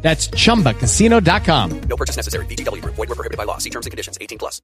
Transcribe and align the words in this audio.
That's 0.00 0.28
chumbacasino.com. 0.28 1.80
No 1.80 1.96
purchase 1.96 2.16
necessary. 2.16 2.46
VGW 2.46 2.82
Group. 2.82 2.94
Void 2.94 3.08
were 3.08 3.14
prohibited 3.14 3.36
by 3.36 3.44
law. 3.44 3.58
See 3.58 3.70
terms 3.70 3.86
and 3.86 3.90
conditions. 3.90 4.16
18 4.20 4.38
plus. 4.38 4.62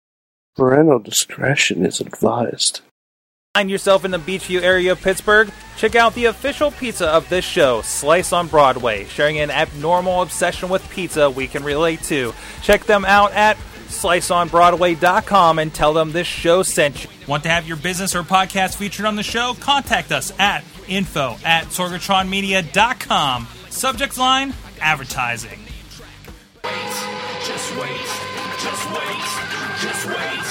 Parental 0.56 1.00
discretion 1.00 1.84
is 1.84 2.00
advised. 2.00 2.80
Find 3.54 3.70
yourself 3.70 4.04
in 4.04 4.10
the 4.10 4.18
Beechview 4.18 4.62
area 4.62 4.90
of 4.92 5.00
Pittsburgh? 5.00 5.48
Check 5.76 5.94
out 5.94 6.14
the 6.14 6.24
official 6.24 6.72
pizza 6.72 7.08
of 7.08 7.28
this 7.28 7.44
show, 7.44 7.82
Slice 7.82 8.32
on 8.32 8.48
Broadway, 8.48 9.04
sharing 9.04 9.38
an 9.38 9.52
abnormal 9.52 10.22
obsession 10.22 10.68
with 10.68 10.88
pizza 10.90 11.30
we 11.30 11.46
can 11.46 11.62
relate 11.62 12.02
to. 12.04 12.34
Check 12.62 12.82
them 12.84 13.04
out 13.04 13.32
at 13.32 13.56
sliceonbroadway.com 13.86 15.60
and 15.60 15.72
tell 15.72 15.92
them 15.92 16.10
this 16.10 16.26
show 16.26 16.64
sent 16.64 17.04
you. 17.04 17.10
Want 17.28 17.44
to 17.44 17.48
have 17.48 17.68
your 17.68 17.76
business 17.76 18.16
or 18.16 18.24
podcast 18.24 18.74
featured 18.74 19.06
on 19.06 19.14
the 19.14 19.22
show? 19.22 19.54
Contact 19.60 20.10
us 20.10 20.32
at 20.40 20.64
info 20.88 21.36
at 21.44 21.66
sorgatronmedia.com. 21.66 23.46
Subject 23.70 24.18
line 24.18 24.52
advertising. 24.80 25.60
Just 26.62 27.76
wait, 27.76 27.90
just 28.62 28.90
wait, 28.90 29.24
just 29.80 30.06
wait, 30.06 30.44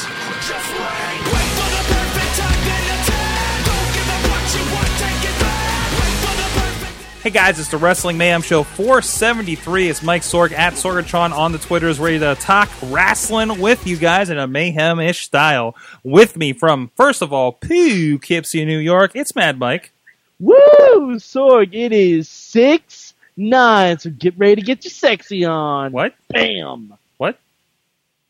just 0.46 0.70
wait. 0.74 1.20
Wait 1.34 1.50
for 1.58 1.70
the 1.74 1.84
perfect 1.90 2.34
time, 2.38 2.62
then 2.64 2.86
attack. 2.94 3.66
Don't 3.66 3.90
give 3.94 4.10
up 4.10 4.24
what 4.30 4.46
you 4.54 4.64
want, 4.74 4.92
take 5.00 5.24
it 5.30 5.40
back. 5.42 5.92
Wait 5.92 6.16
for 6.22 6.36
the 6.38 6.48
perfect. 6.60 7.24
Hey 7.24 7.30
guys, 7.32 7.60
it's 7.60 7.70
the 7.70 7.78
Wrestling 7.78 8.18
Mayhem 8.18 8.42
Show 8.42 8.64
473. 8.64 9.90
It's 9.90 10.04
Mike 10.04 10.22
Sorg 10.22 10.52
at 10.52 10.74
Sorgatron 10.74 11.32
on 11.32 11.52
the 11.52 11.58
Twitters, 11.58 12.00
ready 12.00 12.20
to 12.20 12.36
talk 12.36 12.70
wrestling 12.84 13.60
with 13.60 13.88
you 13.88 13.98
guys 13.98 14.30
in 14.30 14.38
a 14.38 14.48
mayhem 14.48 15.00
ish 15.00 15.26
style. 15.26 15.76
With 16.04 16.38
me 16.38 16.54
from, 16.54 16.92
first 16.96 17.22
of 17.22 17.34
all, 17.34 17.54
Poughkeepsie, 17.54 18.66
New 18.66 18.80
York, 18.80 19.12
it's 19.16 19.36
Mad 19.36 19.58
Mike. 19.58 19.92
Woo, 20.40 21.16
Sorg! 21.16 21.74
It 21.74 21.92
is 21.92 22.28
six 22.30 23.03
nine, 23.36 24.00
so 24.00 24.10
get 24.10 24.38
ready 24.38 24.56
to 24.56 24.62
get 24.62 24.84
your 24.84 24.92
sexy 24.92 25.46
on. 25.46 25.92
What? 25.92 26.16
Bam! 26.30 26.94
What? 27.18 27.40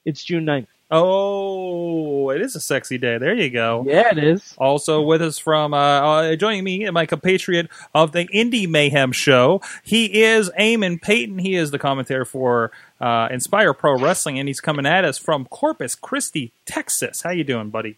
It's 0.05 0.23
June 0.23 0.45
9th. 0.45 0.67
Oh, 0.95 2.29
it 2.29 2.39
is 2.41 2.55
a 2.55 2.59
sexy 2.59 2.99
day. 2.99 3.17
There 3.17 3.33
you 3.33 3.49
go. 3.49 3.83
Yeah, 3.87 4.11
it 4.11 4.19
is. 4.19 4.53
Also 4.59 5.01
with 5.01 5.23
us 5.23 5.39
from 5.39 5.73
uh, 5.73 5.77
uh, 5.77 6.35
joining 6.35 6.63
me, 6.63 6.87
my 6.91 7.07
compatriot 7.07 7.67
of 7.95 8.11
the 8.11 8.25
Indie 8.27 8.69
Mayhem 8.69 9.11
Show. 9.11 9.59
He 9.81 10.21
is 10.21 10.51
Eamon 10.51 11.01
Payton. 11.01 11.39
He 11.39 11.55
is 11.55 11.71
the 11.71 11.79
commentator 11.79 12.25
for 12.25 12.71
uh, 13.01 13.27
Inspire 13.31 13.73
Pro 13.73 13.97
Wrestling, 13.97 14.37
and 14.37 14.47
he's 14.47 14.61
coming 14.61 14.85
at 14.85 15.03
us 15.03 15.17
from 15.17 15.45
Corpus 15.45 15.95
Christi, 15.95 16.51
Texas. 16.67 17.23
How 17.23 17.31
you 17.31 17.43
doing, 17.43 17.71
buddy? 17.71 17.97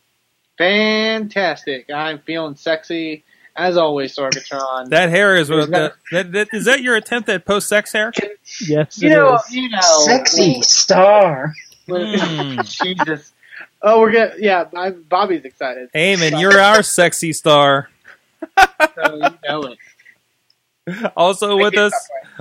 Fantastic. 0.57 1.89
I'm 1.89 2.19
feeling 2.19 2.55
sexy. 2.55 3.25
As 3.55 3.77
always, 3.77 4.15
Sorgatron. 4.15 4.89
That 4.89 5.09
hair 5.09 5.35
is 5.37 5.47
There's 5.47 5.67
that, 5.67 5.93
that, 6.11 6.31
that, 6.33 6.47
is 6.51 6.65
that 6.65 6.81
your 6.81 6.95
attempt 6.95 7.29
at 7.29 7.45
post 7.45 7.69
sex 7.69 7.93
hair? 7.93 8.11
Yes, 8.61 9.01
you 9.01 9.09
it 9.09 9.13
know, 9.13 9.35
is. 9.35 9.53
you 9.53 9.69
know, 9.69 9.79
Sexy 10.05 10.61
star. 10.61 11.53
Hmm. 11.87 12.59
Jesus. 12.65 13.31
Oh, 13.81 13.99
we're 13.99 14.11
gonna. 14.11 14.33
Yeah, 14.39 14.65
I, 14.75 14.89
Bobby's 14.89 15.45
excited. 15.45 15.89
Eamon, 15.93 16.39
you're 16.41 16.59
our 16.59 16.83
sexy 16.83 17.31
star. 17.33 17.89
So 18.57 19.15
you 19.15 19.29
know 19.47 19.63
it. 19.63 19.77
Also 21.17 21.57
with 21.57 21.75
us, 21.75 21.93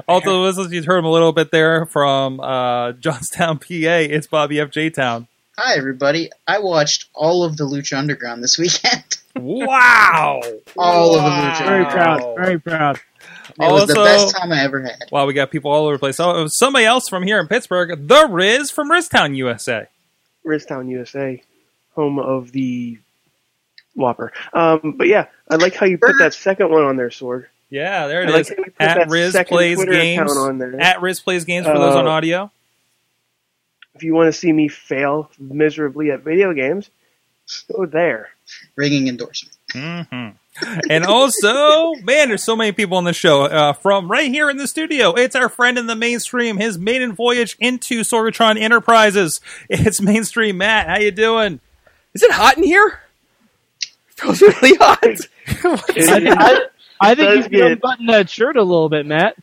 also 0.07 0.43
with 0.43 0.59
us, 0.59 0.71
you 0.71 0.83
heard 0.83 0.99
him 0.99 1.07
a 1.07 1.11
little 1.11 1.33
bit 1.33 1.51
there 1.51 1.87
from 1.87 2.41
uh, 2.41 2.93
Johnstown, 2.93 3.59
PA. 3.59 3.65
It's 3.71 4.27
Bobby 4.27 4.61
F. 4.61 4.71
J. 4.71 4.91
Town. 4.91 5.29
Hi, 5.57 5.77
everybody. 5.77 6.31
I 6.47 6.59
watched 6.59 7.07
all 7.15 7.45
of 7.45 7.57
the 7.57 7.65
Lucha 7.65 7.97
Underground 7.99 8.43
this 8.43 8.59
weekend. 8.59 9.05
Wow! 9.37 10.41
all 10.79 11.17
of 11.17 11.25
the 11.25 11.29
Lucha 11.29 11.65
Very 11.67 11.85
proud. 11.87 12.37
Very 12.37 12.61
proud. 12.61 13.01
It 13.49 13.59
was 13.59 13.89
the 13.89 13.95
best 13.95 14.37
time 14.37 14.53
I 14.53 14.63
ever 14.63 14.81
had. 14.81 15.09
Wow, 15.11 15.27
we 15.27 15.35
got 15.35 15.51
people 15.51 15.73
all 15.73 15.87
over 15.87 15.97
the 15.97 15.99
place. 15.99 16.21
Oh, 16.21 16.47
somebody 16.49 16.85
else 16.85 17.09
from 17.09 17.25
here 17.25 17.41
in 17.41 17.49
Pittsburgh, 17.49 18.07
the 18.07 18.29
Riz 18.31 18.71
from 18.71 18.89
Riztown, 18.93 19.35
USA. 19.37 19.89
Riztown, 20.47 20.89
USA, 20.89 21.43
home 21.97 22.21
of 22.21 22.53
the 22.53 22.97
Whopper. 23.97 24.33
Um, 24.53 24.95
but 24.97 25.09
yeah, 25.09 25.27
I 25.51 25.57
like 25.57 25.75
how 25.75 25.87
you 25.87 25.99
put 25.99 26.15
that 26.21 26.33
second 26.33 26.71
one 26.71 26.85
on 26.85 26.97
there, 26.97 27.09
Sorg. 27.09 27.47
Yeah, 27.71 28.07
there 28.07 28.21
I 28.21 28.29
it 28.29 28.31
like 28.31 28.41
is. 28.43 28.49
how 28.51 28.55
you 28.59 28.65
put 28.71 28.75
At 28.79 28.95
that 28.99 29.09
Riz 29.11 29.37
plays 29.49 29.79
Twitter 29.79 29.93
games. 29.95 30.37
on 30.37 30.59
there. 30.59 30.81
At 30.81 31.03
Riz 31.03 31.19
plays 31.19 31.45
games 31.45 31.67
for 31.67 31.77
those 31.77 31.97
Uh, 31.97 31.99
on 31.99 32.07
audio. 32.07 32.53
If 33.95 34.03
you 34.03 34.15
want 34.15 34.29
to 34.29 34.33
see 34.33 34.53
me 34.53 34.69
fail 34.69 35.31
miserably 35.39 36.11
at 36.11 36.21
video 36.23 36.53
games, 36.53 36.91
go 37.73 37.87
there. 37.87 38.31
Ringing 38.77 39.09
endorsement. 39.09 39.57
hmm 39.73 40.29
and 40.89 41.05
also, 41.05 41.95
man, 42.05 42.29
there's 42.29 42.45
so 42.45 42.55
many 42.55 42.71
people 42.71 42.97
on 42.97 43.03
the 43.03 43.13
show. 43.13 43.43
Uh, 43.43 43.73
from 43.73 44.09
right 44.09 44.31
here 44.31 44.49
in 44.49 44.57
the 44.57 44.69
studio, 44.69 45.13
it's 45.15 45.35
our 45.35 45.49
friend 45.49 45.77
in 45.79 45.89
the 45.89 45.97
mainstream. 45.97 46.59
His 46.59 46.79
maiden 46.79 47.13
voyage 47.13 47.57
into 47.59 48.03
Sorgatron 48.03 48.57
Enterprises. 48.61 49.41
It's 49.69 50.01
mainstream 50.01 50.59
Matt. 50.59 50.87
How 50.89 50.99
you 50.99 51.11
doing? 51.11 51.59
Is 52.15 52.23
it 52.23 52.31
hot 52.31 52.57
in 52.57 52.63
here? 52.63 53.01
feels 54.11 54.41
really 54.41 54.77
hot. 54.77 54.99
It- 55.03 55.29
I, 56.39 56.61
I 57.01 57.15
think 57.17 57.29
you 57.31 57.35
does 57.35 57.45
can 57.47 57.51
get- 57.51 57.73
unbutton 57.73 58.07
that 58.07 58.31
shirt 58.31 58.57
a 58.57 58.63
little 58.63 58.89
bit, 58.89 59.07
Matt. 59.07 59.35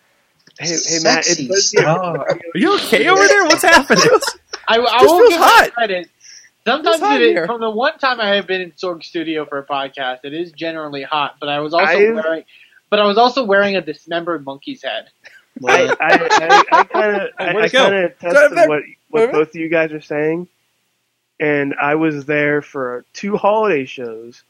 hey, 0.60 0.68
hey 0.70 1.00
Matt, 1.04 1.26
Sexy 1.26 1.44
it 1.44 1.48
does 1.50 1.72
get 1.72 1.82
star. 1.82 2.20
Are 2.20 2.40
you 2.56 2.74
okay 2.76 3.10
over 3.10 3.28
there? 3.28 3.44
What's 3.44 3.64
happening? 3.64 4.04
I, 4.80 4.84
I 4.84 5.00
Just 5.00 5.06
will 5.06 5.18
feels 5.20 5.30
give 5.32 5.40
hot. 5.40 5.64
hot. 5.66 5.74
credit. 5.74 6.10
Sometimes 6.66 6.96
It's 6.98 7.04
hot 7.04 7.22
it 7.22 7.26
is, 7.26 7.32
here. 7.32 7.46
from 7.48 7.60
the 7.62 7.70
one 7.72 7.98
time 7.98 8.20
I 8.22 8.36
have 8.36 8.46
been 8.48 8.62
in 8.62 8.72
Sorg 8.74 9.04
Studio 9.04 9.46
for 9.46 9.58
a 9.58 9.66
podcast, 9.66 10.20
it 10.24 10.34
is 10.34 10.52
generally 10.52 11.02
hot. 11.04 11.38
But 11.40 11.50
I 11.50 11.60
was 11.60 11.74
also 11.74 11.86
I've- 11.88 12.12
wearing, 12.12 12.44
but 12.90 13.00
I 13.00 13.06
was 13.06 13.18
also 13.18 13.44
wearing 13.44 13.76
a 13.76 13.82
dismembered 13.82 14.46
monkey's 14.46 14.84
head. 14.84 15.08
I, 15.68 15.84
I, 15.84 15.96
I, 16.00 16.64
I 16.72 16.84
kind 16.86 17.16
of, 17.22 17.30
I, 17.38 17.50
I 17.64 17.68
kind 17.70 17.96
of 17.96 18.12
attest 18.12 18.50
to 18.50 18.56
back. 18.56 18.70
what 18.70 18.84
what 19.10 19.32
both 19.32 19.50
of 19.50 19.56
you 19.56 19.68
guys 19.70 19.92
are 19.92 20.00
saying, 20.02 20.48
and 21.40 21.74
I 21.82 21.96
was 21.96 22.26
there 22.26 22.62
for 22.62 23.06
two 23.14 23.36
holiday 23.38 23.86
shows, 23.86 24.44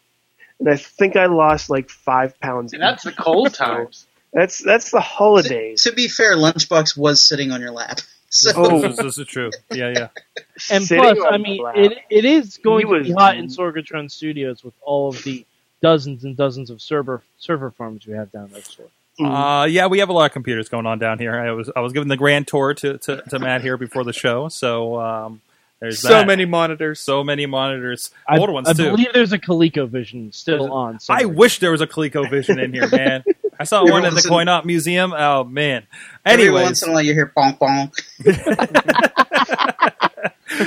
and 0.59 0.69
I 0.69 0.75
think 0.75 1.15
I 1.15 1.25
lost 1.25 1.69
like 1.69 1.89
five 1.89 2.39
pounds. 2.39 2.73
And 2.73 2.81
that's 2.81 3.03
the 3.03 3.11
cold 3.11 3.53
times. 3.55 4.05
That's 4.33 4.59
that's 4.59 4.91
the 4.91 4.97
To, 4.99 5.01
holidays. 5.01 5.83
to 5.83 5.91
be 5.93 6.07
fair, 6.07 6.35
Lunchbox 6.35 6.95
was 6.95 7.19
sitting 7.21 7.51
on 7.51 7.61
your 7.61 7.71
lap. 7.71 7.99
So 8.34 8.52
Oh. 8.56 8.81
this, 8.81 8.92
is, 8.94 8.97
this 8.97 9.18
is 9.19 9.28
true. 9.28 9.52
Yeah, 9.72 9.94
yeah. 9.96 10.08
And 10.72 10.84
Sitting 10.84 11.03
plus, 11.16 11.18
I 11.30 11.38
mean, 11.38 11.62
it 11.75 11.97
it 12.09 12.24
is 12.25 12.58
going 12.58 12.88
He 12.88 12.94
to 12.94 13.03
be 13.03 13.12
hot 13.12 13.36
in 13.38 13.47
Sorgatron 13.47 14.09
Studios 14.09 14.64
with 14.64 14.74
all 14.81 15.09
of 15.09 15.22
the 15.24 15.46
dozens 15.81 16.24
and 16.24 16.38
dozens 16.38 16.69
of 16.69 16.81
server 16.81 17.24
server 17.40 17.72
farms 17.72 18.06
we 18.08 18.14
have 18.14 18.31
down 18.31 18.50
there. 18.52 18.62
Sorg. 18.62 18.90
Uh, 19.19 19.66
yeah, 19.66 19.88
we 19.88 20.00
have 20.00 20.09
a 20.09 20.14
lot 20.14 20.25
of 20.25 20.31
computers 20.31 20.69
going 20.69 20.86
on 20.86 20.97
down 21.00 21.19
here. 21.19 21.38
I 21.38 21.52
was 21.52 21.69
I 21.75 21.81
was 21.81 21.94
giving 21.94 22.08
the 22.08 22.18
grand 22.18 22.47
tour 22.47 22.74
to, 22.75 22.97
to, 23.00 23.22
to 23.30 23.40
Matt 23.40 23.62
here 23.62 23.75
before 23.78 24.03
the 24.03 24.14
show, 24.14 24.48
so 24.50 25.00
um, 25.02 25.42
there's 25.80 26.00
so 26.02 26.09
that. 26.09 26.28
many 26.28 26.46
monitors. 26.46 27.00
so 27.00 27.24
many 27.24 27.46
monitors, 27.48 28.12
I, 28.28 28.38
older 28.38 28.53
ones 28.53 28.68
I 28.69 28.74
too. 28.74 28.92
believe 28.92 29.08
there's 29.13 29.34
a 29.34 29.40
ColecoVision 29.40 30.34
still 30.34 30.59
Is 30.59 30.66
it- 30.66 30.72
on. 30.72 31.00
I 31.09 31.25
wish 31.25 31.59
there 31.59 31.72
was 31.72 31.81
a 31.81 31.88
ColecoVision 31.88 32.63
in 32.63 32.72
here, 32.74 32.88
man. 32.90 33.24
I 33.61 33.63
saw 33.63 33.81
Every 33.81 33.91
one 33.91 34.05
at 34.05 34.16
the 34.16 34.27
Coin 34.27 34.47
Op 34.47 34.66
Museum. 34.66 35.13
Oh 35.16 35.44
man. 35.44 35.85
Anyway. 36.25 36.47
Every 36.47 36.63
once 36.63 36.81
in 36.81 36.89
a 36.89 36.94
while 36.94 37.03
you 37.03 37.13
hear 37.13 37.31
bonk 37.38 37.59
bonk. 37.59 37.94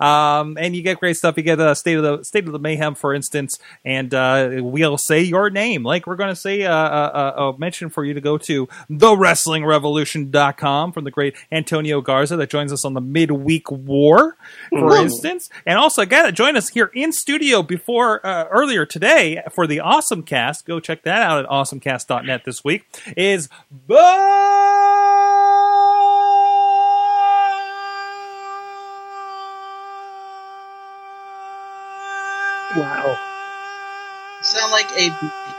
Um, 0.00 0.56
and 0.58 0.74
you 0.76 0.82
get 0.82 1.00
great 1.00 1.16
stuff. 1.16 1.36
You 1.36 1.42
get 1.42 1.60
a 1.60 1.74
state 1.74 1.96
of 1.96 2.02
the 2.02 2.22
state 2.24 2.46
of 2.46 2.52
the 2.52 2.58
mayhem, 2.58 2.94
for 2.94 3.14
instance, 3.14 3.58
and 3.84 4.12
uh, 4.14 4.50
we'll 4.58 4.98
say 4.98 5.22
your 5.22 5.50
name. 5.50 5.82
Like 5.82 6.06
we're 6.06 6.16
going 6.16 6.30
to 6.30 6.36
say 6.36 6.64
uh, 6.64 6.74
uh, 6.74 7.32
uh, 7.36 7.52
a 7.54 7.58
mention 7.58 7.90
for 7.90 8.04
you 8.04 8.14
to 8.14 8.20
go 8.20 8.38
to 8.38 8.66
thewrestlingrevolution.com 8.90 10.92
from 10.92 11.04
the 11.04 11.10
great 11.10 11.34
Antonio 11.50 12.00
Garza 12.00 12.36
that 12.36 12.50
joins 12.50 12.72
us 12.72 12.84
on 12.84 12.94
the 12.94 13.00
midweek 13.00 13.70
war, 13.70 14.36
for 14.70 14.96
instance. 14.96 15.48
And 15.66 15.78
also, 15.78 16.04
got 16.04 16.26
to 16.26 16.32
join 16.32 16.56
us 16.56 16.68
here 16.68 16.90
in 16.94 17.12
studio 17.12 17.62
before 17.62 18.24
uh, 18.26 18.44
earlier 18.50 18.86
today 18.86 19.42
for 19.52 19.66
the 19.66 19.80
Awesome 19.80 20.22
Cast. 20.22 20.66
Go 20.66 20.80
check 20.80 21.02
that 21.04 21.22
out 21.22 21.44
at 21.44 21.50
awesomecast.net 21.50 22.44
this 22.44 22.64
week. 22.64 22.84
Is 23.16 23.48
Wow. 32.76 33.18
Sound 34.42 34.72
like 34.72 34.90
a, 34.98 35.10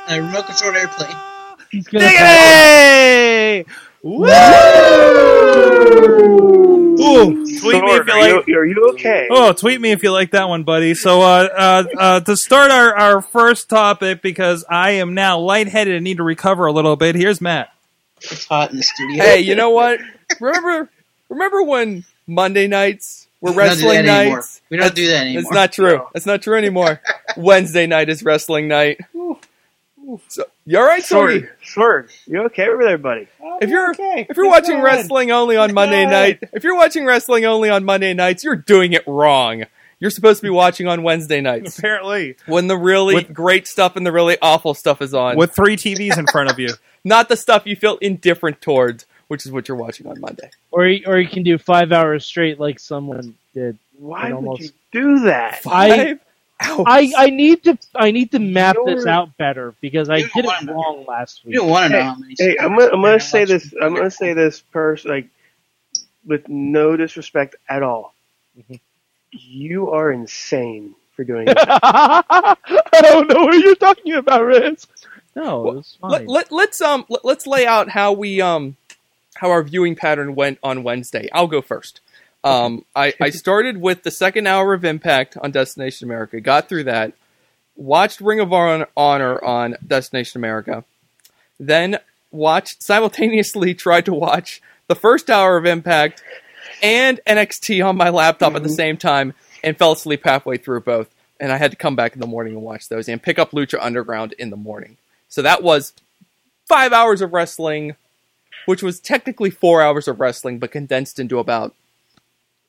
a 0.09 0.21
remote 0.21 0.45
controlled 0.45 0.75
airplane. 0.75 1.15
He's 1.71 1.87
gonna 1.87 2.05
Diggity! 2.05 3.69
Woo! 4.01 4.25
Ooh, 7.03 7.45
tweet 7.45 7.83
me 7.83 7.91
if 7.91 8.05
Sorg, 8.05 8.07
you 8.07 8.13
are, 8.13 8.35
like. 8.37 8.47
you, 8.47 8.57
are 8.57 8.65
you 8.65 8.89
okay? 8.93 9.27
Oh, 9.29 9.53
tweet 9.53 9.79
me 9.79 9.91
if 9.91 10.03
you 10.03 10.11
like 10.11 10.31
that 10.31 10.49
one, 10.49 10.63
buddy. 10.63 10.93
So, 10.95 11.21
uh, 11.21 11.47
uh, 11.55 11.83
uh, 11.97 12.19
to 12.21 12.35
start 12.35 12.71
our, 12.71 12.95
our 12.95 13.21
first 13.21 13.69
topic, 13.69 14.21
because 14.21 14.65
I 14.69 14.91
am 14.91 15.13
now 15.13 15.39
lightheaded 15.39 15.95
and 15.95 16.03
need 16.03 16.17
to 16.17 16.23
recover 16.23 16.65
a 16.65 16.71
little 16.71 16.95
bit. 16.95 17.15
Here's 17.15 17.41
Matt. 17.41 17.69
It's 18.21 18.45
hot 18.45 18.71
in 18.71 18.77
the 18.77 18.83
studio. 18.83 19.23
Hey, 19.23 19.41
you 19.41 19.55
know 19.55 19.69
what? 19.69 19.99
Remember, 20.39 20.89
remember 21.29 21.63
when 21.63 22.05
Monday 22.25 22.67
nights 22.67 23.22
were 23.43 23.49
We 23.51 23.55
don't 23.57 23.67
wrestling 23.67 23.97
anymore. 23.97 24.35
nights? 24.37 24.61
We 24.69 24.77
don't 24.77 24.95
do 24.95 25.07
that 25.09 25.21
anymore. 25.21 25.41
It's 25.41 25.51
not 25.51 25.71
true. 25.73 26.07
It's 26.15 26.25
not 26.25 26.41
true 26.41 26.57
anymore. 26.57 27.01
Wednesday 27.37 27.85
night 27.85 28.09
is 28.09 28.23
wrestling 28.23 28.67
night. 28.69 28.99
So, 30.27 30.45
you 30.65 30.77
all 30.77 30.85
right, 30.85 31.03
Sorry? 31.03 31.41
Sorg, 31.63 32.07
Sorg, 32.07 32.09
you 32.27 32.41
okay 32.45 32.67
over 32.67 32.83
there, 32.83 32.97
buddy? 32.97 33.27
If 33.61 33.69
you're 33.69 33.89
okay. 33.91 34.25
if 34.29 34.35
you're 34.35 34.49
watching 34.49 34.81
wrestling 34.81 35.31
only 35.31 35.55
on 35.57 35.73
Monday 35.73 36.05
night, 36.05 36.39
if 36.53 36.63
you're 36.63 36.75
watching 36.75 37.05
wrestling 37.05 37.45
only 37.45 37.69
on 37.69 37.83
Monday 37.85 38.13
nights, 38.13 38.43
you're 38.43 38.55
doing 38.55 38.93
it 38.93 39.03
wrong. 39.07 39.63
You're 39.99 40.09
supposed 40.11 40.41
to 40.41 40.45
be 40.45 40.49
watching 40.49 40.87
on 40.87 41.03
Wednesday 41.03 41.39
nights 41.39 41.77
Apparently, 41.79 42.35
when 42.47 42.67
the 42.67 42.75
really 42.77 43.15
With- 43.15 43.33
great 43.33 43.67
stuff 43.67 43.95
and 43.95 44.05
the 44.05 44.11
really 44.11 44.37
awful 44.41 44.73
stuff 44.73 45.01
is 45.01 45.13
on. 45.13 45.37
with 45.37 45.55
three 45.55 45.77
TVs 45.77 46.17
in 46.17 46.27
front 46.27 46.49
of 46.51 46.59
you. 46.59 46.69
not 47.05 47.29
the 47.29 47.37
stuff 47.37 47.63
you 47.65 47.75
feel 47.77 47.97
indifferent 47.97 48.59
towards, 48.61 49.05
which 49.33 49.47
is 49.47 49.51
what 49.51 49.67
you're 49.67 49.75
watching 49.75 50.05
on 50.05 50.21
Monday. 50.21 50.51
Or 50.69 50.85
you, 50.85 51.03
or 51.07 51.17
you 51.19 51.27
can 51.27 51.41
do 51.41 51.57
five 51.57 51.91
hours 51.91 52.23
straight 52.23 52.59
like 52.59 52.79
someone 52.79 53.33
did. 53.55 53.79
Why 53.97 54.25
would 54.27 54.35
almost- 54.35 54.61
you 54.61 54.69
do 54.91 55.19
that? 55.21 55.55
I 55.65 55.89
Five 55.89 56.19
hours. 56.61 56.83
I, 56.87 57.13
I 57.17 57.29
need 57.31 57.63
to 57.63 57.77
I 57.95 58.11
need 58.11 58.29
to 58.33 58.39
map 58.39 58.75
this 58.85 58.99
You're- 58.99 59.09
out 59.09 59.35
better 59.37 59.73
because 59.81 60.07
I 60.11 60.19
did 60.19 60.29
it 60.35 60.45
wanna- 60.45 60.71
wrong 60.71 61.05
last 61.07 61.43
week. 61.43 61.55
You 61.55 61.61
don't 61.61 61.69
want 61.71 61.91
to 61.91 61.97
know 61.97 61.99
Hey, 61.99 62.05
how 62.05 62.15
many. 62.15 62.35
Hey, 62.37 62.57
I'm 62.59 62.77
gonna, 62.77 62.91
I'm 62.93 63.01
gonna 63.01 63.19
say 63.19 63.45
this. 63.45 63.73
I'm 63.81 63.95
gonna 63.95 64.11
say 64.11 64.33
this 64.33 64.59
person 64.61 65.09
like 65.09 65.27
with 66.27 66.47
no 66.47 66.95
disrespect 66.95 67.55
at 67.67 67.81
all. 67.81 68.13
Mhm. 68.57 68.79
You 69.31 69.89
are 69.89 70.11
insane 70.11 70.93
for 71.15 71.23
doing 71.23 71.45
that. 71.47 71.57
I 71.81 72.55
don't 73.01 73.27
know 73.27 73.45
what 73.45 73.57
you're 73.57 73.73
talking 73.75 74.13
about, 74.13 74.43
Riz. 74.45 74.85
No, 75.35 75.67
it 75.69 75.75
was 75.77 75.97
fine. 75.99 76.11
let, 76.11 76.27
let, 76.27 76.51
let's 76.51 76.79
um 76.81 77.05
let, 77.09 77.25
let's 77.25 77.47
lay 77.47 77.65
out 77.65 77.89
how 77.89 78.11
we 78.13 78.39
um 78.39 78.77
how 79.35 79.49
our 79.49 79.63
viewing 79.63 79.95
pattern 79.95 80.35
went 80.35 80.59
on 80.63 80.83
Wednesday. 80.83 81.29
I'll 81.33 81.47
go 81.47 81.61
first. 81.61 82.01
Um, 82.43 82.85
I, 82.95 83.13
I 83.21 83.29
started 83.29 83.77
with 83.77 84.03
the 84.03 84.11
second 84.11 84.47
hour 84.47 84.73
of 84.73 84.83
Impact 84.83 85.37
on 85.37 85.51
Destination 85.51 86.07
America. 86.07 86.41
Got 86.41 86.67
through 86.67 86.85
that. 86.85 87.13
Watched 87.75 88.21
Ring 88.21 88.39
of 88.39 88.51
Honor 88.51 89.43
on 89.43 89.77
Destination 89.85 90.39
America. 90.39 90.83
Then 91.59 91.99
watched 92.31 92.83
simultaneously 92.83 93.73
tried 93.75 94.05
to 94.05 94.13
watch 94.13 94.61
the 94.87 94.95
first 94.95 95.29
hour 95.29 95.57
of 95.57 95.65
Impact 95.65 96.21
and 96.81 97.19
NXT 97.25 97.85
on 97.85 97.95
my 97.95 98.09
laptop 98.09 98.55
at 98.55 98.63
the 98.63 98.69
same 98.69 98.97
time 98.97 99.33
and 99.63 99.77
fell 99.77 99.93
asleep 99.93 100.21
halfway 100.25 100.57
through 100.57 100.81
both. 100.81 101.09
And 101.39 101.51
I 101.51 101.57
had 101.57 101.71
to 101.71 101.77
come 101.77 101.95
back 101.95 102.13
in 102.13 102.19
the 102.19 102.27
morning 102.27 102.53
and 102.53 102.61
watch 102.61 102.89
those 102.89 103.07
and 103.07 103.21
pick 103.21 103.39
up 103.39 103.51
Lucha 103.51 103.77
Underground 103.81 104.33
in 104.33 104.49
the 104.49 104.57
morning. 104.57 104.97
So 105.29 105.41
that 105.41 105.63
was 105.63 105.93
five 106.67 106.93
hours 106.93 107.21
of 107.21 107.33
wrestling, 107.33 107.95
which 108.65 108.83
was 108.83 108.99
technically 108.99 109.49
four 109.49 109.81
hours 109.81 110.07
of 110.07 110.19
wrestling, 110.19 110.59
but 110.59 110.71
condensed 110.71 111.19
into 111.19 111.39
about 111.39 111.75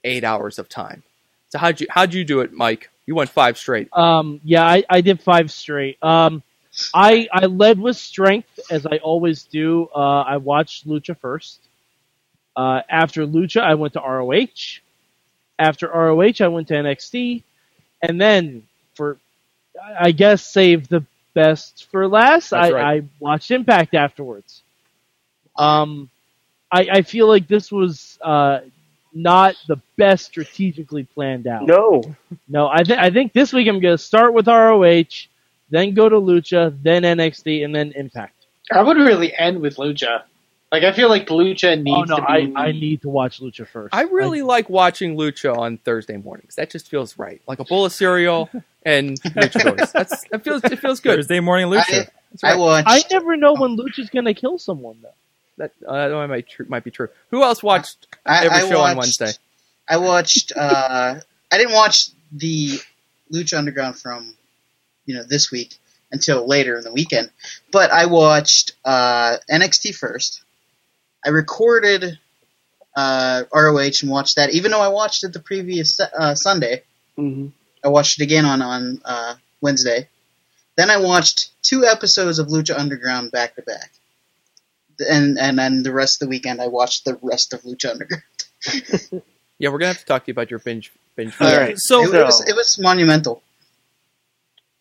eight 0.04 0.24
hours 0.24 0.58
of 0.58 0.68
time. 0.68 1.02
So 1.48 1.58
how'd 1.58 1.80
you 1.80 1.86
how'd 1.90 2.14
you 2.14 2.24
do 2.24 2.40
it, 2.40 2.52
Mike? 2.52 2.90
You 3.06 3.14
went 3.14 3.30
five 3.30 3.58
straight. 3.58 3.88
Um, 3.92 4.40
yeah, 4.44 4.64
I, 4.64 4.84
I 4.88 5.00
did 5.00 5.20
five 5.20 5.50
straight. 5.50 6.02
Um, 6.02 6.42
I 6.92 7.28
I 7.32 7.46
led 7.46 7.78
with 7.78 7.96
strength 7.96 8.58
as 8.70 8.86
I 8.86 8.98
always 8.98 9.44
do. 9.44 9.88
Uh, 9.94 10.22
I 10.22 10.38
watched 10.38 10.88
Lucha 10.88 11.16
first. 11.18 11.60
Uh, 12.56 12.80
after 12.88 13.26
Lucha, 13.26 13.60
I 13.60 13.74
went 13.74 13.94
to 13.94 14.00
ROH. 14.00 14.80
After 15.58 15.88
ROH, 15.88 16.34
I 16.40 16.48
went 16.48 16.68
to 16.68 16.74
NXT, 16.74 17.42
and 18.02 18.20
then 18.20 18.64
for 18.94 19.18
I 19.98 20.10
guess 20.12 20.44
save 20.44 20.88
the 20.88 21.04
best 21.34 21.86
for 21.90 22.08
last. 22.08 22.52
I, 22.52 22.70
right. 22.70 22.84
I 22.84 23.02
watched 23.20 23.50
Impact 23.50 23.94
afterwards. 23.94 24.62
Um, 25.56 26.10
I 26.70 26.88
I 26.92 27.02
feel 27.02 27.28
like 27.28 27.48
this 27.48 27.70
was 27.70 28.18
uh 28.22 28.60
not 29.14 29.54
the 29.68 29.76
best 29.96 30.26
strategically 30.26 31.04
planned 31.04 31.46
out. 31.46 31.66
no, 31.66 32.02
No, 32.48 32.68
I, 32.68 32.82
th- 32.82 32.98
I 32.98 33.10
think 33.10 33.32
this 33.32 33.52
week 33.52 33.68
I'm 33.68 33.78
going 33.78 33.94
to 33.96 34.02
start 34.02 34.34
with 34.34 34.48
ROH, 34.48 35.28
then 35.70 35.94
go 35.94 36.08
to 36.08 36.16
Lucha, 36.16 36.76
then 36.82 37.04
NXT, 37.04 37.64
and 37.64 37.72
then 37.72 37.92
Impact. 37.92 38.34
I 38.72 38.82
would 38.82 38.96
really 38.96 39.32
end 39.36 39.60
with 39.60 39.76
Lucha. 39.76 40.24
Like 40.72 40.82
I 40.82 40.92
feel 40.92 41.08
like 41.08 41.28
Lucha 41.28 41.80
needs 41.80 42.10
Oh 42.10 42.16
no, 42.16 42.26
to 42.26 42.46
be. 42.46 42.52
I, 42.56 42.64
I 42.64 42.72
need 42.72 43.02
to 43.02 43.08
watch 43.08 43.38
Lucha 43.40 43.68
first. 43.68 43.94
I 43.94 44.02
really 44.02 44.42
like 44.42 44.68
watching 44.68 45.16
Lucha 45.16 45.56
on 45.56 45.76
Thursday 45.78 46.16
mornings. 46.16 46.56
That 46.56 46.70
just 46.70 46.88
feels 46.88 47.16
right, 47.16 47.40
like 47.46 47.60
a 47.60 47.64
bowl 47.64 47.84
of 47.84 47.92
cereal 47.92 48.50
and 48.84 49.20
luchadors. 49.22 49.92
That's 49.92 50.24
that 50.30 50.42
feels 50.42 50.64
it 50.64 50.80
feels 50.80 50.98
good. 50.98 51.14
Thursday 51.14 51.38
morning 51.38 51.68
Lucha. 51.68 52.08
I, 52.42 52.54
I 52.54 52.56
watched. 52.56 52.88
I 52.88 53.02
never 53.12 53.36
know 53.36 53.54
when 53.54 53.76
Lucha's 53.76 54.10
going 54.10 54.24
to 54.24 54.34
kill 54.34 54.58
someone 54.58 54.96
though. 55.00 55.14
That 55.58 55.72
uh, 55.86 56.08
that 56.08 56.28
might 56.28 56.48
tr- 56.48 56.64
might 56.68 56.84
be 56.84 56.90
true. 56.90 57.08
Who 57.30 57.42
else 57.42 57.62
watched 57.62 58.06
I, 58.26 58.46
every 58.46 58.58
I 58.58 58.68
show 58.68 58.80
on 58.80 58.96
Wednesday? 58.96 59.32
I 59.88 59.98
watched. 59.98 60.52
Uh, 60.56 61.20
I 61.52 61.58
didn't 61.58 61.74
watch 61.74 62.08
the 62.32 62.80
Lucha 63.32 63.56
Underground 63.56 63.96
from 63.98 64.34
you 65.06 65.14
know 65.14 65.22
this 65.22 65.50
week 65.52 65.78
until 66.10 66.46
later 66.46 66.76
in 66.76 66.84
the 66.84 66.92
weekend, 66.92 67.30
but 67.70 67.90
I 67.92 68.06
watched 68.06 68.72
uh, 68.84 69.36
NXT 69.50 69.94
first. 69.94 70.42
I 71.24 71.30
recorded 71.30 72.18
uh, 72.96 73.44
ROH 73.52 73.90
and 74.02 74.10
watched 74.10 74.36
that, 74.36 74.50
even 74.50 74.70
though 74.70 74.80
I 74.80 74.88
watched 74.88 75.24
it 75.24 75.32
the 75.32 75.40
previous 75.40 76.00
uh, 76.00 76.34
Sunday. 76.34 76.82
hmm 77.16 77.48
I 77.84 77.88
watched 77.88 78.18
it 78.18 78.24
again 78.24 78.46
on 78.46 78.62
on 78.62 79.00
uh, 79.04 79.34
Wednesday. 79.60 80.08
Then 80.76 80.90
I 80.90 80.96
watched 80.96 81.50
two 81.62 81.84
episodes 81.84 82.38
of 82.38 82.48
Lucha 82.48 82.76
Underground 82.78 83.30
back 83.30 83.56
to 83.56 83.62
back, 83.62 83.92
and 85.00 85.38
and 85.38 85.58
then 85.58 85.82
the 85.82 85.92
rest 85.92 86.20
of 86.22 86.26
the 86.26 86.30
weekend 86.30 86.60
I 86.60 86.66
watched 86.68 87.04
the 87.04 87.18
rest 87.22 87.52
of 87.52 87.62
Lucha 87.62 87.90
Underground. 87.90 88.22
Yeah, 89.58 89.68
we're 89.68 89.78
gonna 89.78 89.92
have 89.92 89.98
to 90.00 90.04
talk 90.04 90.24
to 90.24 90.28
you 90.28 90.32
about 90.32 90.50
your 90.50 90.58
binge 90.58 90.90
binge. 91.14 91.32
All 91.40 91.48
food. 91.48 91.56
right. 91.56 91.78
So- 91.78 92.02
it, 92.02 92.12
it 92.14 92.24
was 92.24 92.48
it 92.48 92.56
was 92.56 92.78
monumental. 92.78 93.40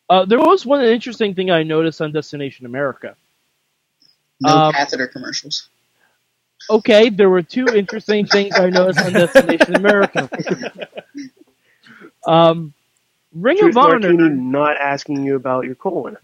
Uh, 0.10 0.26
there 0.26 0.40
was 0.40 0.66
one 0.66 0.84
interesting 0.84 1.34
thing 1.36 1.52
I 1.52 1.62
noticed 1.64 2.02
on 2.02 2.12
Destination 2.12 2.66
America. 2.66 3.16
No 4.42 4.50
Um, 4.50 4.74
catheter 4.74 5.08
commercials. 5.08 5.70
Okay, 6.70 7.10
there 7.10 7.30
were 7.30 7.42
two 7.44 7.68
interesting 7.68 8.26
things 8.26 8.56
I 8.56 8.70
noticed 8.70 9.00
on 9.06 9.14
Destination 9.14 9.76
America. 9.76 10.30
Um, 12.26 12.74
Ring 13.34 13.58
Truth 13.58 13.72
of 13.76 13.78
Honor. 13.84 14.00
Martini 14.00 14.30
not 14.30 14.78
asking 14.78 15.24
you 15.26 15.36
about 15.36 15.66
your 15.66 15.76
colon. 15.76 16.18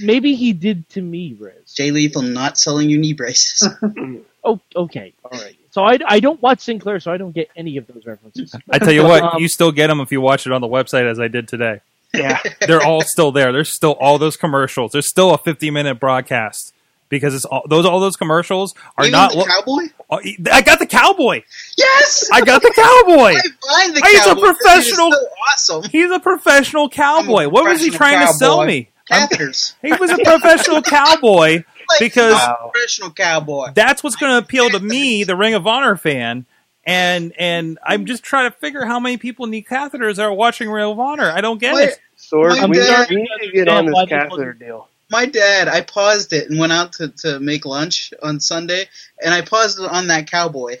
Maybe 0.00 0.34
he 0.34 0.52
did 0.52 0.88
to 0.90 1.02
me, 1.02 1.34
Riz. 1.38 1.72
Jay 1.74 1.90
Lethal 1.90 2.22
not 2.22 2.58
selling 2.58 2.88
you 2.90 2.98
knee 2.98 3.12
braces. 3.12 3.68
Oh, 4.44 4.58
okay, 4.74 5.12
all 5.24 5.30
right. 5.40 5.56
So 5.70 5.84
I, 5.84 5.98
I 6.04 6.18
don't 6.18 6.42
watch 6.42 6.58
Sinclair, 6.62 6.98
so 6.98 7.12
I 7.12 7.16
don't 7.16 7.30
get 7.30 7.48
any 7.54 7.76
of 7.76 7.86
those 7.86 8.04
references. 8.04 8.52
I 8.68 8.80
tell 8.80 8.90
you 8.90 9.04
what, 9.04 9.22
Um, 9.22 9.40
you 9.40 9.46
still 9.46 9.70
get 9.70 9.86
them 9.86 10.00
if 10.00 10.10
you 10.10 10.20
watch 10.20 10.46
it 10.48 10.52
on 10.52 10.60
the 10.60 10.66
website, 10.66 11.08
as 11.08 11.20
I 11.20 11.28
did 11.28 11.46
today. 11.46 11.80
Yeah. 12.12 12.40
They're 12.66 12.82
all 12.82 13.02
still 13.02 13.30
there. 13.30 13.52
There's 13.52 13.72
still 13.72 13.92
all 14.00 14.18
those 14.18 14.36
commercials. 14.36 14.90
There's 14.90 15.08
still 15.08 15.32
a 15.32 15.38
50 15.38 15.70
minute 15.70 16.00
broadcast 16.00 16.74
because 17.08 17.36
it's 17.36 17.44
all 17.44 17.62
those 17.68 17.86
all 17.86 18.00
those 18.00 18.16
commercials 18.16 18.74
are 18.98 19.04
Even 19.04 19.12
not. 19.12 19.30
the 19.30 19.38
lo- 19.38 19.44
cowboy. 19.44 19.82
Oh, 20.10 20.20
I 20.50 20.60
got 20.62 20.80
the 20.80 20.86
cowboy. 20.86 21.42
Yes, 21.78 22.28
I 22.32 22.40
got 22.40 22.62
the 22.62 22.72
cowboy. 22.74 23.34
I 23.36 23.42
find 23.84 23.94
the 23.96 24.00
He's 24.04 24.22
a 24.22 24.24
cowboy. 24.24 24.40
'cause 24.40 24.56
he 24.56 24.64
professional- 24.64 25.12
So 25.12 25.26
awesome. 25.52 25.90
He's 25.90 26.10
a 26.10 26.18
professional 26.18 26.88
cowboy. 26.88 27.46
What 27.46 27.62
was 27.64 27.80
he 27.80 27.90
professional 27.90 28.16
trying 28.18 28.26
to 28.26 28.32
sell 28.34 28.64
me? 28.64 28.88
I'm- 29.12 29.28
Catheters. 29.28 29.74
He 29.82 29.92
was 30.00 30.10
a 30.10 30.18
professional 30.18 30.82
cowboy 30.82 31.64
Like, 31.90 31.98
because 32.00 32.34
he's 32.38 32.48
professional 32.72 33.10
cowboy. 33.10 33.72
that's 33.74 34.02
what's 34.02 34.16
going 34.16 34.32
to 34.32 34.38
appeal 34.38 34.70
to 34.70 34.80
me, 34.80 35.24
the 35.24 35.36
Ring 35.36 35.54
of 35.54 35.66
Honor 35.66 35.96
fan. 35.96 36.46
And 36.84 37.32
and 37.38 37.78
I'm 37.84 38.06
just 38.06 38.22
trying 38.24 38.50
to 38.50 38.56
figure 38.56 38.84
how 38.84 38.98
many 38.98 39.16
people 39.16 39.46
need 39.46 39.66
catheters 39.66 40.18
are 40.18 40.32
watching 40.32 40.68
Ring 40.70 40.84
of 40.90 40.98
Honor. 40.98 41.30
I 41.30 41.40
don't 41.40 41.58
get 41.60 41.74
My, 41.74 41.82
it. 41.82 42.00
Sorg, 42.18 42.58
My 42.60 42.66
we, 42.66 42.76
dad- 42.76 43.08
we 43.10 43.16
need 43.16 43.28
to 43.40 43.50
get 43.52 43.68
on 43.68 43.86
this 43.86 43.94
catheter 44.08 44.52
deal. 44.52 44.88
my 45.10 45.26
dad, 45.26 45.68
I 45.68 45.82
paused 45.82 46.32
it 46.32 46.50
and 46.50 46.58
went 46.58 46.72
out 46.72 46.94
to, 46.94 47.08
to 47.08 47.38
make 47.40 47.64
lunch 47.66 48.12
on 48.22 48.40
Sunday, 48.40 48.86
and 49.22 49.32
I 49.34 49.42
paused 49.42 49.78
it 49.78 49.88
on 49.90 50.08
that 50.08 50.30
cowboy. 50.30 50.76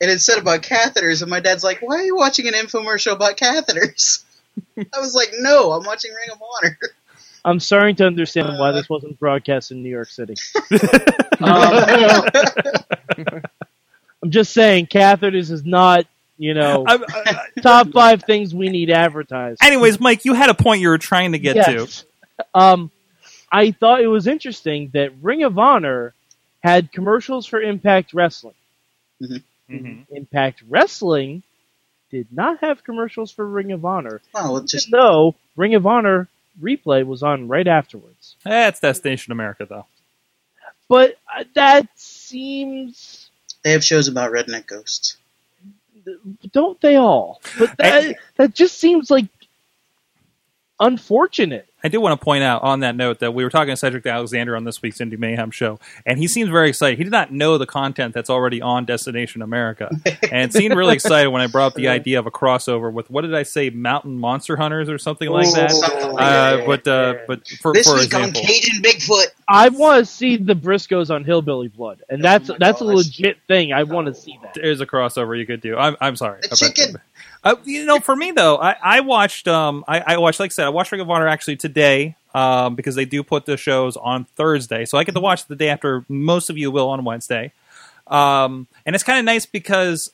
And 0.00 0.10
it 0.10 0.20
said 0.20 0.38
about 0.38 0.62
catheters, 0.62 1.22
and 1.22 1.30
my 1.30 1.40
dad's 1.40 1.64
like, 1.64 1.80
"Why 1.80 1.96
are 1.96 2.02
you 2.04 2.16
watching 2.16 2.46
an 2.48 2.54
infomercial 2.54 3.12
about 3.12 3.36
catheters?" 3.36 4.22
I 4.78 5.00
was 5.00 5.14
like, 5.14 5.32
"No, 5.38 5.72
I'm 5.72 5.84
watching 5.84 6.12
Ring 6.12 6.30
of 6.32 6.40
Honor." 6.62 6.78
I'm 7.46 7.60
starting 7.60 7.94
to 7.96 8.06
understand 8.06 8.58
why 8.58 8.72
this 8.72 8.88
wasn't 8.90 9.18
broadcast 9.20 9.70
in 9.70 9.82
New 9.82 9.88
York 9.88 10.08
City. 10.10 10.34
Um, 11.40 12.28
I'm 14.22 14.30
just 14.30 14.52
saying, 14.52 14.86
catheters 14.86 15.50
is 15.50 15.64
not, 15.64 16.06
you 16.38 16.54
know, 16.54 16.84
I- 16.86 16.98
I- 17.08 17.60
top 17.60 17.92
five 17.92 18.24
things 18.24 18.54
we 18.54 18.68
need 18.68 18.90
advertised. 18.90 19.62
anyways, 19.62 20.00
Mike, 20.00 20.24
you 20.24 20.34
had 20.34 20.50
a 20.50 20.54
point 20.54 20.80
you 20.80 20.88
were 20.88 20.98
trying 20.98 21.32
to 21.32 21.38
get 21.38 21.64
to. 21.66 21.88
Um, 22.54 22.90
I 23.52 23.70
thought 23.70 24.00
it 24.00 24.08
was 24.08 24.26
interesting 24.26 24.90
that 24.94 25.12
Ring 25.22 25.44
of 25.44 25.58
Honor 25.58 26.14
had 26.64 26.90
commercials 26.92 27.46
for 27.46 27.62
Impact 27.62 28.12
Wrestling. 28.12 28.54
Mhm. 29.70 30.04
Impact 30.10 30.62
Wrestling 30.68 31.42
did 32.10 32.26
not 32.32 32.58
have 32.60 32.82
commercials 32.84 33.30
for 33.30 33.46
Ring 33.46 33.72
of 33.72 33.84
Honor, 33.84 34.20
Well, 34.34 34.60
just 34.62 34.88
even 34.88 34.98
though 34.98 35.34
Ring 35.56 35.74
of 35.74 35.86
Honor 35.86 36.28
replay 36.60 37.04
was 37.04 37.22
on 37.22 37.48
right 37.48 37.66
afterwards. 37.66 38.36
That's 38.44 38.80
Destination 38.80 39.32
America, 39.32 39.66
though. 39.68 39.86
But 40.88 41.16
uh, 41.34 41.44
that 41.54 41.88
seems, 41.96 43.30
they 43.62 43.72
have 43.72 43.84
shows 43.84 44.08
about 44.08 44.32
redneck 44.32 44.66
ghosts. 44.66 45.16
don't 46.52 46.80
they 46.80 46.96
all? 46.96 47.40
But 47.58 47.76
that 47.78 48.16
that 48.36 48.54
just 48.54 48.78
seems 48.78 49.10
like 49.10 49.26
unfortunate. 50.78 51.68
I 51.86 51.88
do 51.88 52.00
want 52.00 52.18
to 52.20 52.24
point 52.24 52.42
out 52.42 52.64
on 52.64 52.80
that 52.80 52.96
note 52.96 53.20
that 53.20 53.32
we 53.32 53.44
were 53.44 53.50
talking 53.50 53.72
to 53.72 53.76
Cedric 53.76 54.04
Alexander 54.06 54.56
on 54.56 54.64
this 54.64 54.82
week's 54.82 54.98
Indie 54.98 55.16
Mayhem 55.16 55.52
show, 55.52 55.78
and 56.04 56.18
he 56.18 56.26
seems 56.26 56.50
very 56.50 56.68
excited. 56.68 56.98
He 56.98 57.04
did 57.04 57.12
not 57.12 57.30
know 57.32 57.58
the 57.58 57.66
content 57.66 58.12
that's 58.12 58.28
already 58.28 58.60
on 58.60 58.84
Destination 58.86 59.40
America, 59.40 59.90
and 60.32 60.52
seemed 60.52 60.74
really 60.74 60.94
excited 60.94 61.30
when 61.30 61.42
I 61.42 61.46
brought 61.46 61.68
up 61.68 61.74
the 61.74 61.86
idea 61.86 62.18
of 62.18 62.26
a 62.26 62.30
crossover 62.32 62.92
with 62.92 63.08
what 63.08 63.22
did 63.22 63.36
I 63.36 63.44
say, 63.44 63.70
Mountain 63.70 64.18
Monster 64.18 64.56
Hunters 64.56 64.88
or 64.88 64.98
something 64.98 65.28
like 65.30 65.52
that. 65.54 65.70
Something 65.70 66.12
like 66.12 66.24
Uh, 66.24 66.56
that. 66.56 66.66
but 66.66 66.88
uh, 66.88 67.14
but 67.28 67.46
for, 67.46 67.72
this 67.72 67.86
for 67.86 67.94
week 67.94 68.06
example, 68.06 68.40
on 68.40 68.46
Cajun 68.48 68.82
Bigfoot. 68.82 69.26
I 69.46 69.68
want 69.68 70.00
to 70.00 70.06
see 70.12 70.36
the 70.36 70.54
Briscoes 70.56 71.14
on 71.14 71.22
Hillbilly 71.22 71.68
Blood, 71.68 72.02
and 72.08 72.24
that's 72.24 72.50
Oh 72.50 72.54
my 72.54 72.58
that's 72.58 72.80
a 72.80 72.84
legit 72.84 73.38
thing. 73.46 73.72
I 73.72 73.84
want 73.84 74.08
to 74.08 74.14
see 74.14 74.36
that. 74.42 74.54
there's 74.54 74.80
a 74.80 74.86
crossover 74.86 75.38
you 75.38 75.46
could 75.46 75.60
do. 75.60 75.76
I'm 75.76 75.96
I'm 76.00 76.16
sorry. 76.16 76.40
The 76.42 76.56
chicken. 76.56 77.00
Uh, 77.46 77.54
you 77.64 77.84
know, 77.84 78.00
for 78.00 78.16
me 78.16 78.32
though, 78.32 78.56
I, 78.58 78.76
I 78.82 79.00
watched 79.00 79.46
um 79.46 79.84
I, 79.86 80.00
I 80.00 80.18
watched 80.18 80.40
like 80.40 80.50
I 80.50 80.54
said, 80.54 80.66
I 80.66 80.70
watched 80.70 80.90
Ring 80.90 81.00
of 81.00 81.08
Honor 81.08 81.28
actually 81.28 81.56
today 81.56 82.16
um 82.34 82.74
because 82.74 82.96
they 82.96 83.04
do 83.04 83.22
put 83.22 83.46
the 83.46 83.56
shows 83.56 83.96
on 83.96 84.24
Thursday, 84.24 84.84
so 84.84 84.98
I 84.98 85.04
get 85.04 85.14
to 85.14 85.20
watch 85.20 85.46
the 85.46 85.56
day 85.56 85.68
after 85.68 86.04
most 86.08 86.50
of 86.50 86.58
you 86.58 86.70
will 86.70 86.88
on 86.88 87.04
Wednesday. 87.04 87.52
Um, 88.08 88.66
and 88.84 88.94
it's 88.94 89.04
kind 89.04 89.18
of 89.18 89.24
nice 89.24 89.46
because 89.46 90.10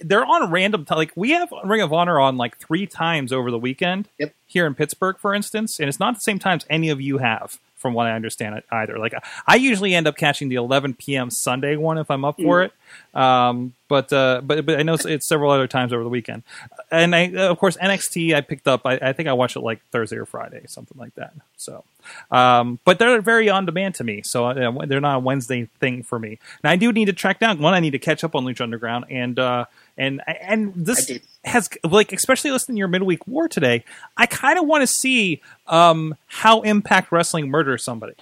they're 0.00 0.24
on 0.24 0.50
random 0.50 0.84
t- 0.84 0.94
like 0.94 1.12
we 1.16 1.30
have 1.30 1.52
Ring 1.64 1.80
of 1.80 1.92
Honor 1.92 2.20
on 2.20 2.36
like 2.36 2.56
three 2.58 2.86
times 2.86 3.32
over 3.32 3.50
the 3.50 3.58
weekend. 3.58 4.08
Yep. 4.18 4.34
Here 4.46 4.66
in 4.66 4.74
Pittsburgh, 4.74 5.18
for 5.18 5.34
instance, 5.34 5.80
and 5.80 5.88
it's 5.88 6.00
not 6.00 6.14
the 6.14 6.20
same 6.20 6.38
times 6.38 6.64
any 6.70 6.88
of 6.88 7.00
you 7.00 7.18
have, 7.18 7.58
from 7.86 7.94
what 7.94 8.08
I 8.08 8.12
understand 8.12 8.56
it 8.56 8.64
either. 8.72 8.98
Like 8.98 9.14
I 9.46 9.54
usually 9.54 9.94
end 9.94 10.08
up 10.08 10.16
catching 10.16 10.48
the 10.48 10.56
11 10.56 10.94
p.m. 10.94 11.30
Sunday 11.30 11.76
one 11.76 11.98
if 11.98 12.10
I'm 12.10 12.24
up 12.24 12.36
for 12.36 12.62
it. 12.62 12.72
Um, 13.14 13.74
but 13.86 14.12
uh, 14.12 14.40
but 14.42 14.66
but 14.66 14.80
I 14.80 14.82
know 14.82 14.96
it's, 14.98 15.28
several 15.28 15.52
other 15.52 15.68
times 15.68 15.92
over 15.92 16.02
the 16.02 16.08
weekend, 16.08 16.42
and 16.90 17.14
I 17.14 17.28
of 17.28 17.58
course 17.58 17.76
NXT 17.76 18.34
I 18.34 18.40
picked 18.40 18.66
up. 18.66 18.82
I, 18.84 18.94
I 18.94 19.12
think 19.12 19.28
I 19.28 19.34
watched 19.34 19.54
it 19.54 19.60
like 19.60 19.80
Thursday 19.92 20.16
or 20.16 20.26
Friday, 20.26 20.62
something 20.66 20.98
like 20.98 21.14
that. 21.14 21.32
So, 21.56 21.84
um, 22.32 22.80
but 22.84 22.98
they're 22.98 23.20
very 23.20 23.48
on 23.48 23.66
demand 23.66 23.94
to 23.96 24.04
me, 24.04 24.22
so 24.24 24.46
uh, 24.46 24.86
they're 24.86 25.00
not 25.00 25.16
a 25.16 25.20
Wednesday 25.20 25.68
thing 25.78 26.02
for 26.02 26.18
me. 26.18 26.40
Now 26.64 26.70
I 26.70 26.76
do 26.76 26.92
need 26.92 27.04
to 27.04 27.12
track 27.12 27.38
down 27.38 27.60
one. 27.60 27.74
I 27.74 27.80
need 27.80 27.92
to 27.92 28.00
catch 28.00 28.24
up 28.24 28.34
on 28.34 28.44
Lucha 28.44 28.62
Underground, 28.62 29.04
and 29.08 29.38
uh, 29.38 29.66
and 29.98 30.20
and 30.26 30.72
this 30.74 31.10
has 31.44 31.68
like 31.84 32.12
especially 32.12 32.50
listening 32.50 32.76
to 32.76 32.78
your 32.80 32.88
midweek 32.88 33.26
war 33.26 33.48
today. 33.48 33.84
I 34.16 34.26
kind 34.26 34.58
of 34.58 34.66
want 34.66 34.82
to 34.82 34.86
see 34.86 35.40
um, 35.66 36.14
how 36.26 36.62
Impact 36.62 37.10
Wrestling 37.12 37.48
murders 37.48 37.84
somebody. 37.84 38.14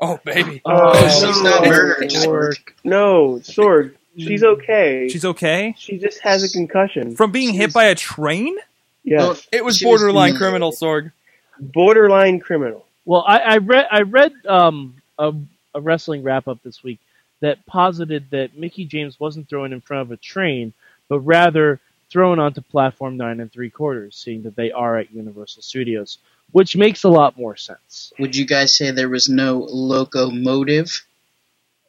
Oh 0.00 0.18
baby. 0.24 0.60
Oh, 0.64 1.08
she's 1.08 1.42
not 1.42 1.62
murdered. 1.62 2.10
Sorg. 2.10 2.58
No, 2.82 3.36
Sorg. 3.42 3.94
She's 4.16 4.44
okay. 4.44 5.08
She's 5.10 5.24
okay 5.24 5.74
she 5.76 5.98
just 5.98 6.20
has 6.20 6.44
a 6.44 6.48
concussion. 6.48 7.16
from 7.16 7.32
being 7.32 7.52
hit 7.52 7.72
by 7.72 7.84
a 7.84 7.94
train. 7.94 8.56
Yes. 9.02 9.46
It 9.52 9.64
was 9.64 9.76
She 9.76 9.86
was 9.86 10.00
borderline 10.00 10.34
humiliated. 10.34 10.38
criminal, 10.38 10.72
Sorg. 10.72 11.12
Borderline 11.60 12.40
criminal. 12.40 12.84
Well, 13.04 13.24
I, 13.26 13.38
I 13.38 13.56
read 13.58 13.86
I 13.90 14.00
read 14.02 14.32
um, 14.46 14.94
a, 15.18 15.32
a 15.74 15.80
wrestling 15.80 16.22
wrap 16.22 16.48
up 16.48 16.62
this 16.62 16.82
week 16.82 16.98
that 17.44 17.64
posited 17.66 18.24
that 18.30 18.56
Mickie 18.56 18.86
James 18.86 19.20
wasn't 19.20 19.48
thrown 19.50 19.72
in 19.74 19.82
front 19.82 20.00
of 20.02 20.10
a 20.10 20.16
train, 20.16 20.72
but 21.10 21.20
rather 21.20 21.78
thrown 22.10 22.38
onto 22.38 22.62
platform 22.62 23.16
nine 23.18 23.40
and 23.40 23.52
three 23.52 23.68
quarters, 23.70 24.16
seeing 24.16 24.42
that 24.44 24.56
they 24.56 24.72
are 24.72 24.96
at 24.98 25.12
Universal 25.12 25.62
Studios, 25.62 26.18
which 26.52 26.74
makes 26.76 27.04
a 27.04 27.08
lot 27.08 27.36
more 27.38 27.54
sense. 27.56 28.12
Would 28.18 28.34
you 28.34 28.46
guys 28.46 28.74
say 28.76 28.90
there 28.90 29.08
was 29.10 29.28
no 29.28 29.58
locomotive? 29.70 30.90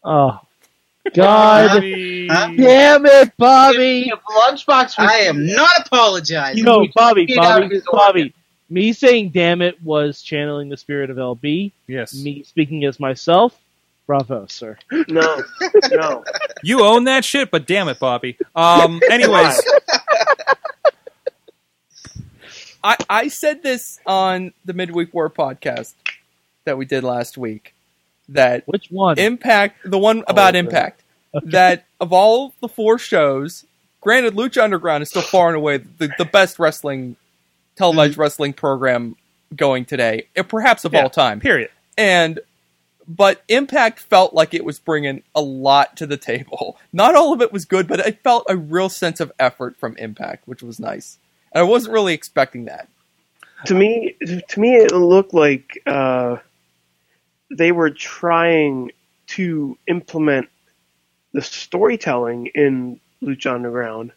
Oh, 0.04 0.40
God 1.14 1.70
Huh? 1.72 2.52
damn 2.58 3.06
it, 3.06 3.38
Bobby! 3.38 4.12
Lunchbox 4.30 4.96
I 4.98 5.20
am 5.22 5.46
not 5.46 5.86
apologizing. 5.86 6.64
No, 6.64 6.88
Bobby, 6.94 7.26
Get 7.28 7.38
out 7.40 7.64
of 7.64 7.70
Bobby, 7.70 7.82
Bobby. 7.92 8.34
Me 8.70 8.92
saying 8.94 9.30
"damn 9.30 9.62
it" 9.62 9.82
was 9.84 10.22
channeling 10.24 10.70
the 10.70 10.78
spirit 10.78 11.10
of 11.12 11.18
LB. 11.18 11.72
Yes, 11.88 12.16
Me 12.24 12.44
speaking 12.44 12.84
as 12.86 13.00
myself. 13.00 13.56
Bravo, 14.08 14.46
sir. 14.48 14.78
No, 15.08 15.42
no. 15.92 16.24
you 16.64 16.84
own 16.84 17.06
that 17.06 17.26
shit, 17.26 17.50
but 17.52 17.66
damn 17.66 17.88
it, 17.88 18.00
Bobby. 18.00 18.38
Um, 18.56 19.02
anyways, 19.10 19.62
I, 22.84 22.98
I 23.10 23.28
said 23.30 23.64
this 23.64 24.00
on 24.06 24.54
the 24.64 24.74
Midweek 24.74 25.14
War 25.14 25.30
podcast 25.30 25.94
that 26.66 26.78
we 26.78 26.86
did 26.86 27.04
last 27.04 27.38
week 27.38 27.74
that 28.30 28.64
Which 28.68 28.88
one? 28.90 29.18
Impact, 29.20 29.78
the 29.90 29.98
one 29.98 30.24
about 30.28 30.56
okay. 30.56 30.60
Impact, 30.60 31.02
that 31.46 31.86
of 32.00 32.14
all 32.14 32.54
the 32.62 32.68
four 32.68 32.98
shows, 33.00 33.66
granted, 34.02 34.34
Lucha 34.36 34.64
Underground 34.64 35.02
is 35.04 35.10
still 35.10 35.22
far 35.22 35.48
and 35.48 35.58
away 35.58 35.78
the, 35.78 36.12
the 36.18 36.26
best 36.26 36.60
wrestling, 36.60 37.16
televised 37.76 38.18
wrestling 38.18 38.54
program 38.54 39.16
going 39.56 39.86
today, 39.86 40.28
and 40.36 40.48
perhaps 40.48 40.86
of 40.86 40.94
Yeah, 40.94 41.04
all 41.04 41.10
time. 41.10 41.40
period. 41.40 41.70
And 41.98 42.40
but 43.08 43.44
Impact 43.48 44.00
felt 44.00 44.34
like 44.34 44.54
it 44.54 44.66
was 44.66 44.80
bringing 44.80 45.24
a 45.34 45.42
lot 45.42 45.98
to 45.98 46.08
the 46.08 46.18
table. 46.18 46.78
Not 46.94 47.16
all 47.16 47.34
of 47.34 47.42
it 47.42 47.54
was 47.54 47.66
good, 47.66 47.88
but 47.88 48.06
I 48.06 48.12
felt 48.12 48.46
a 48.50 48.58
real 48.58 48.90
sense 48.90 49.20
of 49.20 49.32
effort 49.40 49.78
from 49.78 49.98
Impact, 49.98 50.48
which 50.48 50.64
was 50.64 50.80
nice. 50.80 51.18
And 51.52 51.62
I 51.62 51.64
wasn't 51.64 51.94
really 51.94 52.14
expecting 52.14 52.66
that. 52.66 52.88
to 53.66 53.76
me, 53.76 54.16
to 54.50 54.60
me, 54.60 54.76
it 54.76 54.92
looked 54.92 55.34
like 55.34 55.82
uh, 55.86 56.38
they 57.50 57.72
were 57.72 57.90
trying 57.90 58.92
to 59.28 59.78
implement 59.88 60.50
the 61.34 61.42
storytelling 61.42 62.48
in 62.48 63.00
Lucha 63.22 63.54
Underground 63.54 64.12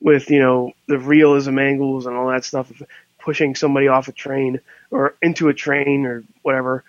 with 0.00 0.30
you 0.30 0.40
know 0.40 0.72
the 0.88 0.98
realism 0.98 1.58
angles 1.58 2.06
and 2.06 2.16
all 2.16 2.28
that 2.28 2.44
stuff 2.44 2.70
of 2.70 2.82
pushing 3.18 3.54
somebody 3.54 3.88
off 3.88 4.08
a 4.08 4.12
train 4.12 4.60
or 4.90 5.14
into 5.22 5.48
a 5.48 5.54
train 5.54 6.06
or 6.06 6.24
whatever, 6.42 6.84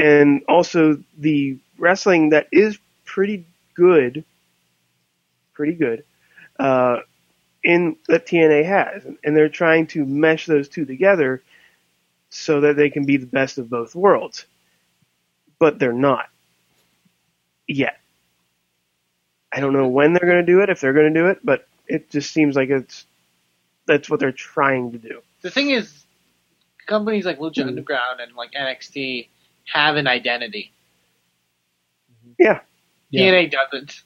and 0.00 0.42
also 0.48 1.02
the 1.18 1.58
wrestling 1.78 2.30
that 2.30 2.48
is 2.52 2.78
pretty 3.04 3.44
good, 3.74 4.24
pretty 5.52 5.74
good. 5.74 6.04
Uh, 6.58 6.98
in 7.62 7.96
that 8.08 8.26
TNA 8.26 8.64
has, 8.64 9.02
and 9.22 9.36
they're 9.36 9.50
trying 9.50 9.86
to 9.88 10.04
mesh 10.06 10.46
those 10.46 10.68
two 10.68 10.86
together 10.86 11.42
so 12.30 12.62
that 12.62 12.76
they 12.76 12.88
can 12.88 13.04
be 13.04 13.18
the 13.18 13.26
best 13.26 13.58
of 13.58 13.68
both 13.68 13.94
worlds. 13.94 14.46
But 15.58 15.78
they're 15.78 15.92
not 15.92 16.26
yet. 17.68 18.00
I 19.52 19.60
don't 19.60 19.74
know 19.74 19.88
when 19.88 20.14
they're 20.14 20.28
going 20.28 20.44
to 20.44 20.52
do 20.52 20.62
it, 20.62 20.70
if 20.70 20.80
they're 20.80 20.94
going 20.94 21.12
to 21.12 21.20
do 21.20 21.26
it, 21.26 21.40
but 21.44 21.66
it 21.86 22.08
just 22.08 22.32
seems 22.32 22.56
like 22.56 22.70
it's 22.70 23.04
that's 23.86 24.08
what 24.08 24.20
they're 24.20 24.32
trying 24.32 24.92
to 24.92 24.98
do. 24.98 25.20
the 25.42 25.50
thing 25.50 25.70
is, 25.70 26.04
companies 26.86 27.26
like 27.26 27.38
Lucha 27.38 27.66
Underground 27.66 28.20
and 28.20 28.34
like 28.36 28.52
NXT 28.52 29.28
have 29.72 29.96
an 29.96 30.06
identity. 30.06 30.72
Yeah. 32.38 32.60
Yeah. 33.10 33.32
TNA 33.32 33.50
doesn't. 33.50 34.02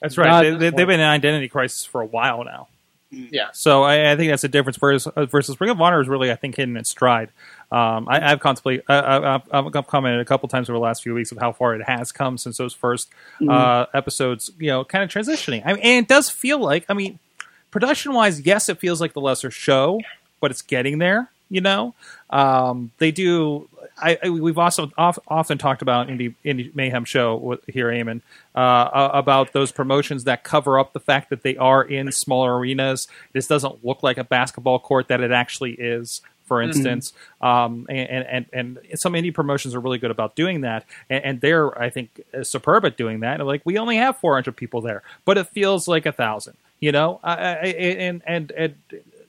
That's 0.00 0.16
right. 0.16 0.28
Not 0.28 0.42
they, 0.42 0.50
they, 0.50 0.70
they've 0.70 0.86
been 0.86 1.00
in 1.00 1.00
an 1.00 1.06
identity 1.06 1.48
crisis 1.48 1.84
for 1.84 2.00
a 2.00 2.06
while 2.06 2.44
now. 2.44 2.68
Yeah. 3.10 3.48
So 3.52 3.82
I, 3.82 4.12
I 4.12 4.16
think 4.16 4.30
that's 4.30 4.44
a 4.44 4.48
difference. 4.48 4.76
Versus, 4.76 5.12
uh, 5.14 5.26
versus 5.26 5.60
Ring 5.60 5.70
of 5.70 5.80
Honor 5.80 6.00
is 6.00 6.08
really, 6.08 6.30
I 6.30 6.36
think, 6.36 6.56
hitting 6.56 6.76
its 6.76 6.90
stride. 6.90 7.30
Um, 7.72 8.08
I, 8.08 8.32
I've 8.32 8.40
contemplated, 8.40 8.84
I, 8.88 8.98
I, 8.98 9.34
I've, 9.34 9.76
I've 9.76 9.86
commented 9.86 10.20
a 10.20 10.24
couple 10.24 10.48
times 10.48 10.70
over 10.70 10.76
the 10.76 10.82
last 10.82 11.02
few 11.02 11.14
weeks 11.14 11.32
of 11.32 11.38
how 11.38 11.52
far 11.52 11.74
it 11.74 11.82
has 11.82 12.12
come 12.12 12.38
since 12.38 12.56
those 12.56 12.74
1st 12.74 13.06
uh, 13.48 13.86
episodes. 13.92 14.50
You 14.58 14.68
know, 14.68 14.84
kind 14.84 15.02
of 15.02 15.10
transitioning. 15.10 15.62
I 15.64 15.74
mean, 15.74 15.82
and 15.82 16.04
it 16.04 16.08
does 16.08 16.30
feel 16.30 16.60
like, 16.60 16.84
I 16.88 16.94
mean, 16.94 17.18
production 17.70 18.12
wise, 18.14 18.40
yes, 18.40 18.68
it 18.68 18.78
feels 18.78 19.00
like 19.00 19.12
the 19.12 19.20
lesser 19.20 19.50
show, 19.50 20.00
but 20.40 20.52
it's 20.52 20.62
getting 20.62 20.98
there. 20.98 21.30
You 21.50 21.60
know, 21.60 21.94
um, 22.30 22.92
they 22.98 23.10
do. 23.10 23.68
I, 23.98 24.18
I 24.22 24.30
we've 24.30 24.56
also 24.56 24.92
off, 24.96 25.18
often 25.26 25.58
talked 25.58 25.82
about 25.82 26.06
indie 26.06 26.34
indie 26.44 26.72
mayhem 26.76 27.04
show 27.04 27.34
with, 27.36 27.60
here, 27.66 27.88
Eamon, 27.88 28.20
uh, 28.54 29.10
about 29.12 29.52
those 29.52 29.72
promotions 29.72 30.24
that 30.24 30.44
cover 30.44 30.78
up 30.78 30.92
the 30.92 31.00
fact 31.00 31.28
that 31.30 31.42
they 31.42 31.56
are 31.56 31.82
in 31.82 32.12
smaller 32.12 32.56
arenas. 32.56 33.08
This 33.32 33.48
doesn't 33.48 33.84
look 33.84 34.04
like 34.04 34.16
a 34.16 34.22
basketball 34.24 34.78
court 34.78 35.08
that 35.08 35.20
it 35.20 35.32
actually 35.32 35.72
is. 35.72 36.22
For 36.46 36.60
instance, 36.60 37.12
um, 37.40 37.86
and, 37.88 38.26
and 38.26 38.46
and 38.52 38.78
some 38.94 39.12
indie 39.12 39.32
promotions 39.32 39.72
are 39.74 39.80
really 39.80 39.98
good 39.98 40.10
about 40.10 40.34
doing 40.34 40.62
that, 40.62 40.84
and, 41.08 41.24
and 41.24 41.40
they're 41.40 41.80
I 41.80 41.90
think 41.90 42.20
superb 42.42 42.84
at 42.84 42.96
doing 42.96 43.20
that. 43.20 43.44
Like 43.46 43.62
we 43.64 43.78
only 43.78 43.96
have 43.98 44.18
400 44.18 44.56
people 44.56 44.80
there, 44.80 45.02
but 45.24 45.38
it 45.38 45.46
feels 45.48 45.86
like 45.86 46.06
a 46.06 46.12
thousand. 46.12 46.56
You 46.80 46.92
know, 46.92 47.20
I, 47.22 47.32
I, 47.32 47.54
and 47.66 48.22
and 48.26 48.52
and 48.52 48.74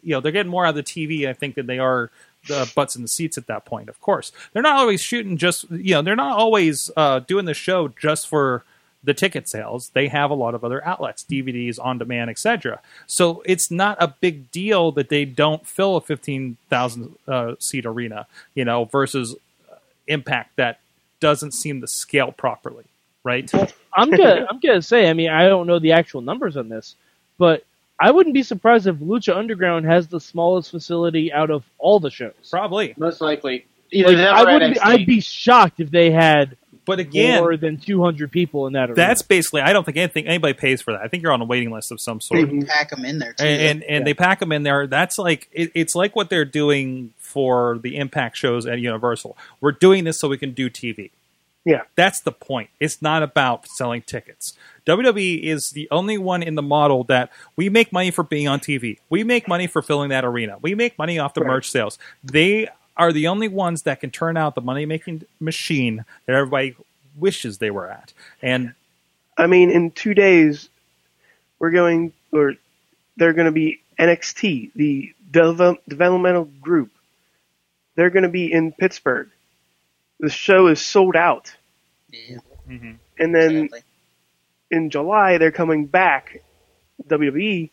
you 0.03 0.12
know 0.12 0.22
they're 0.22 0.31
getting 0.31 0.51
more 0.51 0.65
out 0.65 0.70
of 0.70 0.75
the 0.75 0.84
TV, 0.84 1.27
I 1.27 1.34
think, 1.34 1.55
than 1.55 1.67
they 1.67 1.79
are 1.79 2.12
the 2.48 2.72
butts 2.75 2.96
in 2.96 3.01
the 3.01 3.08
seats 3.08 3.38
at 3.38 3.48
that 3.48 3.65
point. 3.65 3.89
Of 3.89 4.00
course, 4.01 4.31
they're 4.53 4.62
not 4.62 4.77
always 4.77 5.01
shooting 5.01 5.38
just 5.38 5.70
you 5.72 5.93
know 5.93 6.01
they're 6.01 6.15
not 6.15 6.38
always 6.38 6.89
uh, 6.98 7.20
doing 7.20 7.46
the 7.46 7.53
show 7.53 7.88
just 7.88 8.27
for 8.27 8.63
the 9.03 9.13
ticket 9.13 9.50
sales. 9.50 9.89
They 9.89 10.08
have 10.08 10.29
a 10.29 10.36
lot 10.36 10.53
of 10.53 10.63
other 10.63 10.86
outlets, 10.86 11.24
DVDs, 11.24 11.79
on 11.81 11.98
demand, 11.98 12.29
etc. 12.29 12.79
So 13.08 13.41
it's 13.46 13.72
not 13.72 13.98
a 14.00 14.08
big 14.08 14.51
deal 14.51 14.91
that 14.93 15.10
they 15.10 15.25
don't 15.25 15.65
fill 15.65 15.98
a 15.98 16.01
fifteen 16.01 16.58
thousand 16.70 17.15
uh, 17.27 17.55
seat 17.60 17.86
arena, 17.86 18.27
you 18.55 18.65
know, 18.65 18.86
versus 18.86 19.36
uh, 19.72 19.75
Impact 20.08 20.55
that 20.58 20.79
doesn't 21.20 21.53
seem 21.53 21.81
to 21.81 21.88
scale 21.88 22.31
properly, 22.31 22.86
right? 23.24 23.51
Well, 23.53 23.70
I'm 23.96 24.10
gonna 24.10 24.46
I'm 24.50 24.60
gonna 24.60 24.81
say. 24.81 25.10
I 25.10 25.13
mean, 25.13 25.29
I 25.29 25.48
don't 25.48 25.67
know 25.67 25.79
the 25.79 25.93
actual 25.93 26.22
numbers 26.22 26.58
on 26.58 26.70
this, 26.70 26.96
but 27.38 27.63
I 28.01 28.12
wouldn't 28.12 28.34
be 28.34 28.43
surprised 28.43 28.88
if 28.88 28.96
Lucha 28.98 29.36
Underground 29.36 29.86
has 29.86 30.08
the 30.08 30.20
smallest 30.20 30.72
facility 30.72 31.31
out 31.31 31.51
of 31.51 31.63
all 31.77 32.00
the 32.00 32.10
shows. 32.10 32.34
Probably, 32.50 32.93
Most 32.98 33.22
likely. 33.22 33.65
Either 33.91 34.15
Like, 34.15 34.27
I 34.27 34.53
wouldn't. 34.53 34.74
Be, 34.75 34.79
I'd 34.79 35.05
be 35.05 35.20
shocked 35.20 35.79
if 35.79 35.91
they 35.91 36.12
had 36.12 36.58
but 36.86 37.00
again, 37.00 37.39
more 37.39 37.58
than 37.58 37.77
200 37.77 38.31
people 38.31 38.67
in 38.67 38.74
that 38.74 38.89
arena. 38.89 38.96
that's 38.96 39.22
basically. 39.22 39.62
I 39.62 39.72
don't 39.72 39.84
think 39.84 39.98
anything 39.98 40.27
anybody 40.27 40.53
pays 40.53 40.81
for 40.81 40.93
that. 40.93 41.01
I 41.01 41.08
think 41.08 41.24
you're 41.24 41.31
on 41.31 41.41
a 41.41 41.46
waiting 41.46 41.72
list 41.72 41.91
of 41.91 42.01
some 42.01 42.20
sort. 42.20 42.50
They 42.50 42.65
pack 42.65 42.89
them 42.89 43.05
in 43.05 43.20
there 43.20 43.34
too. 43.34 43.46
and 43.46 43.62
and, 43.62 43.84
and 43.84 44.08
they 44.08 44.13
pack 44.13 44.39
them 44.39 44.51
in 44.51 44.63
there. 44.63 44.88
That's 44.88 45.17
like 45.17 45.48
it, 45.51 45.72
it's 45.75 45.93
like 45.93 46.15
what 46.15 46.29
they're 46.29 46.46
doing 46.46 47.13
for 47.17 47.79
the 47.81 47.98
Impact 47.98 48.36
shows 48.36 48.65
at 48.65 48.79
Universal. 48.79 49.38
We're 49.60 49.74
doing 49.74 50.03
this 50.05 50.20
so 50.20 50.27
we 50.27 50.38
can 50.38 50.51
do 50.53 50.70
TV. 50.70 51.12
Yeah. 51.63 51.84
That's 51.96 52.22
the 52.22 52.31
point. 52.31 52.70
It's 52.79 53.01
not 53.01 53.22
about 53.22 53.67
selling 53.67 54.01
tickets. 54.01 54.58
WWE 54.88 55.41
is 55.43 55.71
the 55.71 55.88
only 55.91 56.17
one 56.17 56.41
in 56.43 56.55
the 56.55 56.61
model 56.61 57.03
that 57.05 57.29
we 57.55 57.69
make 57.69 57.91
money 57.93 58.11
for 58.11 58.23
being 58.23 58.47
on 58.47 58.59
TV. 58.59 58.97
We 59.09 59.23
make 59.23 59.47
money 59.47 59.67
for 59.67 59.81
filling 59.81 60.09
that 60.09 60.25
arena. 60.25 60.57
We 60.61 60.75
make 60.75 60.97
money 60.97 61.19
off 61.19 61.33
the 61.33 61.41
Right. 61.41 61.47
merch 61.47 61.69
sales. 61.69 62.00
They 62.23 62.67
are 62.97 63.13
the 63.13 63.27
only 63.27 63.47
ones 63.47 63.83
that 63.83 64.00
can 64.00 64.11
turn 64.11 64.38
out 64.38 64.55
the 64.55 64.61
money 64.61 64.85
making 64.85 65.23
machine 65.39 66.05
that 66.25 66.35
everybody 66.35 66.75
wishes 67.15 67.57
they 67.57 67.71
were 67.71 67.88
at. 67.89 68.13
And 68.41 68.73
I 69.38 69.47
mean, 69.47 69.69
in 69.71 69.91
two 69.91 70.13
days, 70.13 70.69
we're 71.59 71.71
going, 71.71 72.13
or 72.31 72.53
they're 73.17 73.33
going 73.33 73.45
to 73.45 73.51
be 73.51 73.81
NXT, 73.97 74.71
the 74.75 75.13
devel- 75.31 75.77
developmental 75.88 76.45
group. 76.59 76.91
They're 77.95 78.09
going 78.09 78.23
to 78.23 78.29
be 78.29 78.51
in 78.51 78.71
Pittsburgh. 78.71 79.29
The 80.20 80.29
show 80.29 80.67
is 80.67 80.81
sold 80.81 81.15
out. 81.15 81.53
yeah, 82.11 82.37
mm-hmm. 82.70 82.94
And 83.20 83.35
then 83.35 83.70
sadly. 83.70 83.79
In 84.72 84.90
July, 84.90 85.38
they're 85.38 85.51
coming 85.51 85.86
back, 85.86 86.42
WWE, 87.07 87.70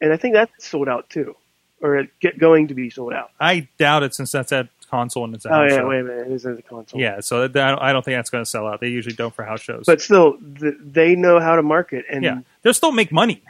and 0.00 0.12
I 0.12 0.16
think 0.16 0.34
that's 0.34 0.66
sold 0.66 0.88
out 0.88 1.08
too. 1.08 1.36
Or 1.80 2.04
get 2.20 2.38
going 2.38 2.68
to 2.68 2.74
be 2.74 2.88
sold 2.90 3.12
out. 3.12 3.30
I 3.38 3.68
doubt 3.78 4.02
it 4.02 4.14
since 4.14 4.32
that's 4.32 4.50
at 4.50 4.68
Consol 4.90 5.24
and 5.24 5.34
it's 5.34 5.44
a 5.44 5.48
Oh, 5.50 5.52
house 5.52 5.70
yeah, 5.70 5.76
show. 5.78 5.88
wait 5.88 6.00
a 6.00 6.04
minute. 6.04 6.26
It 6.28 6.32
is 6.32 6.46
a 6.46 6.54
Consol. 6.54 6.98
Yeah, 6.98 7.20
so 7.20 7.46
that, 7.48 7.82
I 7.82 7.92
don't 7.92 8.02
think 8.04 8.16
that's 8.16 8.30
going 8.30 8.42
to 8.44 8.48
sell 8.50 8.66
out. 8.66 8.80
They 8.80 8.88
usually 8.88 9.14
don't 9.14 9.34
for 9.34 9.44
house 9.44 9.60
shows. 9.60 9.84
But 9.86 10.00
still, 10.00 10.38
th- 10.58 10.74
they 10.80 11.16
know 11.16 11.38
how 11.38 11.54
to 11.56 11.62
market. 11.62 12.06
And 12.10 12.24
yeah, 12.24 12.40
they'll 12.62 12.72
still 12.72 12.92
make 12.92 13.12
money. 13.12 13.42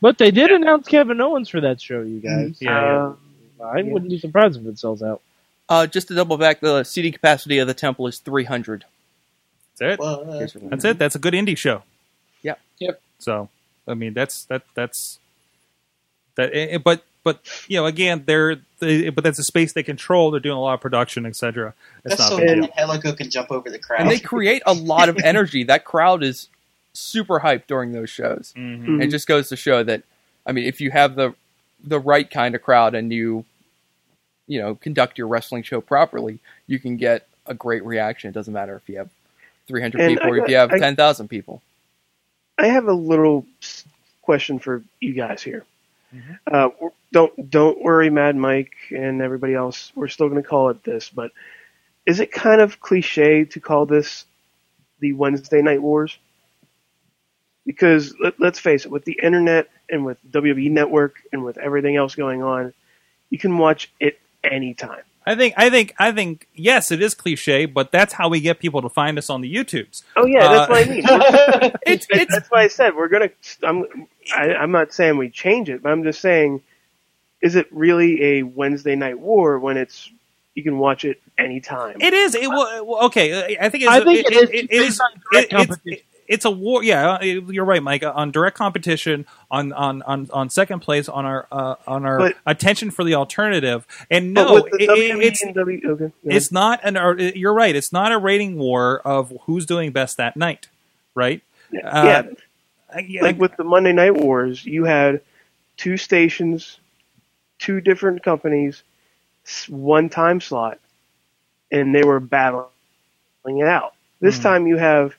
but 0.00 0.18
they 0.18 0.30
did 0.30 0.50
announce 0.50 0.88
Kevin 0.88 1.20
Owens 1.22 1.48
for 1.48 1.60
that 1.62 1.80
show, 1.80 2.02
you 2.02 2.20
guys. 2.20 2.58
Yeah, 2.60 3.14
uh, 3.60 3.64
I 3.64 3.82
wouldn't 3.82 4.10
be 4.10 4.18
surprised 4.18 4.60
if 4.60 4.66
it 4.66 4.78
sells 4.78 5.02
out. 5.02 5.22
Uh, 5.68 5.86
just 5.86 6.08
to 6.08 6.14
double 6.14 6.36
back, 6.36 6.60
the 6.60 6.84
seating 6.84 7.12
capacity 7.12 7.58
of 7.60 7.66
the 7.66 7.74
temple 7.74 8.06
is 8.08 8.18
300. 8.18 8.84
that's 9.78 9.94
it. 9.94 9.98
Well, 10.00 10.30
uh, 10.30 10.46
That's 10.68 10.84
it. 10.84 10.98
That's 10.98 11.14
a 11.14 11.18
good 11.18 11.32
indie 11.34 11.56
show. 11.56 11.82
Yeah. 12.42 12.54
Yep. 12.78 13.00
So, 13.18 13.48
I 13.88 13.94
mean, 13.94 14.14
that's 14.14 14.44
that 14.44 14.62
that's 14.74 15.18
that. 16.36 16.52
eh, 16.54 16.66
eh, 16.72 16.78
But 16.78 17.02
but 17.22 17.40
you 17.68 17.76
know, 17.76 17.86
again, 17.86 18.22
they're 18.26 18.56
they, 18.78 19.10
but 19.10 19.22
that's 19.24 19.38
a 19.38 19.44
space 19.44 19.72
they 19.74 19.82
control. 19.82 20.30
They're 20.30 20.40
doing 20.40 20.56
a 20.56 20.60
lot 20.60 20.74
of 20.74 20.80
production, 20.80 21.26
etc. 21.26 21.74
It's 22.04 22.16
that's 22.16 22.20
not 22.20 22.28
so 22.30 22.36
a 22.36 22.40
big 22.40 22.62
that 22.62 22.76
deal. 22.76 22.86
Helico 22.86 23.16
can 23.16 23.28
jump 23.30 23.50
over 23.50 23.68
the 23.68 23.78
crowd. 23.78 24.00
And 24.00 24.10
they 24.10 24.18
create 24.18 24.62
a 24.66 24.72
lot 24.72 25.08
of 25.08 25.18
energy. 25.22 25.64
That 25.70 25.84
crowd 25.84 26.22
is 26.22 26.48
super 26.94 27.40
hyped 27.40 27.66
during 27.66 27.92
those 27.92 28.08
shows. 28.10 28.54
Mhm. 28.56 29.02
It 29.02 29.08
just 29.08 29.28
goes 29.28 29.48
to 29.50 29.56
show 29.56 29.82
that, 29.84 30.02
I 30.46 30.52
mean, 30.52 30.64
if 30.64 30.80
you 30.80 30.90
have 30.92 31.14
the 31.14 31.34
the 31.84 31.98
right 32.00 32.28
kind 32.30 32.54
of 32.54 32.62
crowd 32.62 32.94
and 32.94 33.12
you, 33.12 33.44
you 34.46 34.60
know, 34.60 34.74
conduct 34.74 35.16
your 35.18 35.28
wrestling 35.28 35.62
show 35.62 35.80
properly, 35.80 36.38
you 36.66 36.78
can 36.78 36.96
get 36.96 37.26
a 37.46 37.54
great 37.54 37.84
reaction. 37.84 38.28
It 38.28 38.32
doesn't 38.34 38.52
matter 38.52 38.76
if 38.76 38.88
you 38.88 38.98
have 38.98 39.08
300 39.66 40.00
And 40.00 40.10
people 40.16 40.30
or 40.30 40.36
if 40.38 40.48
you 40.50 40.56
have 40.56 40.72
I- 40.72 40.78
10,000 40.78 41.28
people. 41.28 41.62
I 42.60 42.66
have 42.66 42.88
a 42.88 42.92
little 42.92 43.46
question 44.20 44.58
for 44.58 44.84
you 45.00 45.14
guys 45.14 45.42
here. 45.42 45.64
Mm-hmm. 46.14 46.32
Uh, 46.46 46.88
don't 47.10 47.50
don't 47.50 47.82
worry, 47.82 48.10
Mad 48.10 48.36
Mike 48.36 48.74
and 48.90 49.22
everybody 49.22 49.54
else. 49.54 49.92
We're 49.94 50.08
still 50.08 50.28
going 50.28 50.42
to 50.42 50.48
call 50.48 50.68
it 50.68 50.84
this, 50.84 51.08
but 51.08 51.32
is 52.04 52.20
it 52.20 52.30
kind 52.30 52.60
of 52.60 52.78
cliche 52.78 53.46
to 53.46 53.60
call 53.60 53.86
this 53.86 54.26
the 54.98 55.14
Wednesday 55.14 55.62
Night 55.62 55.80
Wars? 55.80 56.18
Because 57.64 58.14
let, 58.22 58.38
let's 58.38 58.58
face 58.58 58.84
it, 58.84 58.90
with 58.90 59.06
the 59.06 59.18
internet 59.22 59.68
and 59.88 60.04
with 60.04 60.18
WWE 60.30 60.70
Network 60.70 61.16
and 61.32 61.42
with 61.42 61.56
everything 61.56 61.96
else 61.96 62.14
going 62.14 62.42
on, 62.42 62.74
you 63.30 63.38
can 63.38 63.56
watch 63.56 63.90
it 64.00 64.20
anytime. 64.44 65.02
I 65.26 65.34
think 65.36 65.54
I 65.56 65.68
think 65.70 65.94
I 65.98 66.12
think 66.12 66.46
yes, 66.54 66.90
it 66.90 67.02
is 67.02 67.14
cliche, 67.14 67.66
but 67.66 67.92
that's 67.92 68.14
how 68.14 68.28
we 68.28 68.40
get 68.40 68.58
people 68.58 68.80
to 68.82 68.88
find 68.88 69.18
us 69.18 69.28
on 69.28 69.42
the 69.42 69.54
YouTubes. 69.54 70.02
Oh 70.16 70.26
yeah, 70.26 70.44
Uh, 70.46 70.52
that's 70.52 70.70
what 70.70 70.86
I 70.86 70.90
mean. 70.90 71.72
It's, 71.86 72.06
it's 72.10 72.32
That's 72.32 72.50
why 72.50 72.62
I 72.62 72.68
said 72.68 72.94
we're 72.96 73.08
gonna. 73.08 73.30
I'm. 73.62 74.08
I, 74.34 74.54
I'm 74.54 74.70
not 74.72 74.92
saying 74.92 75.16
we 75.18 75.28
change 75.28 75.68
it, 75.68 75.82
but 75.82 75.90
I'm 75.92 76.04
just 76.04 76.20
saying, 76.20 76.62
is 77.42 77.54
it 77.56 77.66
really 77.70 78.22
a 78.38 78.42
Wednesday 78.44 78.96
night 78.96 79.18
war 79.18 79.58
when 79.58 79.76
it's 79.76 80.10
you 80.54 80.62
can 80.62 80.78
watch 80.78 81.04
it 81.04 81.20
anytime? 81.38 82.00
It 82.00 82.14
is. 82.14 82.34
It 82.34 82.48
will. 82.48 82.86
well, 82.86 83.04
Okay, 83.06 83.56
I 83.58 83.68
think 83.68 83.84
it's. 83.84 83.92
I 83.92 84.02
think 84.02 84.26
it 84.26 84.32
is 84.32 84.50
it 84.50 84.70
based 84.70 84.88
is. 84.88 85.00
on 85.00 85.10
direct 85.32 85.52
it- 85.52 85.56
it's, 85.60 85.66
competition. 85.66 86.04
It's 86.30 86.44
a 86.46 86.50
war. 86.50 86.82
Yeah, 86.82 87.10
uh, 87.14 87.22
you're 87.24 87.64
right, 87.64 87.82
Mike. 87.82 88.02
On 88.04 88.30
direct 88.30 88.56
competition, 88.56 89.26
on 89.50 89.72
on 89.72 90.00
on, 90.02 90.30
on 90.32 90.48
second 90.48 90.80
place, 90.80 91.08
on 91.08 91.24
our 91.26 91.46
uh, 91.52 91.74
on 91.86 92.06
our 92.06 92.18
But- 92.18 92.36
attention 92.46 92.90
for 92.90 93.04
the 93.04 93.14
alternative, 93.16 93.86
and 94.10 94.32
no, 94.32 94.56
it- 94.58 94.64
it- 94.78 95.20
it's 95.22 95.44
W, 95.54 95.80
okay, 95.84 96.12
it's 96.24 96.50
not 96.52 96.80
an. 96.84 96.96
or, 96.96 97.18
You're 97.18 97.52
right. 97.52 97.74
It's 97.76 97.92
not 97.92 98.12
a 98.12 98.18
rating 98.18 98.56
war 98.56 99.00
of 99.04 99.32
who's 99.42 99.66
doing 99.66 99.90
best 99.92 100.16
that 100.16 100.36
night, 100.36 100.68
right? 101.14 101.42
ahead. 101.84 102.36
uh, 102.94 103.00
yeah, 103.06 103.22
like 103.22 103.38
with 103.38 103.56
the 103.56 103.64
Monday 103.64 103.92
Night 103.92 104.14
Wars, 104.16 104.64
you 104.64 104.84
had 104.84 105.20
two 105.76 105.96
stations, 105.96 106.78
two 107.58 107.80
different 107.80 108.22
companies, 108.22 108.82
one 109.68 110.08
time 110.08 110.40
slot, 110.40 110.78
and 111.72 111.94
they 111.94 112.02
were 112.04 112.20
battling 112.20 112.66
it 113.44 113.66
out. 113.66 113.94
This 114.20 114.36
Hmm. 114.36 114.42
time 114.42 114.66
you 114.66 114.76
have 114.76 115.14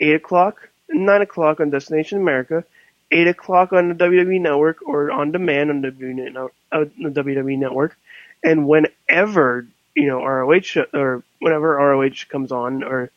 eight 0.00 0.14
o'clock, 0.14 0.68
nine 0.88 1.22
o'clock 1.22 1.60
on 1.60 1.70
Destination 1.70 2.18
America, 2.18 2.64
eight 3.10 3.26
o'clock 3.26 3.72
on 3.72 3.88
the 3.88 3.94
WWE 3.94 4.40
Network 4.40 4.82
or 4.86 5.10
on 5.10 5.32
demand 5.32 5.70
on 5.70 5.80
the 5.82 5.90
WWE, 5.90 6.50
uh, 6.72 7.56
Network, 7.56 7.96
and 8.44 8.68
whenever 8.68 9.66
you 9.94 10.06
know 10.06 10.24
ROH 10.24 10.84
or 10.92 11.22
whenever 11.40 11.74
ROH 11.74 12.24
comes 12.28 12.52
on, 12.52 12.82
or 12.82 13.10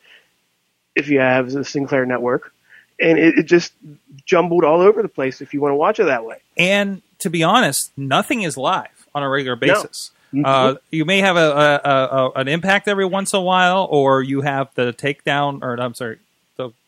if 0.94 1.08
you 1.08 1.20
have 1.20 1.50
the 1.50 1.64
Sinclair 1.64 2.06
Network, 2.06 2.52
and 3.00 3.18
it, 3.18 3.38
it 3.38 3.42
just 3.44 3.72
jumbled 4.24 4.64
all 4.64 4.80
over 4.80 5.02
the 5.02 5.08
place 5.08 5.40
if 5.40 5.54
you 5.54 5.60
want 5.60 5.72
to 5.72 5.76
watch 5.76 6.00
it 6.00 6.04
that 6.04 6.24
way. 6.24 6.38
And 6.56 7.02
to 7.20 7.30
be 7.30 7.42
honest, 7.42 7.92
nothing 7.96 8.42
is 8.42 8.56
live 8.56 9.06
on 9.14 9.22
a 9.22 9.28
regular 9.28 9.56
basis. 9.56 10.10
Uh, 10.44 10.76
you 10.90 11.04
may 11.04 11.18
have 11.18 11.36
a, 11.36 11.40
a, 11.40 11.90
a, 11.90 12.06
a 12.06 12.30
an 12.36 12.48
impact 12.48 12.88
every 12.88 13.04
once 13.04 13.34
in 13.34 13.38
a 13.38 13.42
while, 13.42 13.86
or 13.90 14.22
you 14.22 14.40
have 14.40 14.74
the 14.74 14.92
takedown, 14.92 15.62
or 15.62 15.78
I'm 15.78 15.94
sorry, 15.94 16.18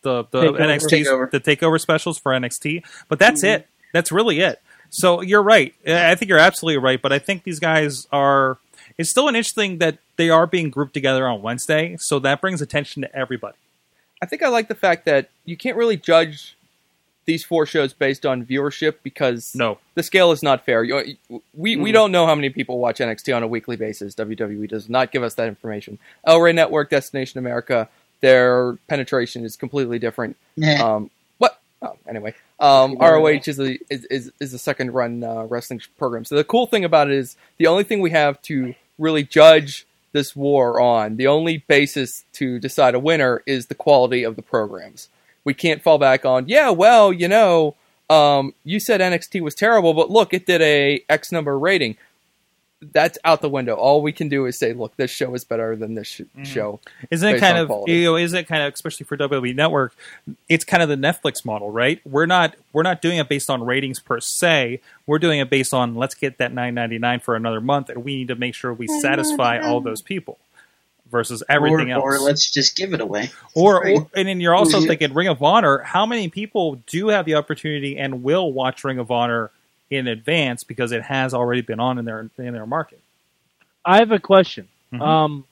the 0.03 0.25
the, 0.25 0.25
the 0.25 0.43
Takeover. 0.53 0.59
NXT 0.61 1.05
Takeover. 1.05 1.31
the 1.31 1.41
takeover 1.41 1.81
specials 1.81 2.19
for 2.19 2.33
NXT. 2.33 2.83
But 3.09 3.19
that's 3.19 3.43
it. 3.43 3.67
That's 3.93 4.11
really 4.13 4.41
it. 4.41 4.61
So 4.91 5.21
you're 5.23 5.43
right. 5.43 5.75
I 5.87 6.13
I 6.13 6.15
think 6.15 6.29
you're 6.29 6.39
absolutely 6.39 6.79
right. 6.79 7.01
But 7.01 7.13
I 7.13 7.19
think 7.19 7.43
these 7.45 7.61
guys 7.61 8.07
are. 8.13 8.59
It's 8.99 9.11
still 9.11 9.29
an 9.29 9.35
interesting 9.35 9.79
that 9.79 9.99
they 10.17 10.31
are 10.31 10.47
being 10.47 10.71
grouped 10.71 10.95
together 10.95 11.27
on 11.27 11.43
Wednesday, 11.43 11.97
so 11.99 12.19
that 12.21 12.41
brings 12.41 12.63
attention 12.63 13.03
to 13.03 13.17
everybody. 13.17 13.57
I 14.23 14.27
think 14.27 14.43
I 14.43 14.49
like 14.49 14.69
the 14.69 14.75
fact 14.77 15.05
that 15.07 15.31
you 15.45 15.57
can't 15.57 15.77
really 15.77 15.97
judge 15.97 16.57
these 17.27 17.43
four 17.43 17.65
shows 17.67 17.93
based 17.95 18.25
on 18.27 18.45
viewership 18.45 18.97
because 19.03 19.55
No. 19.55 19.79
the 19.95 20.03
scale 20.03 20.31
is 20.31 20.43
not 20.43 20.65
fair. 20.65 20.85
You, 20.85 21.17
we 21.55 21.75
Mm. 21.77 21.83
we 21.83 21.91
don't 21.93 22.13
know 22.13 22.27
how 22.27 22.35
many 22.35 22.51
people 22.51 22.79
watch 22.79 23.01
NXT 23.01 23.35
on 23.35 23.43
a 23.43 23.49
weekly 23.49 23.77
basis. 23.77 24.15
WWE 24.15 24.69
does 24.69 24.89
not 24.89 25.11
give 25.11 25.23
us 25.23 25.35
that 25.35 25.49
information. 25.49 25.99
El 26.25 26.41
Rey 26.41 26.53
Network, 26.53 26.91
Destination 26.91 27.39
America, 27.39 27.89
their 28.25 28.79
penetration 28.89 29.45
is 29.45 29.55
completely 29.55 29.99
different. 29.99 30.39
Um, 30.83 31.11
what? 31.37 31.61
Oh, 31.83 31.99
anyway, 32.09 32.35
um, 32.59 32.97
ROH 32.99 33.43
is 33.47 33.61
a 33.61 33.79
is, 33.91 34.07
is, 34.07 34.33
is 34.41 34.55
a 34.55 34.59
second 34.59 34.93
run 34.93 35.23
uh, 35.23 35.45
wrestling 35.45 35.83
program. 35.99 36.25
So 36.25 36.35
the 36.35 36.45
cool 36.45 36.67
thing 36.67 36.87
about 36.87 37.11
it 37.11 37.19
is 37.19 37.37
the 37.59 37.67
only 37.67 37.85
thing 37.85 38.01
we 38.01 38.13
have 38.13 38.41
to 38.43 38.75
really 38.99 39.25
judge 39.25 39.87
this 40.13 40.35
war 40.35 40.81
on, 40.81 41.17
the 41.17 41.27
only 41.27 41.59
basis 41.59 42.25
to 42.35 42.59
decide 42.59 42.95
a 42.95 42.99
winner 42.99 43.43
is 43.45 43.67
the 43.67 43.75
quality 43.75 44.25
of 44.25 44.37
the 44.37 44.43
programs. 44.43 45.11
We 45.45 45.53
can't 45.53 45.83
fall 45.83 45.99
back 45.99 46.25
on, 46.25 46.49
yeah, 46.49 46.71
well, 46.71 47.13
you 47.13 47.29
know, 47.29 47.75
um, 48.09 48.55
you 48.65 48.81
said 48.81 49.03
NXT 49.03 49.43
was 49.43 49.55
terrible, 49.55 49.93
but 49.93 50.11
look, 50.11 50.33
it 50.33 50.47
did 50.47 50.63
a 50.63 51.05
X 51.11 51.31
number 51.31 51.59
rating. 51.59 51.99
That's 52.93 53.19
out 53.25 53.41
the 53.41 53.49
window. 53.49 53.75
All 53.75 54.03
we 54.03 54.13
can 54.13 54.29
do 54.29 54.47
is 54.47 54.59
say, 54.59 54.73
look, 54.73 54.97
this 54.97 55.11
show 55.11 55.35
is 55.35 55.45
better 55.45 55.75
than 55.77 55.95
this 55.95 56.07
sh- 56.09 56.23
show. 56.45 56.81
Isn't 57.11 57.35
it 57.35 57.41
kind 57.41 57.59
of 57.59 57.69
quality. 57.69 57.93
you 57.93 58.05
know? 58.05 58.17
Isn't 58.17 58.39
it 58.39 58.47
kind 58.47 58.63
of 58.63 58.73
especially 58.75 59.05
for 59.07 59.17
WWE 59.17 59.55
Network? 59.55 59.95
It's 60.49 60.65
kind 60.65 60.83
of 60.83 60.89
the 60.89 60.97
Netflix 60.97 61.45
model, 61.45 61.71
right? 61.71 62.01
We're 62.05 62.27
not 62.27 62.55
we're 62.73 62.83
not 62.83 63.01
doing 63.03 63.19
it 63.19 63.29
based 63.29 63.49
on 63.51 63.63
ratings 63.65 64.01
per 64.01 64.21
se. 64.21 64.81
We're 65.07 65.19
doing 65.19 65.41
it 65.41 65.51
based 65.51 65.73
on 65.75 65.95
let's 65.95 66.15
get 66.15 66.39
that 66.39 66.53
nine 66.53 66.75
ninety 66.75 66.99
nine 66.99 67.21
for 67.21 67.37
another 67.37 67.61
month, 67.61 67.89
and 67.91 68.05
we 68.05 68.17
need 68.17 68.29
to 68.29 68.35
make 68.37 68.55
sure 68.55 68.73
we 68.73 68.87
satisfy 68.89 69.59
all 69.61 69.81
those 69.81 70.03
people 70.03 70.39
versus 71.11 71.43
everything 71.49 71.91
or, 71.93 71.95
else. 71.95 72.03
Or 72.05 72.19
let's 72.21 72.51
just 72.51 72.77
give 72.77 72.93
it 72.93 73.01
away. 73.01 73.31
Or, 73.55 73.81
Right. 73.83 73.97
or 73.99 74.11
and 74.17 74.27
then 74.27 74.41
you're 74.41 74.55
also 74.55 74.81
Mhm. 74.81 74.87
thinking 74.89 75.15
Ring 75.15 75.29
of 75.29 75.43
Honor. 75.43 75.79
How 75.79 76.07
many 76.07 76.29
people 76.29 76.77
do 76.87 77.09
have 77.09 77.25
the 77.25 77.35
opportunity 77.37 77.97
and 77.99 78.23
will 78.25 78.53
watch 78.53 78.83
Ring 78.83 78.99
of 78.99 79.11
Honor 79.13 79.51
in 79.91 80.07
advance 80.07 80.65
because 80.65 80.93
it 80.93 81.03
has 81.03 81.35
already 81.35 81.61
been 81.61 81.81
on 81.81 81.99
in 81.99 82.05
their 82.05 82.29
in 82.39 82.53
their 82.53 82.67
market? 82.67 83.01
I 83.85 83.99
have 83.99 84.13
a 84.13 84.19
question. 84.19 84.69
Mhm. 84.93 85.01
Um, 85.01 85.45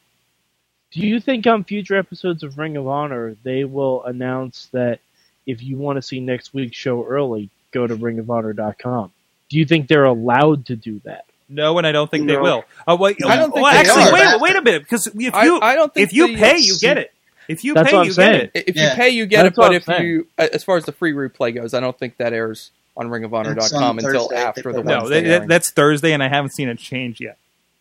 do 0.92 1.00
you 1.00 1.20
think 1.20 1.46
on 1.46 1.64
future 1.64 1.96
episodes 1.96 2.42
of 2.42 2.58
Ring 2.58 2.76
of 2.76 2.86
Honor 2.86 3.36
they 3.42 3.64
will 3.64 4.04
announce 4.04 4.66
that 4.72 5.00
if 5.46 5.62
you 5.62 5.76
want 5.76 5.96
to 5.96 6.02
see 6.02 6.20
next 6.20 6.54
week's 6.54 6.76
show 6.76 7.04
early, 7.04 7.50
go 7.72 7.86
to 7.86 7.96
ringofhonor.com? 7.96 9.12
Do 9.48 9.58
you 9.58 9.66
think 9.66 9.88
they're 9.88 10.04
allowed 10.04 10.66
to 10.66 10.76
do 10.76 11.00
that? 11.04 11.24
No, 11.48 11.76
and 11.76 11.86
I 11.86 11.92
don't 11.92 12.10
think 12.10 12.26
they 12.26 12.38
will. 12.38 12.64
Wait, 12.88 13.18
I 13.26 13.36
don't 13.36 13.52
think 13.52 13.62
well, 13.62 13.72
they 13.72 13.78
actually, 13.78 14.04
are. 14.04 14.12
wait, 14.12 14.40
wait 14.40 14.56
a 14.56 14.62
minute, 14.62 14.82
because 14.82 15.06
if 15.08 15.14
you 15.14 15.30
I 15.60 15.74
don't 15.74 15.92
think 15.92 16.08
if 16.08 16.14
you 16.14 16.36
pay, 16.36 16.56
you 16.56 16.78
get 16.78 16.96
it. 16.96 17.12
If 17.48 17.64
you 17.64 17.74
That's 17.74 17.90
pay, 17.90 18.04
you 18.04 18.12
saying. 18.12 18.32
get 18.32 18.50
it. 18.54 18.68
If 18.68 18.76
you 18.76 18.88
pay, 18.94 19.10
you 19.10 19.26
get 19.26 19.42
That's 19.42 19.58
it. 19.58 19.60
But 19.60 19.74
if 19.74 19.84
saying. 19.84 20.06
you, 20.06 20.26
as 20.38 20.64
far 20.64 20.76
as 20.76 20.84
the 20.84 20.92
free 20.92 21.12
replay 21.12 21.54
goes, 21.54 21.74
I 21.74 21.80
don't 21.80 21.98
think 21.98 22.16
that 22.16 22.32
airs 22.32 22.70
on 22.96 23.07
It's 23.12 23.24
ringofhonor.com 23.26 23.83
on 23.83 23.98
until 24.05 24.28
Thursday, 24.28 24.37
after 24.37 24.72
the 24.72 24.83
they 24.83 24.88
No, 24.88 24.98
Wednesday 25.00 25.22
that, 25.22 25.38
that- 25.40 25.48
that's 25.48 25.70
Thursday, 25.70 26.12
and 26.12 26.22
I 26.22 26.28
haven't 26.28 26.50
seen 26.50 26.68
it 26.68 26.78
change 26.78 27.20
yet. 27.20 27.38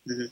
Mhm. 0.08 0.32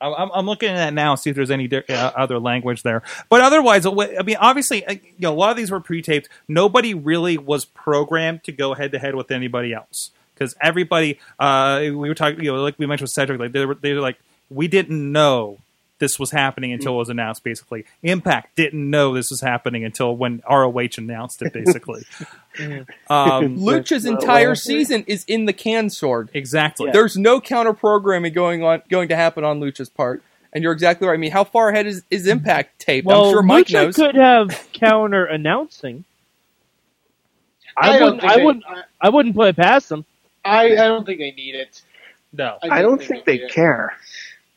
I- 0.00 0.12
I'm, 0.14 0.30
I'm 0.32 0.46
looking 0.46 0.70
at 0.70 0.76
that 0.76 0.94
now, 0.94 1.14
see 1.14 1.30
if 1.30 1.36
there's 1.36 1.50
any 1.50 1.68
di- 1.68 1.82
uh, 1.88 2.10
other 2.16 2.38
language 2.38 2.82
there. 2.82 3.02
But 3.28 3.42
otherwise, 3.42 3.84
I 3.86 3.90
mean, 4.22 4.36
obviously, 4.40 4.84
uh, 4.86 4.92
you 4.92 5.00
know, 5.18 5.32
a 5.32 5.36
lot 5.36 5.50
of 5.50 5.56
these 5.56 5.70
were 5.70 5.80
pre-taped. 5.80 6.28
Nobody 6.48 6.94
really 6.94 7.36
was 7.36 7.64
programmed 7.66 8.42
to 8.44 8.52
go 8.52 8.74
head 8.74 8.92
to 8.92 8.98
head 8.98 9.14
with 9.14 9.30
anybody 9.30 9.74
else 9.74 10.10
because 10.34 10.54
everybody. 10.60 11.18
Uh, 11.38 11.80
we 11.82 12.08
were 12.08 12.14
talking, 12.14 12.42
you 12.42 12.52
know, 12.52 12.62
like 12.62 12.78
we 12.78 12.86
mentioned 12.86 13.04
with 13.06 13.12
Cedric, 13.12 13.38
like 13.38 13.52
they 13.52 13.66
were, 13.66 13.74
they 13.74 13.92
were 13.92 14.00
like, 14.00 14.18
we 14.48 14.68
didn't 14.68 15.12
know 15.12 15.58
this 15.98 16.18
was 16.18 16.30
happening 16.30 16.72
until 16.72 16.94
it 16.94 16.96
was 16.96 17.10
announced. 17.10 17.44
Basically, 17.44 17.84
Impact 18.02 18.56
didn't 18.56 18.88
know 18.88 19.12
this 19.12 19.28
was 19.30 19.42
happening 19.42 19.84
until 19.84 20.16
when 20.16 20.42
ROH 20.50 20.88
announced 20.96 21.42
it. 21.42 21.52
Basically, 21.52 22.04
um, 22.58 22.76
Lucha's 23.58 24.04
entire 24.06 24.54
season 24.54 25.04
is 25.06 25.24
in 25.26 25.44
the 25.44 25.52
can 25.52 25.86
Sorg. 25.88 26.28
exactly. 26.34 26.90
There's 26.92 27.16
no 27.16 27.40
counter 27.40 27.72
programming 27.72 28.32
going 28.32 28.62
on 28.64 28.82
going 28.88 29.08
to 29.08 29.16
happen 29.16 29.44
on 29.44 29.60
Lucha's 29.60 29.88
part. 29.88 30.22
And 30.52 30.64
you're 30.64 30.72
exactly 30.72 31.06
right. 31.06 31.14
I 31.14 31.16
mean, 31.16 31.30
how 31.30 31.44
far 31.44 31.68
ahead 31.68 31.86
is, 31.86 32.02
is 32.10 32.26
Impact 32.26 32.80
tape? 32.80 33.04
Well, 33.04 33.26
I'm 33.26 33.30
sure 33.32 33.42
Mike 33.42 33.68
Lucha 33.68 33.72
knows. 33.72 33.94
could 33.96 34.14
have 34.16 34.68
counter 34.72 35.24
announcing. 35.24 36.04
I, 37.76 37.98
I 37.98 38.02
wouldn't. 38.02 38.24
I 38.24 38.36
they- 38.36 38.44
wouldn't. 38.44 38.64
I 39.00 39.08
wouldn't 39.10 39.34
put 39.36 39.48
it 39.48 39.56
past 39.56 39.88
them. 39.88 40.04
I, 40.44 40.72
I 40.72 40.74
don't 40.88 41.04
think 41.06 41.18
they 41.20 41.30
need 41.32 41.54
it. 41.54 41.82
No. 42.32 42.58
I 42.62 42.82
don't 42.82 43.00
think 43.02 43.24
they 43.26 43.34
need 43.38 43.42
it. 43.44 43.52
care. 43.52 43.96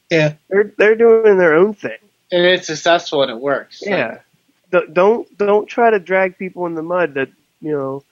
Yeah. 0.10 0.34
They're 0.50 0.72
they're 0.78 0.96
doing 0.96 1.38
their 1.38 1.54
own 1.56 1.74
thing. 1.74 1.98
And 2.32 2.46
it's 2.46 2.68
successful 2.68 3.22
and 3.22 3.30
it 3.32 3.38
works. 3.40 3.84
Yeah. 3.86 4.20
D- 4.72 4.80
Don't 4.92 5.38
don't 5.38 5.68
try 5.68 5.90
to 5.92 6.00
drag 6.00 6.38
people 6.38 6.66
in 6.66 6.74
the 6.74 6.82
mud 6.82 7.14
that 7.16 7.30
you 7.63 7.71
know 7.71 8.04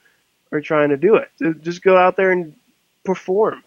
are 0.50 0.60
trying 0.60 0.88
to 0.88 0.96
do 0.96 1.16
it. 1.16 1.30
Just 1.62 1.82
go 1.82 1.96
out 1.96 2.16
there 2.16 2.32
and 2.32 2.54
perform. 3.04 3.62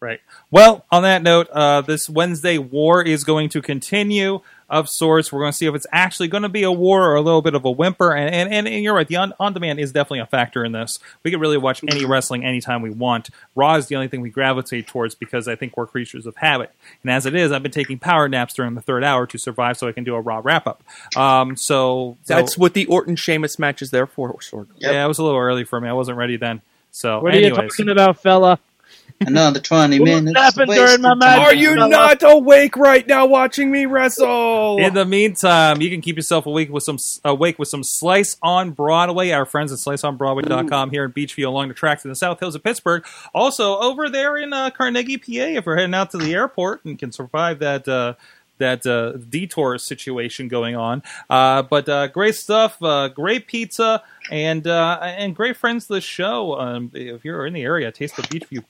Right. 0.00 0.20
Well, 0.50 0.84
on 0.90 1.04
that 1.04 1.22
note, 1.22 1.48
uh, 1.50 1.82
this 1.82 2.10
Wednesday 2.10 2.58
war 2.58 3.04
is 3.04 3.22
going 3.22 3.50
to 3.50 3.62
continue 3.62 4.40
of 4.72 4.88
sorts. 4.88 5.30
We're 5.30 5.40
going 5.40 5.52
to 5.52 5.56
see 5.56 5.66
if 5.66 5.74
it's 5.74 5.86
actually 5.92 6.26
going 6.28 6.42
to 6.42 6.48
be 6.48 6.62
a 6.64 6.72
war 6.72 7.04
or 7.08 7.14
a 7.14 7.20
little 7.20 7.42
bit 7.42 7.54
of 7.54 7.64
a 7.64 7.70
whimper. 7.70 8.12
And, 8.12 8.34
and, 8.34 8.52
and, 8.52 8.66
and 8.66 8.82
you're 8.82 8.94
right, 8.94 9.06
the 9.06 9.16
on, 9.16 9.32
on 9.38 9.52
demand 9.52 9.78
is 9.78 9.92
definitely 9.92 10.20
a 10.20 10.26
factor 10.26 10.64
in 10.64 10.72
this. 10.72 10.98
We 11.22 11.30
can 11.30 11.38
really 11.38 11.58
watch 11.58 11.84
any 11.86 12.04
wrestling 12.04 12.44
anytime 12.44 12.82
we 12.82 12.90
want. 12.90 13.28
Raw 13.54 13.74
is 13.74 13.86
the 13.86 13.94
only 13.96 14.08
thing 14.08 14.22
we 14.22 14.30
gravitate 14.30 14.86
towards 14.88 15.14
because 15.14 15.46
I 15.46 15.54
think 15.54 15.76
we're 15.76 15.86
creatures 15.86 16.26
of 16.26 16.34
habit. 16.36 16.72
And 17.02 17.12
as 17.12 17.26
it 17.26 17.34
is, 17.34 17.52
I've 17.52 17.62
been 17.62 17.70
taking 17.70 17.98
power 17.98 18.28
naps 18.28 18.54
during 18.54 18.74
the 18.74 18.80
third 18.80 19.04
hour 19.04 19.26
to 19.26 19.38
survive 19.38 19.76
so 19.76 19.86
I 19.86 19.92
can 19.92 20.04
do 20.04 20.14
a 20.14 20.20
Raw 20.20 20.40
wrap 20.42 20.66
up. 20.66 20.82
Um, 21.16 21.54
so, 21.56 22.16
so- 22.24 22.34
That's 22.34 22.56
what 22.56 22.72
the 22.72 22.86
Orton 22.86 23.14
Sheamus 23.14 23.58
match 23.58 23.82
is 23.82 23.90
there 23.90 24.06
for, 24.06 24.32
Sorg. 24.38 24.68
Yep. 24.78 24.92
yeah, 24.92 25.04
it 25.04 25.08
was 25.08 25.18
a 25.18 25.22
little 25.22 25.38
early 25.38 25.64
for 25.64 25.80
me. 25.80 25.88
I 25.88 25.92
wasn't 25.92 26.16
ready 26.16 26.36
then. 26.38 26.62
So, 26.90 27.20
What 27.20 27.34
are 27.34 27.38
you 27.38 27.50
talking 27.50 27.88
about, 27.88 28.20
fella? 28.20 28.58
Another 29.20 29.60
20 29.60 30.00
What 30.00 30.06
minutes. 30.06 30.38
happened 30.38 30.70
during 30.72 31.00
my 31.02 31.14
match? 31.14 31.38
Are 31.38 31.54
you 31.54 31.76
not 31.76 32.22
awake 32.22 32.76
right 32.76 33.06
now 33.06 33.26
watching 33.26 33.70
me 33.70 33.86
wrestle? 33.86 34.78
In 34.78 34.94
the 34.94 35.04
meantime, 35.04 35.80
you 35.80 35.90
can 35.90 36.00
keep 36.00 36.16
yourself 36.16 36.46
awake 36.46 36.70
with 36.70 36.82
some 36.82 36.98
awake 37.24 37.58
with 37.58 37.68
some 37.68 37.82
Slice 37.84 38.36
on 38.42 38.70
Broadway. 38.70 39.30
Our 39.30 39.44
friends 39.44 39.72
at 39.72 39.78
sliceonbroadway.com 39.78 40.90
here 40.90 41.04
in 41.04 41.12
Beechview 41.12 41.46
along 41.46 41.68
the 41.68 41.74
tracks 41.74 42.04
in 42.04 42.10
the 42.10 42.16
South 42.16 42.40
Hills 42.40 42.54
of 42.54 42.62
Pittsburgh. 42.62 43.04
Also 43.34 43.78
over 43.78 44.08
there 44.08 44.36
in 44.36 44.52
uh, 44.52 44.70
Carnegie, 44.70 45.18
PA, 45.18 45.58
if 45.58 45.66
we're 45.66 45.76
heading 45.76 45.94
out 45.94 46.10
to 46.10 46.18
the 46.18 46.34
airport 46.34 46.84
and 46.84 46.98
can 46.98 47.12
survive 47.12 47.58
that 47.60 47.86
uh, 47.88 48.14
that 48.58 48.86
uh, 48.86 49.12
detour 49.28 49.76
situation 49.78 50.46
going 50.48 50.76
on. 50.76 51.02
Uh, 51.28 51.62
but 51.62 51.88
uh, 51.88 52.06
great 52.08 52.34
stuff, 52.36 52.80
uh, 52.82 53.08
great 53.08 53.46
pizza, 53.46 54.02
and 54.30 54.66
uh, 54.66 54.98
and 55.02 55.34
great 55.34 55.56
friends 55.56 55.86
to 55.88 55.94
the 55.94 56.00
show. 56.00 56.58
Um, 56.58 56.90
if 56.94 57.24
you're 57.24 57.44
in 57.46 57.54
the 57.54 57.62
area, 57.62 57.90
Taste 57.90 58.16
the 58.16 58.22
Beechview 58.22 58.64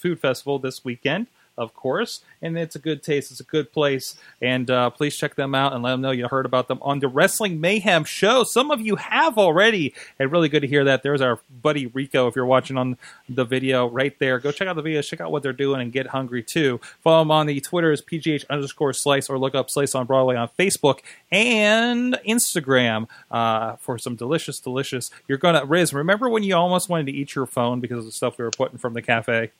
Food 0.00 0.20
Festival 0.20 0.58
this 0.58 0.84
weekend 0.84 1.26
of 1.56 1.74
course. 1.74 2.20
And 2.42 2.56
it's 2.58 2.76
a 2.76 2.78
good 2.78 3.02
taste. 3.02 3.30
It's 3.30 3.40
a 3.40 3.44
good 3.44 3.72
place. 3.72 4.16
And 4.42 4.70
uh, 4.70 4.90
please 4.90 5.16
check 5.16 5.34
them 5.34 5.54
out 5.54 5.72
and 5.72 5.82
let 5.82 5.90
them 5.90 6.00
know 6.00 6.10
you 6.10 6.28
heard 6.28 6.46
about 6.46 6.68
them 6.68 6.78
on 6.82 7.00
the 7.00 7.08
Wrestling 7.08 7.60
Mayhem 7.60 8.04
show. 8.04 8.44
Some 8.44 8.70
of 8.70 8.80
you 8.80 8.96
have 8.96 9.38
already, 9.38 9.94
and 10.18 10.30
really 10.30 10.48
good 10.48 10.60
to 10.60 10.66
hear 10.66 10.84
that. 10.84 11.02
There's 11.02 11.20
our 11.20 11.40
buddy 11.62 11.86
Rico. 11.86 12.26
If 12.26 12.36
you're 12.36 12.46
watching 12.46 12.76
on 12.76 12.96
the 13.28 13.44
video 13.44 13.88
right 13.88 14.16
there, 14.18 14.38
go 14.38 14.52
check 14.52 14.68
out 14.68 14.76
the 14.76 14.82
videos, 14.82 15.08
check 15.08 15.20
out 15.20 15.32
what 15.32 15.42
they're 15.42 15.52
doing, 15.52 15.80
and 15.80 15.92
get 15.92 16.08
hungry 16.08 16.42
too. 16.42 16.80
Follow 17.02 17.22
them 17.22 17.30
on 17.30 17.46
the 17.46 17.60
Twitter 17.60 17.92
is 17.92 18.02
PGH 18.02 18.44
underscore 18.50 18.92
Slice 18.92 19.28
or 19.28 19.38
look 19.38 19.54
up 19.54 19.70
Slice 19.70 19.94
on 19.94 20.06
Broadway 20.06 20.36
on 20.36 20.48
Facebook 20.58 21.00
and 21.30 22.18
Instagram 22.26 23.08
uh, 23.30 23.76
for 23.76 23.98
some 23.98 24.16
delicious, 24.16 24.60
delicious. 24.60 25.10
You're 25.28 25.38
gonna 25.38 25.64
Riz. 25.64 25.92
Remember 25.92 26.28
when 26.28 26.42
you 26.42 26.54
almost 26.54 26.88
wanted 26.88 27.06
to 27.06 27.12
eat 27.12 27.34
your 27.34 27.46
phone 27.46 27.80
because 27.80 27.98
of 27.98 28.04
the 28.04 28.12
stuff 28.12 28.38
we 28.38 28.44
were 28.44 28.50
putting 28.50 28.78
from 28.78 28.94
the 28.94 29.02
cafe? 29.02 29.50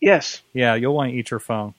Yes, 0.00 0.40
Yeah, 0.54 0.74
you'll 0.74 0.94
want 0.94 1.12
to 1.12 1.16
eat 1.16 1.30
your 1.30 1.40
phone. 1.40 1.74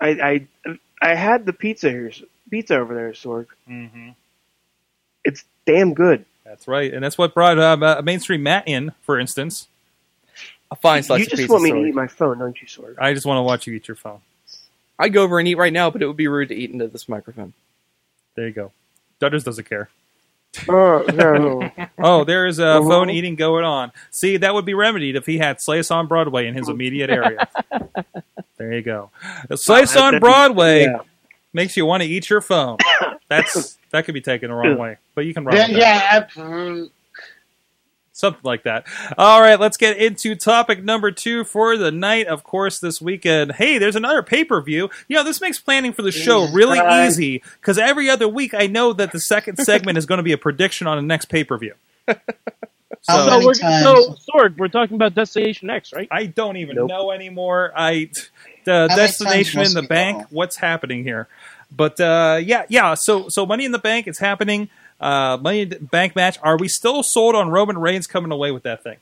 I 0.00 0.46
I 0.66 0.78
I 1.02 1.14
had 1.14 1.46
the 1.46 1.52
pizza 1.52 1.90
here, 1.90 2.12
pizza 2.50 2.76
over 2.76 2.94
there, 2.94 3.12
Sorg. 3.12 3.46
Mm-hmm. 3.68 4.10
It's 5.24 5.44
damn 5.66 5.94
good. 5.94 6.24
That's 6.44 6.68
right, 6.68 6.94
and 6.94 7.02
that's 7.02 7.18
what 7.18 7.34
brought 7.34 7.58
uh, 7.58 7.76
uh, 7.80 8.02
mainstream 8.02 8.44
Matt 8.44 8.68
in, 8.68 8.92
for 9.02 9.18
instance. 9.18 9.66
A 10.70 10.76
fine 10.76 11.02
slice 11.02 11.20
you 11.20 11.26
of 11.26 11.30
just 11.32 11.48
want 11.48 11.62
me 11.64 11.70
to 11.72 11.84
eat 11.86 11.94
my 11.94 12.06
phone, 12.06 12.38
don't 12.38 12.60
you, 12.60 12.66
Sorg? 12.66 12.96
I 12.98 13.14
just 13.14 13.26
want 13.26 13.38
to 13.38 13.42
watch 13.42 13.66
you 13.66 13.74
eat 13.74 13.88
your 13.88 13.96
phone. 13.96 14.20
I'd 14.98 15.12
go 15.12 15.22
over 15.22 15.38
and 15.38 15.46
eat 15.46 15.56
right 15.56 15.72
now, 15.72 15.90
but 15.90 16.02
it 16.02 16.06
would 16.06 16.16
be 16.16 16.28
rude 16.28 16.48
to 16.48 16.54
eat 16.54 16.70
into 16.70 16.88
this 16.88 17.08
microphone. 17.08 17.52
There 18.34 18.46
you 18.46 18.52
go. 18.52 18.72
Dutters 19.20 19.44
doesn't 19.44 19.68
care. 19.68 19.88
Oh 20.68 21.04
no. 21.12 21.70
Oh, 21.98 22.24
there 22.24 22.46
is 22.46 22.58
a 22.58 22.66
Uh-huh. 22.66 22.88
phone 22.88 23.10
eating 23.10 23.34
going 23.36 23.64
on. 23.64 23.92
See, 24.10 24.36
that 24.38 24.54
would 24.54 24.64
be 24.64 24.74
remedied 24.74 25.16
if 25.16 25.26
he 25.26 25.38
had 25.38 25.60
Slice 25.60 25.90
on 25.90 26.06
Broadway 26.06 26.46
in 26.46 26.54
his 26.54 26.68
immediate 26.68 27.10
area. 27.10 27.48
there 27.70 28.04
There 28.58 28.72
you 28.74 28.82
go. 28.82 29.10
A 29.50 29.56
slice 29.56 29.92
that- 29.94 30.14
on 30.14 30.20
Broadway 30.20 30.84
yeah. 30.84 31.00
makes 31.52 31.76
you 31.76 31.84
want 31.86 32.02
to 32.02 32.08
eat 32.08 32.30
your 32.30 32.40
phone. 32.40 32.78
That's 33.28 33.76
that 33.90 34.04
could 34.04 34.14
be 34.14 34.20
taken 34.20 34.50
the 34.50 34.56
wrong 34.56 34.78
way, 34.78 34.96
but 35.14 35.26
you 35.26 35.34
can 35.34 35.44
run. 35.44 35.56
Yeah, 35.56 35.66
with 35.68 35.76
it. 35.76 36.38
yeah, 36.38 36.84
something 38.16 38.40
like 38.42 38.62
that. 38.64 38.86
All 39.18 39.40
right, 39.40 39.60
let's 39.60 39.76
get 39.76 39.96
into 39.98 40.34
topic 40.34 40.82
number 40.82 41.10
two 41.10 41.44
for 41.44 41.76
the 41.76 41.90
night. 41.92 42.26
Of 42.26 42.42
course, 42.42 42.78
this 42.78 43.00
weekend. 43.00 43.52
Hey, 43.52 43.78
there's 43.78 43.96
another 43.96 44.22
pay 44.22 44.44
per 44.44 44.60
view. 44.60 44.90
You 45.08 45.16
know, 45.16 45.24
this 45.24 45.40
makes 45.40 45.58
planning 45.60 45.92
for 45.92 46.02
the 46.02 46.10
show 46.12 46.48
really 46.48 46.78
Christ. 46.78 47.18
easy 47.18 47.42
because 47.60 47.78
every 47.78 48.08
other 48.10 48.26
week 48.28 48.54
I 48.54 48.66
know 48.66 48.92
that 48.94 49.12
the 49.12 49.20
second 49.20 49.56
segment 49.58 49.98
is 49.98 50.06
going 50.06 50.18
to 50.18 50.22
be 50.24 50.32
a 50.32 50.38
prediction 50.38 50.86
on 50.86 50.96
the 50.96 51.02
next 51.02 51.26
pay 51.26 51.44
per 51.44 51.56
view. 51.58 51.74
How 53.08 53.24
So, 53.24 53.30
many 53.30 53.46
we're, 53.46 53.54
times- 53.54 53.82
so 53.84 54.16
Sorg, 54.34 54.56
we're 54.56 54.68
talking 54.68 54.94
about 54.96 55.14
Destination 55.14 55.70
X, 55.70 55.92
right? 55.92 56.08
I 56.10 56.26
don't 56.26 56.56
even 56.56 56.76
Nope. 56.76 56.88
know 56.88 57.10
anymore. 57.12 57.72
I 57.76 58.10
the 58.64 58.86
many 58.88 58.96
destination 59.00 59.60
in 59.62 59.74
the 59.74 59.82
bank. 59.82 60.22
go? 60.22 60.26
What's 60.30 60.56
happening 60.56 61.04
here? 61.04 61.28
But 61.70 62.00
uh, 62.00 62.40
yeah, 62.42 62.64
yeah. 62.68 62.94
So 62.94 63.28
so 63.28 63.44
money 63.46 63.64
in 63.64 63.72
the 63.72 63.78
bank. 63.78 64.06
It's 64.08 64.18
happening. 64.18 64.68
Uh, 65.00 65.36
money 65.40 65.64
bank 65.64 66.16
match. 66.16 66.38
Are 66.42 66.56
we 66.56 66.68
still 66.68 67.02
sold 67.02 67.34
on 67.34 67.50
Roman 67.50 67.78
Reigns 67.78 68.06
coming 68.06 68.32
away 68.32 68.50
with 68.50 68.62
that 68.62 68.82
thing? 68.82 68.96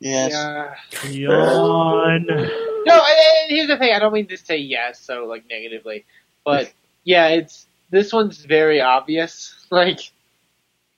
Yes. 0.00 0.32
yeah. 0.32 1.08
Yawn. 1.10 2.26
No, 2.26 2.34
and, 2.34 2.46
and 2.86 3.50
here's 3.50 3.68
the 3.68 3.76
thing. 3.76 3.92
I 3.94 3.98
don't 3.98 4.12
mean 4.12 4.28
to 4.28 4.36
say 4.36 4.58
yes, 4.58 5.00
so 5.00 5.26
like 5.26 5.44
negatively, 5.50 6.04
but 6.44 6.72
yeah, 7.04 7.28
it's 7.28 7.66
this 7.90 8.12
one's 8.12 8.44
very 8.44 8.80
obvious. 8.80 9.54
Like, 9.70 10.00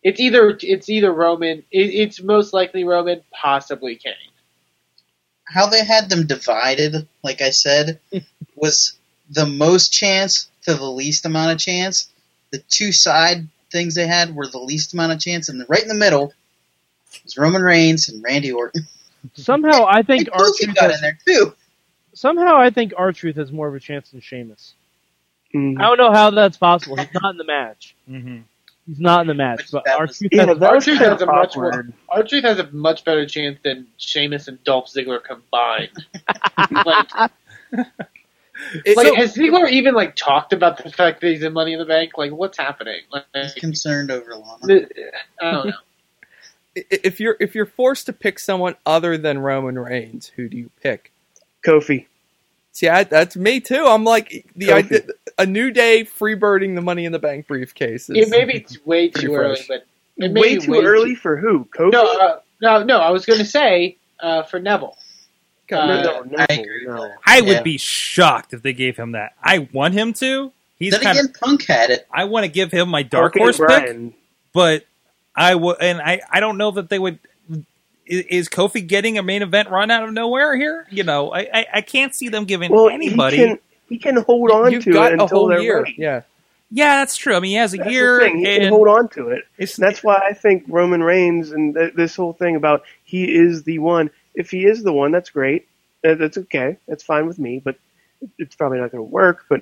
it's 0.05 0.21
either 0.21 0.57
it's 0.63 0.89
either 0.89 1.13
Roman. 1.13 1.65
It, 1.73 1.93
it's 1.93 2.23
most 2.23 2.53
likely 2.53 2.85
Roman, 2.85 3.21
possibly 3.33 3.97
Kane. 3.97 4.15
How 5.43 5.67
they 5.67 5.85
had 5.85 6.09
them 6.09 6.29
divided, 6.29 7.09
like 7.25 7.43
I 7.43 7.51
said, 7.51 7.99
was 8.55 8.97
the 9.29 9.45
most 9.45 9.93
chance 9.93 10.49
to 10.67 10.75
the 10.75 10.89
least 10.89 11.27
amount 11.27 11.51
of 11.51 11.59
chance. 11.59 12.13
The 12.53 12.59
two 12.59 12.93
side 12.93 13.49
things 13.71 13.95
they 13.95 14.07
had 14.07 14.35
were 14.35 14.47
the 14.47 14.59
least 14.59 14.95
amount 14.95 15.13
of 15.13 15.21
chance, 15.21 15.49
and 15.49 15.65
right 15.69 15.83
in 15.83 15.89
the 15.89 15.95
middle 15.95 16.33
was 17.25 17.37
Roman 17.37 17.63
Reigns 17.63 18.09
and 18.09 18.23
Randy 18.23 18.53
Orton. 18.53 18.87
Somehow, 19.35 19.87
I 19.89 20.03
think 20.03 20.29
And 20.33 20.41
our 20.41 20.47
truth 20.57 20.75
got 20.75 20.91
has, 20.91 20.95
in 20.97 21.01
there 21.03 21.19
too. 21.27 21.55
somehow 22.15 22.57
I 22.57 22.71
think 22.71 22.93
R-Truth 22.97 23.37
has 23.37 23.53
more 23.53 23.69
of 23.69 23.75
a 23.75 23.81
chance 23.81 24.11
than 24.11 24.21
Sheamus. 24.21 24.75
Mm. 25.55 25.79
I 25.79 25.83
don't 25.89 25.99
know 25.99 26.13
how 26.13 26.31
that's 26.31 26.57
possible. 26.57 26.97
He's 26.97 27.09
not 27.21 27.31
in 27.33 27.37
the 27.37 27.45
match. 27.45 27.95
Mm-hmm. 28.09 28.39
He's 28.87 28.99
not 29.01 29.21
in 29.23 29.27
the 29.27 29.35
match, 29.35 29.59
Which 29.59 29.71
but 29.73 29.85
that 29.85 29.99
R-Truth 29.99 30.31
Yeah, 30.33 30.47
has 30.47 30.59
that 30.59 30.73
was 30.75 30.85
Truth 30.85 30.99
has 30.99 31.21
a 31.23 31.27
much 31.27 31.55
more- 31.57 31.69
awkward. 31.69 31.93
Our 32.09 32.23
truth 32.23 32.45
has 32.45 32.59
a 32.61 32.71
much 32.73 33.05
better 33.05 33.27
chance 33.27 33.59
than 33.63 33.87
Sheamus 33.99 34.49
and 34.49 34.63
Dolph 34.65 34.87
Ziggler 34.87 35.21
combined. 35.23 35.91
like, 36.87 37.31
It- 38.85 38.97
like 38.97 39.07
so- 39.07 39.15
has 39.15 39.35
Ziggler 39.35 39.71
even 39.71 39.95
like 39.95 40.17
talked 40.17 40.53
about 40.53 40.83
the 40.83 40.91
fact 40.91 41.21
that 41.21 41.29
he's 41.29 41.43
in 41.43 41.53
Money 41.53 41.73
in 41.73 41.79
the 41.79 41.85
Bank? 41.87 42.13
Like, 42.17 42.33
what's 42.33 42.59
happening? 42.59 43.01
Like, 43.13 43.25
He's 43.35 43.55
concerned 43.55 44.11
over 44.11 44.35
Lana. 44.35 44.59
the- 44.63 44.89
I 45.41 45.51
don't 45.51 45.67
know. 45.69 45.73
if 46.77 47.19
you're 47.21 47.37
if 47.41 47.55
you're 47.55 47.67
forced 47.67 48.07
to 48.07 48.13
pick 48.13 48.39
someone 48.39 48.77
other 48.87 49.19
than 49.19 49.39
Roman 49.39 49.79
Reigns, 49.79 50.29
who 50.37 50.49
do 50.49 50.57
you 50.57 50.71
pick? 50.83 51.13
Kofi. 51.65 52.07
See, 52.73 52.89
I, 52.89 53.03
that's 53.05 53.37
me 53.37 53.61
too. 53.61 53.85
I'm 53.87 54.05
like 54.05 54.47
the 54.57 54.69
Kofi. 54.69 54.73
idea, 54.75 55.01
a 55.39 55.47
new 55.47 55.71
day 55.73 56.05
freebirding 56.05 56.77
the 56.77 56.81
Money 56.81 57.05
in 57.05 57.13
the 57.13 57.19
Bank 57.19 57.49
briefcase. 57.49 58.09
Is, 58.09 58.17
It 58.17 58.31
may 58.31 58.45
be 58.45 58.65
way 58.85 59.09
Pretty 59.09 59.27
too 59.27 59.35
early, 59.35 59.61
but 59.69 59.85
it 60.19 60.33
may 60.33 60.41
Way 60.41 60.55
be 60.59 60.67
too 60.67 60.81
early 60.81 61.15
for 61.17 61.37
who? 61.37 61.65
Kofi? 61.77 61.93
No, 61.93 62.05
uh, 62.05 62.41
no, 62.63 62.85
no. 62.85 62.99
I 63.01 63.11
was 63.11 63.27
going 63.27 63.41
to 63.41 63.45
say 63.45 63.97
uh, 64.21 64.45
for 64.45 64.61
Neville. 64.61 64.97
No, 65.71 65.79
uh, 65.79 66.03
no, 66.03 66.23
no, 66.23 66.47
I 66.49 66.65
no. 66.87 67.13
I 67.25 67.41
would 67.41 67.49
Yeah. 67.59 67.63
be 67.63 67.79
shocked 67.79 68.53
if 68.55 68.63
they 68.63 68.73
gave 68.73 68.97
him 68.97 69.13
that. 69.13 69.35
I 69.43 69.69
want 69.73 69.95
him 69.95 70.13
to. 70.15 70.53
He's 70.79 70.93
Then 70.93 71.01
kind 71.03 71.19
of. 71.19 71.25
again, 71.27 71.35
Punk 71.39 71.67
had 71.67 71.91
it. 71.91 72.07
I 72.11 72.25
want 72.25 72.45
to 72.45 72.49
give 72.51 72.73
him 72.73 72.89
my 72.89 73.03
dark 73.03 73.33
Okay, 73.37 73.41
horse 73.41 73.59
pick, 73.59 74.13
but 74.53 74.85
I 75.37 75.55
would, 75.55 75.77
and 75.81 76.01
I, 76.01 76.23
I 76.31 76.41
don't 76.41 76.57
know 76.59 76.71
that 76.73 76.89
they 76.89 76.99
would. 76.99 77.19
Is, 78.07 78.25
is 78.29 78.49
Kofi 78.49 78.87
getting 78.87 79.19
a 79.19 79.23
main 79.23 79.43
event 79.43 79.69
run 79.71 79.91
out 79.91 80.05
of 80.05 80.13
nowhere 80.13 80.57
here? 80.57 80.87
You 80.91 81.05
know, 81.05 81.33
I, 81.33 81.41
I, 81.53 81.67
I 81.75 81.81
can't 81.83 82.15
see 82.15 82.29
them 82.29 82.45
giving 82.47 82.73
Well, 82.73 82.89
anybody. 82.89 83.37
he 83.37 83.43
can 83.45 83.59
he 83.89 83.99
can 83.99 84.17
hold 84.23 84.51
on 84.51 84.73
You've 84.73 84.85
to 84.85 84.93
got 84.93 85.13
it 85.13 85.19
a 85.19 85.23
until 85.23 85.39
whole 85.49 85.61
year. 85.61 85.83
ready. 85.83 85.95
Yeah, 85.99 86.23
yeah, 86.71 87.01
that's 87.01 87.17
true. 87.17 87.35
I 87.35 87.41
mean, 87.41 87.51
he 87.51 87.57
has 87.57 87.75
a 87.75 87.77
That's 87.77 87.91
year, 87.91 88.15
the 88.15 88.25
thing. 88.25 88.39
He 88.39 88.45
can 88.45 88.63
and 88.63 88.71
hold 88.71 88.89
on 88.89 89.09
to 89.11 89.29
it. 89.29 89.45
it's 89.59 89.77
that's 89.77 90.03
why 90.03 90.19
I 90.27 90.33
think 90.33 90.65
Roman 90.67 91.03
Reigns 91.03 91.51
and 91.53 91.75
th- 91.75 91.95
this 91.95 92.17
whole 92.17 92.33
thing 92.33 92.57
about 92.57 92.85
he 93.05 93.25
is 93.33 93.65
the 93.65 93.79
one. 93.81 94.11
If 94.35 94.51
he 94.51 94.65
is 94.67 94.83
the 94.83 94.93
one, 94.93 95.13
that's 95.13 95.31
great. 95.31 95.69
That's 96.03 96.39
okay. 96.39 96.77
That's 96.89 97.03
fine 97.03 97.27
with 97.27 97.39
me. 97.39 97.61
But 97.65 97.77
it's 98.39 98.55
probably 98.55 98.79
not 98.79 98.91
going 98.93 99.05
to 99.05 99.11
work. 99.11 99.45
But 99.49 99.61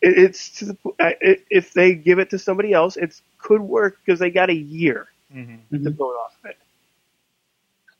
it, 0.00 0.18
it's 0.18 0.50
to 0.58 0.66
the, 0.66 0.74
po- 0.74 0.96
I- 1.00 1.16
i 1.22 1.36
if 1.50 1.72
they 1.72 1.94
give 1.94 2.18
it 2.18 2.30
to 2.30 2.38
somebody 2.38 2.72
else, 2.72 2.96
it 2.96 3.20
could 3.38 3.60
work 3.60 3.98
because 4.04 4.18
they 4.20 4.30
got 4.30 4.50
a 4.50 4.54
year 4.54 5.08
Mhm. 5.34 5.58
to 5.70 5.90
build 5.90 6.14
off 6.24 6.36
of 6.44 6.50
it. 6.50 6.56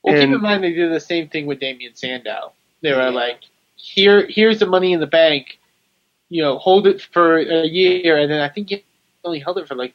Well, 0.02 0.14
keep 0.14 0.34
in 0.34 0.40
mind 0.40 0.62
they 0.62 0.72
did 0.72 0.92
the 0.92 1.00
same 1.00 1.28
thing 1.28 1.46
with 1.46 1.60
Damien 1.60 1.94
Sandow. 1.94 2.52
They 2.82 2.92
were 2.92 3.10
like, 3.10 3.40
"Here, 3.76 4.26
here's 4.28 4.58
the 4.58 4.66
money 4.66 4.92
in 4.92 5.00
the 5.00 5.06
bank. 5.06 5.58
You 6.28 6.42
know, 6.42 6.58
hold 6.58 6.86
it 6.86 7.00
for 7.00 7.38
a 7.38 7.64
year, 7.66 8.18
and 8.18 8.30
then 8.30 8.40
I 8.40 8.48
think 8.48 8.68
he 8.70 8.84
only 9.24 9.38
held 9.40 9.58
it 9.58 9.66
for 9.68 9.74
like 9.74 9.94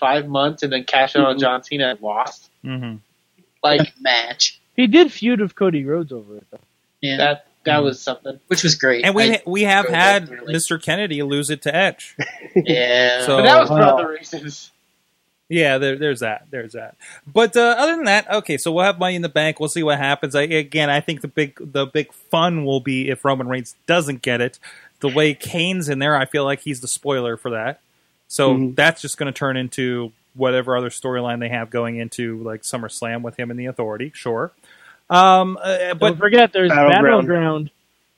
five 0.00 0.26
months, 0.26 0.62
and 0.62 0.72
then 0.72 0.84
cashed 0.84 1.16
out 1.16 1.24
on 1.26 1.36
Mhm. 1.36 1.40
John 1.40 1.62
Cena 1.62 1.90
and 1.90 2.00
lost. 2.00 2.50
Mhm. 2.64 3.00
Like 3.62 3.92
match. 4.00 4.60
He 4.76 4.86
did 4.86 5.12
feud 5.12 5.40
with 5.40 5.54
Cody 5.54 5.84
Rhodes 5.84 6.12
over 6.12 6.36
it, 6.36 6.46
though. 6.50 6.58
Yeah, 7.00 7.16
that. 7.18 7.46
That 7.64 7.82
was 7.82 7.98
something. 7.98 8.40
which 8.48 8.62
was 8.62 8.74
great. 8.74 9.06
and 9.06 9.14
we 9.14 9.32
I- 9.36 9.42
we 9.46 9.62
have 9.62 9.88
had 9.88 10.28
really. 10.28 10.52
Mr. 10.54 10.80
Kennedy 10.82 11.22
lose 11.22 11.48
it 11.48 11.62
to 11.62 11.74
Edge. 11.74 12.14
yeah. 12.54 13.24
So- 13.24 13.38
But 13.38 13.42
that 13.44 13.60
was 13.60 13.68
for 13.70 13.78
Wow. 13.78 13.94
other 13.96 14.08
reasons. 14.10 14.70
Yeah, 15.48 15.78
there, 15.78 15.96
there's 15.96 16.20
that. 16.20 16.46
There's 16.50 16.72
that. 16.72 16.96
But 17.26 17.56
uh, 17.56 17.74
other 17.78 17.96
than 17.96 18.04
that, 18.04 18.30
okay. 18.30 18.56
So 18.58 18.70
we'll 18.72 18.84
have 18.84 18.98
money 18.98 19.14
in 19.14 19.22
the 19.22 19.28
bank. 19.30 19.60
We'll 19.60 19.68
see 19.68 19.82
what 19.82 19.98
happens. 19.98 20.34
I, 20.34 20.42
again, 20.42 20.88
I 20.90 21.00
think 21.00 21.20
the 21.22 21.28
big 21.28 21.56
the 21.60 21.86
big 21.86 22.12
fun 22.12 22.64
will 22.64 22.80
be 22.80 23.08
if 23.10 23.24
Roman 23.24 23.46
Reigns 23.48 23.74
doesn't 23.86 24.20
get 24.22 24.40
it. 24.42 24.58
The 25.00 25.08
way 25.08 25.32
Kane's 25.34 25.88
in 25.88 25.98
there, 25.98 26.16
I 26.16 26.24
feel 26.24 26.44
like 26.44 26.60
he's 26.60 26.80
the 26.80 26.88
spoiler 26.88 27.36
for 27.36 27.50
that. 27.50 27.80
So 28.28 28.54
Mhm. 28.54 28.74
that's 28.74 29.00
just 29.02 29.16
going 29.18 29.32
to 29.32 29.38
turn 29.38 29.56
into 29.58 30.12
whatever 30.34 30.76
other 30.76 30.90
storyline 30.90 31.40
they 31.40 31.50
have 31.50 31.70
going 31.70 31.96
into 31.96 32.42
like 32.42 32.62
SummerSlam 32.62 33.20
with 33.22 33.36
him 33.38 33.50
and 33.50 33.60
the 33.60 33.66
Authority. 33.66 34.12
Sure. 34.14 34.50
Um, 35.14 35.56
uh, 35.62 35.94
But 35.94 35.98
but 35.98 36.08
don't 36.08 36.18
forget, 36.18 36.52
there's 36.52 36.70
Battleground. 36.70 37.28
Battleground. 37.28 37.70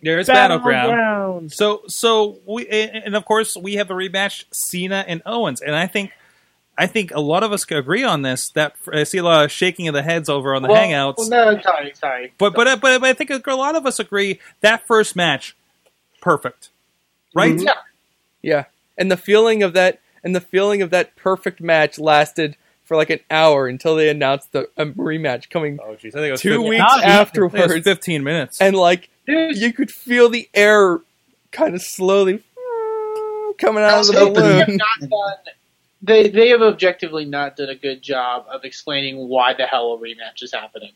there's 0.02 0.26
battleground. 0.26 0.90
Battleground. 0.92 1.52
So 1.52 1.82
so 1.88 2.38
we 2.46 2.66
and 2.68 3.04
and 3.06 3.16
of 3.16 3.24
course 3.24 3.56
we 3.56 3.74
have 3.74 3.88
the 3.88 3.94
rematch 3.94 4.44
Cena 4.52 5.04
and 5.06 5.22
Owens, 5.26 5.60
and 5.60 5.74
I 5.74 5.86
think 5.86 6.12
I 6.78 6.86
think 6.86 7.10
a 7.14 7.20
lot 7.20 7.42
of 7.42 7.52
us 7.52 7.64
could 7.64 7.78
agree 7.78 8.04
on 8.04 8.22
this. 8.22 8.50
That 8.50 8.74
I 8.92 9.04
see 9.04 9.18
a 9.18 9.22
lot 9.22 9.44
of 9.44 9.50
shaking 9.50 9.88
of 9.88 9.94
the 9.94 10.02
heads 10.02 10.28
over 10.28 10.54
on 10.54 10.62
the 10.62 10.68
well, 10.68 10.82
hangouts, 10.82 11.14
Well, 11.18 11.28
no, 11.54 11.60
sorry, 11.60 11.92
sorry. 11.94 12.32
but 12.38 12.54
but 12.54 12.80
but 12.80 13.02
I 13.04 13.12
think 13.14 13.30
a 13.30 13.54
lot 13.54 13.74
of 13.76 13.86
us 13.86 13.98
agree 13.98 14.40
that 14.60 14.86
first 14.86 15.16
match 15.16 15.56
perfect, 16.20 16.70
right? 17.34 17.54
Mhm. 17.56 17.64
Yeah. 17.64 17.74
yeah. 18.42 18.64
And 18.98 19.10
the 19.10 19.16
feeling 19.16 19.62
of 19.62 19.72
that, 19.74 20.00
and 20.24 20.34
the 20.34 20.40
feeling 20.40 20.82
of 20.82 20.90
that 20.90 21.16
perfect 21.16 21.60
match 21.60 21.98
lasted 21.98 22.56
for 22.86 22.96
like 22.96 23.10
an 23.10 23.20
hour 23.30 23.66
until 23.68 23.94
they 23.96 24.08
announced 24.08 24.52
the 24.52 24.68
um, 24.78 24.94
rematch 24.94 25.50
coming 25.50 25.78
Oh 25.82 25.90
jeez, 25.96 26.08
I 26.08 26.18
think 26.20 26.28
it 26.28 26.30
was 26.32 26.40
two 26.40 26.50
15 26.50 26.68
weeks 26.68 26.78
Not 26.80 26.98
even. 26.98 27.02
It 27.02 27.12
was 27.12 27.20
afterwards, 27.20 27.84
fifteen 27.84 28.24
minutes. 28.24 28.60
and 28.60 28.74
like 28.74 29.10
Dude, 29.26 29.58
you 29.58 29.72
could 29.72 29.90
feel 29.90 30.28
the 30.30 30.48
air 30.54 31.00
kind 31.52 31.74
of 31.74 31.82
slowly 31.82 32.42
coming 33.58 33.82
out 33.82 33.98
was 33.98 34.08
of 34.10 34.14
the 34.14 34.20
hoping- 34.20 34.34
they 34.42 34.58
have 34.58 34.66
balloon. 34.66 34.78
not 34.78 35.00
done. 35.10 35.54
They 36.02 36.28
they 36.28 36.48
have 36.50 36.62
objectively 36.62 37.24
not 37.24 37.56
done 37.56 37.68
a 37.70 37.74
good 37.74 38.02
job 38.02 38.46
of 38.50 38.64
explaining 38.64 39.28
why 39.28 39.54
the 39.54 39.66
hell 39.66 39.94
a 39.94 39.98
rematch 39.98 40.42
is 40.42 40.52
happening. 40.52 40.92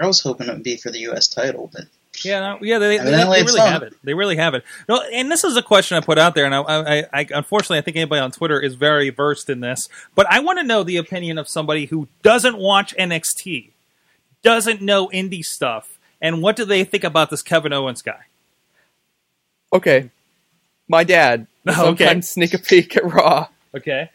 I 0.00 0.06
was 0.06 0.20
hoping 0.20 0.48
it 0.48 0.52
would 0.52 0.62
be 0.62 0.76
for 0.76 0.90
the 0.90 1.00
U.S. 1.00 1.26
title, 1.28 1.68
but 1.72 1.82
Yeah, 2.24 2.40
no, 2.40 2.58
yeah, 2.62 2.78
they, 2.78 2.98
they, 2.98 3.04
they 3.04 3.12
Evidently 3.12 3.42
really 3.42 3.60
have 3.60 3.82
it. 3.82 3.94
They 4.04 4.14
really 4.14 4.36
have 4.36 4.54
it. 4.54 4.64
No, 4.88 5.00
and 5.12 5.30
this 5.30 5.44
is 5.44 5.56
a 5.56 5.62
question 5.62 5.96
I 5.96 6.00
put 6.00 6.18
out 6.18 6.34
there, 6.34 6.44
and 6.46 6.54
I, 6.54 6.60
I, 6.60 7.04
I 7.12 7.26
unfortunately 7.34 7.78
I 7.78 7.82
think 7.82 7.96
anybody 7.96 8.20
on 8.20 8.30
Twitter 8.30 8.60
is 8.60 8.74
very 8.74 9.10
versed 9.10 9.50
in 9.50 9.60
this, 9.60 9.88
but 10.14 10.26
I 10.30 10.40
want 10.40 10.58
to 10.58 10.64
know 10.64 10.82
the 10.82 10.96
opinion 10.96 11.38
of 11.38 11.48
somebody 11.48 11.86
who 11.86 12.08
doesn't 12.22 12.56
watch 12.58 12.94
NXT, 12.96 13.70
doesn't 14.42 14.80
know 14.82 15.08
indie 15.08 15.44
stuff, 15.44 15.98
and 16.20 16.42
what 16.42 16.56
do 16.56 16.64
they 16.64 16.84
think 16.84 17.04
about 17.04 17.30
this 17.30 17.42
Kevin 17.42 17.72
Owens 17.72 18.02
guy? 18.02 18.24
Okay, 19.72 20.10
my 20.88 21.04
dad 21.04 21.46
will 21.64 21.72
Okay. 21.72 22.04
sometimes 22.04 22.30
sneak 22.30 22.54
a 22.54 22.58
peek 22.58 22.96
at 22.96 23.04
Raw, 23.04 23.48
Okay, 23.74 24.10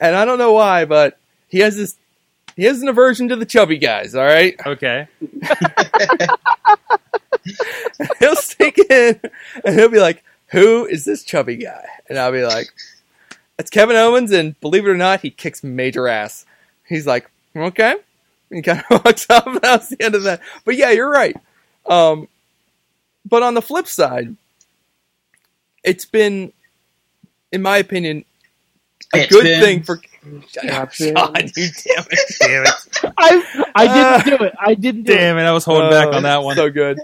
and 0.00 0.14
I 0.16 0.24
don't 0.24 0.38
know 0.38 0.52
why, 0.52 0.84
but 0.84 1.18
he 1.48 1.58
has 1.58 1.76
this. 1.76 1.96
He 2.56 2.64
has 2.64 2.80
an 2.82 2.88
aversion 2.88 3.28
to 3.28 3.36
the 3.36 3.46
chubby 3.46 3.78
guys. 3.78 4.14
All 4.14 4.24
right, 4.24 4.54
okay, 4.66 5.08
he'll 8.18 8.36
sneak 8.36 8.78
in 8.90 9.20
and 9.64 9.74
he'll 9.78 9.88
be 9.88 9.98
like, 10.00 10.22
"Who 10.48 10.86
is 10.86 11.04
this 11.04 11.22
chubby 11.24 11.56
guy?" 11.56 11.84
And 12.08 12.18
I'll 12.18 12.32
be 12.32 12.44
like, 12.44 12.68
"It's 13.58 13.70
Kevin 13.70 13.96
Owens." 13.96 14.32
And 14.32 14.58
believe 14.60 14.86
it 14.86 14.90
or 14.90 14.96
not, 14.96 15.20
he 15.20 15.30
kicks 15.30 15.62
major 15.64 16.08
ass. 16.08 16.46
He's 16.88 17.06
like, 17.06 17.30
"Okay," 17.56 17.92
and 17.92 18.56
he 18.56 18.62
kind 18.62 18.82
of 18.90 18.90
walks 19.04 19.28
off. 19.30 19.46
And 19.46 19.60
that's 19.60 19.88
the 19.88 20.02
end 20.02 20.14
of 20.14 20.22
that. 20.24 20.40
But 20.64 20.76
yeah, 20.76 20.90
you're 20.90 21.10
right. 21.10 21.36
Um, 21.86 22.28
but 23.28 23.42
on 23.42 23.54
the 23.54 23.62
flip 23.62 23.86
side, 23.86 24.36
it's 25.82 26.04
been, 26.04 26.52
in 27.52 27.62
my 27.62 27.78
opinion, 27.78 28.24
a 29.14 29.18
It's 29.22 29.32
good 29.32 29.44
been- 29.44 29.60
thing 29.62 29.82
for. 29.82 30.00
It's 30.26 30.52
John, 30.52 30.64
you 30.64 30.72
damn 31.84 32.04
it! 32.10 32.36
Damn 32.40 32.64
it! 32.64 33.14
I 33.18 33.64
I 33.74 33.86
didn't 34.22 34.38
do 34.38 34.44
it. 34.44 34.54
I 34.60 34.74
didn't 34.74 35.02
do 35.04 35.14
Damn 35.14 35.38
it. 35.38 35.42
it! 35.42 35.46
I 35.46 35.52
was 35.52 35.64
holding 35.64 35.90
back 35.90 36.08
Uh, 36.08 36.16
on 36.16 36.22
that 36.22 36.42
one. 36.42 36.56
So 36.56 36.70
good. 36.70 36.98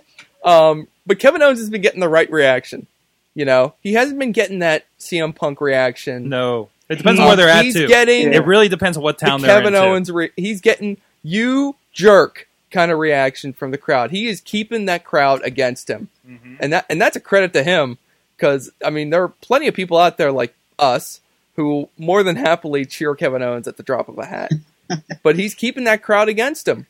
Um, 0.44 0.88
but 1.06 1.18
Kevin 1.18 1.42
Owens 1.42 1.58
has 1.58 1.68
been 1.70 1.82
getting 1.82 2.00
the 2.00 2.08
right 2.08 2.30
reaction. 2.30 2.86
You 3.34 3.44
know, 3.44 3.74
he 3.82 3.92
hasn't 3.94 4.18
been 4.18 4.32
getting 4.32 4.60
that 4.60 4.84
CM 4.98 5.34
Punk 5.34 5.60
reaction. 5.60 6.28
no, 6.28 6.68
it 6.88 6.96
depends 6.96 7.20
on 7.20 7.24
Um, 7.24 7.28
where 7.28 7.36
they're 7.36 7.48
at 7.48 7.64
he's 7.64 7.74
too. 7.74 7.86
getting 7.88 8.32
it 8.32 8.44
really 8.44 8.68
depends 8.68 8.96
on 8.96 9.02
what 9.02 9.18
the 9.18 9.26
town 9.26 9.40
they're 9.40 9.56
Kevin 9.60 9.74
in. 9.74 9.80
too. 9.80 9.86
Owens. 9.86 10.10
Re- 10.10 10.32
he's 10.36 10.60
getting 10.60 10.96
you 11.22 11.76
jerk 11.92 12.48
kind 12.70 12.90
of 12.90 12.98
reaction 12.98 13.52
from 13.52 13.70
the 13.70 13.78
crowd. 13.78 14.10
He 14.12 14.26
is 14.28 14.40
keeping 14.40 14.86
that 14.86 15.04
crowd 15.04 15.42
against 15.44 15.88
him, 15.90 16.08
Mm-hmm. 16.28 16.54
and 16.60 16.72
that 16.72 16.86
and 16.88 17.00
that's 17.00 17.16
a 17.16 17.20
credit 17.20 17.52
to 17.54 17.62
him 17.62 17.98
because 18.36 18.70
I 18.84 18.90
mean 18.90 19.10
there 19.10 19.22
are 19.24 19.28
plenty 19.28 19.66
of 19.68 19.74
people 19.74 19.98
out 19.98 20.16
there 20.16 20.32
like 20.32 20.54
us 20.78 21.20
who 21.60 21.88
more 21.98 22.22
than 22.22 22.36
happily 22.36 22.84
cheer 22.86 23.14
Kevin 23.14 23.42
Owens 23.42 23.68
at 23.68 23.76
the 23.76 23.82
drop 23.82 24.08
of 24.08 24.18
a 24.18 24.24
hat, 24.26 24.50
but 25.22 25.36
he's 25.36 25.54
keeping 25.54 25.84
that 25.84 26.02
crowd 26.02 26.28
against 26.28 26.66
him, 26.66 26.86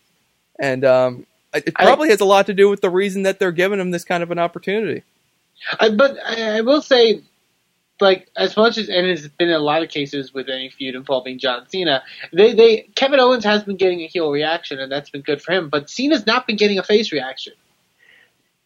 and 0.58 0.84
um, 0.84 1.26
it 1.52 1.64
it 1.68 1.74
I- 1.76 1.84
probably 1.84 2.10
has 2.10 2.20
a 2.20 2.24
lot 2.24 2.46
to 2.46 2.54
do 2.54 2.68
with 2.68 2.80
the 2.80 2.90
reason 2.90 3.24
that 3.24 3.38
they're 3.38 3.52
giving 3.52 3.80
him 3.80 3.90
this 3.90 4.04
kind 4.04 4.22
of 4.22 4.30
an 4.30 4.38
opportunity. 4.38 5.02
I, 5.78 5.90
but 5.90 6.16
I, 6.24 6.58
I 6.58 6.60
will 6.62 6.80
say, 6.80 7.20
like 8.00 8.28
as 8.36 8.56
much 8.56 8.78
as 8.78 8.88
and 8.88 9.06
it's 9.06 9.28
been 9.28 9.50
a 9.50 9.58
lot 9.58 9.82
of 9.82 9.90
cases 9.90 10.32
with 10.32 10.48
any 10.48 10.70
feud 10.70 10.94
involving 10.94 11.38
John 11.38 11.68
Cena, 11.68 12.02
they 12.32 12.54
they 12.54 12.82
Kevin 12.94 13.20
Owens 13.20 13.44
has 13.44 13.64
been 13.64 13.76
getting 13.76 14.00
a 14.00 14.06
heel 14.06 14.30
reaction 14.30 14.78
and 14.78 14.90
that's 14.90 15.10
been 15.10 15.20
good 15.22 15.42
for 15.42 15.52
him, 15.52 15.68
but 15.68 15.90
Cena's 15.90 16.26
not 16.26 16.46
been 16.46 16.56
getting 16.56 16.78
a 16.78 16.82
face 16.82 17.12
reaction. 17.12 17.52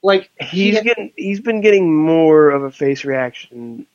Like 0.03 0.31
He's 0.39 0.77
he- 0.79 0.83
getting 0.85 1.13
he's 1.17 1.41
been 1.41 1.63
getting 1.63 1.93
more 1.97 2.51
of 2.51 2.63
a 2.63 2.71
face 2.71 3.05
reaction. 3.05 3.87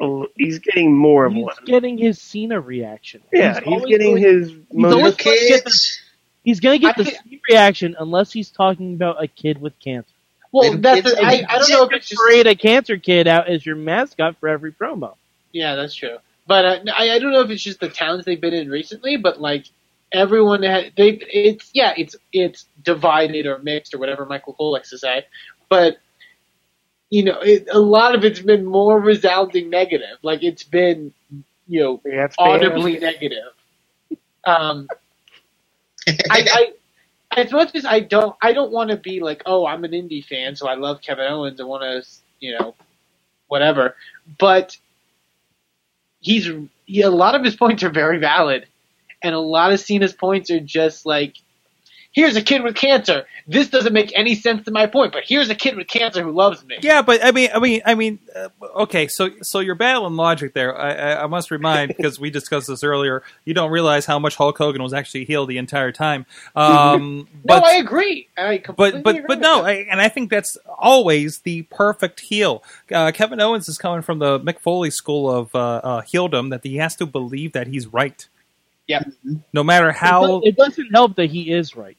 Oh, 0.00 0.26
He's 0.36 0.58
getting 0.58 0.94
more 0.96 1.26
of 1.26 1.32
He's 1.34 1.44
one. 1.44 1.54
getting 1.64 1.98
his 1.98 2.20
Cena 2.20 2.60
reaction. 2.60 3.22
Yeah, 3.32 3.60
He's 3.60 3.68
he's 3.74 3.86
getting 3.86 4.10
going- 4.16 4.22
his 4.22 4.52
most. 4.72 4.92
always 4.94 5.02
Little 5.04 5.24
gonna 5.24 5.48
get 5.48 5.64
the- 5.64 5.70
kids. 5.70 6.00
He's 6.44 6.60
gonna 6.60 6.78
get 6.78 6.98
I 6.98 7.02
the 7.02 7.10
Cena 7.10 7.40
reaction 7.48 7.96
unless 7.98 8.32
he's 8.32 8.50
talking 8.50 8.94
about 8.94 9.22
a 9.22 9.28
kid 9.28 9.60
with 9.60 9.78
cancer. 9.78 10.08
well, 10.50 10.70
Little 10.70 10.80
that's 10.82 11.02
kids, 11.02 11.20
I, 11.22 11.44
I 11.48 11.58
don't 11.58 11.70
know 11.70 11.84
if 11.84 11.92
it's 11.92 12.08
just 12.08 12.20
a 12.46 12.54
cancer 12.56 12.96
kid 12.96 13.28
out 13.28 13.48
as 13.48 13.64
your 13.64 13.76
mascot 13.76 14.36
for 14.38 14.48
every 14.48 14.72
promo. 14.72 15.14
Yeah, 15.52 15.76
that's 15.76 15.94
true. 15.94 16.16
But 16.46 16.64
uh, 16.64 16.92
I, 16.98 17.10
I 17.10 17.18
don't 17.20 17.32
know 17.32 17.42
if 17.42 17.50
it's 17.50 17.62
just 17.62 17.78
the 17.78 17.88
towns 17.88 18.24
they've 18.24 18.40
been 18.40 18.54
in 18.54 18.68
recently, 18.70 19.16
but 19.18 19.40
like 19.40 19.66
everyone 20.10 20.62
had 20.64 20.92
they 20.96 21.10
it's 21.32 21.70
yeah 21.72 21.94
it's 21.96 22.16
it's 22.32 22.66
divided 22.82 23.46
or 23.46 23.58
mixed 23.60 23.94
or 23.94 23.98
whatever 23.98 24.26
Michael 24.26 24.54
Cole 24.54 24.72
likes 24.72 24.90
to 24.90 24.98
say, 24.98 25.26
but 25.68 25.98
you 27.12 27.24
know 27.24 27.40
it, 27.40 27.68
a 27.72 27.80
lot 27.80 28.16
of 28.16 28.24
it's 28.24 28.40
been 28.40 28.66
more 28.66 29.00
resounding 29.00 29.70
negative. 29.70 30.18
Like 30.22 30.44
it's 30.44 30.64
been 30.64 31.14
you 31.68 31.82
know 31.82 32.02
Yeah, 32.04 32.28
audibly 32.38 32.98
negative. 32.98 33.52
Um, 34.46 34.92
I, 36.30 36.46
I 36.52 36.72
as 37.42 37.52
much 37.52 37.74
as 37.76 37.86
I 37.86 38.00
don't 38.00 38.36
I 38.42 38.54
don't 38.54 38.72
want 38.72 38.90
to 38.90 38.98
be 38.98 39.20
like 39.20 39.42
oh 39.46 39.66
I'm 39.66 39.84
an 39.84 39.92
indie 39.92 40.24
fan 40.24 40.56
so 40.56 40.68
I 40.68 40.76
love 40.76 41.02
Kevin 41.02 41.26
Owens 41.26 41.60
and 41.60 41.68
want 41.68 41.84
to 41.84 42.08
you 42.40 42.58
know 42.58 42.76
whatever, 43.48 43.96
but 44.38 44.78
he's 46.20 46.48
he, 46.86 47.02
a 47.02 47.10
lot 47.10 47.36
of 47.36 47.44
his 47.44 47.56
points 47.56 47.84
are 47.84 47.90
very 47.90 48.18
valid, 48.18 48.66
and 49.22 49.34
a 49.34 49.40
lot 49.40 49.72
of 49.72 49.80
Cena's 49.80 50.14
points 50.14 50.50
are 50.50 50.60
just 50.60 51.06
like, 51.06 51.36
here's 52.12 52.36
a 52.36 52.42
kid 52.42 52.62
with 52.62 52.74
cancer. 52.76 53.26
This 53.46 53.68
doesn't 53.68 53.92
make 53.92 54.12
any 54.14 54.34
sense 54.34 54.64
to 54.66 54.70
my 54.70 54.86
point, 54.86 55.12
but 55.12 55.24
here's 55.26 55.50
a 55.50 55.54
kid 55.54 55.76
with 55.76 55.88
cancer 55.88 56.22
who 56.22 56.30
loves 56.30 56.64
me. 56.64 56.76
Yeah, 56.80 57.02
but 57.02 57.24
I 57.24 57.32
mean, 57.32 57.50
I 57.52 57.58
mean, 57.58 57.80
I 57.84 57.94
mean, 57.94 58.18
uh, 58.36 58.48
okay. 58.76 59.08
So, 59.08 59.30
so 59.42 59.60
you're 59.60 59.74
battling 59.74 60.14
logic 60.14 60.54
there. 60.54 60.78
I, 60.78 60.92
I, 60.92 61.22
I 61.24 61.26
must 61.26 61.50
remind 61.50 61.88
because 61.96 62.20
we 62.20 62.30
discussed 62.30 62.68
this 62.68 62.84
earlier. 62.84 63.22
You 63.44 63.54
don't 63.54 63.70
realize 63.70 64.06
how 64.06 64.18
much 64.18 64.36
Hulk 64.36 64.56
Hogan 64.58 64.82
was 64.82 64.92
actually 64.92 65.24
healed 65.24 65.48
the 65.48 65.58
entire 65.58 65.92
time. 65.92 66.26
Um, 66.54 67.28
no, 67.44 67.60
but, 67.60 67.64
I 67.64 67.76
agree. 67.76 68.28
I 68.36 68.62
but 68.76 69.02
but 69.02 69.26
but 69.26 69.40
no. 69.40 69.64
I, 69.64 69.86
and 69.90 70.00
I 70.00 70.08
think 70.08 70.30
that's 70.30 70.56
always 70.78 71.40
the 71.40 71.62
perfect 71.62 72.20
heel. 72.20 72.62
Uh, 72.92 73.10
Kevin 73.12 73.40
Owens 73.40 73.68
is 73.68 73.78
coming 73.78 74.02
from 74.02 74.18
the 74.18 74.38
Mick 74.40 74.60
Foley 74.60 74.90
school 74.90 75.30
of 75.30 75.54
uh, 75.54 75.80
uh, 75.82 76.02
heeldom 76.02 76.50
that 76.50 76.62
he 76.62 76.76
has 76.76 76.94
to 76.96 77.06
believe 77.06 77.52
that 77.52 77.66
he's 77.66 77.86
right, 77.86 78.28
Yep. 78.86 79.12
no 79.52 79.64
matter 79.64 79.92
how. 79.92 80.40
It 80.40 80.56
doesn't 80.56 80.90
help 80.92 81.16
that 81.16 81.30
he 81.30 81.50
is 81.50 81.74
right. 81.74 81.96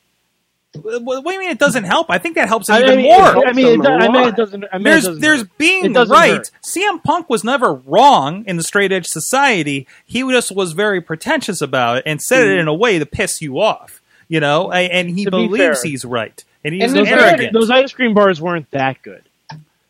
What 0.81 1.03
what 1.03 1.23
do 1.23 1.31
you 1.33 1.39
mean 1.39 1.51
it 1.51 1.59
doesn't 1.59 1.83
help? 1.83 2.07
I 2.09 2.17
think 2.17 2.35
that 2.35 2.47
helps 2.47 2.67
him 2.67 2.75
I 2.75 2.81
even 2.81 2.97
mean, 2.97 3.11
more. 3.11 3.47
I 3.47 3.53
mean, 3.53 3.79
it, 3.79 3.83
do- 3.83 3.87
I 3.89 4.07
mean, 4.11 4.27
it 4.29 4.35
doesn't. 4.35 4.65
I 4.71 4.77
mean, 4.77 4.83
there's 4.85 5.03
it 5.03 5.07
doesn't 5.09 5.21
there's 5.21 5.39
hurt. 5.41 5.57
being 5.59 5.85
It 5.85 5.93
doesn't 5.93 6.11
right. 6.13 6.31
hurt. 6.37 6.51
CM 6.63 7.03
Punk 7.03 7.29
was 7.29 7.43
never 7.43 7.73
wrong 7.73 8.43
in 8.47 8.57
the 8.57 8.63
straight 8.63 8.91
edge 8.91 9.05
society. 9.05 9.85
He 10.05 10.21
just 10.31 10.51
was 10.55 10.71
very 10.73 10.99
pretentious 10.99 11.61
about 11.61 11.97
it 11.97 12.03
and 12.07 12.19
said 12.21 12.47
it 12.47 12.57
in 12.57 12.67
a 12.67 12.73
way 12.73 12.97
to 12.97 13.05
piss 13.05 13.41
you 13.41 13.59
off. 13.61 14.01
You 14.27 14.39
know, 14.39 14.71
and 14.71 15.09
he 15.11 15.25
To 15.25 15.31
believes 15.31 15.81
fair. 15.81 15.89
he's 15.91 16.05
right, 16.05 16.43
and 16.65 16.73
he's 16.73 16.85
And 16.85 16.95
Those, 16.95 17.07
those 17.09 17.19
arrogant. 17.21 17.53
those 17.53 17.69
ice 17.69 17.91
cream 17.93 18.13
bars 18.15 18.41
weren't 18.41 18.71
that 18.71 18.99
good. 19.03 19.21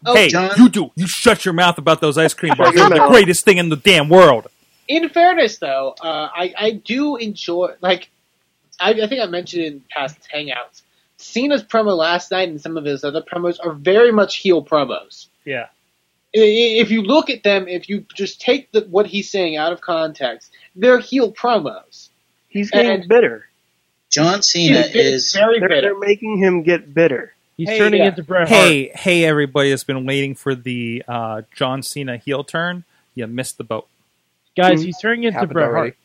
Oh, 0.06 0.14
hey, 0.16 0.28
John- 0.28 0.52
you 0.58 0.68
do 0.68 0.92
you 0.96 1.08
shut 1.08 1.46
your 1.46 1.54
mouth 1.54 1.78
about 1.78 2.02
those 2.02 2.18
ice 2.18 2.34
cream 2.34 2.54
bars? 2.58 2.76
They're 2.76 2.90
the 2.90 3.08
greatest 3.08 3.46
thing 3.46 3.58
in 3.58 3.70
the 3.70 3.78
damn 3.78 4.10
world. 4.10 4.48
in 4.90 5.08
fairness, 5.08 5.60
though, 5.60 5.96
uh, 6.02 6.28
I 6.36 6.54
I 6.58 6.72
do 6.72 7.16
enjoy 7.16 7.74
like 7.80 8.10
I, 8.80 8.92
I 8.92 9.08
think 9.08 9.22
I 9.22 9.26
mentioned 9.28 9.64
in 9.64 9.84
past 9.90 10.18
hangouts. 10.34 10.82
Cena's 11.18 11.64
promo 11.64 11.96
last 11.98 12.32
night 12.32 12.50
and 12.50 12.60
some 12.60 12.76
of 12.78 12.84
his 12.86 13.04
other 13.04 13.22
promos 13.22 13.58
are 13.64 13.72
very 13.74 14.12
much 14.12 14.38
heel 14.38 14.64
promos. 14.64 15.28
Yeah. 15.46 15.68
I- 16.36 16.40
i- 16.40 16.80
If 16.82 16.92
you 16.92 17.02
look 17.04 17.30
at 17.30 17.44
them, 17.44 17.68
if 17.68 17.88
you 17.88 18.06
just 18.14 18.42
take 18.42 18.72
the, 18.72 18.82
what 18.82 19.06
he's 19.08 19.30
saying 19.30 19.56
out 19.56 19.72
of 19.72 19.82
context, 19.82 20.52
they're 20.76 21.00
heel 21.00 21.32
promos. 21.32 22.10
He's 22.50 22.72
getting 22.72 22.92
And- 22.92 23.08
bitter. 23.08 23.48
John 24.10 24.44
Cena 24.44 24.80
is 24.94 25.34
very 25.34 25.60
They're, 25.60 25.70
bitter. 25.70 25.82
they're 25.82 26.00
making 26.00 26.38
him 26.38 26.62
get 26.62 26.94
bitter. 26.94 27.34
He's 27.58 27.68
Hey, 27.70 27.78
turning 27.80 28.02
yeah. 28.02 28.10
into 28.10 28.22
Bret 28.24 28.48
Hart. 28.48 28.50
Hey, 28.50 28.92
hey, 28.94 29.26
everybody 29.26 29.72
has 29.72 29.84
been 29.84 30.06
waiting 30.06 30.36
for 30.36 30.54
the 30.54 31.04
uh, 31.08 31.42
John 31.56 31.82
Cena 31.82 32.18
heel 32.18 32.44
turn. 32.44 32.84
You 33.16 33.26
missed 33.28 33.58
the 33.58 33.64
boat. 33.64 33.88
guys, 34.56 34.84
he's 34.84 35.00
turning 35.00 35.24
into 35.24 35.34
Happened 35.40 35.54
Bret 35.54 35.68
already. 35.68 35.90
Hart. 35.92 35.98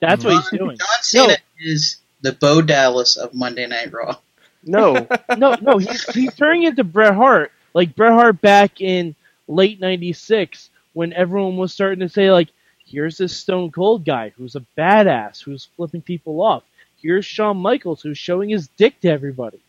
That's 0.00 0.24
what 0.24 0.34
he's 0.34 0.50
doing. 0.58 0.76
John 0.76 0.88
Cena 1.02 1.26
No. 1.28 1.34
Is 1.62 1.98
the 2.20 2.32
Bo 2.32 2.62
Dallas 2.62 3.16
of 3.16 3.34
Monday 3.34 3.66
Night 3.66 3.92
Raw. 3.92 4.16
No, 4.64 5.06
no, 5.36 5.56
no, 5.60 5.78
he's, 5.78 6.04
he's 6.14 6.34
turning 6.34 6.64
into 6.64 6.84
Bret 6.84 7.14
Hart, 7.14 7.52
like 7.74 7.94
Bret 7.96 8.12
Hart 8.12 8.40
back 8.40 8.80
in 8.80 9.14
late 9.48 9.80
'96 9.80 10.70
when 10.92 11.12
everyone 11.12 11.56
was 11.56 11.72
starting 11.72 12.00
to 12.00 12.08
say 12.08 12.30
like, 12.30 12.48
"Here's 12.86 13.18
this 13.18 13.36
Stone 13.36 13.72
Cold 13.72 14.04
guy 14.04 14.32
who's 14.36 14.56
a 14.56 14.64
badass 14.78 15.42
who's 15.42 15.68
flipping 15.76 16.02
people 16.02 16.40
off. 16.42 16.62
Here's 17.00 17.24
Shawn 17.26 17.56
Michaels 17.56 18.02
who's 18.02 18.18
showing 18.18 18.50
his 18.50 18.68
dick 18.68 19.00
to 19.00 19.08
everybody." 19.08 19.60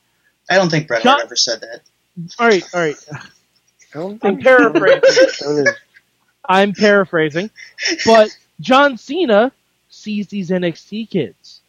I 0.50 0.56
don't 0.56 0.70
think 0.70 0.88
Bret 0.88 1.04
John- 1.04 1.14
Hart 1.14 1.26
ever 1.26 1.36
said 1.36 1.62
that. 1.62 1.82
All 2.38 2.48
right, 2.48 2.64
all 2.74 2.82
right. 2.82 3.06
I 3.96 4.00
don't 4.00 4.24
I'm 4.24 4.40
paraphrasing. 4.40 5.66
I'm 6.48 6.74
paraphrasing, 6.74 7.50
but 8.06 8.36
John 8.60 8.98
Cena 8.98 9.52
sees 9.90 10.28
these 10.28 10.50
NXT 10.50 11.10
kids, 11.10 11.62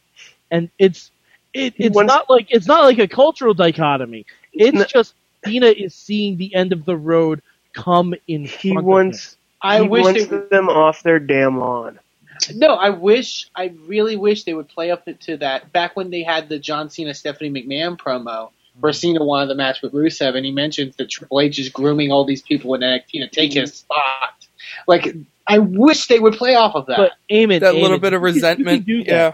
and 0.51 0.69
it's 0.79 1.11
it, 1.53 1.73
it's 1.77 1.95
wants- 1.95 2.13
not 2.13 2.29
like 2.29 2.47
it's 2.49 2.67
not 2.67 2.83
like 2.83 2.99
a 2.99 3.07
cultural 3.07 3.53
dichotomy. 3.53 4.25
It's 4.53 4.77
No. 4.77 4.83
just 4.85 5.13
Cena 5.45 5.67
is 5.67 5.93
seeing 5.93 6.37
the 6.37 6.53
end 6.55 6.73
of 6.73 6.85
the 6.85 6.97
road 6.97 7.41
come 7.73 8.13
in 8.27 8.45
he 8.45 8.71
front 8.71 8.87
wants. 8.87 9.37
I 9.61 9.81
he 9.81 9.87
wish 9.87 10.03
wants 10.03 10.25
they 10.27 10.37
them 10.49 10.69
off 10.69 11.03
their 11.03 11.19
damn 11.19 11.59
lawn. 11.59 11.99
no, 12.53 12.75
I 12.75 12.89
wish, 12.89 13.49
I 13.55 13.73
really 13.87 14.15
wish 14.15 14.43
they 14.43 14.53
would 14.53 14.67
play 14.67 14.91
up 14.91 15.05
to 15.21 15.37
that. 15.37 15.71
Back 15.71 15.95
when 15.95 16.09
they 16.09 16.23
had 16.23 16.49
the 16.49 16.59
John 16.59 16.89
Cena 16.89 17.13
Stephanie 17.13 17.49
McMahon 17.49 17.97
promo, 17.97 18.51
where 18.79 18.91
mm-hmm. 18.91 18.97
Cena 18.97 19.23
wanted 19.23 19.47
the 19.47 19.55
match 19.55 19.81
with 19.81 19.93
Rusev, 19.93 20.35
and 20.35 20.45
he 20.45 20.51
mentions 20.51 20.95
that 20.97 21.09
Triple 21.09 21.39
H 21.39 21.59
is 21.59 21.69
grooming 21.69 22.11
all 22.11 22.25
these 22.25 22.41
people 22.41 22.73
in 22.75 22.81
NXT 22.81 23.11
to 23.11 23.27
take 23.29 23.53
his 23.53 23.71
mm-hmm. 23.71 23.75
spot. 23.77 24.47
Like, 24.87 25.15
I 25.47 25.59
wish 25.59 26.07
they 26.07 26.19
would 26.19 26.33
play 26.33 26.55
off 26.55 26.75
of 26.75 26.81
of 26.83 26.87
that. 26.87 26.99
it. 26.99 27.11
But 27.29 27.33
Eamon, 27.33 27.59
That 27.61 27.75
little 27.75 27.99
bit 27.99 28.13
of 28.13 28.21
resentment. 28.21 28.87
You 28.87 28.97
can, 28.97 29.05
do 29.05 29.11
yeah. 29.11 29.33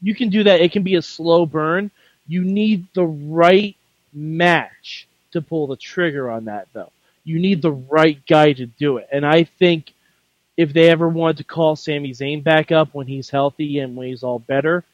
That. 0.00 0.06
You 0.06 0.14
can 0.14 0.28
do 0.30 0.44
that. 0.44 0.60
It 0.60 0.72
can 0.72 0.82
be 0.82 0.96
a 0.96 1.02
slow 1.02 1.46
burn. 1.46 1.90
You 2.26 2.44
need 2.44 2.86
the 2.94 3.06
right 3.06 3.76
match 4.12 5.08
to 5.32 5.42
pull 5.42 5.66
the 5.66 5.76
trigger 5.76 6.30
on 6.30 6.46
that, 6.46 6.68
though. 6.72 6.92
You 7.24 7.38
need 7.38 7.62
the 7.62 7.72
right 7.72 8.18
guy 8.26 8.52
to 8.52 8.66
do 8.66 8.96
it. 8.98 9.08
And 9.12 9.26
I 9.26 9.44
think 9.44 9.92
if 10.56 10.72
they 10.72 10.90
ever 10.90 11.08
wanted 11.08 11.38
to 11.38 11.44
call 11.44 11.76
Sami 11.76 12.12
Zayn 12.12 12.42
back 12.42 12.72
up 12.72 12.94
when 12.94 13.06
he's 13.06 13.30
healthy 13.30 13.78
and 13.78 13.96
when 13.96 14.08
he's 14.08 14.22
all 14.22 14.38
better, 14.38 14.84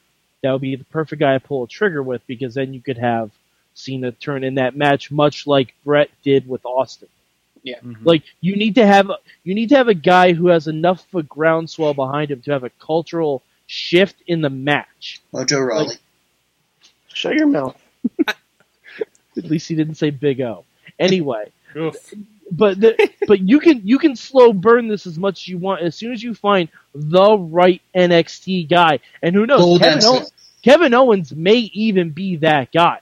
that 0.43 0.53
would 0.53 0.61
be 0.61 0.77
the 0.77 0.85
perfect 0.85 1.21
guy 1.21 1.39
to 1.39 1.41
pull 1.41 1.65
a 1.65 1.69
trigger 1.69 2.03
with 2.03 2.27
because 2.27 2.55
then 2.55 2.75
you 2.75 2.83
could 2.83 2.99
have 2.99 3.31
Cena 3.75 4.13
turn 4.13 4.45
in 4.45 4.57
that 4.57 4.77
match 4.77 5.11
much 5.11 5.47
like 5.47 5.75
Bret 5.85 6.11
did 6.23 6.47
with 6.47 6.65
Austin. 6.67 7.09
Yeah. 7.63 7.79
Mm-hmm. 7.79 8.05
Like 8.05 8.25
you 8.41 8.57
need 8.57 8.75
to 8.75 8.87
have 8.87 9.09
a, 9.11 9.17
you 9.43 9.55
need 9.55 9.71
to 9.71 9.77
have 9.77 9.89
a 9.89 9.95
guy 9.95 10.35
who 10.35 10.49
has 10.49 10.69
enough 10.69 11.07
of 11.13 11.21
a 11.21 11.23
groundswell 11.23 11.95
behind 11.95 12.31
him 12.31 12.43
to 12.43 12.53
have 12.53 12.65
a 12.65 12.71
cultural 12.71 13.43
shift 13.67 14.17
in 14.27 14.41
the 14.41 14.51
match. 14.51 15.21
Mojo 15.33 15.67
Rawley. 15.67 15.97
Shut 17.13 17.35
your 17.35 17.47
mouth. 17.47 17.77
At 19.37 19.45
least 19.45 19.69
he 19.69 19.75
didn't 19.75 19.97
say 19.97 20.11
Big 20.11 20.41
O. 20.41 20.65
Anyway, 20.99 21.53
but 22.51 22.81
the, 22.81 23.11
but 23.27 23.41
you 23.41 23.59
can 23.61 23.83
you 23.87 23.99
can 23.99 24.17
slow 24.17 24.53
burn 24.53 24.89
this 24.89 25.07
as 25.07 25.19
much 25.19 25.43
as 25.43 25.49
you 25.49 25.59
want. 25.59 25.83
As 25.83 25.97
soon 25.97 26.13
as 26.13 26.23
you 26.23 26.35
find 26.35 26.69
the 26.95 27.37
right 27.39 27.83
NXT 27.97 28.69
guy, 28.69 29.01
and 29.23 29.35
who 29.35 29.47
knows, 29.47 29.73
Kevin, 29.79 30.01
Dempsey. 30.01 30.07
Owens, 30.07 30.33
Kevin 30.63 30.95
Owens 30.95 31.35
may 31.35 31.57
even 31.75 32.11
be 32.11 32.37
that 32.37 32.73
guy 32.73 33.01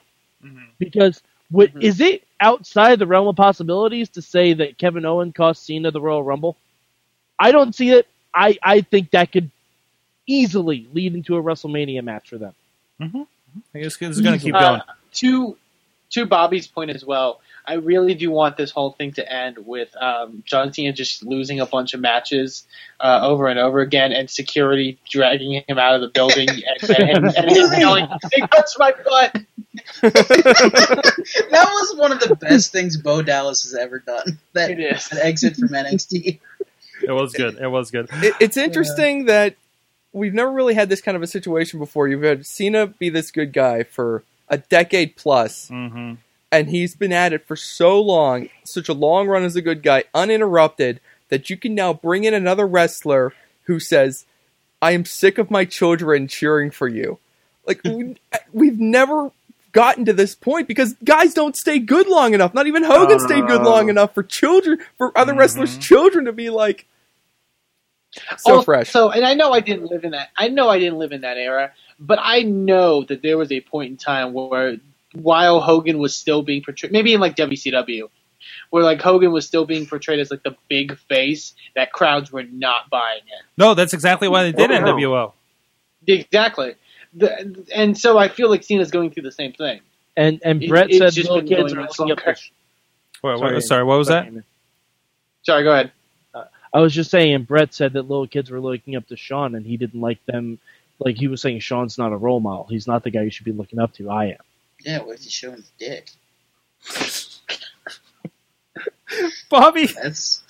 because 0.79 1.21
what 1.51 1.71
Mhm. 1.73 1.83
is 1.83 2.01
it 2.01 2.23
outside 2.39 2.99
the 2.99 3.07
realm 3.07 3.27
of 3.27 3.35
possibilities 3.35 4.09
to 4.09 4.21
say 4.21 4.53
that 4.53 4.77
Kevin 4.77 5.05
Owens 5.05 5.33
cost 5.35 5.65
Cena 5.65 5.91
the 5.91 6.01
Royal 6.01 6.23
Rumble? 6.23 6.57
I 7.39 7.51
don't 7.51 7.75
see 7.75 7.91
it. 7.91 8.07
I 8.33 8.57
I 8.63 8.81
think 8.81 9.11
that 9.11 9.31
could 9.31 9.51
easily 10.27 10.87
lead 10.93 11.13
into 11.15 11.35
a 11.37 11.41
WrestleMania 11.43 12.03
match 12.03 12.29
for 12.29 12.37
them. 12.37 12.53
I 13.01 13.79
guess 13.79 13.97
it's 14.01 14.19
going 14.21 14.37
to 14.39 14.43
keep 14.43 14.55
Uh, 14.55 14.59
going. 14.61 14.81
to 15.13 15.57
to 16.11 16.25
Bobby's 16.27 16.67
point 16.67 16.91
as 16.91 17.03
well, 17.03 17.41
I 17.65 17.73
really 17.75 18.13
do 18.13 18.29
want 18.29 18.55
this 18.55 18.69
whole 18.69 18.91
thing 18.91 19.13
to 19.13 19.33
end 19.33 19.57
with 19.65 19.89
um, 19.99 20.43
John 20.45 20.71
Cena 20.71 20.93
just 20.93 21.23
losing 21.23 21.59
a 21.59 21.65
bunch 21.65 21.95
of 21.95 22.01
matches 22.01 22.67
uh, 22.99 23.21
over 23.23 23.47
and 23.47 23.57
over 23.57 23.79
again, 23.79 24.11
and 24.11 24.29
security 24.29 24.99
dragging 25.09 25.63
him 25.67 25.79
out 25.79 25.95
of 25.95 26.01
the 26.01 26.09
building 26.09 26.49
and, 26.81 26.89
and, 26.99 27.09
him, 27.09 27.25
and 27.35 27.49
him 27.51 27.79
yelling, 27.79 28.07
"Hey, 28.31 28.41
touch 28.41 28.69
my 28.77 28.91
butt!" 29.03 29.41
that 30.01 31.51
was 31.51 31.95
one 31.97 32.11
of 32.11 32.19
the 32.19 32.35
best 32.35 32.71
things 32.71 32.97
Bo 32.97 33.21
Dallas 33.23 33.63
has 33.63 33.73
ever 33.73 33.99
done. 33.99 34.37
That, 34.53 34.71
It 34.71 34.79
is. 34.79 35.07
that 35.09 35.25
exit 35.25 35.55
from 35.55 35.69
NXT. 35.69 36.39
It 37.01 37.11
was 37.11 37.33
good. 37.33 37.57
It 37.57 37.67
was 37.67 37.91
good. 37.91 38.07
It, 38.13 38.35
it's 38.39 38.57
interesting 38.57 39.25
that 39.25 39.55
we've 40.13 40.33
never 40.33 40.51
really 40.51 40.73
had 40.75 40.89
this 40.89 41.01
kind 41.01 41.17
of 41.17 41.23
a 41.23 41.27
situation 41.27 41.79
before. 41.79 42.07
You've 42.07 42.23
had 42.23 42.45
Cena 42.45 42.87
be 42.87 43.09
this 43.09 43.31
good 43.31 43.51
guy 43.51 43.83
for 43.83 44.23
a 44.49 44.57
decade 44.57 45.15
plus, 45.15 45.67
hmm 45.69 46.13
and 46.51 46.69
he's 46.69 46.93
been 46.93 47.11
at 47.11 47.33
it 47.33 47.47
for 47.47 47.55
so 47.55 47.99
long, 47.99 48.47
such 48.63 48.87
a 48.87 48.93
long 48.93 49.27
run 49.27 49.43
as 49.43 49.55
a 49.55 49.61
good 49.61 49.81
guy, 49.81 50.03
uninterrupted, 50.13 50.99
that 51.29 51.49
you 51.49 51.57
can 51.57 51.73
now 51.73 51.91
bring 51.93 52.25
in 52.25 52.35
another 52.35 52.67
wrestler 52.67 53.33
who 53.63 53.79
says, 53.79 54.25
I 54.79 54.91
am 54.91 55.03
sick 55.03 55.39
of 55.39 55.49
my 55.49 55.65
children 55.65 56.27
cheering 56.27 56.69
for 56.69 56.87
you. 56.87 57.17
Like, 57.65 57.81
we, 57.83 58.17
we've 58.51 58.79
never 58.79 59.31
gotten 59.71 60.05
to 60.05 60.13
this 60.13 60.35
point 60.35 60.67
because 60.67 60.93
guys 61.03 61.33
don't 61.33 61.57
stay 61.57 61.79
good 61.79 62.05
long 62.05 62.35
enough. 62.35 62.53
Not 62.53 62.67
even 62.67 62.83
Hogan 62.83 63.19
stayed 63.19 63.47
good 63.47 63.63
long 63.63 63.89
enough 63.89 64.13
for 64.13 64.21
children, 64.21 64.77
for 64.99 65.17
other 65.17 65.33
Mhm. 65.33 65.37
wrestlers' 65.39 65.75
children 65.79 66.25
to 66.25 66.33
be 66.33 66.51
like, 66.51 66.85
so 68.37 68.53
Also- 68.55 68.61
fresh. 68.63 68.89
So, 68.89 69.09
and 69.11 69.25
I 69.25 69.33
know 69.33 69.51
I 69.53 69.59
didn't 69.59 69.85
live 69.89 70.03
in 70.03 70.11
that. 70.11 70.29
I 70.37 70.47
know 70.49 70.69
I 70.69 70.79
didn't 70.79 70.97
live 70.99 71.11
in 71.11 71.21
that 71.21 71.37
era, 71.37 71.71
but 71.99 72.19
I 72.21 72.41
know 72.43 73.03
that 73.03 73.21
there 73.21 73.37
was 73.37 73.51
a 73.51 73.61
point 73.61 73.91
in 73.91 73.97
time 73.97 74.33
where, 74.33 74.77
while 75.13 75.59
Hogan 75.61 75.99
was 75.99 76.15
still 76.15 76.41
being 76.43 76.61
portrayed, 76.63 76.91
maybe 76.91 77.13
in 77.13 77.19
like 77.19 77.35
WCW, 77.35 78.09
where 78.71 78.83
like 78.83 79.01
Hogan 79.01 79.31
was 79.31 79.45
still 79.47 79.65
being 79.65 79.85
portrayed 79.85 80.19
as 80.19 80.31
like 80.31 80.43
the 80.43 80.55
big 80.69 80.97
face, 80.97 81.53
that 81.75 81.91
crowds 81.93 82.31
were 82.31 82.43
not 82.43 82.89
buying 82.89 83.21
it. 83.25 83.45
No, 83.57 83.73
that's 83.73 83.93
exactly 83.93 84.27
why 84.27 84.43
they 84.43 84.51
did 84.51 84.71
Oh, 84.71 84.79
no. 84.79 84.93
NWO. 84.95 85.33
Exactly. 86.07 86.75
The, 87.13 87.63
and 87.73 87.97
so 87.97 88.17
I 88.17 88.27
feel 88.27 88.49
like 88.49 88.63
Cena's 88.63 88.91
going 88.91 89.11
through 89.11 89.23
the 89.23 89.31
same 89.31 89.53
thing. 89.53 89.79
And 90.17 90.39
and 90.43 90.61
It- 90.63 90.69
Bret 90.69 90.89
it's 90.89 90.97
said 90.97 91.13
just 91.13 91.29
little 91.29 91.41
been 91.47 91.57
kids 91.57 91.73
are 91.73 91.79
on 91.79 91.87
looking 91.87 92.11
up. 92.11 92.17
longer. 92.25 92.35
Wait, 93.23 93.37
Sorry, 93.39 93.61
sorry, 93.61 93.83
what 93.85 93.97
was 93.97 94.07
that? 94.09 94.27
Sorry, 95.43 95.63
go 95.63 95.71
ahead. 95.73 95.91
I 96.73 96.79
was 96.79 96.93
just 96.93 97.11
saying, 97.11 97.43
Bret 97.43 97.73
said 97.73 97.93
that 97.93 98.09
little 98.09 98.27
kids 98.27 98.49
were 98.49 98.59
looking 98.59 98.95
up 98.95 99.07
to 99.07 99.15
Shawn, 99.15 99.55
and 99.55 99.65
he 99.65 99.77
didn't 99.77 100.01
like 100.01 100.23
them. 100.25 100.59
Like 100.99 101.17
he 101.17 101.27
was 101.27 101.41
saying, 101.41 101.59
Shawn's 101.59 101.97
not 101.97 102.11
a 102.11 102.17
role 102.17 102.39
model. 102.39 102.65
He's 102.69 102.87
not 102.87 103.03
the 103.03 103.11
guy 103.11 103.23
you 103.23 103.29
should 103.29 103.45
be 103.45 103.51
looking 103.51 103.79
up 103.79 103.93
to. 103.95 104.09
I 104.09 104.25
am. 104.25 104.37
Yeah, 104.79 105.01
what 105.03 105.17
if 105.17 105.25
you 105.25 105.31
show 105.31 105.51
him 105.51 105.63
the 105.79 105.85
dick? 105.85 106.09
Bobby, 109.49 109.85
That's 109.85 110.41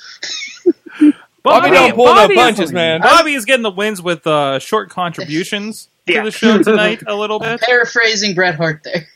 Bobby 1.44 1.70
don't 1.72 1.94
pull 1.94 2.16
no 2.16 2.30
punches, 2.30 2.72
man. 2.72 3.02
Bobby 3.02 3.34
is 3.34 3.44
getting 3.44 3.64
the 3.64 3.72
wins 3.72 4.02
with 4.02 4.26
uh, 4.26 4.60
short 4.60 4.90
contributions 4.90 5.90
to 6.08 6.24
the 6.24 6.32
show 6.32 6.64
tonight 6.64 7.04
a 7.06 7.16
little 7.16 7.40
bit. 7.40 7.60
paraphrasing 7.62 8.34
Bret 8.34 8.56
Hart 8.56 8.82
there. 8.84 9.08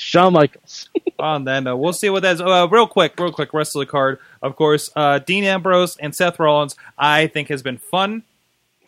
Shawn 0.00 0.32
Michaels. 0.32 0.88
On 1.18 1.44
then, 1.44 1.66
uh, 1.66 1.76
we'll 1.76 1.92
see 1.92 2.08
what 2.08 2.22
that's. 2.22 2.40
Uh, 2.40 2.66
real 2.70 2.86
quick, 2.86 3.18
real 3.20 3.32
quick, 3.32 3.52
rest 3.52 3.76
of 3.76 3.80
the 3.80 3.86
card. 3.86 4.18
Of 4.42 4.56
course, 4.56 4.90
uh, 4.96 5.18
Dean 5.18 5.44
Ambrose 5.44 5.96
and 5.98 6.14
Seth 6.14 6.38
Rollins. 6.38 6.74
I 6.96 7.26
think 7.26 7.48
has 7.48 7.62
been 7.62 7.76
fun. 7.78 8.22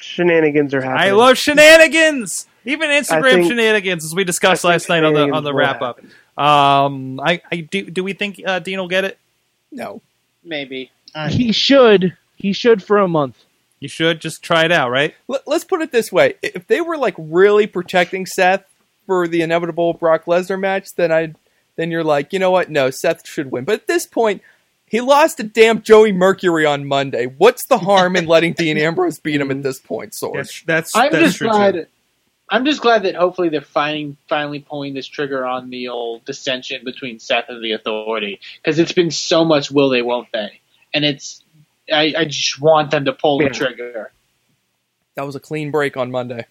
Shenanigans 0.00 0.72
are 0.74 0.80
happening. 0.80 1.08
I 1.08 1.10
love 1.12 1.36
shenanigans, 1.38 2.46
even 2.64 2.90
Instagram 2.90 3.32
think- 3.34 3.48
shenanigans, 3.48 4.04
as 4.04 4.14
we 4.14 4.24
discussed 4.24 4.64
last 4.64 4.88
night 4.88 5.04
on 5.04 5.14
the 5.14 5.30
on 5.30 5.44
the 5.44 5.52
wrap 5.54 5.82
up. 5.82 6.00
Um, 6.38 7.20
I, 7.20 7.42
I 7.52 7.56
do. 7.60 7.88
Do 7.90 8.02
we 8.02 8.14
think 8.14 8.40
uh, 8.44 8.58
Dean 8.58 8.78
will 8.78 8.88
get 8.88 9.04
it? 9.04 9.18
no. 9.70 10.00
Maybe. 10.44 10.90
Uh, 11.14 11.28
He 11.28 11.52
should. 11.52 12.16
He 12.36 12.52
should 12.52 12.82
for 12.82 12.98
a 12.98 13.06
month. 13.06 13.44
You 13.78 13.88
should 13.88 14.20
just 14.20 14.42
try 14.42 14.64
it 14.64 14.72
out, 14.72 14.90
right? 14.90 15.14
Let, 15.28 15.46
let's 15.46 15.62
put 15.64 15.82
it 15.82 15.92
this 15.92 16.10
way: 16.10 16.34
if 16.42 16.66
they 16.66 16.80
were 16.80 16.96
like 16.96 17.14
really 17.18 17.66
protecting 17.68 18.26
Seth 18.26 18.64
for 19.06 19.26
the 19.28 19.42
inevitable 19.42 19.94
Brock 19.94 20.24
Lesnar 20.26 20.58
match, 20.58 20.94
then 20.96 21.10
I, 21.12 21.34
then 21.76 21.90
you're 21.90 22.04
like, 22.04 22.32
you 22.32 22.38
know 22.38 22.50
what? 22.50 22.70
No, 22.70 22.90
Seth 22.90 23.26
should 23.26 23.50
win. 23.50 23.64
But 23.64 23.74
at 23.74 23.86
this 23.86 24.06
point, 24.06 24.42
he 24.86 25.00
lost 25.00 25.38
to 25.38 25.42
damn 25.42 25.82
Joey 25.82 26.12
Mercury 26.12 26.66
on 26.66 26.84
Monday. 26.86 27.26
What's 27.26 27.66
the 27.66 27.78
harm 27.78 28.14
in 28.16 28.26
letting 28.26 28.52
Dean 28.52 28.76
Ambrose 28.78 29.18
beat 29.18 29.40
him 29.40 29.50
at 29.50 29.62
this 29.62 29.78
point, 29.78 30.12
Sorg? 30.12 30.34
That's 30.34 30.62
that's. 30.62 30.96
I'm 30.96 31.10
that's 31.12 31.24
just 31.24 31.38
true, 31.38 31.48
glad. 31.48 31.74
too. 31.74 31.86
I'm 32.50 32.66
just 32.66 32.82
glad 32.82 33.04
that 33.04 33.14
hopefully 33.14 33.48
they're 33.48 33.62
finding, 33.62 34.18
finally 34.28 34.60
pulling 34.60 34.92
this 34.92 35.06
trigger 35.06 35.46
on 35.46 35.70
the 35.70 35.88
old 35.88 36.26
dissension 36.26 36.84
between 36.84 37.18
Seth 37.18 37.46
and 37.48 37.64
the 37.64 37.72
Authority 37.72 38.40
because 38.56 38.78
it's 38.78 38.92
been 38.92 39.10
so 39.10 39.42
much 39.46 39.70
will 39.70 39.88
they 39.88 40.02
won't 40.02 40.28
they, 40.32 40.60
and 40.92 41.02
it's 41.06 41.42
I, 41.90 42.12
I 42.18 42.24
just 42.26 42.60
want 42.60 42.90
them 42.90 43.06
to 43.06 43.12
pull 43.14 43.40
Yeah. 43.40 43.48
the 43.48 43.54
trigger. 43.54 44.12
That 45.14 45.24
was 45.24 45.34
a 45.34 45.40
clean 45.40 45.70
break 45.70 45.96
on 45.96 46.10
Monday. 46.10 46.44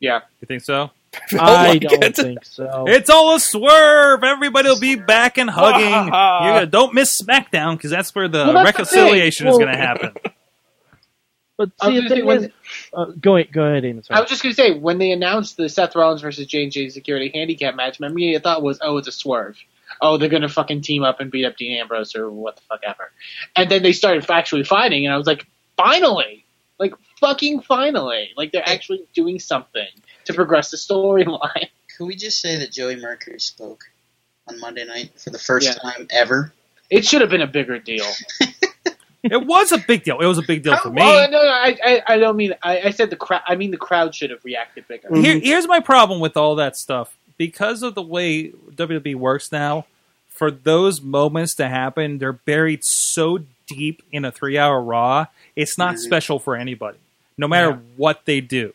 Yeah, 0.00 0.22
You 0.40 0.46
think 0.46 0.62
so? 0.64 0.90
I 1.38 1.68
like 1.68 1.82
don't 1.82 2.02
it. 2.04 2.16
think 2.16 2.44
so. 2.44 2.84
It's 2.88 3.10
all 3.10 3.34
a 3.34 3.40
swerve. 3.40 4.24
Everybody 4.24 4.68
will 4.68 4.80
be 4.80 4.94
back 4.96 5.36
and 5.38 5.50
hugging. 5.50 5.80
You're 5.90 6.10
gonna, 6.10 6.66
don't 6.66 6.94
miss 6.94 7.20
SmackDown 7.20 7.76
because 7.76 7.90
that's 7.90 8.14
where 8.14 8.28
the 8.28 8.38
Well, 8.38 8.52
that's 8.64 8.76
the 8.76 8.82
reconciliation 8.84 9.44
thing. 9.46 9.52
is 9.52 9.58
going 9.58 9.70
to 9.72 9.76
happen. 9.76 10.12
but 11.58 11.70
I 11.80 11.88
was 11.88 11.94
see, 11.96 12.00
gonna 12.00 12.08
the 12.08 12.14
thing 12.16 12.24
when- 12.26 12.44
is, 12.44 12.50
uh, 12.94 13.04
go 13.20 13.36
ahead, 13.36 13.52
go 13.52 13.62
ahead, 13.64 13.84
Eamon. 13.84 14.04
I 14.10 14.20
was 14.20 14.30
just 14.30 14.42
gonna 14.42 14.54
say 14.54 14.72
when 14.78 14.98
they 14.98 15.12
announced 15.12 15.56
the 15.58 15.68
Seth 15.68 15.94
Rollins 15.94 16.22
versus 16.22 16.46
J 16.46 16.62
and 16.64 16.72
J 16.72 16.88
Security 16.88 17.30
Handicap 17.34 17.74
match, 17.74 18.00
my 18.00 18.06
immediate 18.06 18.42
thought 18.42 18.62
was, 18.62 18.78
oh, 18.82 18.96
it's 18.96 19.08
a 19.08 19.12
swerve. 19.12 19.58
Oh, 20.00 20.16
they're 20.16 20.30
gonna 20.30 20.48
fucking 20.48 20.80
team 20.80 21.02
up 21.04 21.20
and 21.20 21.30
beat 21.30 21.44
up 21.44 21.56
Dean 21.56 21.78
Ambrose 21.78 22.14
or 22.16 22.30
what 22.30 22.56
the 22.56 22.62
fuck 22.62 22.80
ever. 22.84 23.10
And 23.54 23.70
then 23.70 23.82
they 23.82 23.92
started 23.92 24.28
actually 24.30 24.64
fighting, 24.64 25.04
and 25.04 25.12
I 25.14 25.18
was 25.18 25.26
like, 25.26 25.46
finally, 25.76 26.44
like 26.78 26.94
fucking 27.20 27.60
finally, 27.60 28.30
like 28.36 28.50
they're 28.52 28.66
actually 28.66 29.04
doing 29.14 29.38
something 29.38 29.86
to 30.24 30.34
progress 30.34 30.70
the 30.70 30.76
storyline. 30.76 31.68
Can 31.96 32.06
we 32.06 32.16
just 32.16 32.40
say 32.40 32.58
that 32.58 32.72
Joey 32.72 32.96
Mercury 32.96 33.40
spoke 33.40 33.84
on 34.48 34.58
Monday 34.60 34.84
night 34.84 35.12
for 35.20 35.30
the 35.30 35.38
first 35.38 35.66
Yeah. 35.66 35.74
time 35.74 36.06
ever? 36.10 36.52
It 36.90 37.04
should 37.04 37.20
have 37.20 37.30
been 37.30 37.42
a 37.42 37.46
bigger 37.46 37.78
deal. 37.78 38.06
it 39.22 39.46
was 39.46 39.72
a 39.72 39.78
big 39.78 40.04
deal. 40.04 40.20
It 40.20 40.26
was 40.26 40.38
a 40.38 40.42
big 40.42 40.62
deal 40.62 40.76
for 40.76 40.90
me. 40.90 41.00
Oh, 41.02 41.26
no, 41.30 41.42
no, 41.42 41.48
I, 41.48 41.76
I, 41.84 42.02
I 42.06 42.18
don't 42.18 42.36
mean. 42.36 42.54
I, 42.62 42.80
I 42.82 42.90
said 42.90 43.10
the 43.10 43.16
crowd. 43.16 43.42
I 43.46 43.56
mean 43.56 43.70
the 43.70 43.76
crowd 43.76 44.14
should 44.14 44.30
have 44.30 44.44
reacted 44.44 44.88
bigger. 44.88 45.08
Here, 45.14 45.36
mm-hmm. 45.36 45.44
here's 45.44 45.66
my 45.68 45.80
problem 45.80 46.20
with 46.20 46.36
all 46.36 46.54
that 46.56 46.76
stuff. 46.76 47.16
Because 47.38 47.82
of 47.82 47.94
the 47.94 48.02
way 48.02 48.50
WWE 48.50 49.14
works 49.16 49.50
now, 49.50 49.86
for 50.28 50.50
those 50.50 51.00
moments 51.00 51.54
to 51.56 51.68
happen, 51.68 52.18
they're 52.18 52.32
buried 52.32 52.84
so 52.84 53.38
deep 53.66 54.02
in 54.12 54.24
a 54.24 54.32
three 54.32 54.58
hour 54.58 54.80
Raw, 54.82 55.26
it's 55.56 55.78
not 55.78 55.94
mm-hmm. 55.94 56.02
special 56.02 56.38
for 56.38 56.56
anybody, 56.56 56.98
no 57.36 57.48
matter 57.48 57.70
Yeah. 57.70 57.78
what 57.96 58.24
they 58.24 58.40
do. 58.40 58.74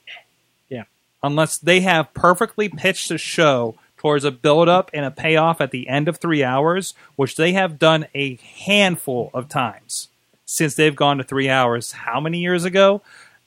Unless 1.27 1.59
they 1.59 1.81
have 1.81 2.13
perfectly 2.13 2.69
pitched 2.69 3.11
a 3.11 3.17
show 3.17 3.75
towards 3.97 4.23
a 4.23 4.31
build 4.31 4.69
up 4.69 4.89
and 4.93 5.05
a 5.05 5.11
payoff 5.11 5.59
at 5.61 5.71
the 5.71 5.87
end 5.89 6.07
of 6.07 6.17
three 6.17 6.43
hours, 6.43 6.93
which 7.15 7.35
they 7.35 7.53
have 7.53 7.77
done 7.79 8.07
a 8.15 8.35
handful 8.65 9.29
of 9.33 9.49
times 9.49 10.07
since 10.45 10.75
they've 10.75 10.95
gone 10.95 11.17
to 11.17 11.23
three 11.23 11.49
hours. 11.49 11.91
How 11.91 12.19
many 12.19 12.39
years 12.39 12.63
ago? 12.63 13.01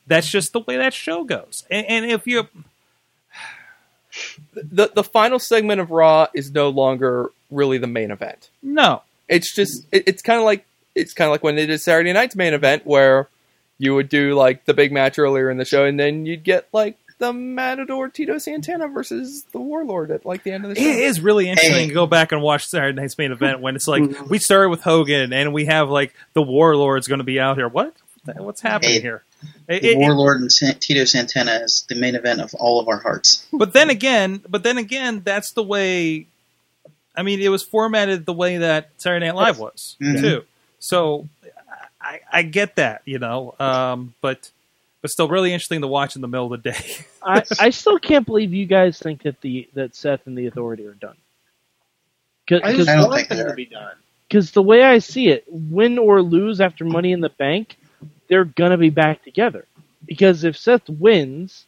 That's 0.06 0.28
just 0.30 0.52
the 0.52 0.60
way 0.60 0.76
that 0.76 0.92
show 0.92 1.24
goes. 1.24 1.64
And, 1.70 1.86
and 1.86 2.10
if 2.10 2.26
you 2.26 2.48
The 4.54 4.90
the 4.94 5.04
final 5.04 5.38
segment 5.38 5.80
of 5.80 5.90
Raw 5.90 6.26
is 6.34 6.50
no 6.50 6.68
longer 6.68 7.30
really 7.50 7.78
the 7.78 7.86
main 7.86 8.10
event. 8.10 8.50
no, 8.62 9.02
It's 9.28 9.54
just 9.54 9.86
it, 9.92 10.04
it's 10.06 10.22
kind 10.22 10.38
of 10.38 10.44
like 10.44 10.64
it's 10.94 11.14
kind 11.14 11.28
of 11.28 11.32
like 11.32 11.44
when 11.44 11.54
they 11.54 11.66
did 11.66 11.80
Saturday 11.80 12.12
night's 12.12 12.34
main 12.34 12.52
event 12.54 12.84
where 12.84 13.28
you 13.78 13.94
would 13.94 14.08
do 14.08 14.34
like 14.34 14.64
the 14.64 14.74
big 14.74 14.90
match 14.92 15.18
earlier 15.18 15.48
in 15.48 15.56
the 15.56 15.64
show 15.64 15.84
and 15.84 15.98
then 15.98 16.26
you'd 16.26 16.42
get 16.42 16.66
like 16.72 16.98
the 17.20 17.32
Matador 17.32 18.08
Tito 18.08 18.38
Santana 18.38 18.88
versus 18.88 19.44
the 19.52 19.60
Warlord 19.60 20.10
at 20.10 20.26
like 20.26 20.42
the 20.42 20.50
end 20.50 20.64
of 20.64 20.70
the 20.70 20.76
show. 20.80 20.82
It 20.86 20.96
is 20.98 21.20
really 21.20 21.48
interesting 21.48 21.74
Hey. 21.76 21.86
to 21.88 21.94
go 21.94 22.06
back 22.06 22.32
and 22.32 22.42
watch 22.42 22.66
Saturday 22.66 23.00
Night's 23.00 23.16
main 23.16 23.30
event 23.30 23.60
when 23.60 23.76
it's 23.76 23.86
like 23.86 24.02
we 24.28 24.38
started 24.38 24.70
with 24.70 24.82
Hogan 24.82 25.32
and 25.32 25.52
we 25.52 25.66
have 25.66 25.88
like 25.88 26.12
the 26.32 26.42
Warlord's 26.42 27.06
going 27.06 27.18
to 27.18 27.24
be 27.24 27.38
out 27.38 27.56
here. 27.56 27.68
What? 27.68 27.94
What's 28.36 28.60
happening 28.60 28.94
Hey. 28.94 29.00
here? 29.00 29.22
It- 29.68 29.82
The 29.82 29.92
it- 29.92 29.98
Warlord 29.98 30.40
and 30.40 30.52
San- 30.52 30.78
Tito 30.78 31.04
Santana 31.04 31.52
is 31.62 31.86
the 31.88 31.94
main 31.94 32.14
event 32.16 32.40
of 32.40 32.54
all 32.54 32.80
of 32.80 32.88
our 32.88 32.98
hearts. 32.98 33.46
but 33.52 33.72
then 33.72 33.88
again, 33.90 34.42
but 34.48 34.62
then 34.62 34.76
again, 34.78 35.22
that's 35.24 35.52
the 35.52 35.62
way. 35.62 36.26
I 37.16 37.22
mean, 37.22 37.40
it 37.40 37.48
was 37.48 37.62
formatted 37.62 38.26
the 38.26 38.32
way 38.32 38.58
that 38.58 38.90
Saturday 38.98 39.26
Night 39.26 39.34
Live 39.36 39.58
was 39.58 39.96
Mhm. 40.00 40.20
too. 40.20 40.44
So 40.78 41.28
I, 42.00 42.20
I 42.32 42.42
get 42.42 42.76
that, 42.76 43.02
you 43.04 43.18
know, 43.18 43.54
um, 43.60 44.14
but 44.22 44.50
but 45.02 45.10
still 45.10 45.28
really 45.28 45.52
interesting 45.52 45.80
to 45.82 45.88
watch 45.88 46.16
in 46.16 46.22
the 46.22 46.28
middle 46.28 46.52
of 46.52 46.62
the 46.62 46.70
day. 46.72 46.84
I, 47.22 47.42
I 47.58 47.70
still 47.70 47.98
can't 47.98 48.26
believe 48.26 48.52
you 48.54 48.66
guys 48.66 48.98
think 48.98 49.22
that 49.22 49.40
the 49.40 49.68
that 49.74 49.94
Seth 49.94 50.26
and 50.26 50.36
the 50.38 50.46
Authority 50.46 50.86
are 50.86 50.94
done. 50.94 51.16
I 52.62 52.72
Because 52.72 52.74
just 52.74 52.88
I 52.88 52.96
don't 52.96 53.12
think 53.12 53.28
them 53.28 53.38
they 53.38 53.44
to 53.44 53.52
are. 53.52 53.54
be 53.54 53.66
done. 53.66 53.96
because 54.28 54.52
the 54.52 54.62
way 54.62 54.82
I 54.82 54.98
see 54.98 55.28
it, 55.28 55.44
win 55.48 55.98
or 55.98 56.22
lose 56.22 56.60
after 56.60 56.84
Money 56.84 57.12
in 57.12 57.20
the 57.20 57.30
Bank, 57.30 57.76
they're 58.28 58.44
gonna 58.44 58.78
be 58.78 58.90
back 58.90 59.22
together. 59.24 59.66
Because 60.06 60.44
if 60.44 60.56
Seth 60.56 60.88
wins, 60.88 61.66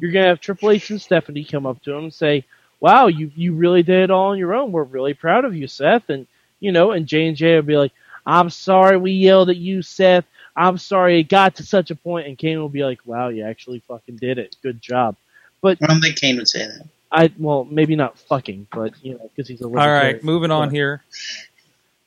you're 0.00 0.12
gonna 0.12 0.28
have 0.28 0.40
Triple 0.40 0.70
H 0.70 0.90
and 0.90 1.00
Stephanie 1.00 1.44
come 1.44 1.66
up 1.66 1.82
to 1.82 1.92
him 1.92 2.04
and 2.04 2.14
say, 2.14 2.44
"Wow, 2.80 3.08
you 3.08 3.30
you 3.36 3.54
really 3.54 3.82
did 3.82 4.04
it 4.04 4.10
all 4.10 4.30
on 4.32 4.38
your 4.38 4.54
own. 4.54 4.72
We're 4.72 4.84
really 4.84 5.14
proud 5.14 5.44
of 5.44 5.56
you, 5.56 5.66
Seth." 5.68 6.10
And 6.10 6.26
you 6.60 6.72
know, 6.72 6.92
and 6.92 7.06
J 7.06 7.26
and 7.28 7.36
J 7.36 7.56
will 7.56 7.62
be 7.62 7.76
like, 7.78 7.92
"I'm 8.26 8.50
sorry 8.50 8.96
we 8.96 9.12
yelled 9.12 9.50
at 9.50 9.56
you, 9.56 9.82
Seth. 9.82 10.24
I'm 10.56 10.78
sorry 10.78 11.20
it 11.20 11.24
got 11.28 11.56
to 11.56 11.62
such 11.62 11.90
a. 11.90 11.98
And 12.04 12.36
Kane 12.38 12.58
will 12.58 12.68
be 12.68 12.84
like, 12.84 13.00
"Wow, 13.04 13.28
you 13.28 13.44
actually 13.44 13.80
fucking 13.88 14.16
did 14.16 14.38
it. 14.38 14.56
Good 14.62 14.80
job." 14.82 15.16
But 15.60 15.78
I 15.82 15.86
don't 15.86 16.00
think 16.00 16.16
Kane 16.16 16.36
would 16.36 16.48
say 16.48 16.66
that. 16.66 16.86
I 17.10 17.30
well, 17.38 17.64
maybe 17.64 17.94
not 17.96 18.18
fucking, 18.18 18.66
but 18.72 18.92
you 19.02 19.12
know, 19.14 19.30
because 19.34 19.48
he's 19.48 19.60
a 19.60 19.64
little 19.68 19.80
All 19.80 19.86
right, 19.88 20.14
libertarian. 20.14 20.26
moving 20.26 20.50
on 20.50 20.70
here. 20.70 21.02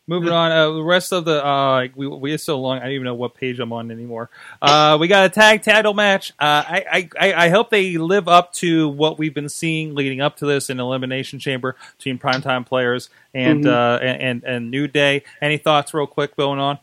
Moving 0.08 0.30
on, 0.32 0.52
uh, 0.52 0.72
the 0.72 0.84
rest 0.84 1.12
of 1.14 1.26
the 1.26 1.44
uh, 1.44 1.88
we 1.96 2.06
we 2.06 2.32
are 2.32 2.38
so 2.38 2.60
long. 2.62 2.78
I 2.78 2.82
don't 2.82 2.92
even 2.92 3.06
know 3.06 3.16
what 3.16 3.34
page 3.34 3.60
I'm 3.60 3.74
on 3.74 3.90
anymore. 3.90 4.30
Uh, 4.62 4.98
we 5.00 5.08
got 5.08 5.26
a 5.26 5.30
tag 5.30 5.64
title 5.64 5.96
match. 5.96 6.32
Uh, 6.40 6.64
I, 6.68 7.10
I 7.20 7.34
I 7.46 7.50
hope 7.50 7.72
they 7.72 7.98
live 7.98 8.28
up 8.28 8.54
to 8.54 8.88
what 8.88 9.18
we've 9.18 9.34
been 9.34 9.50
seeing 9.50 9.96
leading 9.96 10.22
up 10.22 10.38
to 10.38 10.46
this 10.46 10.70
in 10.70 10.80
Elimination 10.80 11.40
Chamber 11.40 11.76
between 11.98 12.20
primetime 12.20 12.68
players 12.68 13.10
and 13.34 13.64
Mhm. 13.64 13.72
uh, 13.74 13.98
and, 14.04 14.22
and 14.22 14.44
and 14.44 14.70
New 14.72 14.88
Day. 14.88 15.24
Any 15.42 15.58
thoughts, 15.58 15.92
real 15.92 16.06
quick, 16.06 16.36
going 16.38 16.60
on? 16.60 16.78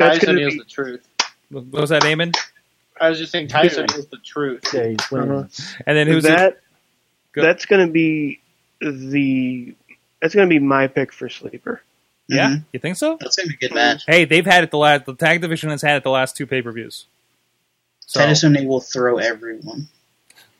That's 0.00 0.18
Tyson 0.18 0.36
gonna 0.36 0.48
be- 0.50 0.58
the 0.58 0.64
truth. 0.64 1.06
What 1.50 1.64
was 1.72 1.90
that, 1.90 2.02
Eamon? 2.02 2.34
I 3.00 3.08
was 3.08 3.18
just 3.18 3.32
saying 3.32 3.48
Tyson 3.48 3.86
is 3.96 4.06
the 4.06 4.18
truth. 4.18 4.62
Yeah, 4.74 4.88
he. 4.88 4.94
Uh-huh. 5.12 5.44
And 5.86 5.96
then 5.96 6.06
who's 6.06 6.24
that? 6.24 6.60
Go- 7.32 7.42
That's 7.42 7.64
going 7.66 7.86
to 7.86 7.92
be 7.92 8.40
the. 8.80 9.74
That's 10.20 10.34
going 10.34 10.48
to 10.48 10.52
be 10.52 10.58
my 10.58 10.86
pick 10.86 11.12
for 11.12 11.28
sleeper. 11.30 11.80
yeah? 12.28 12.48
Mhm. 12.50 12.64
You 12.72 12.78
think 12.80 12.96
so? 12.96 13.16
That's 13.20 13.36
gonna 13.36 13.48
be 13.48 13.54
a 13.54 13.56
good 13.68 13.74
match. 13.74 14.02
Hey, 14.06 14.26
they've 14.26 14.44
had 14.44 14.64
it 14.64 14.70
the 14.70 14.76
last. 14.78 15.06
The 15.06 15.14
tag 15.14 15.40
division 15.40 15.70
has 15.70 15.80
had 15.82 15.96
it 15.96 16.02
the 16.04 16.10
last 16.10 16.36
two 16.36 16.46
pay 16.46 16.60
per 16.62 16.70
views. 16.72 17.06
So, 18.06 18.20
Titus 18.20 18.44
O'Neil 18.44 18.66
will 18.66 18.80
throw 18.80 19.18
everyone. 19.18 19.88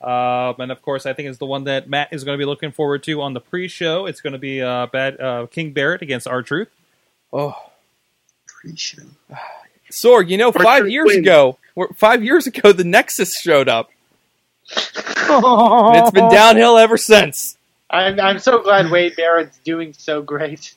Um, 0.00 0.54
and 0.58 0.72
of 0.72 0.80
course, 0.80 1.04
I 1.04 1.12
think 1.12 1.28
it's 1.28 1.38
the 1.38 1.46
one 1.46 1.64
that 1.64 1.88
Matt 1.90 2.08
is 2.12 2.24
going 2.24 2.36
to 2.36 2.40
be 2.42 2.46
looking 2.46 2.72
forward 2.72 3.02
to 3.02 3.20
on 3.20 3.34
the 3.34 3.40
pre-show. 3.40 4.06
It's 4.06 4.20
going 4.22 4.32
to 4.32 4.38
be 4.38 4.62
uh, 4.62 4.86
bad 4.86 5.20
uh, 5.20 5.46
King 5.50 5.72
Barrett 5.72 6.00
against 6.00 6.26
R-Truth. 6.26 6.68
Oh, 7.32 7.69
Pre-show. 8.60 9.02
Sorg, 9.90 10.28
you 10.28 10.36
know, 10.38 10.52
five 10.52 10.88
years 10.88 11.06
wins. 11.06 11.18
ago, 11.18 11.58
five 11.96 12.22
years 12.22 12.46
ago, 12.46 12.72
the 12.72 12.84
Nexus 12.84 13.34
showed 13.40 13.68
up. 13.68 13.90
And 15.32 15.96
it's 15.96 16.10
been 16.10 16.28
downhill 16.28 16.76
ever 16.76 16.96
since. 16.96 17.56
I'm 17.88 18.18
I'm 18.18 18.38
so 18.40 18.62
glad 18.62 18.90
Wade 18.90 19.14
Barrett's 19.16 19.58
doing 19.58 19.92
so 19.92 20.22
great 20.22 20.74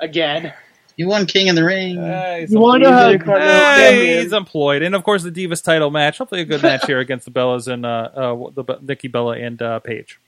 again. 0.00 0.52
You 0.96 1.06
won 1.08 1.26
King 1.26 1.46
in 1.48 1.54
the 1.54 1.64
Ring. 1.64 1.98
Uh, 1.98 2.38
he's 2.38 2.52
You 2.52 2.58
want 2.58 2.82
to 2.82 2.90
know 2.90 2.96
how 2.96 3.10
He's 3.12 3.20
a- 3.22 3.40
Hey, 3.40 4.22
he's 4.22 4.32
employed, 4.32 4.82
and 4.82 4.94
of 4.96 5.04
course 5.04 5.22
the 5.22 5.30
Divas 5.30 5.62
title 5.62 5.90
match. 5.90 6.18
Hopefully, 6.18 6.40
a 6.40 6.44
good 6.44 6.62
match 6.62 6.86
here 6.86 6.98
against 7.06 7.24
the 7.24 7.30
Bellas 7.30 7.66
and 7.72 7.86
uh, 7.86 7.88
uh, 8.14 8.50
the 8.54 8.62
Be- 8.64 8.78
Nikki 8.82 9.08
Bella 9.08 9.36
and 9.38 9.60
uh, 9.62 9.78
Paige. 9.80 10.18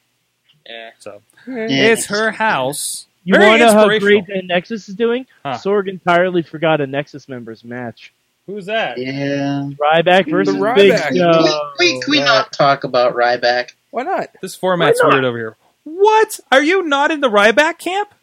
Yeah. 0.68 0.90
So 1.00 1.22
Yeah. 1.48 1.66
it's 1.68 2.06
her 2.06 2.30
house. 2.32 3.06
You 3.26 3.36
want 3.40 3.60
to 3.60 3.66
know 3.66 3.72
how 3.72 3.98
great 3.98 4.24
the 4.26 4.40
Nexus 4.42 4.88
is 4.88 4.94
doing? 4.94 5.26
Huh. 5.44 5.54
Sorg 5.54 5.88
entirely 5.88 6.42
forgot 6.42 6.80
a 6.80 6.86
Nexus 6.86 7.28
members 7.28 7.64
match. 7.64 8.12
Who's 8.46 8.66
that? 8.66 8.98
Yeah. 8.98 9.68
Ryback 9.80 10.30
versus 10.30 10.54
The 10.54 10.72
Big 10.76 10.92
Ryback. 10.92 11.16
Show. 11.16 11.42
Can 11.42 11.72
we, 11.80 12.00
can 12.00 12.10
we 12.12 12.20
not 12.20 12.52
talk 12.52 12.84
about 12.84 13.14
Ryback? 13.14 13.72
Why 13.90 14.04
not? 14.04 14.28
This 14.40 14.54
format's 14.54 15.02
not? 15.02 15.12
weird 15.12 15.24
over 15.24 15.36
here. 15.36 15.56
What? 15.82 16.38
Are 16.52 16.62
you 16.62 16.84
not 16.84 17.10
in 17.10 17.20
the 17.20 17.28
Ryback 17.28 17.78
camp? 17.78 18.14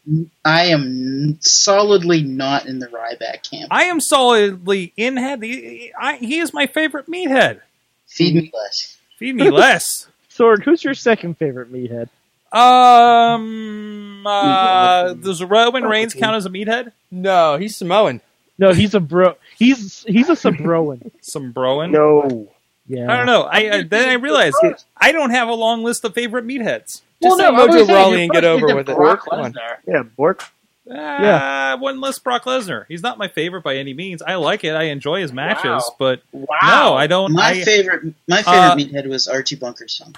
I 0.45 0.68
am 0.68 1.38
solidly 1.41 2.24
not 2.24 2.66
in 2.66 2.80
the 2.80 2.88
Ryback 2.88 3.49
camp. 3.49 3.68
I 3.72 3.84
am 3.86 3.99
solidly 3.99 4.93
in 4.95 5.18
head. 5.18 5.43
He, 5.43 5.91
I, 5.99 6.16
he 6.16 6.39
is 6.39 6.54
my 6.54 6.68
favorite 6.68 7.08
meathead. 7.08 7.60
Feed 8.08 8.36
me 8.36 8.51
less. 8.54 8.97
Feed 9.18 9.36
me 9.36 9.49
less. 9.49 10.08
Sorg, 10.30 10.64
who's 10.64 10.84
your 10.84 10.93
second 10.93 11.38
favorite 11.38 11.72
meathead? 11.72 12.08
Um, 12.54 14.26
uh, 14.26 15.14
does 15.14 15.43
Roman 15.43 15.84
Reigns 15.84 16.14
count 16.14 16.36
as 16.36 16.45
a 16.45 16.49
meathead? 16.49 16.91
No, 17.12 17.58
he's 17.58 17.76
Samoan. 17.78 18.22
No, 18.58 18.72
he's 18.72 18.93
a 18.93 18.99
bro. 18.99 19.36
He's 19.58 20.04
he's 20.04 20.30
a 20.30 20.34
Sabroan. 20.34 21.12
Some 21.22 21.54
broing? 21.54 21.91
No. 21.91 22.49
Yeah. 22.88 23.12
I 23.12 23.18
don't 23.18 23.26
know. 23.26 23.43
I, 23.43 23.72
I 23.72 23.84
then 23.84 24.10
I 24.10 24.14
realized 24.14 24.56
I 24.97 25.12
don't 25.12 25.32
have 25.32 25.47
a 25.47 25.54
long 25.54 25.84
list 25.84 26.04
of 26.06 26.14
favorite 26.14 26.45
meatheads. 26.45 27.01
Just 27.22 27.38
say 27.38 27.45
I 27.45 27.49
was 27.51 27.68
Mojo 27.70 27.86
saying, 27.86 27.89
Rawley 27.89 28.24
and 28.24 28.32
get 28.32 28.43
over 28.43 28.76
with 28.76 28.89
it. 28.89 28.95
Brock 28.95 29.26
Come 29.30 29.39
on. 29.39 29.54
Lesnar. 29.54 29.78
Yeah, 29.88 30.04
Bork. 30.04 30.43
Uh, 30.89 30.93
Yeah. 30.93 31.74
One 31.76 32.01
less 32.01 32.20
Brock 32.20 32.43
Lesnar. 32.43 32.86
He's 32.89 33.01
not 33.01 33.18
my 33.18 33.30
favorite 33.30 33.64
by 33.64 33.78
any 33.78 33.93
means. 33.93 34.22
I 34.22 34.36
like 34.36 34.64
it. 34.66 34.76
I 34.76 34.84
enjoy 34.84 35.22
his 35.22 35.32
matches, 35.32 35.64
Wow. 35.66 35.95
but 35.97 36.22
Wow. 36.34 36.58
no, 36.64 36.93
I 36.95 37.08
don't. 37.08 37.32
My 37.32 37.51
I, 37.51 37.62
favorite, 37.64 38.14
my 38.28 38.43
favorite 38.43 38.60
Uh, 38.60 38.76
meathead 38.76 39.08
was 39.08 39.28
Archie 39.30 39.56
Bunker's 39.56 39.93
son. 39.97 40.14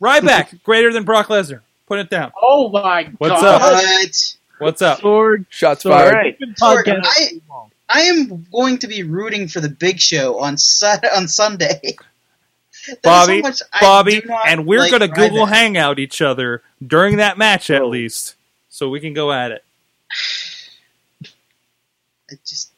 Ryback 0.00 0.62
greater 0.62 0.92
than 0.92 1.02
Brock 1.04 1.26
Lesnar. 1.26 1.60
Put 1.86 1.98
it 1.98 2.10
down. 2.10 2.32
Oh 2.40 2.70
my 2.70 3.10
What's 3.18 3.40
god. 3.40 3.60
What's 3.60 3.62
up? 3.62 4.36
But 4.58 4.64
What's 4.64 4.82
up? 4.82 5.00
Sorg. 5.00 5.46
Shots 5.50 5.84
Sorg. 5.84 5.90
fired. 5.90 6.06
Alright. 6.14 6.36
We've 6.40 6.48
been 6.48 6.54
Sorg, 6.54 6.84
podcasting 6.84 7.40
I- 7.50 7.66
I 7.86 8.00
am 8.02 8.46
going 8.50 8.78
to 8.78 8.86
be 8.88 9.02
rooting 9.02 9.46
for 9.48 9.60
the 9.60 9.68
Big 9.68 10.00
Show 10.00 10.38
on 10.40 10.56
Sun- 10.56 11.00
on 11.14 11.28
Sunday. 11.28 11.80
That 12.86 12.96
is 12.96 13.00
Bobby, 13.02 13.36
how 13.36 13.48
much 13.48 13.62
Bobby, 13.80 14.22
not 14.26 14.46
and 14.46 14.66
we're 14.66 14.80
like 14.80 14.90
going 14.90 15.00
to 15.00 15.08
Google 15.08 15.46
Ryback. 15.46 15.52
Hangout 15.54 15.98
each 15.98 16.20
other 16.20 16.60
during 16.86 17.16
that 17.16 17.38
match 17.38 17.70
at 17.70 17.80
Oh. 17.80 17.88
least, 17.88 18.34
so 18.68 18.90
we 18.90 19.00
can 19.00 19.14
go 19.14 19.32
at 19.32 19.52
it. 19.52 19.64
I 22.30 22.34
just 22.44 22.72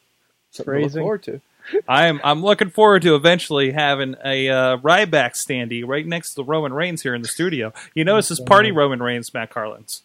Something 0.52 0.74
to 0.74 0.80
look 0.82 0.92
forward 0.92 1.22
to. 1.24 1.40
I'm 1.88 2.20
I'm 2.24 2.42
looking 2.42 2.70
forward 2.70 3.02
to 3.02 3.14
eventually 3.14 3.72
having 3.72 4.14
a 4.24 4.48
uh, 4.48 4.76
Ryback 4.78 5.32
standee 5.34 5.86
right 5.86 6.06
next 6.06 6.30
to 6.30 6.34
the 6.36 6.44
Roman 6.44 6.72
Reigns 6.72 7.02
here 7.02 7.14
in 7.14 7.22
the 7.22 7.28
studio. 7.28 7.72
You 7.94 8.04
notice 8.04 8.28
this 8.28 8.40
party 8.40 8.70
Roman 8.72 9.02
Reigns, 9.02 9.32
Matt 9.34 9.50
Carlins. 9.50 10.02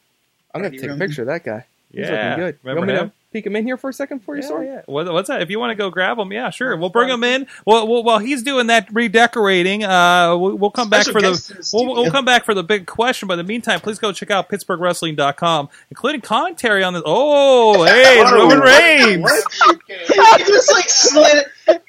I'm 0.53 0.61
going 0.61 0.73
to 0.73 0.79
take 0.79 0.89
a 0.89 0.95
picture 0.95 1.21
of 1.21 1.27
that 1.27 1.43
guy. 1.43 1.65
He's 1.91 2.07
Yeah. 2.07 2.29
looking 2.31 2.43
good. 2.45 2.55
You 2.63 2.69
Remember 2.69 2.79
want 2.79 2.87
me 2.87 2.93
him? 3.07 3.11
To 3.31 3.37
peek 3.37 3.45
him 3.45 3.55
in 3.55 3.65
here 3.65 3.77
for 3.77 3.89
a 3.89 3.93
second 3.93 4.19
for 4.19 4.35
you, 4.35 4.43
Yeah, 4.43 4.49
Sorg? 4.49 4.65
yeah. 4.65 4.81
What, 4.85 5.11
what's 5.11 5.29
that? 5.29 5.41
If 5.41 5.49
you 5.49 5.59
want 5.59 5.71
to 5.71 5.75
go 5.75 5.89
grab 5.89 6.17
him, 6.17 6.31
yeah, 6.31 6.49
sure. 6.49 6.75
We'll 6.75 6.89
bring 6.89 7.09
him 7.09 7.23
in. 7.23 7.47
Well, 7.65 7.87
well 7.87 8.03
while 8.03 8.19
he's 8.19 8.43
doing 8.43 8.67
that 8.67 8.87
redecorating, 8.91 9.83
uh, 9.83 10.35
we'll, 10.37 10.55
we'll 10.55 10.71
come 10.71 10.89
back 10.89 11.03
Special 11.03 11.21
for 11.21 11.21
the 11.21 11.31
the 11.31 11.69
we'll, 11.73 12.03
we'll 12.03 12.11
come 12.11 12.25
back 12.25 12.45
for 12.45 12.53
the 12.53 12.63
big 12.63 12.85
question. 12.85 13.27
But 13.27 13.39
in 13.39 13.45
the 13.45 13.51
meantime, 13.51 13.79
please 13.79 13.99
go 13.99 14.11
check 14.11 14.31
out 14.31 14.49
PittsburghWrestling.com, 14.49 15.69
including 15.89 16.21
commentary 16.21 16.83
on 16.83 16.93
this. 16.93 17.03
Oh, 17.05 17.83
hey, 17.85 18.19
it's 18.19 18.31
Roman 18.31 18.59
Reigns. 18.59 19.25
I 20.19 20.37
just 20.45 20.71
like 20.71 20.89
slid 20.89 21.45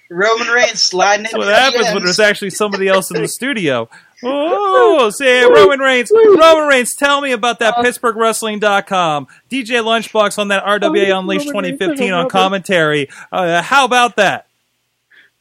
Roman 0.08 0.48
Reigns 0.48 0.82
sliding 0.82 1.24
That's 1.24 1.36
what 1.36 1.48
happens 1.48 1.92
when 1.92 2.04
there's 2.04 2.20
actually 2.20 2.50
somebody 2.50 2.88
else 2.88 3.10
in 3.10 3.20
the 3.20 3.28
studio. 3.28 3.88
Oh, 4.24 5.10
say 5.10 5.44
Roman 5.48 5.80
Reigns. 5.80 6.10
Roman 6.14 6.68
Reigns, 6.68 6.94
tell 6.94 7.20
me 7.20 7.32
about 7.32 7.58
that 7.60 7.74
PittsburghWrestling.com. 7.76 9.26
DJ 9.50 9.82
Lunchbox 9.82 10.38
on 10.38 10.48
that 10.48 10.64
RWA 10.64 11.18
Unleashed 11.18 11.46
2015 11.48 12.12
on 12.12 12.28
commentary. 12.28 13.08
Uh, 13.30 13.62
how 13.62 13.84
about 13.84 14.16
that? 14.16 14.46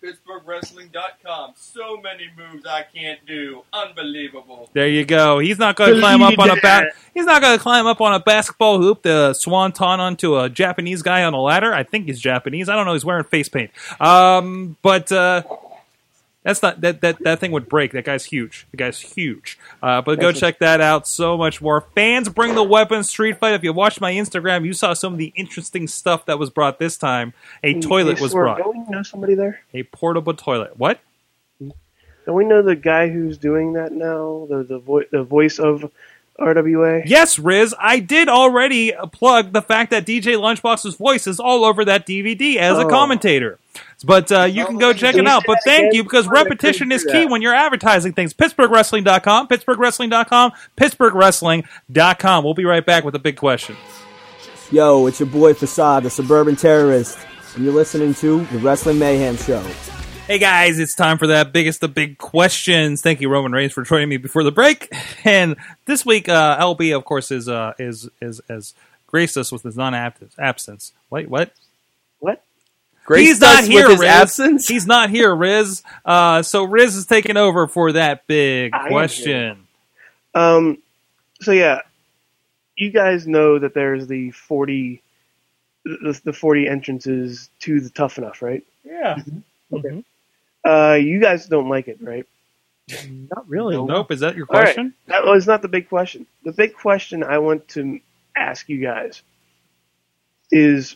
PittsburghWrestling.com. 0.04 1.54
So 1.56 2.02
many 2.02 2.28
moves 2.36 2.66
I 2.66 2.84
can't 2.84 3.24
do. 3.28 3.64
Unbelievable. 3.72 4.70
There 4.74 4.88
you 4.88 5.06
go. 5.06 5.38
He's 5.38 5.60
not 5.60 5.76
going 5.76 5.94
to 5.94 6.00
climb 6.00 6.24
up 6.24 6.40
on 6.40 6.50
a 6.50 6.56
ba- 6.60 6.90
He's 7.14 7.26
not 7.26 7.42
going 7.42 7.56
to 7.56 7.62
climb 7.62 7.86
up 7.86 8.02
on 8.02 8.14
a 8.14 8.20
basketball 8.20 8.80
hoop 8.80 9.04
to 9.04 9.36
swanton 9.36 10.00
onto 10.00 10.40
a 10.40 10.50
Japanese 10.50 11.04
guy 11.04 11.24
on 11.24 11.34
a 11.36 11.42
ladder. 11.42 11.72
I 11.74 11.84
think 11.84 12.08
he's 12.08 12.20
Japanese. 12.20 12.68
I 12.68 12.76
don't 12.76 12.86
know. 12.88 12.94
He's 12.94 13.06
wearing 13.06 13.26
face 13.26 13.48
paint. 13.50 13.70
Um, 14.00 14.76
but 14.82 15.12
uh, 15.12 15.44
that's 16.44 16.62
not 16.64 16.82
that 16.82 17.02
that 17.02 17.20
that 17.24 17.39
thing 17.39 17.52
would 17.52 17.70
break. 17.70 17.92
That 17.92 18.06
guy's 18.06 18.26
huge. 18.26 18.66
The 18.72 18.78
guy's 18.78 19.00
huge. 19.00 19.60
Uh, 19.82 20.02
but 20.02 20.20
go 20.20 20.32
check 20.32 20.60
that 20.60 20.82
out. 20.82 21.08
So 21.08 21.38
much 21.38 21.62
more. 21.62 21.82
Fans 21.96 22.30
bring 22.30 22.56
the 22.56 22.64
weapons. 22.64 23.10
Street 23.10 23.38
fight. 23.39 23.54
If 23.54 23.64
you 23.64 23.74
watched 23.74 24.02
my 24.02 24.12
Instagram, 24.14 24.66
you 24.66 24.74
saw 24.74 24.94
some 24.94 25.14
of 25.14 25.20
the 25.20 25.32
interesting 25.36 25.88
stuff 25.88 26.26
that 26.26 26.39
was 26.39 26.50
brought 26.50 26.80
this 26.80 26.98
time. 26.98 27.34
A 27.64 27.80
toilet 27.80 28.20
was 28.20 28.34
brought. 28.34 28.58
Don't 28.58 28.78
we 28.88 28.96
know 28.96 29.04
somebody 29.04 29.36
there? 29.36 29.62
A 29.74 29.84
portable 29.84 30.34
toilet. 30.34 30.78
What? 30.78 31.00
Don't 32.26 32.36
we 32.36 32.46
know 32.46 32.62
the 32.62 32.76
guy 32.76 33.10
who's 33.10 33.38
doing 33.38 33.74
that 33.74 33.92
now? 33.92 34.48
The 34.50 34.64
the, 34.64 34.80
vo- 34.80 35.04
the 35.12 35.24
voice 35.24 35.60
of 35.60 35.92
RWA. 36.39 37.04
Yes, 37.06 37.38
Riz, 37.38 37.76
I 37.80 38.00
did 38.00 38.28
already 38.30 38.94
plug 39.12 39.54
the 39.54 39.62
fact 39.62 39.92
that 39.92 40.06
DJ 40.06 40.38
Lunchbox's 40.38 40.96
voice 40.96 41.28
is 41.28 41.39
all 41.39 41.66
over 41.66 41.86
that 41.86 42.08
DVD 42.08 42.56
as 42.58 42.78
a 42.78 42.86
Oh. 42.86 42.89
commentator. 42.89 43.60
But 44.04 44.32
uh, 44.32 44.43
you 44.43 44.66
can 44.66 44.78
go 44.78 44.93
check 44.93 45.16
it 45.16 45.28
out. 45.28 45.43
But 45.45 45.60
thank 45.64 45.93
you 45.93 46.04
because 46.04 46.28
repetition 46.28 46.91
is 46.91 47.04
key 47.04 47.26
when 47.26 47.41
you're 47.41 47.54
advertising 47.54 48.14
things. 48.14 48.34
PittsburghWrestling.com, 48.34 49.47
PittsburghWrestling.com, 49.47 50.52
PittsburghWrestling.com. 50.78 52.43
We'll 52.43 52.54
be 52.54 52.66
right 52.66 52.86
back 52.86 53.04
with 53.04 53.16
a 53.16 53.20
big 53.20 53.38
question. 53.38 53.76
Yo, 54.72 55.06
it's 55.08 55.20
your 55.20 55.28
boy 55.28 55.54
Facade, 55.54 56.04
the 56.04 56.10
suburban 56.10 56.56
terrorist, 56.56 57.18
and 57.56 57.66
you're 57.66 57.74
listening 57.74 58.14
to 58.16 58.45
the 58.45 58.60
Wrestling 58.60 58.97
Mayhem 58.97 59.36
Show. 59.36 59.62
Hey 60.28 60.39
guys, 60.39 60.80
it's 60.80 60.95
time 60.95 61.18
for 61.18 61.28
that 61.28 61.52
biggest 61.52 61.84
of 61.84 61.93
big 61.93 62.18
questions. 62.18 63.02
Thank 63.02 63.20
you, 63.20 63.28
Roman 63.28 63.52
Reigns, 63.52 63.74
for 63.74 63.84
joining 63.84 64.08
me 64.08 64.16
before 64.16 64.43
the 64.43 64.52
break. 64.52 64.89
And 65.26 65.58
this 65.86 66.06
week, 66.06 66.30
uh, 66.30 66.58
LB, 66.58 66.95
of 66.95 67.04
course, 67.04 67.32
is 67.32 67.49
uh, 67.49 67.74
is 67.78 68.10
is 68.22 68.39
has 68.49 68.74
graced 69.08 69.36
us 69.36 69.52
with 69.52 69.64
his 69.64 69.76
non-absence. 69.76 70.93
Wait, 71.10 71.30
what? 71.30 71.49
What? 71.49 71.52
Graced 73.06 73.28
He's 73.28 73.41
not 73.41 73.64
here, 73.64 73.84
with 73.84 73.91
his 73.91 73.99
Riz. 74.02 74.10
absence? 74.10 74.68
He's 74.68 74.86
not 74.88 75.10
here, 75.10 75.36
Riz. 75.36 75.82
Uh, 76.06 76.41
so 76.43 76.64
Riz 76.64 76.95
is 76.95 77.06
taking 77.06 77.36
over 77.38 77.68
for 77.68 77.91
that 77.93 78.28
big 78.28 78.74
I 78.74 78.88
question. 78.89 79.68
Um, 80.36 80.78
so 81.41 81.52
yeah, 81.52 81.80
you 82.78 82.91
guys 82.91 83.28
know 83.28 83.60
that 83.60 83.74
there's 83.74 84.08
the 84.08 84.32
forty, 84.32 85.02
the, 85.84 86.20
the 86.24 86.32
forty 86.34 86.68
entrances 86.68 87.49
to 87.62 87.82
the 87.82 87.89
Tough 87.89 88.18
Enough, 88.18 88.41
right? 88.41 88.64
Yeah. 88.86 89.20
Mhm. 89.72 90.04
Uh, 90.64 90.93
you 91.02 91.20
guys 91.20 91.47
don't 91.47 91.70
like 91.70 91.88
it, 91.88 91.97
right? 92.02 92.26
Not 93.36 93.47
really. 93.49 93.82
Nope. 93.82 94.12
Is 94.12 94.20
that 94.20 94.36
your 94.36 94.45
All 94.49 94.56
right. 94.60 94.66
question? 94.66 94.93
That 95.08 95.26
was 95.26 95.47
not 95.47 95.62
the 95.62 95.68
big 95.68 95.89
question. 95.89 96.28
The 96.43 96.52
big 96.52 96.76
question 96.76 97.24
I 97.24 97.39
want 97.39 97.68
to 97.70 97.99
ask 98.36 98.70
you 98.70 98.80
guys 98.80 99.22
is, 100.52 100.95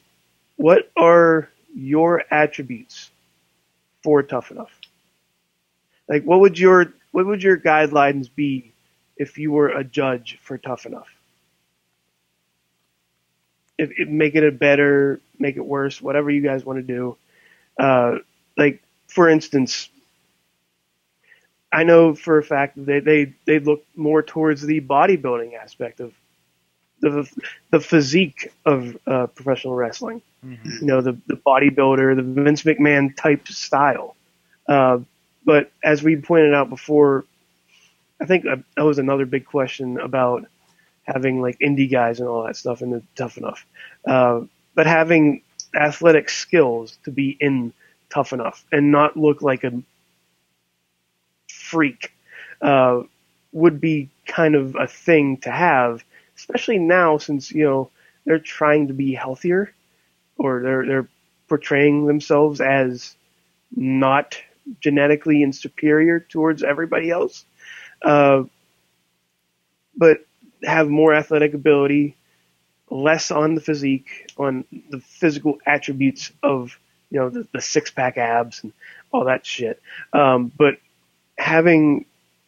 what 0.58 0.92
are 0.98 1.50
your 1.76 2.24
attributes 2.32 3.12
for 4.04 4.24
Tough 4.24 4.52
Enough? 4.52 4.72
Like, 6.08 6.24
what 6.24 6.40
would 6.40 6.58
your 6.58 6.94
what 7.12 7.26
would 7.26 7.44
your 7.44 7.58
guidelines 7.58 8.30
be 8.34 8.72
if 9.18 9.38
you 9.38 9.52
were 9.52 9.70
a 9.70 9.84
judge 9.84 10.38
for 10.42 10.58
Tough 10.58 10.86
Enough? 10.86 11.08
If, 13.78 13.92
if 13.98 14.08
make 14.08 14.36
it 14.36 14.44
a 14.44 14.52
better, 14.52 15.20
make 15.40 15.58
it 15.58 15.66
worse, 15.66 16.02
whatever 16.02 16.30
you 16.30 16.42
guys 16.42 16.66
want 16.66 16.80
to 16.80 16.84
do. 16.84 17.18
Uh, 17.78 18.20
like, 18.58 18.82
for 19.08 19.30
instance, 19.30 19.90
I 21.72 21.84
know 21.84 22.16
for 22.16 22.38
a 22.38 22.44
fact 22.44 22.78
that 22.86 23.04
they, 23.04 23.34
they, 23.46 23.60
look 23.60 23.84
more 23.96 24.24
towards 24.24 24.62
the 24.62 24.80
bodybuilding 24.80 25.56
aspect 25.56 26.00
of 26.00 26.14
the 27.02 27.30
the 27.72 27.82
physique 27.82 28.52
of 28.66 28.98
uh, 29.06 29.28
professional 29.28 29.76
wrestling. 29.76 30.22
You 30.52 30.88
know, 30.88 31.02
the 31.02 31.18
the 31.28 31.36
bodybuilder, 31.36 32.16
the 32.16 32.42
Vince 32.44 32.64
McMahon 32.64 33.16
type 33.16 33.48
style. 33.48 34.16
Uh, 34.68 35.00
but 35.46 35.72
as 35.84 36.04
we 36.04 36.16
pointed 36.18 36.54
out 36.54 36.70
before, 36.70 37.26
I 38.22 38.26
think 38.26 38.46
uh, 38.46 38.58
that 38.76 38.84
was 38.86 39.00
another 39.00 39.26
big 39.26 39.46
question 39.46 40.00
about 40.00 40.46
having 41.04 41.42
like 41.42 41.58
indie 41.60 41.92
guys 41.92 42.20
and 42.20 42.28
all 42.28 42.46
that 42.46 42.56
stuff 42.58 42.82
in 42.82 42.92
the 42.92 43.04
tough 43.16 43.38
enough. 43.38 43.66
Uh, 44.08 44.42
but 44.74 44.88
having 44.88 45.42
athletic 45.76 46.30
skills 46.30 46.98
to 47.04 47.12
be 47.12 47.38
in 47.40 47.74
tough 48.10 48.34
enough 48.34 48.66
and 48.72 48.92
not 48.92 49.18
look 49.18 49.42
like 49.42 49.64
a 49.64 49.72
freak 51.50 52.12
uh, 52.62 53.02
would 53.52 53.80
be 53.80 54.10
kind 54.26 54.56
of 54.56 54.76
a 54.76 54.88
thing 54.88 55.38
to 55.38 55.52
have, 55.52 56.04
especially 56.38 56.80
now 56.80 57.18
since 57.18 57.52
you 57.52 57.64
know 57.64 57.90
they're 58.26 58.40
trying 58.40 58.88
to 58.88 58.94
be 58.94 59.14
healthier 59.14 59.75
or 60.38 60.62
they're 60.62 60.86
they're 60.86 61.10
portraying 61.48 62.06
themselves 62.06 62.62
as 62.62 63.16
not 63.76 64.38
genetically 64.82 65.44
and 65.44 65.56
superior 65.56 66.20
towards 66.20 66.64
everybody 66.64 67.10
else, 67.12 67.46
uh, 68.02 68.44
but 69.96 70.26
have 70.64 70.90
more 70.90 71.14
athletic 71.14 71.54
ability, 71.54 72.16
less 72.90 73.32
on 73.32 73.56
the 73.56 73.62
physique, 73.62 74.32
on 74.38 74.66
the 74.90 75.00
physical 75.00 75.58
attributes 75.66 76.32
of 76.42 76.78
you 77.12 77.20
know 77.20 77.30
the, 77.30 77.48
the 77.54 77.62
six 77.62 77.92
pack 77.92 78.18
abs 78.18 78.64
and 78.64 78.74
all 79.12 79.26
that 79.26 79.46
shit. 79.46 79.82
Um, 80.14 80.52
but 80.58 80.78
having 81.38 82.06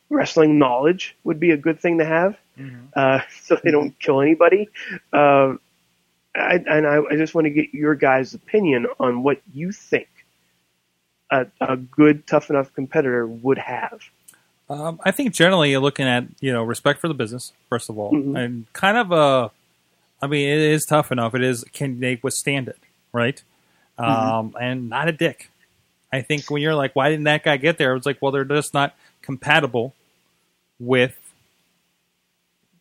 wrestling 0.10 0.58
knowledge 0.58 1.16
would 1.24 1.40
be 1.40 1.52
a 1.52 1.58
good 1.58 1.80
thing 1.80 2.00
to 2.00 2.06
have, 2.06 2.38
uh, 2.96 3.22
so 3.44 3.58
they 3.64 3.72
don't 3.72 3.98
kill 4.00 4.22
anybody. 4.22 4.70
Uh, 5.14 5.56
I, 6.38 6.54
and 6.68 6.88
I, 6.88 7.00
I 7.12 7.16
just 7.16 7.34
want 7.36 7.46
to 7.46 7.50
get 7.52 7.74
your 7.74 7.96
guys' 7.96 8.34
opinion 8.34 8.88
on 9.00 9.24
what 9.24 9.42
you 9.54 9.72
think 9.72 10.08
a, 11.32 11.48
a 11.62 11.76
good, 11.78 12.26
tough 12.28 12.50
enough 12.50 12.74
competitor 12.74 13.26
would 13.28 13.58
have. 13.58 14.00
Um, 14.70 15.00
I 15.04 15.12
think 15.12 15.34
generally 15.34 15.72
you're 15.72 15.80
looking 15.82 16.08
at 16.08 16.26
you 16.42 16.52
know 16.52 16.64
respect 16.64 17.00
for 17.00 17.08
the 17.08 17.14
business 17.14 17.54
first 17.70 17.90
of 17.90 17.98
all, 17.98 18.12
Mhm. 18.12 18.38
and 18.38 18.74
kind 18.74 18.98
of 18.98 19.12
a. 19.12 19.52
I 20.22 20.28
mean, 20.28 20.50
it 20.50 20.58
is 20.60 20.86
tough 20.86 21.12
enough. 21.12 21.36
It 21.36 21.44
is. 21.44 21.64
Can 21.74 22.00
they 22.00 22.20
withstand 22.24 22.68
it? 22.68 22.78
Right. 23.14 23.42
Um, 23.98 24.56
and 24.60 24.90
not 24.90 25.08
a 25.08 25.12
dick. 25.12 25.50
I 26.12 26.22
think 26.22 26.50
when 26.52 26.62
you're 26.62 26.76
like, 26.76 26.96
why 26.96 27.10
didn't 27.10 27.26
that 27.26 27.44
guy 27.44 27.58
get 27.58 27.78
there? 27.78 27.96
It's 27.96 28.06
like, 28.06 28.22
well, 28.22 28.32
they're 28.32 28.44
just 28.46 28.74
not 28.74 28.96
compatible 29.22 29.94
with 30.80 31.18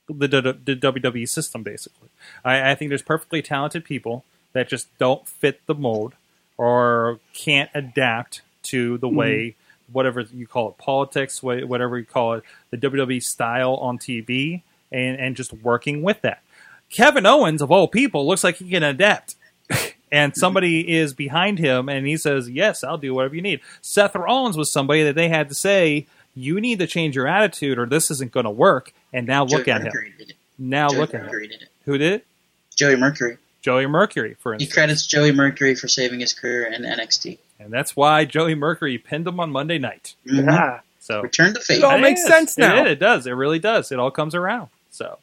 the, 0.09 0.57
the, 0.65 0.77
WWE 0.77 1.29
system, 1.29 1.63
basically. 1.63 2.09
I, 2.45 2.73
I 2.73 2.75
think 2.75 2.89
there's 2.91 3.03
perfectly 3.03 3.43
talented 3.43 3.85
people 3.85 4.25
that 4.53 4.69
just 4.69 4.87
don't 4.99 5.27
fit 5.27 5.61
the 5.67 5.75
mold 5.75 6.15
or 6.57 7.19
can't 7.35 7.71
adapt 7.75 8.43
to 8.65 8.99
the 8.99 9.07
mm-hmm. 9.07 9.17
way, 9.17 9.55
whatever 9.93 10.21
you 10.21 10.47
call 10.47 10.71
it, 10.71 10.79
politics, 10.79 11.43
whatever 11.43 11.99
you 11.99 12.05
call 12.05 12.35
it, 12.35 12.45
the 12.71 12.79
WWE 12.79 13.23
style 13.23 13.75
on 13.75 13.99
TV, 13.99 14.63
and, 14.91 15.19
and 15.19 15.37
just 15.37 15.53
working 15.53 16.03
with 16.03 16.21
that. 16.23 16.43
Kevin 16.91 17.27
Owens, 17.27 17.63
of 17.63 17.71
all 17.71 17.89
people, 17.89 18.27
looks 18.27 18.45
like 18.45 18.57
he 18.57 18.71
can 18.71 18.83
adapt. 18.83 19.35
and 20.13 20.37
somebody 20.37 20.97
is 20.97 21.13
behind 21.13 21.59
him 21.59 21.89
and 21.89 22.07
he 22.07 22.17
says, 22.17 22.49
Yes, 22.49 22.85
I'll 22.85 22.99
do 22.99 23.13
whatever 23.15 23.35
you 23.35 23.43
need. 23.43 23.61
Seth 23.81 24.15
Rollins 24.15 24.57
was 24.57 24.73
somebody 24.73 25.03
that 25.03 25.17
they 25.17 25.29
had 25.29 25.49
to 25.49 25.55
say, 25.55 26.07
You 26.37 26.61
need 26.61 26.79
to 26.81 26.87
change 26.87 27.17
your 27.17 27.27
attitude 27.27 27.79
or 27.79 27.87
this 27.87 28.11
isn't 28.11 28.31
going 28.31 28.45
to 28.45 28.51
work. 28.51 28.93
And 29.13 29.27
now 29.27 29.45
look 29.45 29.65
Joey 29.65 29.73
at 29.73 29.81
him. 29.81 29.85
Mercury 29.87 30.13
did 30.19 30.31
it. 30.31 30.37
Now 30.59 30.89
Joey 30.91 30.99
look 30.99 31.15
at 31.15 31.23
him. 31.23 31.31
Did 31.41 31.51
it. 31.63 31.69
Who 31.87 31.99
did 31.99 32.13
it? 32.13 32.27
Joey 32.77 32.97
Mercury. 32.97 33.39
Joey 33.63 33.87
Mercury, 33.87 34.37
for 34.39 34.55
He 34.55 34.67
credits 34.67 35.05
Joey 35.07 35.33
Mercury 35.33 35.75
for 35.75 35.89
saving 35.89 36.21
his 36.21 36.33
career 36.33 36.65
in 36.67 36.83
NXT. 36.85 37.39
And 37.59 37.73
that's 37.73 37.97
why 37.97 38.25
Joey 38.27 38.55
Mercury 38.55 38.99
pinned 38.99 39.27
him 39.27 39.41
on 39.41 39.51
Monday 39.51 39.79
night. 39.79 40.15
Mhm. 40.27 40.47
Ah, 40.53 40.81
So 41.01 41.23
Return 41.23 41.55
to 41.55 41.61
fate. 41.61 41.79
It 41.79 41.85
all 41.85 41.97
It 41.97 42.01
makes 42.01 42.21
is. 42.21 42.27
sense 42.29 42.59
now. 42.59 42.81
It, 42.83 42.87
is. 42.87 42.93
it 42.93 42.99
does. 43.01 43.27
It 43.27 43.33
really 43.33 43.59
does. 43.59 43.91
It 43.91 43.99
all 43.99 44.11
comes 44.11 44.35
around. 44.35 44.69
So 44.91 45.19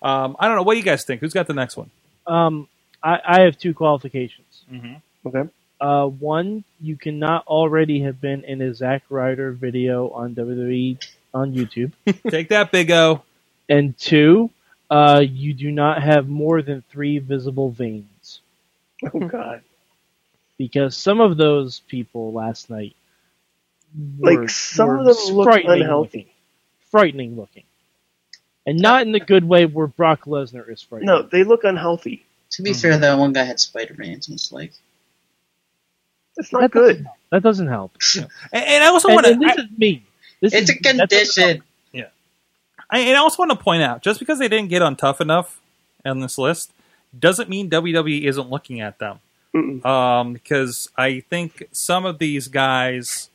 um, 0.00 0.36
I 0.38 0.46
don't 0.46 0.56
know. 0.56 0.62
What 0.62 0.74
do 0.74 0.78
you 0.78 0.84
guys 0.84 1.04
think? 1.04 1.20
Who's 1.20 1.32
got 1.34 1.46
the 1.48 1.54
next 1.54 1.76
one? 1.76 1.90
Um, 2.26 2.68
I, 3.02 3.20
I 3.24 3.40
have 3.42 3.58
two 3.58 3.74
qualifications. 3.74 4.62
Mm-hmm. 4.72 5.28
okay. 5.28 5.48
Uh, 5.82 6.06
one, 6.06 6.62
you 6.80 6.96
cannot 6.96 7.44
already 7.48 8.02
have 8.02 8.20
been 8.20 8.44
in 8.44 8.62
a 8.62 8.72
Zack 8.72 9.02
Ryder 9.10 9.50
video 9.50 10.10
on 10.10 10.32
WWE 10.36 11.04
on 11.34 11.52
YouTube. 11.52 11.92
Take 12.30 12.50
that, 12.50 12.70
Big 12.70 12.90
O. 12.92 13.22
and 13.68 13.98
two, 13.98 14.48
uh, 14.90 15.24
you 15.26 15.52
do 15.54 15.72
not 15.72 16.00
have 16.00 16.28
more 16.28 16.62
than 16.62 16.84
three 16.88 17.18
visible 17.18 17.70
veins. 17.72 18.40
Oh 19.12 19.18
God. 19.26 19.62
Because 20.56 20.96
some 20.96 21.20
of 21.20 21.36
those 21.36 21.80
people 21.88 22.32
last 22.32 22.70
night, 22.70 22.94
Like, 24.20 24.48
some 24.50 24.86
were 24.88 24.98
of 24.98 25.06
them 25.06 25.34
look 25.34 25.48
unhealthy. 25.64 26.18
looking. 26.18 26.26
frightening 26.92 27.34
looking, 27.36 27.64
and 28.66 28.78
not 28.78 29.02
in 29.02 29.10
the 29.10 29.18
good 29.18 29.42
way 29.42 29.66
where 29.66 29.88
Brock 29.88 30.26
Lesnar 30.26 30.70
is 30.70 30.80
frightening. 30.82 31.08
No, 31.08 31.22
they 31.22 31.42
look 31.42 31.64
unhealthy. 31.64 32.24
To 32.50 32.62
be 32.62 32.72
fair, 32.72 32.96
though, 32.98 33.16
one 33.16 33.32
guy 33.32 33.42
had 33.42 33.58
spider 33.58 33.94
veins 33.94 34.28
and 34.28 34.36
it's 34.36 34.52
like, 34.52 34.72
It's 36.36 36.52
not 36.52 36.62
that 36.62 36.70
good. 36.70 36.96
Doesn't, 36.96 37.08
that 37.30 37.42
doesn't 37.42 37.68
help. 37.68 37.92
And, 38.16 38.28
and 38.52 38.84
I 38.84 38.88
also 38.88 39.08
want 39.08 39.26
and 39.26 39.40
this 39.40 39.56
to. 39.56 39.62
is 39.62 39.68
me. 39.76 40.04
This 40.40 40.54
it's 40.54 40.70
is, 40.70 40.76
a 40.76 40.82
that 40.82 41.08
doesn't 41.08 41.34
condition. 41.34 41.62
I, 42.92 42.98
and 43.00 43.16
I 43.16 43.20
also 43.20 43.38
want 43.38 43.50
to 43.50 43.56
point 43.56 43.82
out, 43.82 44.02
just 44.02 44.20
because 44.20 44.38
they 44.38 44.48
didn't 44.48 44.68
get 44.68 44.82
on 44.82 44.96
tough 44.96 45.20
enough 45.20 45.60
on 46.04 46.20
this 46.20 46.36
list, 46.36 46.72
doesn't 47.18 47.48
mean 47.48 47.70
WWE 47.70 48.24
isn't 48.24 48.50
looking 48.50 48.80
at 48.80 48.98
them. 48.98 49.18
Um, 49.84 50.32
because 50.32 50.88
I 50.96 51.20
think 51.20 51.64
some 51.72 52.06
of 52.06 52.18
these 52.18 52.48
guys, 52.48 53.28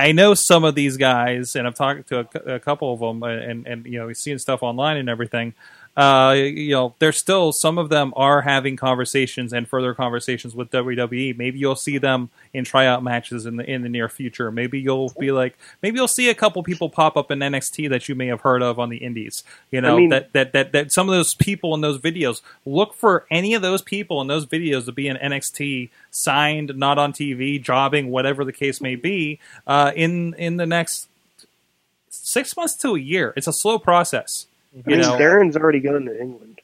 I 0.00 0.10
know 0.10 0.34
some 0.34 0.64
of 0.64 0.74
these 0.74 0.96
guys, 0.96 1.54
and 1.54 1.66
I've 1.66 1.76
talked 1.76 2.08
to 2.08 2.20
a, 2.20 2.54
a 2.54 2.60
couple 2.60 2.92
of 2.92 3.00
them, 3.00 3.22
and 3.22 3.66
and 3.66 3.86
you 3.86 4.00
know, 4.00 4.06
we've 4.06 4.16
seen 4.16 4.38
stuff 4.38 4.62
online 4.64 4.96
and 4.96 5.08
everything. 5.08 5.54
Uh, 5.98 6.32
you 6.32 6.70
know, 6.70 6.94
there's 7.00 7.18
still 7.18 7.50
some 7.50 7.76
of 7.76 7.88
them 7.88 8.12
are 8.14 8.42
having 8.42 8.76
conversations 8.76 9.52
and 9.52 9.68
further 9.68 9.94
conversations 9.94 10.54
with 10.54 10.70
WWE. 10.70 11.36
Maybe 11.36 11.58
you'll 11.58 11.74
see 11.74 11.98
them 11.98 12.30
in 12.54 12.64
tryout 12.64 13.02
matches 13.02 13.46
in 13.46 13.56
the 13.56 13.68
in 13.68 13.82
the 13.82 13.88
near 13.88 14.08
future. 14.08 14.52
Maybe 14.52 14.78
you'll 14.78 15.12
be 15.18 15.32
like, 15.32 15.58
maybe 15.82 15.96
you'll 15.96 16.06
see 16.06 16.30
a 16.30 16.36
couple 16.36 16.62
people 16.62 16.88
pop 16.88 17.16
up 17.16 17.32
in 17.32 17.40
NXT 17.40 17.90
that 17.90 18.08
you 18.08 18.14
may 18.14 18.28
have 18.28 18.42
heard 18.42 18.62
of 18.62 18.78
on 18.78 18.90
the 18.90 18.98
Indies. 18.98 19.42
You 19.72 19.80
know, 19.80 19.96
mean- 19.96 20.10
that, 20.10 20.32
that 20.34 20.52
that 20.52 20.70
that 20.70 20.92
some 20.92 21.08
of 21.08 21.16
those 21.16 21.34
people 21.34 21.74
in 21.74 21.80
those 21.80 21.98
videos 21.98 22.42
look 22.64 22.94
for 22.94 23.26
any 23.28 23.54
of 23.54 23.62
those 23.62 23.82
people 23.82 24.20
in 24.20 24.28
those 24.28 24.46
videos 24.46 24.84
to 24.84 24.92
be 24.92 25.08
in 25.08 25.16
NXT 25.16 25.90
signed, 26.12 26.76
not 26.76 26.98
on 26.98 27.12
TV, 27.12 27.60
jobbing, 27.60 28.08
whatever 28.08 28.44
the 28.44 28.52
case 28.52 28.80
may 28.80 28.94
be, 28.94 29.40
uh, 29.66 29.90
in 29.96 30.34
in 30.34 30.58
the 30.58 30.66
next 30.66 31.08
six 32.08 32.56
months 32.56 32.76
to 32.76 32.94
a 32.94 33.00
year. 33.00 33.32
It's 33.36 33.48
a 33.48 33.52
slow 33.52 33.80
process. 33.80 34.46
I 34.86 34.90
mean, 34.90 35.00
know, 35.00 35.16
Darren's 35.18 35.56
already 35.56 35.80
going 35.80 36.06
to 36.06 36.20
England. 36.20 36.60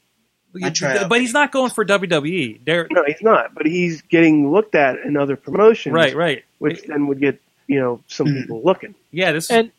I 0.62 1.06
but 1.08 1.20
he's 1.20 1.32
not 1.32 1.50
going 1.50 1.70
for 1.70 1.84
WWE. 1.84 2.64
Dar- 2.64 2.86
No, 2.90 3.02
he's 3.04 3.22
not, 3.22 3.54
but 3.54 3.66
he's 3.66 4.02
getting 4.02 4.52
looked 4.52 4.76
at 4.76 5.00
in 5.00 5.16
other 5.16 5.34
promotions, 5.36 5.92
right, 5.92 6.14
right. 6.14 6.44
Which 6.58 6.82
then 6.84 7.08
would 7.08 7.18
get 7.18 7.40
you 7.66 7.80
know 7.80 8.00
some 8.06 8.28
Mhm. 8.28 8.42
people 8.42 8.62
looking. 8.62 8.94
Yeah, 9.10 9.32
this 9.32 9.50
And 9.50 9.72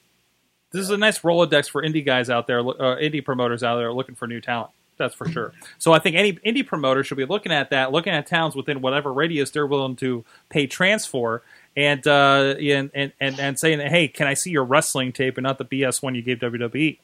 this 0.72 0.82
is 0.82 0.90
a 0.90 0.98
nice 0.98 1.20
Rolodex 1.20 1.70
for 1.70 1.82
indie 1.82 2.06
guys 2.06 2.30
out 2.30 2.48
there, 2.48 2.60
uh, 2.60 2.98
indie 2.98 3.24
promoters 3.24 3.64
out 3.64 3.78
there 3.78 3.94
looking 3.94 4.16
for 4.16 4.28
new 4.28 4.42
talent. 4.42 4.72
That's 4.98 5.16
for 5.16 5.30
sure. 5.30 5.54
So 5.78 5.94
I 5.94 6.00
think 6.00 6.16
any 6.18 6.34
indie 6.34 6.66
promoter 6.66 7.04
should 7.04 7.18
be 7.18 7.26
looking 7.26 7.52
at 7.54 7.70
that, 7.70 7.92
looking 7.94 8.12
at 8.14 8.28
towns 8.28 8.56
within 8.56 8.82
whatever 8.82 9.14
radius 9.14 9.52
they're 9.52 9.68
willing 9.68 9.96
to 9.98 10.26
pay 10.50 10.68
trans 10.68 11.06
for, 11.06 11.42
and 11.78 12.06
uh, 12.08 12.56
and, 12.60 12.92
and 12.94 13.12
and 13.20 13.40
and 13.40 13.60
saying, 13.60 13.80
"Hey, 13.80 14.08
can 14.10 14.28
I 14.28 14.34
see 14.34 14.52
your 14.52 14.64
wrestling 14.66 15.12
tape 15.14 15.38
and 15.38 15.44
not 15.44 15.58
the 15.58 15.66
BS 15.66 16.02
one 16.02 16.16
you 16.16 16.22
gave 16.22 16.38
E?" 16.44 16.48
WWE?" 16.48 16.98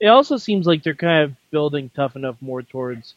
It 0.00 0.06
also 0.06 0.36
seems 0.36 0.66
like 0.66 0.82
they're 0.82 0.94
kind 0.94 1.24
of 1.24 1.32
building 1.50 1.90
tough 1.94 2.16
enough 2.16 2.36
more 2.40 2.62
towards 2.62 3.14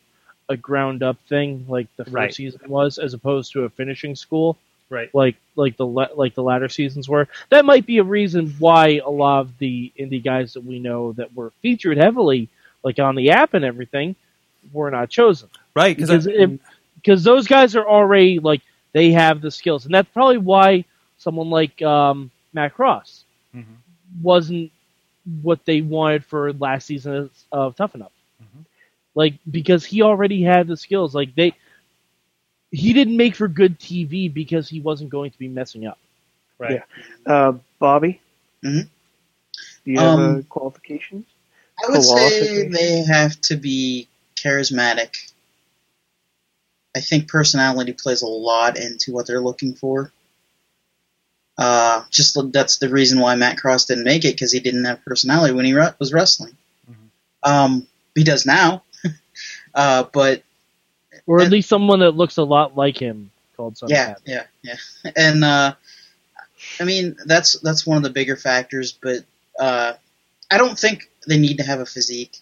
a 0.50 0.58
ground 0.58 1.04
up 1.04 1.18
thing, 1.28 1.66
like 1.68 1.88
the 1.98 2.06
first 2.06 2.36
Right. 2.36 2.36
season 2.36 2.62
was, 2.68 2.98
as 2.98 3.14
opposed 3.14 3.52
to 3.54 3.64
a 3.64 3.70
finishing 3.70 4.16
school, 4.16 4.58
Right. 4.90 5.12
like 5.14 5.36
like 5.56 5.78
the 5.78 5.86
like 5.86 6.36
the 6.36 6.44
latter 6.44 6.70
seasons 6.70 7.08
were. 7.10 7.28
That 7.50 7.66
might 7.66 7.86
be 7.86 7.98
a 8.00 8.04
reason 8.04 8.54
why 8.60 9.02
a 9.06 9.10
lot 9.10 9.42
of 9.42 9.58
the 9.60 9.92
indie 10.00 10.24
guys 10.24 10.54
that 10.54 10.64
we 10.64 10.80
know 10.80 11.14
that 11.14 11.34
were 11.36 11.52
featured 11.62 11.98
heavily, 11.98 12.50
like 12.84 13.00
on 13.00 13.16
the 13.16 13.32
app 13.32 13.54
and 13.54 13.64
everything, 13.66 14.16
were 14.74 14.92
not 14.92 15.10
chosen 15.10 15.50
Right. 15.76 15.98
because 15.98 16.28
because 16.96 17.24
those 17.24 17.48
guys 17.48 17.76
are 17.76 17.88
already 17.88 18.40
like 18.40 18.62
they 18.94 19.12
have 19.12 19.42
the 19.42 19.52
skills, 19.52 19.86
and 19.86 19.94
that's 19.94 20.10
probably 20.10 20.38
why 20.38 20.84
someone 21.18 21.50
like 21.50 21.82
um, 21.82 22.32
Matt 22.54 22.74
Cross 22.74 23.24
Mhm. 23.54 23.82
wasn't 24.22 24.72
what 25.42 25.66
they 25.66 25.82
wanted 25.82 26.24
for 26.26 26.54
last 26.54 26.86
season 26.88 27.16
of, 27.16 27.32
of 27.52 27.76
Tough 27.76 27.96
Enough. 27.96 28.12
Mhm. 28.42 28.66
Like 29.16 29.36
because 29.50 29.86
he 29.86 30.02
already 30.02 30.42
had 30.44 30.68
the 30.68 30.78
skills. 30.78 31.14
Like 31.16 31.36
they, 31.36 31.56
he 32.72 32.94
didn't 32.94 33.18
make 33.18 33.36
for 33.36 33.48
good 33.48 33.80
TV 33.80 34.28
because 34.30 34.68
he 34.70 34.80
wasn't 34.82 35.10
going 35.10 35.32
to 35.32 35.38
be 35.38 35.48
messing 35.48 35.86
up. 35.86 35.98
right. 36.60 36.82
Uh, 37.26 37.54
Bobby, 37.80 38.22
Mhm. 38.64 38.90
do 39.86 39.92
you 39.92 40.02
have 40.02 40.14
Um, 40.14 40.40
uh, 40.40 40.42
qualifications? 40.50 41.26
I 41.86 41.92
would 41.92 42.04
say 42.04 42.68
they 42.70 43.04
have 43.04 43.40
to 43.42 43.56
be 43.58 44.08
charismatic. 44.36 45.14
I 46.96 47.02
think 47.02 47.28
personality 47.30 47.94
plays 47.94 48.22
a 48.22 48.28
lot 48.28 48.78
into 48.78 49.12
what 49.14 49.28
they're 49.28 49.42
looking 49.42 49.74
for. 49.76 50.12
Uh, 51.64 52.04
just 52.10 52.36
that's 52.52 52.78
the 52.78 52.90
reason 52.90 53.20
why 53.20 53.36
Matt 53.36 53.58
Cross 53.58 53.86
didn't 53.86 54.04
make 54.06 54.26
it 54.26 54.34
because 54.34 54.52
he 54.52 54.60
didn't 54.60 54.86
have 54.86 55.04
personality 55.06 55.54
when 55.54 55.66
he 55.66 55.74
re- 55.74 55.94
was 56.00 56.12
wrestling. 56.12 56.58
Um, 57.44 57.88
he 58.16 58.24
does 58.24 58.46
now, 58.46 58.84
uh, 59.76 60.06
but 60.12 60.42
Or 61.28 61.40
at 61.40 61.44
And- 61.44 61.52
least 61.52 61.70
someone 61.70 62.00
that 62.00 62.12
looks 62.16 62.38
a 62.38 62.44
lot 62.44 62.76
like 62.76 62.98
him 62.98 63.30
called 63.58 63.78
something. 63.78 63.96
yeah, 63.96 64.16
yeah, 64.26 64.46
yeah. 64.64 64.78
And 65.16 65.44
uh, 65.44 65.74
I 66.80 66.84
mean 66.84 67.16
that's 67.26 67.60
that's 67.60 67.86
one 67.86 67.98
of 67.98 68.04
the 68.04 68.10
bigger 68.10 68.36
factors, 68.38 68.92
but 68.92 69.24
uh, 69.60 69.94
I 70.50 70.58
don't 70.58 70.78
think 70.80 71.10
they 71.28 71.38
need 71.38 71.58
to 71.58 71.64
have 71.64 71.80
a 71.80 71.86
physique. 71.86 72.38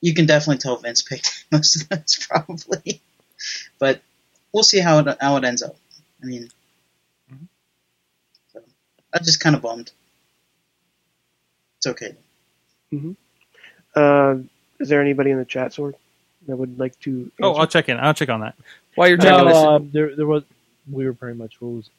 You 0.00 0.12
can 0.14 0.26
definitely 0.26 0.58
tell 0.58 0.76
Vince 0.76 1.02
picked 1.02 1.44
most 1.52 1.82
of 1.82 1.88
those 1.88 2.26
probably, 2.28 3.00
but 3.78 4.00
we'll 4.52 4.64
see 4.64 4.80
how 4.80 4.98
it 5.00 5.16
how 5.20 5.36
it 5.36 5.44
ends 5.44 5.62
up. 5.62 5.76
I 6.22 6.26
mean, 6.26 6.48
so, 6.48 6.54
I'm 9.14 9.24
just 9.24 9.40
kind 9.40 9.56
of 9.56 9.62
bummed. 9.62 9.90
It's 11.78 11.86
okay. 11.86 12.14
Uh, 13.94 14.36
is 14.80 14.88
there 14.88 15.00
anybody 15.00 15.30
in 15.30 15.38
the 15.38 15.44
chat 15.44 15.72
Sorg 15.72 15.94
that 16.46 16.56
would 16.56 16.78
like 16.78 16.98
to? 17.00 17.30
Oh. 17.42 17.54
I'll 17.54 17.66
check 17.66 17.88
in. 17.88 17.98
I'll 17.98 18.14
check 18.14 18.28
on 18.28 18.40
that. 18.40 18.54
While 18.94 19.08
you're 19.08 19.18
checking 19.18 19.38
No, 19.38 19.44
this, 19.46 19.56
um, 19.56 19.90
there 19.92 20.16
there 20.16 20.26
was 20.26 20.44
we 20.90 21.06
were 21.06 21.14
pretty 21.14 21.38
much 21.38 21.60
rules. 21.60 21.90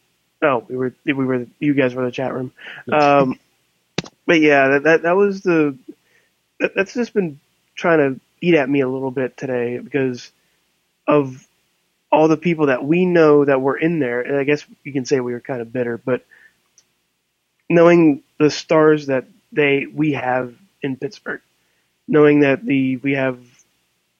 No, 0.41 0.65
we 0.67 0.75
were 0.75 0.93
we 1.05 1.13
were 1.13 1.45
you 1.59 1.73
guys 1.73 1.93
were 1.95 2.01
in 2.01 2.07
the 2.07 2.11
chat 2.11 2.33
room. 2.33 2.51
Um, 2.91 3.39
but 4.25 4.41
yeah, 4.41 4.69
that, 4.69 4.83
that 4.83 5.01
that 5.03 5.15
was 5.15 5.41
the 5.41 5.77
that, 6.59 6.75
that's 6.75 6.93
just 6.93 7.13
been 7.13 7.39
trying 7.75 7.99
to 7.99 8.21
eat 8.41 8.55
at 8.55 8.69
me 8.69 8.81
a 8.81 8.89
little 8.89 9.11
bit 9.11 9.37
today 9.37 9.79
because 9.79 10.31
of 11.07 11.47
all 12.11 12.27
the 12.27 12.37
people 12.37 12.67
that 12.67 12.83
we 12.83 13.05
know 13.05 13.45
that 13.45 13.61
were 13.61 13.77
in 13.77 13.99
there. 13.99 14.21
And 14.21 14.37
I 14.37 14.43
guess 14.43 14.65
you 14.83 14.93
can 14.93 15.05
say 15.05 15.19
we 15.19 15.33
were 15.33 15.39
kind 15.39 15.61
of 15.61 15.71
bitter, 15.73 15.97
but 15.97 16.25
knowing 17.69 18.23
the 18.39 18.49
stars 18.49 19.07
that 19.07 19.25
they 19.51 19.85
we 19.85 20.13
have 20.13 20.53
in 20.81 20.95
Pittsburgh, 20.97 21.41
knowing 22.07 22.41
that 22.41 22.65
the 22.65 22.97
we 22.97 23.13
have 23.13 23.39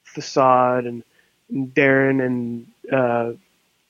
Facade 0.04 0.86
and, 0.86 1.02
and 1.50 1.72
Darren 1.74 2.24
and 2.24 2.66
uh, 2.92 3.32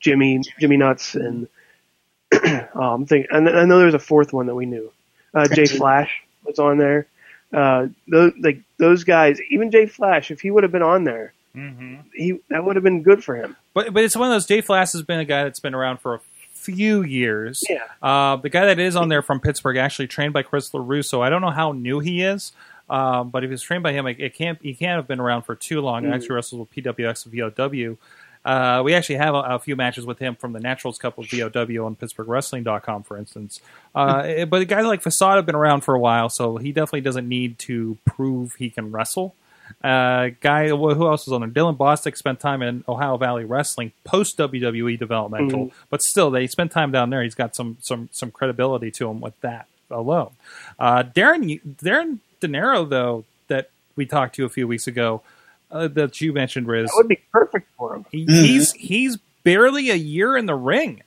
Jimmy 0.00 0.40
Jimmy 0.58 0.76
Nuts 0.76 1.14
and 1.14 1.48
oh, 2.32 2.68
I'm 2.74 3.06
thinking. 3.06 3.30
I 3.32 3.38
I 3.38 3.64
know 3.64 3.78
there 3.78 3.86
was 3.86 3.94
a 3.94 3.98
fourth 3.98 4.32
one 4.32 4.46
that 4.46 4.54
we 4.54 4.66
knew. 4.66 4.90
Uh, 5.34 5.48
Jay 5.48 5.66
Flash 5.66 6.22
was 6.44 6.58
on 6.58 6.78
there. 6.78 7.06
Uh, 7.52 7.88
those 8.06 8.32
like 8.40 8.60
those 8.78 9.04
guys, 9.04 9.40
even 9.50 9.70
Jay 9.70 9.86
Flash, 9.86 10.30
if 10.30 10.40
he 10.40 10.50
would 10.50 10.62
have 10.62 10.72
been 10.72 10.82
on 10.82 11.04
there, 11.04 11.32
Mm-hmm. 11.56 11.96
he 12.14 12.38
that 12.48 12.64
would 12.64 12.76
have 12.76 12.84
been 12.84 13.02
good 13.02 13.24
for 13.24 13.34
him. 13.34 13.56
But 13.74 13.92
but 13.92 14.04
it's 14.04 14.14
one 14.14 14.28
of 14.30 14.34
those. 14.34 14.46
Jay 14.46 14.60
Flash 14.60 14.92
has 14.92 15.02
been 15.02 15.18
a 15.18 15.24
guy 15.24 15.42
that's 15.42 15.58
been 15.58 15.74
around 15.74 15.98
for 15.98 16.14
a 16.14 16.20
few 16.60 17.02
years. 17.02 17.62
Yeah. 17.68 17.78
Uh, 18.02 18.36
the 18.36 18.48
guy 18.50 18.66
that 18.66 18.78
is 18.78 18.96
on 18.96 19.08
there 19.08 19.22
from 19.22 19.40
Pittsburgh 19.40 19.76
actually 19.76 20.06
trained 20.08 20.32
by 20.32 20.42
Chris 20.42 20.70
LaRusso. 20.70 21.20
I 21.22 21.30
don't 21.30 21.40
know 21.40 21.50
how 21.50 21.72
new 21.72 22.00
he 22.00 22.22
is, 22.22 22.52
um, 22.88 23.30
but 23.30 23.44
if 23.44 23.50
he's 23.50 23.62
trained 23.62 23.82
by 23.82 23.92
him, 23.92 24.06
it, 24.06 24.20
it 24.20 24.34
can't 24.34 24.58
he 24.62 24.74
can't 24.74 24.96
have 24.96 25.08
been 25.08 25.20
around 25.20 25.42
for 25.42 25.54
too 25.54 25.80
long. 25.80 26.04
Mhm. 26.04 26.14
Actually, 26.14 26.34
wrestles 26.34 26.60
with 26.60 26.70
PWX 26.84 27.26
and 27.26 27.34
VOW. 27.56 27.96
Uh, 28.42 28.80
we 28.82 28.94
actually 28.94 29.16
have 29.16 29.34
a, 29.34 29.38
a 29.38 29.58
few 29.58 29.76
matches 29.76 30.06
with 30.06 30.18
him 30.18 30.34
from 30.34 30.54
the 30.54 30.60
Naturals 30.60 30.96
Cup 30.98 31.18
with 31.18 31.28
VOW 31.28 31.84
on 31.84 31.94
PittsburghWrestling.com, 31.96 33.02
for 33.02 33.18
instance. 33.18 33.60
Uh, 33.94 34.46
but 34.46 34.62
a 34.62 34.64
guy 34.64 34.80
like 34.80 35.02
Facade 35.02 35.36
have 35.36 35.44
been 35.44 35.54
around 35.54 35.82
for 35.82 35.94
a 35.94 35.98
while, 36.00 36.30
so 36.30 36.56
he 36.56 36.72
definitely 36.72 37.02
doesn't 37.02 37.28
need 37.28 37.58
to 37.58 37.98
prove 38.06 38.54
he 38.54 38.70
can 38.70 38.92
wrestle. 38.92 39.34
Uh, 39.82 40.30
guy, 40.40 40.68
wh- 40.68 40.94
who 40.96 41.06
else 41.06 41.26
was 41.26 41.32
on 41.32 41.40
there? 41.40 41.50
Dylan 41.50 41.76
Bostic 41.76 42.16
spent 42.16 42.40
time 42.40 42.62
in 42.62 42.84
Ohio 42.88 43.16
Valley 43.16 43.44
Wrestling 43.44 43.92
post 44.04 44.36
WWE 44.38 44.98
developmental, 44.98 45.66
Mhm. 45.66 45.72
but 45.90 46.02
still 46.02 46.30
they 46.30 46.46
spent 46.46 46.70
time 46.72 46.90
down 46.92 47.10
there. 47.10 47.22
He's 47.22 47.34
got 47.34 47.54
some 47.56 47.76
some 47.80 48.08
some 48.12 48.30
credibility 48.30 48.90
to 48.92 49.08
him 49.10 49.20
with 49.20 49.38
that 49.40 49.66
alone. 49.90 50.30
Uh, 50.78 51.02
Darren 51.02 51.60
Darren 51.82 52.18
De 52.40 52.48
Niro 52.48 52.88
though 52.88 53.24
that 53.48 53.70
we 53.96 54.06
talked 54.06 54.34
to 54.36 54.44
a 54.44 54.48
few 54.48 54.66
weeks 54.68 54.86
ago 54.86 55.22
uh, 55.70 55.88
that 55.88 56.20
you 56.20 56.32
mentioned, 56.32 56.66
Riz. 56.66 56.86
That 56.86 56.94
would 56.96 57.08
be 57.08 57.20
perfect 57.32 57.68
for 57.76 57.94
him. 57.94 58.06
He, 58.10 58.26
Mhm. 58.26 58.44
He's 58.44 58.72
he's 58.72 59.16
barely 59.44 59.90
a 59.90 59.94
year 59.96 60.36
in 60.36 60.46
the 60.46 60.54
ring. 60.54 61.02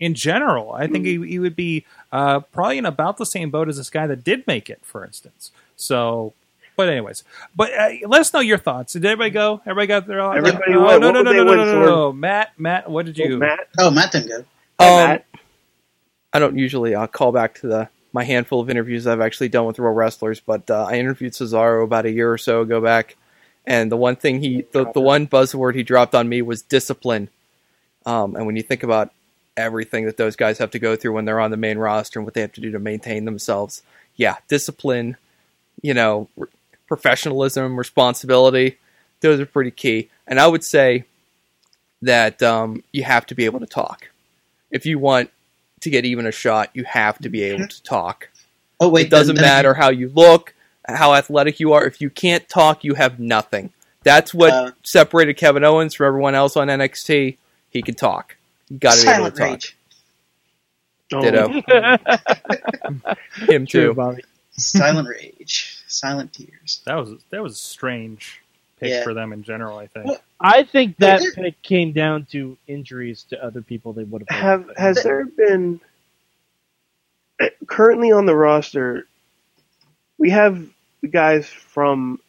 In 0.00 0.14
general, 0.14 0.72
I 0.72 0.86
think 0.86 1.04
he, 1.04 1.14
he 1.26 1.40
would 1.40 1.56
be 1.56 1.84
uh, 2.12 2.38
probably 2.40 2.78
in 2.78 2.86
about 2.86 3.16
the 3.16 3.24
same 3.26 3.50
boat 3.50 3.68
as 3.68 3.78
this 3.78 3.90
guy 3.90 4.06
that 4.06 4.22
did 4.22 4.46
make 4.46 4.70
it, 4.70 4.78
for 4.84 5.04
instance. 5.04 5.50
So, 5.74 6.34
but 6.78 6.88
anyways, 6.88 7.24
but 7.56 7.74
uh, 7.74 7.88
let 8.06 8.20
us 8.20 8.32
know 8.32 8.38
your 8.40 8.56
thoughts. 8.56 8.92
Did 8.92 9.04
everybody 9.04 9.30
go? 9.30 9.60
Everybody 9.66 9.88
got 9.88 10.06
their? 10.06 10.20
Everybody 10.20 10.74
oh, 10.74 10.84
went. 10.84 11.02
no, 11.02 11.08
What 11.08 11.12
no, 11.12 11.22
would 11.22 11.24
no, 11.24 11.32
no, 11.32 11.32
no, 11.44 11.54
no, 11.56 11.64
no, 11.80 11.84
no. 11.84 12.12
Matt, 12.12 12.58
Matt, 12.58 12.88
what 12.88 13.04
did 13.06 13.20
Oh, 13.20 13.24
you? 13.24 13.38
Matt, 13.38 13.68
Oh, 13.78 13.90
Matt 13.90 14.12
didn't 14.12 14.28
go. 14.28 14.44
Hi, 14.80 14.88
um, 14.88 15.08
Matt. 15.10 15.26
I 16.32 16.38
don't 16.38 16.56
usually 16.56 16.94
uh, 16.94 17.08
call 17.08 17.32
back 17.32 17.56
to 17.56 17.66
the 17.66 17.88
my 18.12 18.22
handful 18.24 18.60
of 18.60 18.70
interviews 18.70 19.06
I've 19.08 19.20
actually 19.20 19.48
done 19.48 19.66
with 19.66 19.78
real 19.80 19.92
wrestlers, 19.92 20.40
but 20.40 20.70
uh, 20.70 20.84
I 20.88 20.94
interviewed 20.94 21.32
Cesaro 21.32 21.82
about 21.84 22.06
a 22.06 22.10
year 22.12 22.32
or 22.32 22.38
so 22.38 22.62
ago 22.62 22.80
back, 22.80 23.16
and 23.66 23.90
the 23.92 23.96
one 23.96 24.16
thing 24.16 24.40
he, 24.40 24.62
the, 24.72 24.90
the 24.92 25.00
one 25.00 25.26
buzzword 25.26 25.74
he 25.74 25.82
dropped 25.82 26.14
on 26.14 26.28
me 26.28 26.40
was 26.42 26.62
discipline. 26.62 27.28
Um, 28.06 28.36
and 28.36 28.46
when 28.46 28.56
you 28.56 28.62
think 28.62 28.84
about 28.84 29.10
everything 29.56 30.06
that 30.06 30.16
those 30.16 30.36
guys 30.36 30.58
have 30.58 30.70
to 30.70 30.78
go 30.78 30.94
through 30.96 31.12
when 31.14 31.24
they're 31.24 31.40
on 31.40 31.50
the 31.50 31.56
main 31.56 31.76
roster 31.76 32.20
and 32.20 32.24
what 32.26 32.34
they 32.34 32.40
have 32.40 32.52
to 32.52 32.60
do 32.60 32.70
to 32.70 32.78
maintain 32.78 33.24
themselves, 33.24 33.82
yeah, 34.16 34.36
discipline, 34.48 35.16
you 35.82 35.92
know, 35.92 36.28
r- 36.40 36.48
professionalism, 36.88 37.76
responsibility, 37.78 38.78
those 39.20 39.38
are 39.40 39.46
pretty 39.46 39.70
key. 39.70 40.08
And 40.26 40.40
I 40.40 40.46
would 40.46 40.64
say 40.64 41.04
that 42.02 42.42
um, 42.42 42.82
you 42.92 43.04
have 43.04 43.26
to 43.26 43.34
be 43.34 43.44
able 43.44 43.60
to 43.60 43.66
talk. 43.66 44.08
If 44.70 44.86
you 44.86 44.98
want 44.98 45.30
to 45.80 45.90
get 45.90 46.04
even 46.04 46.26
a 46.26 46.32
shot, 46.32 46.70
you 46.74 46.84
have 46.84 47.18
to 47.20 47.28
be 47.28 47.42
able 47.44 47.68
to 47.68 47.82
talk. 47.82 48.28
Oh 48.80 48.88
wait, 48.88 49.06
it 49.06 49.10
doesn't 49.10 49.36
then- 49.36 49.42
then- 49.44 49.50
matter 49.52 49.74
how 49.74 49.90
you 49.90 50.10
look, 50.14 50.54
how 50.86 51.14
athletic 51.14 51.60
you 51.60 51.72
are. 51.72 51.84
If 51.86 52.00
you 52.00 52.10
can't 52.10 52.48
talk, 52.48 52.84
you 52.84 52.94
have 52.94 53.18
nothing. 53.20 53.72
That's 54.04 54.32
what 54.32 54.52
Uh, 54.52 54.70
separated 54.84 55.34
Kevin 55.36 55.64
Owens 55.64 55.94
from 55.94 56.06
everyone 56.06 56.34
else 56.34 56.56
on 56.56 56.68
NXT. 56.68 57.36
He 57.70 57.82
can 57.82 57.94
talk. 57.94 58.36
You 58.68 58.78
got 58.78 58.94
to 58.94 59.02
be 59.04 59.08
able 59.10 59.30
Silent 59.30 59.34
to 59.36 59.40
talk. 59.40 59.50
rage. 59.50 59.76
Ditto. 61.10 61.48
Him 63.52 63.66
True, 63.66 63.88
too. 63.88 63.94
Bobby. 63.94 64.22
Silent 64.52 65.08
rage. 65.08 65.77
Silent 65.88 66.32
tears. 66.32 66.80
That 66.84 66.94
was 66.94 67.14
that 67.30 67.42
was 67.42 67.54
a 67.54 67.56
strange 67.56 68.40
pick 68.78 68.90
Yeah. 68.90 69.02
for 69.02 69.14
them 69.14 69.32
in 69.32 69.42
general. 69.42 69.78
I 69.78 69.86
think. 69.88 70.06
Well, 70.06 70.20
I 70.40 70.62
think 70.62 70.96
that 70.98 71.20
There- 71.20 71.32
pick 71.32 71.60
came 71.62 71.92
down 71.92 72.26
to 72.32 72.56
injuries 72.68 73.24
to 73.30 73.42
other 73.44 73.62
people 73.62 73.92
they 73.92 74.04
would 74.04 74.24
have. 74.28 74.66
Have 74.68 74.76
has 74.76 75.02
there 75.02 75.24
been 75.26 75.80
currently 77.66 78.12
on 78.12 78.26
the 78.26 78.34
roster? 78.34 79.06
We 80.18 80.30
have 80.30 80.68
guys 81.10 81.48
from 81.48 82.20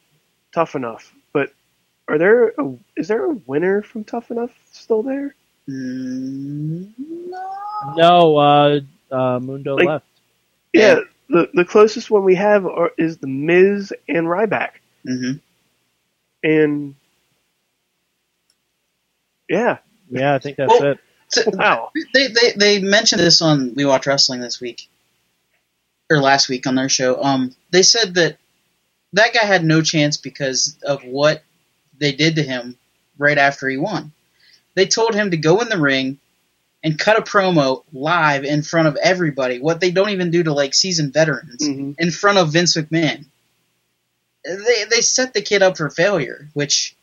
Tough 0.54 0.76
Enough, 0.76 1.14
but 1.34 1.52
are 2.08 2.18
there 2.18 2.50
a, 2.58 2.74
is 2.96 3.08
there 3.08 3.26
a 3.26 3.34
winner 3.48 3.82
from 3.82 4.04
Tough 4.04 4.32
Enough 4.32 4.52
still 4.72 5.02
there? 5.04 5.36
Mm, 5.68 6.92
no. 6.98 7.94
No, 7.98 8.38
uh, 8.38 8.80
uh, 9.12 9.40
Mundo 9.40 9.76
Like- 9.76 9.88
left. 9.88 10.06
Yeah, 10.74 11.00
the 11.30 11.50
the 11.54 11.66
closest 11.66 12.12
one 12.12 12.24
we 12.24 12.36
have 12.36 12.66
are, 12.66 12.92
is 12.98 13.18
the 13.20 13.28
Miz 13.28 13.94
and 14.10 14.28
Ryback, 14.28 14.72
hmm 15.06 15.34
and 16.44 16.96
yeah, 19.50 19.78
Yeah, 20.10 20.36
I 20.36 20.40
think 20.40 20.58
that's 20.58 20.70
Well- 20.80 20.94
it. 20.94 21.00
So, 21.32 21.44
wow, 21.54 21.92
they, 22.14 22.28
they 22.28 22.54
they 22.58 22.80
mentioned 22.80 23.22
this 23.22 23.42
on 23.44 23.76
We 23.76 23.86
Watch 23.86 24.08
Wrestling 24.08 24.42
this 24.42 24.60
week 24.60 24.90
or 26.10 26.20
last 26.20 26.50
week 26.50 26.68
on 26.68 26.76
their 26.76 26.90
show. 26.90 27.22
Um, 27.24 27.56
they 27.72 27.84
said 27.84 28.16
that 28.16 28.38
that 29.14 29.34
guy 29.34 29.46
had 29.46 29.64
no 29.64 29.82
chance 29.82 30.18
because 30.18 30.78
of 30.84 31.04
what 31.04 31.44
they 32.00 32.12
did 32.14 32.36
to 32.36 32.44
him 32.44 32.78
right 33.18 33.38
after 33.38 33.70
he 33.70 33.78
won. 33.78 34.12
They 34.76 34.88
told 34.88 35.16
him 35.16 35.32
to 35.32 35.38
go 35.38 35.62
in 35.62 35.70
the 35.70 35.80
ring 35.80 36.20
and 36.84 36.98
cut 36.98 37.18
a 37.20 37.22
promo 37.22 37.84
live 37.92 38.44
in 38.46 38.62
front 38.64 38.88
of 38.88 38.96
everybody. 39.02 39.60
What 39.60 39.80
they 39.82 39.92
don't 39.92 40.12
even 40.12 40.32
do 40.32 40.44
to 40.44 40.54
like 40.54 40.74
seasoned 40.74 41.14
veterans 41.14 41.68
Mhm. 41.68 41.96
in 42.00 42.12
front 42.12 42.38
of 42.38 42.54
Vince 42.54 42.76
McMahon. 42.78 43.26
They 44.46 44.86
they 44.90 45.02
set 45.02 45.34
the 45.34 45.42
kid 45.42 45.62
up 45.62 45.78
for 45.78 45.90
failure, 45.90 46.48
which 46.54 46.96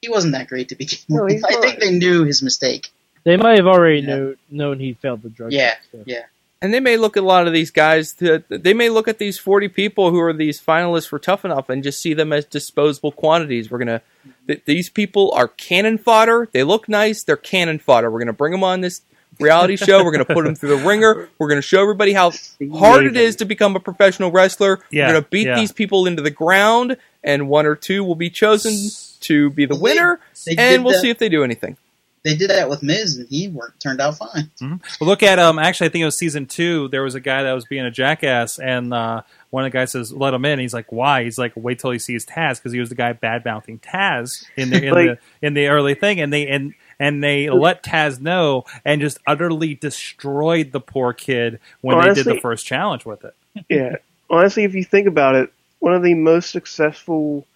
he 0.00 0.08
wasn't 0.08 0.32
that 0.32 0.48
great 0.48 0.70
to 0.70 0.74
begin 0.76 0.98
No, 1.08 1.24
with. 1.24 1.44
I 1.44 1.60
think 1.60 1.78
they 1.80 1.90
knew 1.92 2.24
his 2.24 2.42
mistake. 2.42 2.88
They 3.24 3.36
might 3.36 3.58
have 3.58 3.66
already 3.66 4.00
Yeah. 4.00 4.06
knew, 4.16 4.36
known 4.50 4.80
he 4.80 4.94
failed 4.94 5.22
the 5.22 5.28
drug 5.28 5.52
Yeah, 5.52 5.70
test. 5.74 5.90
too. 5.92 6.04
yeah. 6.06 6.22
And 6.62 6.72
they 6.74 6.80
may 6.80 6.96
look 6.98 7.16
at 7.16 7.22
a 7.22 7.26
lot 7.26 7.46
of 7.46 7.52
these 7.54 7.70
guys. 7.70 8.12
To, 8.14 8.42
they 8.48 8.74
may 8.74 8.88
look 8.90 9.08
at 9.08 9.18
these 9.18 9.38
forty 9.38 9.68
people 9.68 10.10
who 10.10 10.20
are 10.20 10.32
these 10.32 10.60
finalists 10.60 11.06
for 11.08 11.18
Tough 11.18 11.44
Enough 11.44 11.68
and 11.68 11.82
just 11.82 12.00
see 12.00 12.14
them 12.14 12.32
as 12.32 12.44
disposable 12.46 13.12
quantities. 13.12 13.70
We're 13.70 13.78
gonna. 13.78 14.02
Th- 14.46 14.62
these 14.64 14.88
people 14.90 15.32
are 15.32 15.48
cannon 15.48 15.96
fodder. 15.98 16.48
They 16.52 16.62
look 16.62 16.88
nice. 16.88 17.22
They're 17.22 17.36
cannon 17.36 17.78
fodder. 17.78 18.10
We're 18.10 18.18
gonna 18.20 18.32
bring 18.34 18.52
them 18.52 18.64
on 18.64 18.80
this 18.82 19.00
reality 19.40 19.76
show. 19.76 20.04
We're 20.04 20.12
gonna 20.12 20.24
put 20.24 20.44
them 20.44 20.54
through 20.54 20.76
the 20.78 20.84
ringer. 20.86 21.28
We're 21.38 21.48
gonna 21.48 21.62
show 21.62 21.82
everybody 21.82 22.12
how 22.12 22.32
hard 22.72 23.06
it 23.06 23.16
is 23.16 23.36
to 23.36 23.44
become 23.44 23.76
a 23.76 23.80
professional 23.80 24.30
wrestler. 24.30 24.80
Yeah, 24.90 25.08
We're 25.08 25.12
gonna 25.14 25.26
beat 25.30 25.46
yeah. 25.46 25.54
these 25.56 25.72
people 25.72 26.06
into 26.06 26.22
the 26.22 26.30
ground, 26.30 26.96
and 27.24 27.48
one 27.48 27.66
or 27.66 27.76
two 27.76 28.04
will 28.04 28.14
be 28.14 28.30
chosen 28.30 28.74
to 29.20 29.50
be 29.50 29.66
the 29.66 29.74
Well, 29.74 29.80
they- 29.94 29.98
winner. 30.00 30.20
they 30.46 30.54
and 30.56 30.84
we'll 30.84 30.94
that- 30.94 31.00
see 31.00 31.10
if 31.10 31.18
they 31.18 31.28
do 31.28 31.44
anything. 31.44 31.76
They 32.22 32.34
did 32.36 32.50
that 32.50 32.68
with 32.68 32.82
Miz, 32.82 33.16
and 33.16 33.26
he 33.30 33.48
worked, 33.48 33.80
turned 33.80 33.98
out 33.98 34.18
fine. 34.18 34.50
Well, 34.60 34.78
look 35.08 35.22
at 35.22 35.38
um. 35.38 35.58
Actually, 35.58 35.86
I 35.86 35.90
think 35.92 36.02
it 36.02 36.04
was 36.04 36.18
season 36.18 36.44
two. 36.44 36.88
There 36.88 37.02
was 37.02 37.14
a 37.14 37.20
guy 37.20 37.44
that 37.44 37.52
was 37.54 37.64
being 37.64 37.86
a 37.86 37.90
jackass, 37.90 38.58
and 38.58 38.92
uh, 38.92 39.22
one 39.48 39.64
of 39.64 39.72
the 39.72 39.78
guys 39.78 39.92
says, 39.92 40.12
"Let 40.12 40.34
him 40.34 40.44
in." 40.44 40.58
He's 40.58 40.74
like, 40.74 40.92
"Why?" 40.92 41.24
He's 41.24 41.38
like, 41.38 41.52
"Wait 41.56 41.78
till 41.78 41.92
he 41.92 41.98
sees 41.98 42.26
Taz," 42.26 42.56
because 42.58 42.72
he 42.72 42.78
was 42.78 42.90
the 42.90 42.94
guy 42.94 43.14
bad 43.14 43.42
mouthing 43.46 43.78
Taz 43.78 44.44
in 44.54 44.68
the 44.68 44.84
in 44.84 44.92
Like- 44.94 45.18
the 45.40 45.46
in 45.46 45.54
the 45.54 45.68
early 45.68 45.94
thing, 45.94 46.20
and 46.20 46.30
they 46.30 46.46
and 46.46 46.74
and 47.00 47.24
they 47.24 47.50
let 47.50 47.82
Taz 47.82 48.20
know, 48.20 48.64
and 48.84 49.00
just 49.00 49.18
utterly 49.26 49.74
destroyed 49.74 50.70
the 50.70 50.80
poor 50.80 51.12
kid 51.12 51.58
when 51.80 51.98
they 51.98 52.14
did 52.14 52.26
the 52.26 52.40
first 52.40 52.66
challenge 52.66 53.04
with 53.04 53.24
it. 53.24 53.34
yeah. 53.68 53.96
Honestly, 54.28 54.62
if 54.64 54.74
you 54.74 54.84
think 54.84 55.08
about 55.08 55.34
it, 55.34 55.52
one 55.80 55.94
of 55.94 56.02
the 56.04 56.14
most 56.14 56.50
successful 56.50 57.46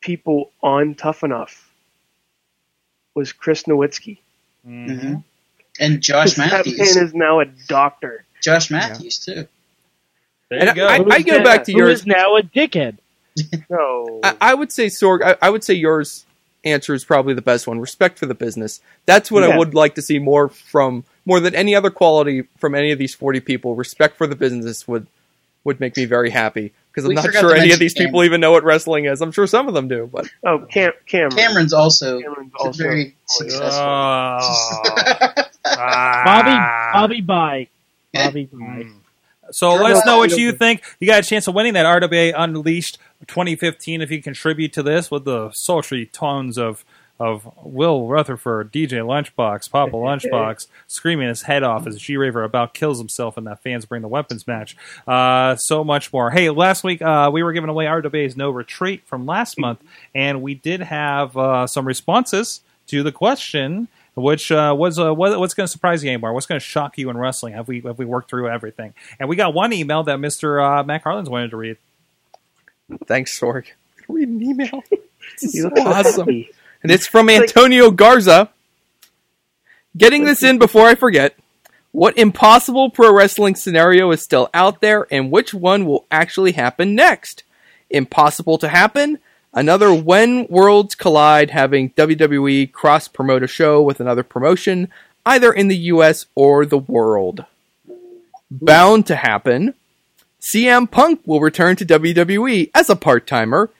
people 0.00 0.52
on 0.62 0.94
Tough 0.94 1.22
Enough 1.24 1.70
was 3.14 3.32
Chris 3.32 3.64
Nowinski. 3.64 4.18
hmm 4.64 5.16
And 5.78 6.00
Josh 6.00 6.38
Matthews. 6.38 6.78
man 6.96 7.04
is 7.04 7.12
now 7.14 7.40
a 7.40 7.44
doctor. 7.44 8.24
Josh 8.42 8.70
Matthews 8.70 9.18
too. 9.18 9.46
There 10.48 10.58
And 10.60 10.68
you 10.68 10.74
go. 10.74 10.86
I, 10.86 10.94
I 11.10 11.22
go 11.22 11.42
back 11.44 11.64
to 11.64 11.72
Who 11.72 11.78
yours. 11.78 12.00
is 12.00 12.06
now 12.06 12.36
a 12.36 12.42
dickhead? 12.42 12.98
No, 13.68 14.20
I, 14.22 14.36
I 14.40 14.54
would 14.54 14.72
say 14.72 14.86
Sorg. 14.86 15.22
I, 15.22 15.36
I 15.42 15.50
would 15.50 15.64
say 15.64 15.74
yours 15.74 16.24
answer 16.64 16.94
is 16.94 17.04
probably 17.04 17.34
the 17.34 17.42
best 17.42 17.66
one. 17.66 17.80
Respect 17.80 18.18
for 18.18 18.26
the 18.26 18.34
business. 18.34 18.80
That's 19.06 19.30
what 19.30 19.42
I 19.44 19.56
would 19.56 19.74
like 19.74 19.94
to 19.96 20.02
see 20.02 20.18
more 20.18 20.48
from 20.48 21.04
more 21.24 21.40
than 21.40 21.54
any 21.54 21.74
other 21.74 21.90
quality 21.90 22.42
from 22.58 22.74
any 22.74 22.90
of 22.90 22.98
these 22.98 23.14
forty 23.14 23.40
people. 23.40 23.74
Respect 23.74 24.16
for 24.16 24.26
the 24.26 24.36
business 24.36 24.86
would 24.88 25.06
would 25.64 25.78
make 25.80 25.96
me 25.96 26.04
very 26.06 26.30
happy 26.30 26.72
because 26.90 27.04
I'm 27.04 27.14
not 27.14 27.32
sure 27.32 27.50
any 27.54 27.64
of 27.64 27.64
mention 27.64 27.78
these 27.80 27.92
people 27.94 28.12
Cameron. 28.12 28.26
even 28.26 28.40
know 28.40 28.50
what 28.52 28.64
wrestling 28.64 29.04
is. 29.04 29.20
I'm 29.20 29.30
sure 29.32 29.46
some 29.46 29.68
of 29.68 29.74
them 29.74 29.88
do, 29.88 30.08
but 30.10 30.28
oh 30.44 30.60
Cam 30.70 30.92
Cameron. 31.06 31.32
Cameron's 31.36 31.72
also 31.72 32.20
Cameron's 32.20 32.52
also 32.58 32.82
very 32.82 33.14
Oh, 33.32 33.36
successful. 33.38 33.84
ah. 35.66 36.22
Bobby, 36.24 36.96
Bobby, 36.98 37.20
bye. 37.20 37.68
Bobby, 38.12 38.44
bye. 38.52 38.86
So 39.52 39.74
let 39.74 39.96
us 39.96 40.06
know 40.06 40.18
what 40.18 40.32
you 40.32 40.52
think. 40.52 40.82
You 41.00 41.06
got 41.06 41.24
a 41.24 41.26
chance 41.26 41.46
of 41.46 41.54
winning 41.54 41.74
that 41.74 41.86
RWA 41.86 42.32
Unleashed 42.36 42.98
2015 43.26 44.00
if 44.00 44.10
you 44.10 44.22
contribute 44.22 44.72
to 44.74 44.82
this 44.82 45.10
with 45.10 45.24
the 45.24 45.50
sultry 45.52 46.06
tones 46.06 46.58
of 46.58 46.84
of 47.20 47.52
Will 47.62 48.08
Rutherford, 48.08 48.72
DJ 48.72 49.04
Lunchbox, 49.04 49.70
Papa 49.70 49.92
Lunchbox, 49.94 50.66
screaming 50.86 51.28
his 51.28 51.42
head 51.42 51.62
off 51.62 51.86
as 51.86 51.98
G 51.98 52.16
Raver 52.16 52.42
about 52.42 52.72
kills 52.72 52.98
himself 52.98 53.36
in 53.36 53.44
that 53.44 53.62
fans 53.62 53.84
bring 53.84 54.00
the 54.00 54.08
weapons 54.08 54.46
match. 54.46 54.74
Uh, 55.06 55.54
so 55.56 55.84
much 55.84 56.14
more. 56.14 56.30
Hey, 56.30 56.48
last 56.48 56.82
week 56.82 57.02
uh, 57.02 57.28
we 57.30 57.42
were 57.42 57.52
giving 57.52 57.68
away 57.68 57.84
RWA's 57.84 58.38
No 58.38 58.48
Retreat 58.50 59.02
from 59.04 59.26
last 59.26 59.58
month, 59.58 59.82
and 60.14 60.40
we 60.40 60.54
did 60.54 60.80
have 60.80 61.36
uh, 61.36 61.66
some 61.66 61.86
responses 61.86 62.62
to 62.86 63.02
the 63.02 63.12
question. 63.12 63.88
Which 64.14 64.50
uh, 64.50 64.74
was 64.76 64.98
uh, 64.98 65.14
what, 65.14 65.38
what's 65.38 65.54
going 65.54 65.66
to 65.66 65.70
surprise 65.70 66.02
you 66.02 66.10
anymore? 66.10 66.32
What's 66.32 66.46
going 66.46 66.60
to 66.60 66.64
shock 66.64 66.98
you 66.98 67.10
in 67.10 67.16
wrestling? 67.16 67.54
Have 67.54 67.68
we 67.68 67.80
have 67.82 67.98
we 67.98 68.04
worked 68.04 68.28
through 68.28 68.48
everything? 68.48 68.94
And 69.18 69.28
we 69.28 69.36
got 69.36 69.54
one 69.54 69.72
email 69.72 70.02
that 70.04 70.18
Mister 70.18 70.60
uh, 70.60 70.82
Matt 70.82 71.04
Carlins 71.04 71.30
wanted 71.30 71.50
to 71.52 71.56
read. 71.56 71.76
thanks, 73.06 73.38
Sorg. 73.38 73.66
Read 74.08 74.28
an 74.28 74.42
email. 74.42 74.82
This 75.40 75.52
He 75.52 75.60
so 75.60 75.68
awesome. 75.76 76.26
happy. 76.26 76.50
And 76.82 76.90
it's 76.90 77.06
from 77.06 77.28
Antonio 77.28 77.90
Garza. 77.90 78.50
Getting 79.96 80.24
this 80.24 80.42
in 80.42 80.58
before 80.58 80.86
I 80.86 80.94
forget. 80.94 81.36
What 81.92 82.16
impossible 82.16 82.90
pro 82.90 83.12
wrestling 83.12 83.54
scenario 83.54 84.10
is 84.12 84.22
still 84.22 84.48
out 84.54 84.80
there, 84.80 85.06
and 85.10 85.30
which 85.30 85.52
one 85.52 85.86
will 85.86 86.06
actually 86.10 86.52
happen 86.52 86.94
next? 86.94 87.42
Impossible 87.90 88.58
to 88.58 88.68
happen? 88.68 89.18
Another 89.52 89.92
When 89.92 90.46
Worlds 90.46 90.94
Collide 90.94 91.50
having 91.50 91.90
WWE 91.90 92.70
cross 92.70 93.08
promote 93.08 93.42
a 93.42 93.48
show 93.48 93.82
with 93.82 94.00
another 94.00 94.22
promotion, 94.22 94.88
either 95.26 95.52
in 95.52 95.68
the 95.68 95.76
US 95.76 96.26
or 96.34 96.64
the 96.64 96.78
world. 96.78 97.44
Bound 98.50 99.06
to 99.06 99.16
happen. 99.16 99.74
CM 100.40 100.90
Punk 100.90 101.20
will 101.26 101.40
return 101.40 101.76
to 101.76 101.84
WWE 101.84 102.70
as 102.74 102.88
a 102.88 102.96
part 102.96 103.26
timer, 103.26 103.70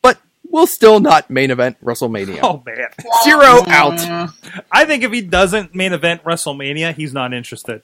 but 0.00 0.18
will 0.50 0.66
still 0.66 0.98
not 0.98 1.30
main 1.30 1.50
event 1.50 1.76
WrestleMania. 1.84 2.40
Oh 2.42 2.62
man, 2.64 2.88
Zero 3.24 3.64
out. 3.68 3.98
Mm. 3.98 4.62
I 4.70 4.84
think 4.84 5.04
if 5.04 5.12
he 5.12 5.20
doesn't 5.20 5.74
main 5.74 5.92
event 5.92 6.24
WrestleMania, 6.24 6.94
he's 6.94 7.12
not 7.12 7.32
interested. 7.32 7.82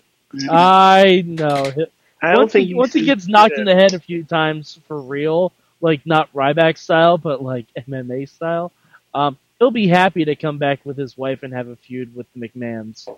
I 0.51 1.25
know. 1.27 1.73
I 2.21 2.33
don't 2.33 2.39
once 2.39 2.53
think 2.53 2.69
he, 2.69 2.75
once 2.75 2.93
he 2.93 3.05
gets 3.05 3.29
knocked 3.29 3.57
in 3.57 3.65
the 3.65 3.75
head 3.75 3.95
a 3.95 4.01
few 4.01 4.25
times 4.25 4.79
for 4.89 5.01
real, 5.01 5.53
like 5.81 6.05
not 6.07 6.33
Ryback 6.33 6.79
style, 6.79 7.19
but 7.19 7.43
like 7.43 7.67
MMA 7.77 8.27
style, 8.27 8.73
um, 9.15 9.39
he'll 9.59 9.71
be 9.71 9.89
happy 9.89 10.25
to 10.25 10.37
come 10.37 10.59
back 10.59 10.85
with 10.85 10.97
his 10.97 11.17
wife 11.17 11.43
and 11.43 11.53
have 11.53 11.69
a 11.69 11.77
feud 11.77 12.15
with 12.15 12.27
the 12.35 12.49
McMahons. 12.49 13.09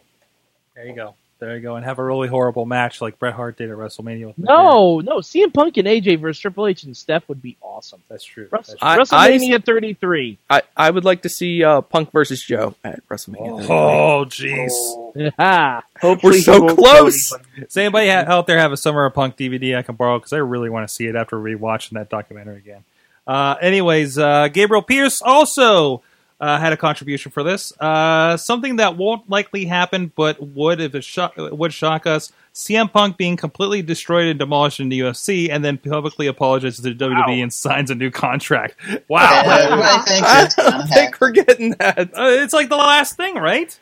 There 0.74 0.86
you 0.86 0.94
go. 0.94 1.14
There 1.40 1.56
you 1.56 1.62
go, 1.62 1.76
and 1.76 1.84
have 1.86 1.98
a 1.98 2.04
really 2.04 2.28
horrible 2.28 2.66
match 2.66 3.00
like 3.00 3.18
Bret 3.18 3.32
Hart 3.32 3.56
did 3.56 3.70
at 3.70 3.76
WrestleMania. 3.76 4.26
With 4.26 4.38
McMahon. 4.38 4.44
No, 4.46 5.00
no, 5.00 5.16
CM 5.20 5.52
Punk 5.54 5.78
and 5.78 5.88
AJ 5.88 6.20
versus 6.20 6.38
Triple 6.38 6.66
H 6.66 6.82
and 6.84 6.94
Steph 6.94 7.26
would 7.30 7.40
be 7.40 7.56
awesome. 7.62 8.02
that's 8.08 8.24
true. 8.24 8.46
Wrest- 8.50 8.76
That's 8.78 9.08
true. 9.08 9.18
I- 9.18 9.30
WrestleMania 9.30 9.64
33. 9.64 10.38
I, 10.50 10.62
I 10.76 10.90
would 10.90 11.04
like 11.06 11.22
to 11.22 11.28
see 11.30 11.64
uh, 11.64 11.80
Punk 11.80 12.12
versus 12.12 12.42
Joe 12.42 12.74
at 12.84 13.06
WrestleMania. 13.08 13.66
Oh 13.70 14.24
jeez. 14.26 14.70
Ha! 15.38 15.82
Hopefully 16.00 16.36
We're 16.36 16.40
so 16.42 16.74
close. 16.76 17.32
anybody. 17.32 17.60
Does 17.62 17.76
anybody 17.76 18.08
ha- 18.10 18.24
out 18.28 18.46
there 18.46 18.58
have 18.58 18.70
a 18.70 18.76
Summer 18.76 19.06
of 19.06 19.14
Punk 19.14 19.36
DVD 19.36 19.76
I 19.76 19.82
can 19.82 19.96
borrow? 19.96 20.18
Because 20.18 20.32
I 20.32 20.36
really 20.36 20.70
want 20.70 20.86
to 20.88 20.94
see 20.94 21.06
it 21.06 21.16
after 21.16 21.36
rewatching 21.36 21.92
that 21.92 22.10
documentary 22.10 22.58
again. 22.58 22.84
Uh, 23.26 23.56
anyways, 23.60 24.18
uh, 24.18 24.46
Gabriel 24.48 24.82
Pierce 24.82 25.20
also 25.20 26.02
uh, 26.40 26.58
had 26.58 26.72
a 26.72 26.76
contribution 26.76 27.30
for 27.30 27.42
this. 27.42 27.72
Uh, 27.78 28.36
something 28.36 28.76
that 28.76 28.96
won't 28.96 29.28
likely 29.28 29.66
happen, 29.66 30.10
but 30.16 30.40
would 30.42 30.80
if 30.80 30.94
it 30.94 31.04
shock, 31.04 31.34
would 31.36 31.72
shock 31.72 32.06
us. 32.06 32.32
CM 32.54 32.90
Punk 32.92 33.16
being 33.16 33.36
completely 33.36 33.80
destroyed 33.82 34.26
and 34.26 34.38
demolished 34.38 34.80
in 34.80 34.88
the 34.88 35.00
UFC, 35.00 35.48
and 35.50 35.64
then 35.64 35.78
publicly 35.78 36.26
apologizes 36.26 36.82
to 36.84 36.92
WWE 36.94 37.42
and 37.42 37.52
signs 37.52 37.90
a 37.90 37.94
new 37.94 38.10
contract. 38.10 38.74
Wow, 39.08 39.42
Everybody 39.44 40.20
I 40.22 40.48
don't 40.56 40.86
think 40.94 41.20
we're 41.20 41.30
getting 41.30 41.70
that. 41.72 41.98
Uh, 41.98 42.28
it's 42.42 42.52
like 42.52 42.68
the 42.68 42.76
last 42.76 43.16
thing, 43.16 43.34
right? 43.36 43.78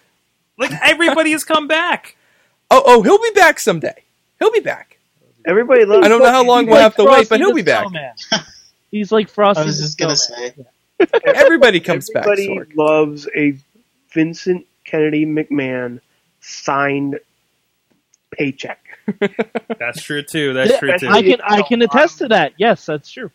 Like 0.59 0.73
everybody 0.83 1.31
has 1.33 1.45
come 1.45 1.69
back. 1.69 2.17
Oh, 2.71 2.83
oh, 2.85 3.03
he'll 3.03 3.21
be 3.23 3.31
back 3.35 3.61
someday. 3.61 4.03
He'll 4.39 4.51
be 4.53 4.61
back. 4.61 4.99
Everybody 5.47 5.85
loves. 5.85 6.05
I 6.05 6.09
don't 6.09 6.21
know 6.23 6.31
how 6.31 6.45
long 6.45 6.65
He's 6.65 6.67
we'll 6.73 6.77
like 6.77 6.83
have 6.83 6.97
to 6.97 7.05
wait, 7.05 7.29
but 7.29 7.41
he'll 7.41 7.55
be 7.55 7.63
back. 7.63 7.89
Snowman. 7.89 8.13
He's 8.91 9.13
like 9.13 9.29
Frosty 9.29 9.63
I 9.63 9.65
was 9.67 9.79
the 9.79 9.85
just 9.85 9.99
gonna 9.99 10.17
Snowman. 10.17 10.53
say. 10.57 10.65
Everybody 11.25 11.81
comes 11.81 12.11
back. 12.11 12.27
Everybody 12.27 12.75
loves 12.75 13.29
a 13.35 13.59
Vincent 14.11 14.67
Kennedy 14.85 15.27
McMahon 15.27 16.01
signed 16.41 17.21
paycheck. 18.31 18.81
That's 19.79 20.03
true 20.03 20.23
too. 20.23 20.53
That's 20.53 20.79
true 20.79 20.97
too. 20.99 21.09
I 21.09 21.23
can 21.23 21.41
I 21.43 21.63
can 21.63 21.83
attest 21.83 22.19
to 22.19 22.29
that. 22.29 22.53
Yes, 22.59 22.85
that's 22.85 23.11
true. 23.11 23.31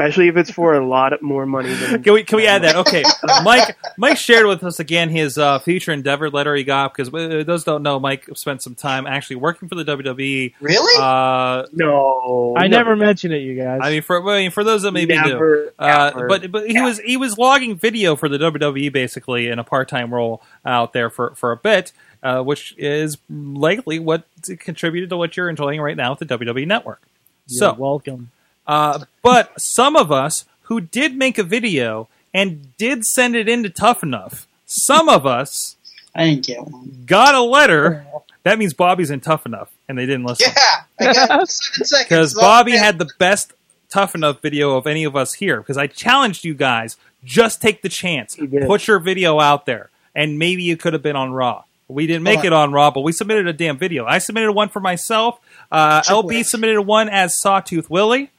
Especially 0.00 0.28
if 0.28 0.36
it's 0.36 0.50
for 0.50 0.74
a 0.74 0.86
lot 0.86 1.20
more 1.22 1.44
money 1.44 1.72
than. 1.74 2.02
Can 2.02 2.14
we 2.14 2.24
can 2.24 2.36
we 2.36 2.46
add 2.46 2.62
that? 2.62 2.76
Okay, 2.76 3.04
Mike. 3.44 3.76
Mike 3.96 4.16
shared 4.16 4.46
with 4.46 4.64
us 4.64 4.80
again 4.80 5.10
his 5.10 5.36
uh, 5.36 5.58
future 5.58 5.92
endeavor 5.92 6.30
letter 6.30 6.54
he 6.54 6.64
got 6.64 6.94
because 6.94 7.12
uh, 7.12 7.44
those 7.46 7.64
don't 7.64 7.82
know. 7.82 8.00
Mike 8.00 8.28
spent 8.34 8.62
some 8.62 8.74
time 8.74 9.06
actually 9.06 9.36
working 9.36 9.68
for 9.68 9.74
the 9.74 9.84
WWE. 9.84 10.54
Really? 10.60 11.02
Uh, 11.02 11.66
no, 11.72 12.54
I 12.56 12.68
no. 12.68 12.78
never 12.78 12.96
mentioned 12.96 13.34
it, 13.34 13.42
you 13.42 13.56
guys. 13.62 13.80
I 13.82 13.90
mean, 13.90 14.02
for 14.02 14.26
I 14.30 14.40
mean, 14.40 14.50
for 14.50 14.64
those 14.64 14.82
that 14.82 14.92
maybe 14.92 15.14
do, 15.14 15.20
Never, 15.20 15.74
uh, 15.78 16.26
but 16.28 16.50
but 16.50 16.68
he 16.70 16.80
was 16.80 16.98
he 17.00 17.16
was 17.16 17.36
logging 17.36 17.76
video 17.76 18.16
for 18.16 18.28
the 18.28 18.38
WWE 18.38 18.92
basically 18.92 19.48
in 19.48 19.58
a 19.58 19.64
part 19.64 19.88
time 19.88 20.12
role 20.14 20.42
out 20.64 20.92
there 20.92 21.10
for 21.10 21.34
for 21.34 21.52
a 21.52 21.56
bit, 21.56 21.92
uh, 22.22 22.42
which 22.42 22.74
is 22.78 23.18
likely 23.28 23.98
what 23.98 24.24
contributed 24.60 25.10
to 25.10 25.16
what 25.16 25.36
you're 25.36 25.50
enjoying 25.50 25.80
right 25.80 25.96
now 25.96 26.10
with 26.16 26.26
the 26.26 26.38
WWE 26.38 26.66
Network. 26.66 27.02
You're 27.48 27.58
So 27.58 27.74
welcome. 27.74 28.30
Uh, 28.70 29.04
but 29.22 29.52
some 29.60 29.96
of 29.96 30.12
us 30.12 30.44
who 30.62 30.80
did 30.80 31.16
make 31.16 31.38
a 31.38 31.42
video 31.42 32.08
and 32.32 32.76
did 32.76 33.04
send 33.04 33.34
it 33.34 33.48
in 33.48 33.64
to 33.64 33.68
Tough 33.68 34.02
Enough, 34.04 34.46
some 34.64 35.08
of 35.08 35.26
us 35.26 35.76
I 36.14 36.26
didn't 36.30 36.46
get 36.46 36.60
one. 36.64 37.02
got 37.04 37.34
a 37.34 37.42
letter. 37.42 38.06
That 38.44 38.58
means 38.58 38.72
Bobby's 38.72 39.10
in 39.10 39.20
Tough 39.20 39.44
Enough, 39.44 39.70
and 39.88 39.98
they 39.98 40.06
didn't 40.06 40.24
listen 40.24 40.52
Yeah, 40.56 41.08
I 41.08 41.12
got 41.12 41.28
seven 41.50 41.84
seconds. 41.84 42.08
because 42.08 42.34
Bobby 42.34 42.72
had 42.76 42.98
the 42.98 43.08
best 43.18 43.52
Tough 43.90 44.14
Enough 44.14 44.40
video 44.40 44.76
of 44.76 44.86
any 44.86 45.02
of 45.02 45.16
us 45.16 45.34
here. 45.34 45.60
Because 45.60 45.76
I 45.76 45.88
challenged 45.88 46.44
you 46.44 46.54
guys, 46.54 46.96
just 47.24 47.60
take 47.60 47.82
the 47.82 47.88
chance, 47.88 48.34
He 48.34 48.46
put 48.46 48.86
your 48.86 49.00
video 49.00 49.40
out 49.40 49.66
there, 49.66 49.90
and 50.14 50.38
maybe 50.38 50.62
you 50.62 50.76
could 50.76 50.92
have 50.92 51.02
been 51.02 51.16
on 51.16 51.32
Raw. 51.32 51.64
We 51.88 52.06
didn't 52.06 52.22
make 52.22 52.44
it 52.44 52.52
on 52.52 52.70
Raw, 52.72 52.92
but 52.92 53.00
we 53.00 53.10
submitted 53.10 53.48
a 53.48 53.52
damn 53.52 53.76
video. 53.76 54.06
I 54.06 54.18
submitted 54.18 54.52
one 54.52 54.68
for 54.68 54.78
myself. 54.78 55.40
Uh, 55.72 56.02
LB 56.02 56.44
submitted 56.44 56.82
one 56.82 57.08
as 57.08 57.34
Sawtooth 57.40 57.90
Willie, 57.90 58.30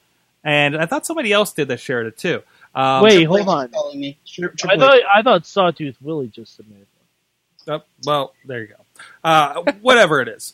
and 0.44 0.78
I 0.78 0.86
thought 0.86 1.06
somebody 1.06 1.32
else 1.32 1.54
did 1.54 1.68
that 1.70 1.80
shared 1.80 2.08
it 2.08 2.18
too. 2.18 2.42
Um, 2.74 3.04
Wait, 3.04 3.26
hold 3.26 3.48
on. 3.48 3.66
is 3.66 3.72
calling 3.74 4.00
me. 4.00 4.18
I 4.26 4.26
Triple 4.26 4.80
thought 4.80 4.96
H. 4.96 5.04
I 5.14 5.22
thought 5.22 5.46
Sawtooth 5.46 5.98
Willie 6.02 6.28
just 6.28 6.56
submitted. 6.56 6.88
Oh, 7.68 7.82
well, 8.06 8.34
there 8.46 8.62
you 8.62 8.68
go. 8.68 8.76
Uh, 9.24 9.62
whatever 9.82 10.22
it 10.22 10.28
is, 10.28 10.54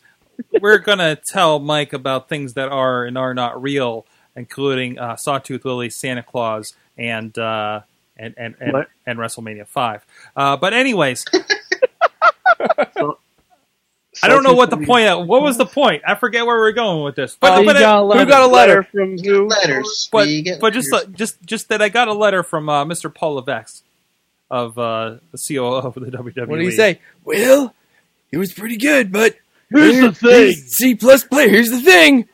we're 0.61 0.79
gonna 0.79 1.17
tell 1.31 1.59
Mike 1.59 1.93
about 1.93 2.27
things 2.27 2.53
that 2.53 2.69
are 2.69 3.05
and 3.05 3.17
are 3.17 3.33
not 3.33 3.61
real, 3.61 4.05
including 4.35 4.99
uh, 4.99 5.15
Sawtooth 5.15 5.63
Willie, 5.63 5.89
Santa 5.89 6.23
Claus, 6.23 6.73
and 6.97 7.38
uh, 7.38 7.81
and 8.17 8.33
and 8.38 8.55
and, 8.59 8.85
and 9.05 9.19
WrestleMania 9.19 9.67
Five. 9.67 10.05
Uh, 10.35 10.57
but 10.57 10.73
anyways, 10.73 11.23
I 14.24 14.28
don't 14.28 14.43
know 14.43 14.53
what 14.53 14.70
the 14.70 14.78
point. 14.78 15.07
Of, 15.07 15.28
What 15.28 15.41
was 15.41 15.57
the 15.57 15.65
point? 15.65 16.03
I 16.07 16.15
forget 16.15 16.45
where 16.45 16.57
we're 16.57 16.72
going 16.72 17.03
with 17.03 17.15
this. 17.15 17.38
But, 17.39 17.59
Oh, 17.59 17.65
but, 17.65 17.78
got 17.78 17.99
a 17.99 18.01
Who 18.01 18.07
letter. 18.07 18.26
got 18.26 18.41
a 18.41 18.47
letter? 18.47 18.72
letter 18.72 18.84
from 18.84 19.18
who? 19.18 19.47
letters. 19.47 20.09
but, 20.11 20.28
but 20.59 20.74
just 20.74 20.91
letters. 20.91 21.07
uh, 21.07 21.11
just 21.18 21.41
just 21.45 21.70
that 21.70 21.82
I 21.82 21.89
got 21.89 22.07
a 22.07 22.13
letter 22.13 22.43
from 22.43 22.70
uh, 22.70 22.86
Mr. 22.86 23.13
Paul 23.13 23.36
Levesque 23.36 23.84
of 24.49 24.78
uh, 24.78 25.18
the 25.32 25.38
COO 25.47 25.76
of 25.76 25.93
the 25.95 25.99
WWE. 26.11 26.47
What 26.47 26.57
did 26.57 26.65
he 26.65 26.72
say? 26.72 26.99
Well, 27.24 27.74
it 28.32 28.38
was 28.38 28.53
pretty 28.53 28.78
good, 28.78 29.11
but 29.11 29.36
Here's 29.70 29.99
the 29.99 30.11
thing. 30.13 30.53
C 30.53 30.95
plus 30.95 31.24
player. 31.26 31.49
Here's 31.49 31.70
the 31.70 31.82
thing. 31.82 32.28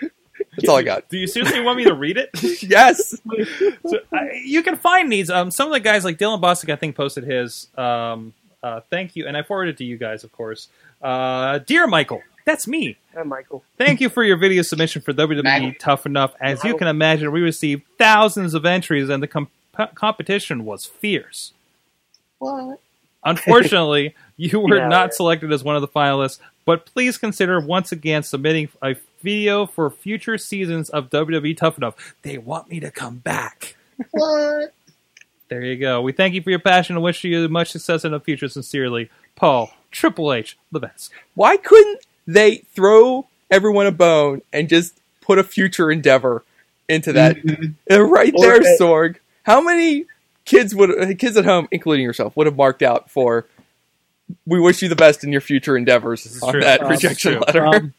That's 0.00 0.68
all 0.68 0.76
I 0.76 0.82
got. 0.82 1.08
Do 1.08 1.18
you 1.18 1.26
seriously 1.26 1.60
want 1.60 1.78
me 1.78 1.84
to 1.84 1.94
read 1.94 2.16
it? 2.18 2.30
yes. 2.62 3.18
so, 3.86 3.98
I, 4.12 4.42
you 4.44 4.62
can 4.62 4.76
find 4.76 5.10
these. 5.10 5.30
Um, 5.30 5.50
some 5.50 5.68
of 5.68 5.72
the 5.72 5.80
guys 5.80 6.04
like 6.04 6.18
Dylan 6.18 6.40
Bostic, 6.40 6.70
I 6.72 6.76
think, 6.76 6.96
posted 6.96 7.24
his. 7.24 7.68
Um, 7.76 8.34
uh, 8.62 8.80
thank 8.90 9.16
you, 9.16 9.26
and 9.26 9.36
I 9.36 9.42
forwarded 9.42 9.74
it 9.74 9.78
to 9.78 9.84
you 9.84 9.96
guys, 9.96 10.24
of 10.24 10.32
course. 10.32 10.68
Uh, 11.02 11.58
dear 11.58 11.86
Michael, 11.86 12.22
that's 12.44 12.66
me. 12.66 12.96
Hi, 13.14 13.22
Michael. 13.22 13.62
Thank 13.78 14.00
you 14.00 14.08
for 14.08 14.22
your 14.24 14.36
video 14.36 14.62
submission 14.62 15.02
for 15.02 15.12
WWE 15.12 15.44
Michael. 15.44 15.72
Tough 15.78 16.06
Enough. 16.06 16.34
As 16.40 16.62
you 16.64 16.76
can 16.76 16.88
imagine, 16.88 17.32
we 17.32 17.40
received 17.40 17.82
thousands 17.98 18.54
of 18.54 18.64
entries, 18.66 19.08
and 19.08 19.22
the 19.22 19.28
com- 19.28 19.48
competition 19.94 20.64
was 20.64 20.84
fierce. 20.86 21.52
What? 22.38 22.80
Unfortunately, 23.24 24.14
you 24.36 24.60
were 24.60 24.76
Yeah. 24.78 24.88
not 24.88 25.14
selected 25.14 25.52
as 25.52 25.64
one 25.64 25.74
of 25.76 25.80
the 25.82 25.88
finalists, 25.88 26.38
but 26.64 26.86
please 26.86 27.18
consider 27.18 27.58
once 27.60 27.92
again 27.92 28.22
submitting 28.22 28.68
a 28.82 28.96
video 29.22 29.66
for 29.66 29.90
future 29.90 30.38
seasons 30.38 30.88
of 30.90 31.10
WWE 31.10 31.56
Tough 31.56 31.78
Enough. 31.78 32.14
They 32.22 32.38
want 32.38 32.68
me 32.70 32.78
to 32.80 32.90
come 32.90 33.16
back. 33.16 33.76
What? 34.12 34.72
There 35.48 35.62
you 35.64 35.76
go. 35.76 36.00
We 36.02 36.12
thank 36.12 36.34
you 36.34 36.42
for 36.42 36.50
your 36.50 36.58
passion 36.58 36.96
and 36.96 37.02
wish 37.04 37.22
you 37.24 37.48
much 37.48 37.70
success 37.70 38.04
in 38.04 38.12
the 38.12 38.20
future. 38.20 38.48
Sincerely, 38.48 39.10
Paul 39.36 39.70
Triple 39.90 40.32
H 40.32 40.56
Levesque. 40.72 41.12
Why 41.34 41.56
couldn't 41.56 42.00
they 42.26 42.56
throw 42.74 43.26
everyone 43.50 43.86
a 43.86 43.92
bone 43.92 44.42
and 44.52 44.68
just 44.68 44.98
put 45.20 45.38
a 45.38 45.44
future 45.44 45.90
endeavor 45.90 46.42
into 46.88 47.12
that? 47.12 47.36
Uh, 47.90 48.02
right 48.08 48.34
there, 48.36 48.58
that- 48.58 48.78
Sorg. 48.80 49.16
How 49.44 49.60
many 49.60 50.06
kids 50.44 50.74
would 50.74 51.18
kids 51.20 51.36
at 51.36 51.44
home, 51.44 51.68
including 51.70 52.04
yourself, 52.04 52.36
would 52.36 52.46
have 52.46 52.56
marked 52.56 52.82
out 52.82 53.08
for? 53.10 53.46
We 54.44 54.58
wish 54.58 54.82
you 54.82 54.88
the 54.88 54.96
best 54.96 55.22
in 55.22 55.30
your 55.30 55.40
future 55.40 55.76
endeavors 55.76 56.26
is 56.26 56.42
on 56.42 56.54
true. 56.54 56.60
that 56.62 56.82
Um, 56.82 56.90
rejection 56.90 57.38
letter. 57.38 57.64
Um, 57.64 57.94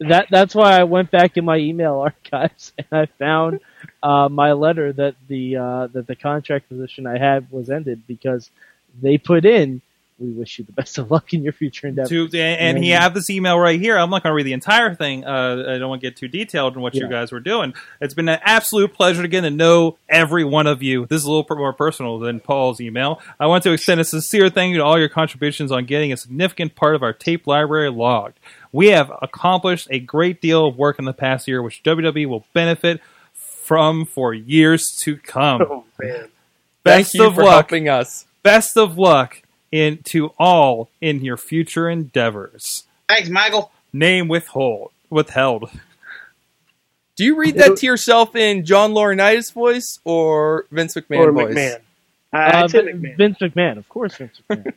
that 0.00 0.26
that's 0.30 0.54
why 0.54 0.78
I 0.78 0.84
went 0.84 1.10
back 1.10 1.38
in 1.38 1.46
my 1.46 1.56
email 1.56 1.94
archives 2.00 2.72
and 2.78 2.86
I 2.92 3.06
found 3.18 3.60
uh, 4.02 4.28
my 4.30 4.52
letter 4.52 4.92
that 4.92 5.16
the 5.28 5.56
uh, 5.56 5.86
that 5.88 6.06
the 6.06 6.16
contract 6.16 6.68
position 6.68 7.06
I 7.06 7.18
had 7.18 7.50
was 7.50 7.70
ended 7.70 8.02
because 8.06 8.50
they 9.00 9.18
put 9.18 9.44
in 9.44 9.82
we 10.18 10.32
wish 10.32 10.58
you 10.58 10.64
the 10.64 10.72
best 10.78 10.98
of 10.98 11.10
luck 11.10 11.32
in 11.32 11.42
your 11.42 11.52
future 11.52 11.86
endeavors. 11.86 12.10
To, 12.10 12.24
and, 12.38 12.76
and 12.76 12.84
he 12.84 12.90
had 12.90 13.14
this 13.14 13.30
email 13.30 13.58
right 13.58 13.80
here. 13.80 13.96
I'm 13.96 14.10
not 14.10 14.22
going 14.22 14.30
to 14.30 14.34
read 14.34 14.46
the 14.46 14.52
entire 14.52 14.94
thing. 14.94 15.24
Uh, 15.24 15.64
I 15.68 15.78
don't 15.78 15.88
want 15.88 16.00
to 16.02 16.06
get 16.06 16.16
too 16.16 16.28
detailed 16.28 16.76
in 16.76 16.82
what 16.82 16.94
you 16.94 17.08
guys 17.08 17.32
were 17.32 17.40
doing. 17.40 17.74
It's 18.00 18.14
been 18.14 18.28
an 18.28 18.40
absolute 18.42 18.94
pleasure 18.94 19.22
again 19.22 19.44
to 19.44 19.50
know 19.50 19.98
every 20.08 20.44
one 20.44 20.66
of 20.66 20.82
you. 20.82 21.06
This 21.06 21.20
is 21.20 21.24
a 21.24 21.28
little 21.28 21.44
bit 21.44 21.58
more 21.58 21.72
personal 21.72 22.18
than 22.18 22.40
Paul's 22.40 22.80
email. 22.80 23.20
I 23.38 23.46
want 23.46 23.62
to 23.64 23.72
extend 23.72 24.00
a 24.00 24.04
sincere 24.04 24.50
thank 24.50 24.72
you 24.72 24.78
to 24.78 24.84
all 24.84 24.98
your 24.98 25.08
contributions 25.08 25.70
on 25.70 25.84
getting 25.84 26.12
a 26.12 26.16
significant 26.16 26.74
part 26.74 26.94
of 26.94 27.02
our 27.02 27.12
tape 27.12 27.46
library 27.46 27.90
logged. 27.90 28.38
We 28.72 28.88
have 28.88 29.10
accomplished 29.22 29.88
a 29.90 29.98
great 29.98 30.40
deal 30.40 30.66
of 30.66 30.76
work 30.76 30.98
in 30.98 31.04
the 31.04 31.14
past 31.14 31.48
year, 31.48 31.62
which 31.62 31.82
WWE 31.82 32.28
will 32.28 32.44
benefit 32.52 33.00
from 33.68 34.06
for 34.06 34.32
years 34.32 34.86
to 35.00 35.16
come. 35.18 35.60
Oh 35.62 35.84
man. 36.00 36.28
Thank 36.84 37.04
Best 37.04 37.14
you 37.14 37.26
of 37.26 37.34
for 37.34 37.44
luck. 37.44 37.52
helping 37.70 37.86
us. 37.88 38.24
Best 38.42 38.78
of 38.78 38.96
luck 38.96 39.42
in 39.70 39.98
to 40.04 40.32
all 40.38 40.88
in 41.02 41.22
your 41.22 41.36
future 41.36 41.90
endeavors. 41.90 42.84
Thanks, 43.10 43.28
Michael. 43.28 43.70
Name 43.92 44.26
withhold 44.28 44.90
withheld. 45.10 45.70
Do 47.16 47.24
you 47.24 47.36
read 47.36 47.56
that 47.56 47.76
to 47.78 47.86
yourself 47.86 48.34
in 48.36 48.64
John 48.64 48.92
Laurinaitis 48.92 49.52
voice 49.52 49.98
or 50.04 50.64
Vince 50.70 50.94
McMahon 50.94 51.18
or 51.26 51.32
voice? 51.32 51.54
McMahon. 51.54 51.78
Uh, 52.32 52.36
Uh, 52.64 52.66
Vin- 52.68 52.86
McMahon. 53.02 53.16
Vince 53.16 53.38
McMahon, 53.38 53.76
of 53.78 53.88
course, 53.88 54.16
Vince 54.16 54.40
McMahon. 54.50 54.72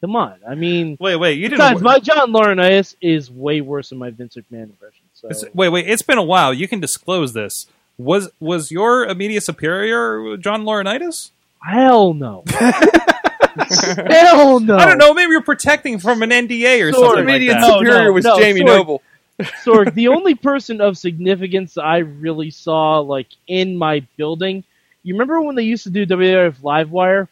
Come 0.00 0.16
on, 0.16 0.34
I 0.48 0.54
mean, 0.54 0.96
Wait, 1.00 1.16
wait, 1.16 1.34
you 1.38 1.48
didn't. 1.48 1.58
besides, 1.58 1.80
my 1.82 1.98
John 1.98 2.32
Laurinaitis 2.32 2.96
is 3.00 3.30
way 3.30 3.60
worse 3.60 3.90
than 3.90 3.98
my 3.98 4.10
Vince 4.10 4.36
McMahon 4.36 4.64
impression. 4.64 5.02
So 5.14 5.28
It's- 5.28 5.44
wait, 5.54 5.68
wait. 5.70 5.88
It's 5.88 6.02
been 6.02 6.18
a 6.18 6.22
while. 6.24 6.52
You 6.54 6.66
can 6.68 6.80
disclose 6.80 7.32
this. 7.34 7.66
Was 8.02 8.30
was 8.40 8.70
your 8.70 9.04
immediate 9.04 9.42
superior 9.42 10.36
John 10.36 10.64
Laurinaitis? 10.64 11.30
hell 11.62 12.14
no, 12.14 12.42
hell 12.50 14.60
no. 14.60 14.76
I 14.76 14.86
don't 14.86 14.98
know. 14.98 15.14
Maybe 15.14 15.30
you're 15.30 15.42
protecting 15.42 15.98
from 15.98 16.22
an 16.22 16.30
NDA 16.30 16.82
or 16.82 16.92
Sorry. 16.92 16.92
something 16.92 17.08
like 17.10 17.18
Immediate 17.18 17.54
that. 17.54 17.60
No, 17.60 17.78
superior 17.78 18.04
no, 18.06 18.12
was 18.12 18.24
no, 18.24 18.38
Jamie 18.38 18.62
Sorg. 18.62 18.66
Noble. 18.66 19.02
Sorg, 19.40 19.94
the 20.02 20.08
only 20.08 20.34
person 20.34 20.80
of 20.80 20.98
significance 20.98 21.78
I 21.78 21.98
really 21.98 22.50
saw 22.50 22.98
like 22.98 23.28
in 23.46 23.76
my 23.76 24.04
building. 24.16 24.64
You 25.04 25.14
remember 25.14 25.40
when 25.40 25.56
they 25.56 25.64
used 25.64 25.84
to 25.84 25.90
do 25.90 26.06
WWF 26.06 26.60
Livewire? 26.60 27.28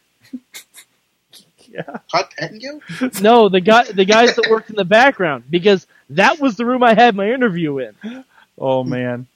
Todd 2.11 2.27
Pettengill? 2.37 2.81
No, 3.21 3.49
the 3.49 3.61
guy, 3.61 3.85
the 3.85 4.05
guys 4.05 4.35
that 4.35 4.49
worked 4.51 4.71
in 4.71 4.77
the 4.77 4.85
background, 4.85 5.45
because 5.49 5.87
that 6.11 6.41
was 6.41 6.57
the 6.57 6.67
room 6.67 6.83
I 6.83 6.95
had 6.95 7.15
my 7.15 7.31
interview 7.31 7.79
in. 7.79 8.25
Oh 8.59 8.83
man. 8.85 9.27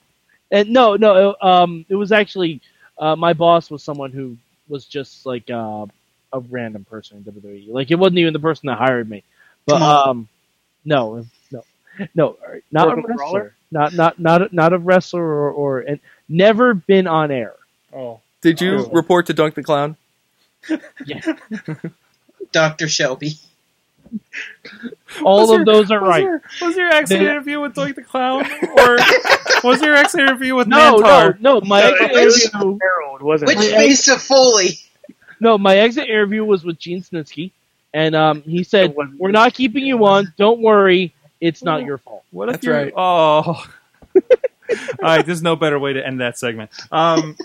And 0.54 0.70
no, 0.70 0.94
no, 0.94 1.34
um, 1.42 1.84
it 1.88 1.96
was 1.96 2.12
actually 2.12 2.60
uh, 2.96 3.16
my 3.16 3.32
boss 3.32 3.72
was 3.72 3.82
someone 3.82 4.12
who 4.12 4.36
was 4.68 4.84
just 4.86 5.26
like 5.26 5.50
uh, 5.50 5.86
a 6.32 6.38
random 6.48 6.84
person 6.84 7.16
in 7.26 7.32
WWE. 7.32 7.72
Like 7.72 7.90
it 7.90 7.96
wasn't 7.96 8.18
even 8.18 8.32
the 8.32 8.38
person 8.38 8.68
that 8.68 8.78
hired 8.78 9.10
me. 9.10 9.24
But 9.66 9.82
um, 9.82 10.28
no, 10.84 11.26
no, 11.50 11.64
no, 12.14 12.26
all 12.28 12.38
right, 12.48 12.62
not 12.70 12.96
a 12.96 13.02
wrestler, 13.02 13.14
Brawler? 13.16 13.54
not 13.72 13.94
not 13.94 14.20
not 14.20 14.52
not 14.52 14.72
a 14.72 14.78
wrestler 14.78 15.24
or, 15.24 15.50
or 15.50 15.80
and 15.80 15.98
never 16.28 16.72
been 16.72 17.08
on 17.08 17.32
air. 17.32 17.54
Oh, 17.92 18.20
Did 18.40 18.60
you 18.60 18.86
Oh. 18.86 18.90
report 18.92 19.26
to 19.26 19.34
Doink 19.34 19.54
the 19.54 19.62
Clown? 19.64 19.96
Yeah, 21.04 21.20
Dr. 22.52 22.88
Shelby. 22.88 23.38
all 25.24 25.48
Was 25.48 25.60
of 25.60 25.66
those 25.66 25.90
are 25.90 26.00
was 26.00 26.08
right. 26.08 26.22
Your, 26.22 26.42
was 26.62 26.76
your 26.76 26.88
exit 26.90 27.18
They- 27.18 27.24
interview 27.26 27.60
with 27.60 27.74
Doink 27.74 27.94
the 27.96 28.02
Clown, 28.02 28.44
or 28.78 28.98
was 29.68 29.80
your 29.82 29.94
exit 29.94 30.20
interview 30.20 30.54
with 30.54 30.66
No, 30.68 30.96
Mantaur? 31.00 31.40
no, 31.40 31.54
no. 31.54 31.60
My 31.62 31.80
No, 31.82 31.88
exit 31.92 32.10
it 32.10 32.24
was 32.24 32.44
interview, 32.54 32.78
Harold, 32.80 33.22
wasn't 33.22 33.48
Which 33.48 33.58
it? 33.58 33.74
face 33.74 34.08
of 34.08 34.20
Foley? 34.22 34.78
no, 35.40 35.58
my 35.58 35.76
exit 35.78 36.08
interview 36.08 36.44
was 36.44 36.64
with 36.64 36.78
Gene 36.78 37.02
Snitsky, 37.02 37.50
and 37.92 38.14
um, 38.14 38.42
he 38.42 38.64
said, 38.64 38.94
"We're 39.18 39.30
not 39.30 39.54
keeping 39.54 39.84
you 39.86 40.04
on. 40.06 40.32
Don't 40.36 40.60
worry, 40.60 41.14
it's 41.40 41.62
not 41.62 41.84
your 41.84 41.98
fault." 41.98 42.24
What 42.30 42.48
if 42.48 42.54
That's 42.54 42.64
you're? 42.66 42.74
right. 42.76 42.92
Oh, 42.96 43.64
all 44.16 44.22
right. 45.02 45.24
There's 45.24 45.42
no 45.42 45.56
better 45.56 45.78
way 45.78 45.92
to 45.92 46.04
end 46.04 46.20
that 46.20 46.38
segment. 46.38 46.70
Um, 46.90 47.36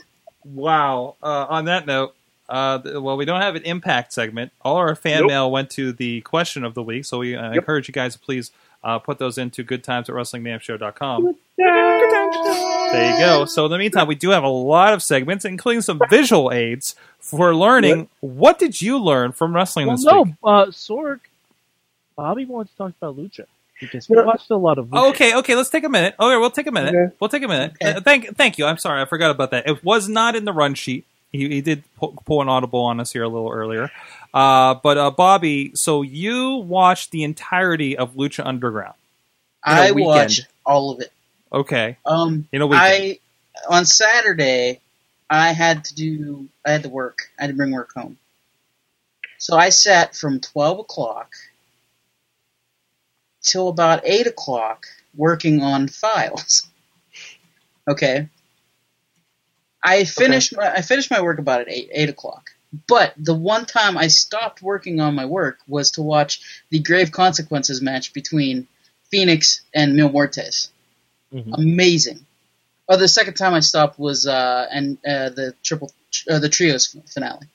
wow. 0.45 1.15
Uh, 1.21 1.45
on 1.49 1.65
that 1.65 1.85
note, 1.85 2.15
uh, 2.49 2.79
well, 2.99 3.15
we 3.15 3.25
don't 3.25 3.41
have 3.41 3.55
an 3.55 3.63
impact 3.63 4.11
segment. 4.13 4.51
All 4.61 4.75
our 4.77 4.95
fan 4.95 5.21
Nope. 5.21 5.27
mail 5.29 5.51
went 5.51 5.69
to 5.71 5.91
the 5.93 6.21
question 6.21 6.63
of 6.65 6.73
the 6.73 6.83
week, 6.83 7.05
so 7.05 7.19
we 7.19 7.35
uh, 7.35 7.51
encourage 7.53 7.87
you 7.87 7.93
guys 7.93 8.13
to 8.13 8.19
please 8.19 8.51
uh, 8.83 8.97
put 8.99 9.19
those 9.19 9.37
into 9.37 9.61
good 9.63 9.83
times 9.83 10.09
at 10.09 10.15
WrestlingMayhemShow.com. 10.15 11.35
There 11.57 13.11
you 13.13 13.19
go. 13.19 13.45
So 13.45 13.65
in 13.65 13.71
the 13.71 13.77
meantime, 13.77 14.07
we 14.07 14.15
do 14.15 14.29
have 14.31 14.43
a 14.43 14.47
lot 14.49 14.93
of 14.93 15.03
segments, 15.03 15.45
including 15.45 15.81
some 15.81 15.99
visual 16.09 16.51
aids 16.51 16.95
for 17.19 17.55
learning. 17.55 18.09
What 18.21 18.57
did 18.59 18.81
you 18.81 18.97
learn 18.97 19.31
from 19.33 19.53
wrestling 19.55 19.87
Well, 19.87 19.97
this 19.97 20.05
no, 20.05 20.21
week? 20.23 20.33
uh, 20.43 20.65
Sorg, 20.67 21.19
Bobby 22.15 22.45
wants 22.45 22.71
to 22.71 22.77
talk 22.77 22.93
about 22.99 23.17
Lucha 23.17 23.45
because 23.79 24.09
we 24.09 24.15
watched 24.21 24.49
a 24.49 24.55
lot 24.57 24.77
of. 24.77 24.87
Lucha. 24.87 25.09
Okay, 25.11 25.35
okay, 25.35 25.55
let's 25.55 25.69
take 25.69 25.83
a 25.83 25.89
minute. 25.89 26.15
Okay, 26.19 26.37
we'll 26.37 26.49
take 26.51 26.67
a 26.67 26.71
minute. 26.71 26.95
Okay. 26.95 27.15
We'll 27.19 27.29
take 27.29 27.43
a 27.43 27.47
minute. 27.47 27.73
Okay. 27.81 27.93
Uh, 27.97 28.01
thank, 28.01 28.35
thank 28.35 28.57
you. 28.57 28.65
I'm 28.65 28.77
sorry, 28.77 29.01
I 29.01 29.05
forgot 29.05 29.29
about 29.31 29.51
that. 29.51 29.67
It 29.67 29.83
was 29.83 30.09
not 30.09 30.35
in 30.35 30.45
the 30.45 30.53
run 30.53 30.73
sheet. 30.73 31.05
He, 31.31 31.47
he 31.49 31.61
did 31.61 31.83
pull, 31.95 32.21
pull 32.25 32.41
an 32.41 32.49
audible 32.49 32.79
on 32.81 32.99
us 32.99 33.11
here 33.11 33.23
a 33.23 33.27
little 33.29 33.51
earlier. 33.51 33.91
Uh, 34.33 34.75
but 34.75 34.97
uh, 34.97 35.11
Bobby, 35.11 35.71
so 35.75 36.01
you 36.01 36.55
watched 36.55 37.11
the 37.11 37.23
entirety 37.23 37.97
of 37.97 38.15
Lucha 38.15 38.45
Underground. 38.45 38.95
I 39.63 39.91
weekend. 39.91 40.05
watched 40.07 40.47
all 40.65 40.91
of 40.91 41.01
it. 41.01 41.11
Okay, 41.51 41.97
Um, 42.05 42.47
in 42.51 42.61
a 42.61 42.67
weekend. 42.67 42.83
I 42.85 43.19
on 43.69 43.85
Saturday, 43.85 44.79
I 45.29 45.51
had 45.51 45.83
to 45.85 45.95
do. 45.95 46.47
I 46.65 46.71
had 46.71 46.83
to 46.83 46.89
work. 46.89 47.17
I 47.37 47.43
had 47.43 47.47
to 47.47 47.53
bring 47.55 47.71
work 47.71 47.91
home. 47.93 48.17
So 49.39 49.55
I 49.57 49.69
sat 49.69 50.15
from 50.15 50.39
twelve 50.39 50.79
o'clock 50.79 51.31
till 53.41 53.67
about 53.67 54.01
eight 54.05 54.27
o'clock 54.27 54.85
working 55.15 55.61
on 55.61 55.87
files. 55.87 56.67
Okay. 57.89 58.29
I 59.83 60.03
finished 60.05 60.55
my 60.55 60.71
I 60.73 60.81
finished 60.81 61.09
my 61.11 61.21
work 61.21 61.39
about 61.39 61.61
at 61.61 61.69
eight 61.69 61.89
eight 61.91 62.09
o'clock. 62.09 62.51
But 62.87 63.13
the 63.17 63.33
one 63.33 63.65
time 63.65 63.97
I 63.97 64.07
stopped 64.07 64.61
working 64.61 64.99
on 65.01 65.15
my 65.15 65.25
work 65.25 65.57
was 65.67 65.91
to 65.91 66.01
watch 66.03 66.39
the 66.69 66.79
Grave 66.79 67.11
Consequences 67.11 67.81
match 67.81 68.13
between 68.13 68.67
Phoenix 69.09 69.61
and 69.73 69.95
Mil 69.95 70.09
Muertes 70.09 70.69
Mhm. 71.33 71.53
amazing. 71.57 72.25
Oh, 72.87 72.97
the 72.97 73.07
second 73.07 73.35
time 73.35 73.53
I 73.53 73.59
stopped 73.59 73.99
was 73.99 74.25
uh, 74.25 74.67
and 74.71 74.97
uh, 75.05 75.29
the 75.29 75.53
triple 75.63 75.91
uh, 76.29 76.39
the 76.39 76.49
trios 76.49 76.95
finale, 77.13 77.45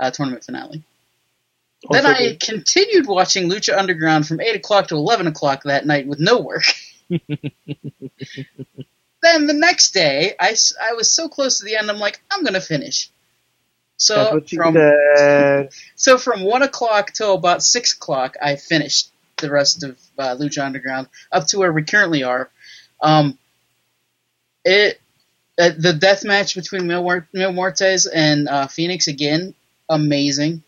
uh, 0.00 0.10
tournament 0.12 0.44
finale. 0.44 0.82
then 1.90 2.06
I 2.06 2.18
good. 2.28 2.40
continued 2.40 3.06
watching 3.08 3.50
Lucha 3.50 3.76
Underground 3.76 4.26
from 4.28 4.40
eight 4.40 4.54
o'clock 4.56 4.88
to 4.88 4.94
eleven 4.94 5.26
o'clock 5.26 5.64
that 5.64 5.86
night 5.86 6.06
with 6.06 6.20
no 6.20 6.38
work. 6.40 6.62
then 9.24 9.46
the 9.46 9.52
next 9.54 9.92
day, 9.94 10.34
I, 10.38 10.54
I 10.82 10.92
was 10.94 11.10
so 11.10 11.28
close 11.28 11.58
to 11.58 11.64
the 11.64 11.76
end. 11.76 11.90
I'm 11.90 11.98
like, 11.98 12.20
I'm 12.30 12.44
gonna 12.44 12.60
finish. 12.60 13.10
So 13.96 14.14
That's 14.16 14.32
what 14.34 14.52
you 14.52 14.58
from 14.58 14.74
so 15.96 16.18
from 16.18 16.42
one 16.42 16.62
o'clock 16.62 17.12
till 17.12 17.34
about 17.34 17.62
six 17.62 17.94
o'clock, 17.94 18.36
I 18.42 18.56
finished 18.56 19.10
the 19.38 19.50
rest 19.50 19.82
of 19.84 19.98
uh, 20.18 20.36
Lucha 20.36 20.64
Underground 20.64 21.08
up 21.32 21.46
to 21.48 21.58
where 21.58 21.72
we 21.72 21.82
currently 21.84 22.22
are. 22.24 22.50
Um, 23.00 23.38
it 24.64 25.00
uh, 25.58 25.70
the 25.78 25.92
death 25.92 26.24
match 26.24 26.54
between 26.56 26.86
Mil, 26.86 27.02
Muer- 27.02 27.28
Mil 27.32 27.52
Muertes 27.52 28.08
and 28.12 28.48
uh, 28.48 28.66
Phoenix 28.66 29.06
again, 29.06 29.54
amazing. 29.88 30.62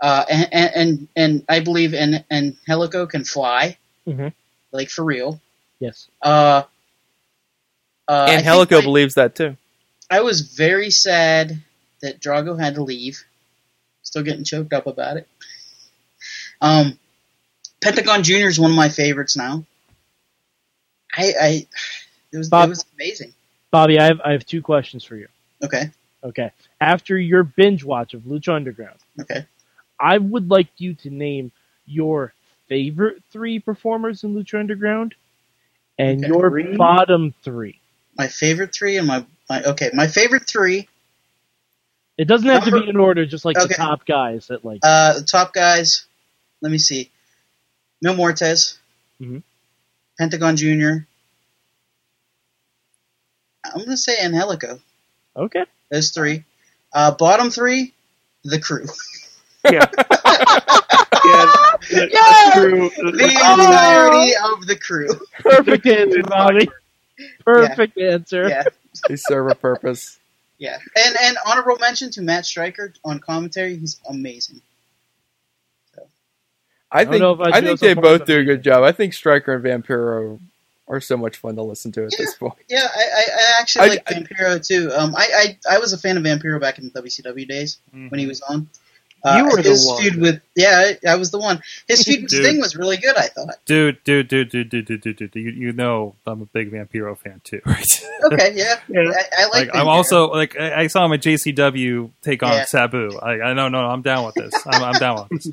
Uh, 0.00 0.24
and, 0.28 0.48
and 0.52 0.70
and 0.74 1.08
and 1.16 1.44
I 1.48 1.60
believe 1.60 1.94
and 1.94 2.24
and 2.30 2.56
Helico 2.68 3.08
can 3.08 3.24
fly, 3.24 3.78
Mhm. 4.06 4.32
like 4.72 4.90
for 4.90 5.04
real. 5.04 5.40
Yes. 5.78 6.08
Uh, 6.20 6.64
uh, 8.08 8.26
and 8.30 8.44
think 8.44 8.54
Helico 8.70 8.78
my- 8.78 8.82
believes 8.82 9.14
that 9.14 9.34
too. 9.34 9.56
I 10.10 10.20
was 10.20 10.40
very 10.40 10.90
sad 10.90 11.58
that 12.00 12.20
Drago 12.20 12.58
had 12.58 12.76
to 12.76 12.82
leave. 12.82 13.24
Still 14.02 14.22
getting 14.22 14.44
choked 14.44 14.72
up 14.72 14.86
about 14.86 15.16
it. 15.16 15.28
Um, 16.60 16.96
Pentagon 17.82 18.22
Junior 18.22 18.46
is 18.46 18.58
one 18.60 18.70
of 18.70 18.76
my 18.76 18.88
favorites 18.88 19.36
now. 19.36 19.64
I, 21.16 21.32
I 21.40 21.66
it 22.32 22.36
was 22.38 22.48
Bob- 22.48 22.68
it 22.68 22.70
was 22.70 22.84
amazing. 22.94 23.32
Bobby, 23.70 23.98
I 23.98 24.04
have 24.04 24.20
I 24.24 24.32
have 24.32 24.46
two 24.46 24.62
questions 24.62 25.02
for 25.04 25.16
you. 25.16 25.28
Okay, 25.62 25.90
Okay. 26.22 26.50
After 26.80 27.18
your 27.18 27.42
binge 27.42 27.82
watch 27.84 28.14
of 28.14 28.22
Lucha 28.22 28.54
Underground, 28.54 28.98
okay. 29.20 29.46
I 29.98 30.18
would 30.18 30.50
like 30.50 30.68
you 30.78 30.94
to 30.94 31.10
name 31.10 31.50
your 31.86 32.32
favorite 32.68 33.22
three 33.30 33.58
performers 33.58 34.22
in 34.24 34.34
Lucha 34.34 34.58
Underground 34.60 35.14
and 35.98 36.18
Okay. 36.24 36.28
your 36.28 36.50
Three? 36.50 36.76
bottom 36.76 37.34
three. 37.42 37.80
My 38.18 38.28
favorite 38.28 38.74
three 38.74 38.96
and 38.96 39.06
my, 39.06 39.24
my 39.48 39.62
okay. 39.62 39.90
My 39.92 40.06
favorite 40.06 40.46
three. 40.46 40.88
It 42.18 42.26
doesn't 42.26 42.48
have 42.48 42.64
to 42.64 42.70
be 42.72 42.88
in 42.88 42.96
order, 42.96 43.26
just 43.26 43.44
like 43.44 43.58
Okay. 43.58 43.68
the 43.68 43.74
top 43.74 44.06
guys 44.06 44.46
that 44.46 44.64
like. 44.64 44.80
Uh, 44.82 45.18
the 45.20 45.22
top 45.24 45.52
guys. 45.52 46.06
Let 46.62 46.72
me 46.72 46.78
see. 46.78 47.10
Mil 48.00 48.14
Muertes. 48.14 48.78
Mhm. 49.20 49.42
Pentagon 50.18 50.56
Junior. 50.56 51.06
I'm 53.64 53.80
gonna 53.84 53.96
say 53.96 54.18
Angelico. 54.22 54.80
okay. 55.36 55.64
Those 55.90 56.10
three. 56.10 56.44
Uh, 56.92 57.10
bottom 57.14 57.50
three, 57.50 57.92
the 58.44 58.60
crew. 58.60 58.86
Yeah. 59.64 59.72
yeah. 59.98 61.46
The, 61.90 62.08
Yeah! 62.12 62.30
the 62.44 62.50
crew, 62.54 62.90
the, 62.90 63.10
The 63.10 63.18
crew- 63.18 63.64
entirety 63.64 64.32
of 64.36 64.64
the 64.68 64.76
crew. 64.76 65.08
Perfect 65.40 65.86
answer, 65.88 66.22
Bobby. 66.22 66.68
Perfect 67.44 67.98
answer. 67.98 68.48
Yeah, 68.48 68.64
They 69.08 69.16
serve 69.16 69.50
a 69.50 69.54
purpose. 69.54 70.18
yeah. 70.58 70.78
And 70.96 71.16
and 71.22 71.36
honorable 71.46 71.78
mention 71.78 72.10
to 72.12 72.22
Matt 72.22 72.46
Striker 72.46 72.92
on 73.04 73.18
commentary. 73.20 73.76
He's 73.76 74.00
amazing. 74.08 74.60
I 76.90 77.02
don't 77.04 77.12
think 77.12 77.20
know 77.22 77.42
I'd 77.44 77.52
I 77.54 77.60
think 77.60 77.80
they 77.80 77.94
both 77.94 78.26
do 78.26 78.38
a 78.38 78.44
good 78.44 78.62
job. 78.62 78.84
I 78.84 78.92
think 78.92 79.12
Striker 79.12 79.54
and 79.54 79.64
Vampiro 79.64 80.38
are 80.88 81.00
so 81.00 81.16
much 81.16 81.36
fun 81.38 81.56
to 81.56 81.62
listen 81.62 81.90
to 81.92 82.04
at 82.04 82.12
Yeah. 82.12 82.18
this 82.18 82.34
point. 82.36 82.54
Yeah, 82.68 82.86
I, 82.94 83.00
I, 83.02 83.22
I 83.32 83.60
actually 83.60 83.84
I- 83.84 83.88
like 83.88 84.02
I- 84.06 84.14
Vampiro 84.14 84.66
too. 84.66 84.92
Um, 84.94 85.14
I, 85.16 85.56
I 85.68 85.74
I 85.74 85.78
was 85.78 85.92
a 85.92 85.98
fan 85.98 86.16
of 86.16 86.22
Vampiro 86.22 86.60
back 86.60 86.78
in 86.78 86.88
the 86.88 87.02
WCW 87.02 87.46
days 87.48 87.78
when 87.92 88.18
he 88.20 88.26
was 88.26 88.40
on. 88.42 88.68
Uh, 89.24 89.38
You 89.38 89.44
were 89.44 89.62
the 89.62 89.70
his 89.70 89.86
one. 89.86 90.02
feud 90.02 90.16
with 90.20 90.40
yeah, 90.54 90.92
I, 91.04 91.12
I 91.12 91.14
was 91.16 91.30
the 91.32 91.38
one. 91.38 91.60
His 91.88 92.04
feud 92.04 92.22
with 92.22 92.30
Dude. 92.30 92.44
Sting 92.44 92.60
was 92.60 92.76
really 92.76 92.96
good. 92.96 93.16
I 93.16 93.26
thought. 93.28 93.56
dude, 93.64 94.02
dude, 94.04 94.28
dude, 94.28 94.50
dude, 94.50 94.68
dude, 94.68 94.84
dude, 94.86 95.00
dude, 95.02 95.16
dude. 95.16 95.34
You, 95.34 95.50
you 95.50 95.72
know 95.72 96.14
I'm 96.26 96.42
a 96.42 96.46
big 96.46 96.70
Vampiro 96.70 97.18
fan 97.18 97.40
too, 97.42 97.60
right? 97.66 98.04
Okay, 98.32 98.52
yeah, 98.54 98.78
Yeah. 98.88 99.00
I, 99.10 99.42
I 99.42 99.44
like. 99.46 99.52
like 99.52 99.70
I'm 99.74 99.88
also 99.88 100.28
like 100.28 100.58
I 100.58 100.82
I 100.82 100.86
saw 100.86 101.04
him 101.04 101.12
at 101.12 101.20
JCW 101.22 102.10
take 102.22 102.42
on 102.42 102.52
Yeah. 102.52 102.64
Sabu. 102.66 103.18
I, 103.20 103.40
I 103.40 103.52
no 103.54 103.68
no 103.68 103.80
I'm 103.80 104.02
down 104.02 104.26
with 104.26 104.34
this. 104.36 104.52
I'm, 104.66 104.82
I'm 104.82 104.94
down 105.00 105.26
with 105.30 105.42
this. 105.42 105.52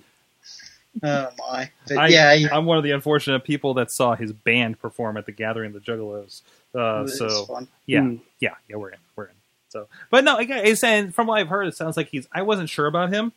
Oh 1.02 1.30
my, 1.40 1.72
but 1.88 1.98
I, 1.98 2.08
yeah, 2.10 2.30
I, 2.30 2.56
I'm 2.56 2.66
one 2.66 2.78
of 2.78 2.84
the 2.84 2.92
unfortunate 2.92 3.44
people 3.44 3.74
that 3.76 3.90
saw 3.90 4.16
his 4.16 4.32
band 4.32 4.80
perform 4.80 5.18
at 5.18 5.26
the 5.26 5.32
Gathering 5.32 5.74
of 5.76 5.84
the 5.84 5.92
Juggalos. 5.92 6.44
Uh, 6.76 7.08
so 7.08 7.46
fun. 7.46 7.68
yeah, 7.88 8.02
Hmm. 8.02 8.16
yeah, 8.40 8.54
yeah, 8.70 8.76
we're 8.76 8.90
in, 8.90 9.00
we're 9.16 9.26
in. 9.26 9.32
So, 9.70 9.88
but 10.12 10.24
no, 10.24 10.38
again, 10.38 10.66
it's 10.68 10.84
and 10.84 11.14
from 11.14 11.26
what 11.26 11.40
I've 11.40 11.48
heard, 11.48 11.66
it 11.68 11.76
sounds 11.76 11.98
like 11.98 12.10
he's. 12.10 12.28
I 12.32 12.44
wasn't 12.44 12.70
sure 12.70 12.86
about 12.86 13.10
him. 13.12 13.32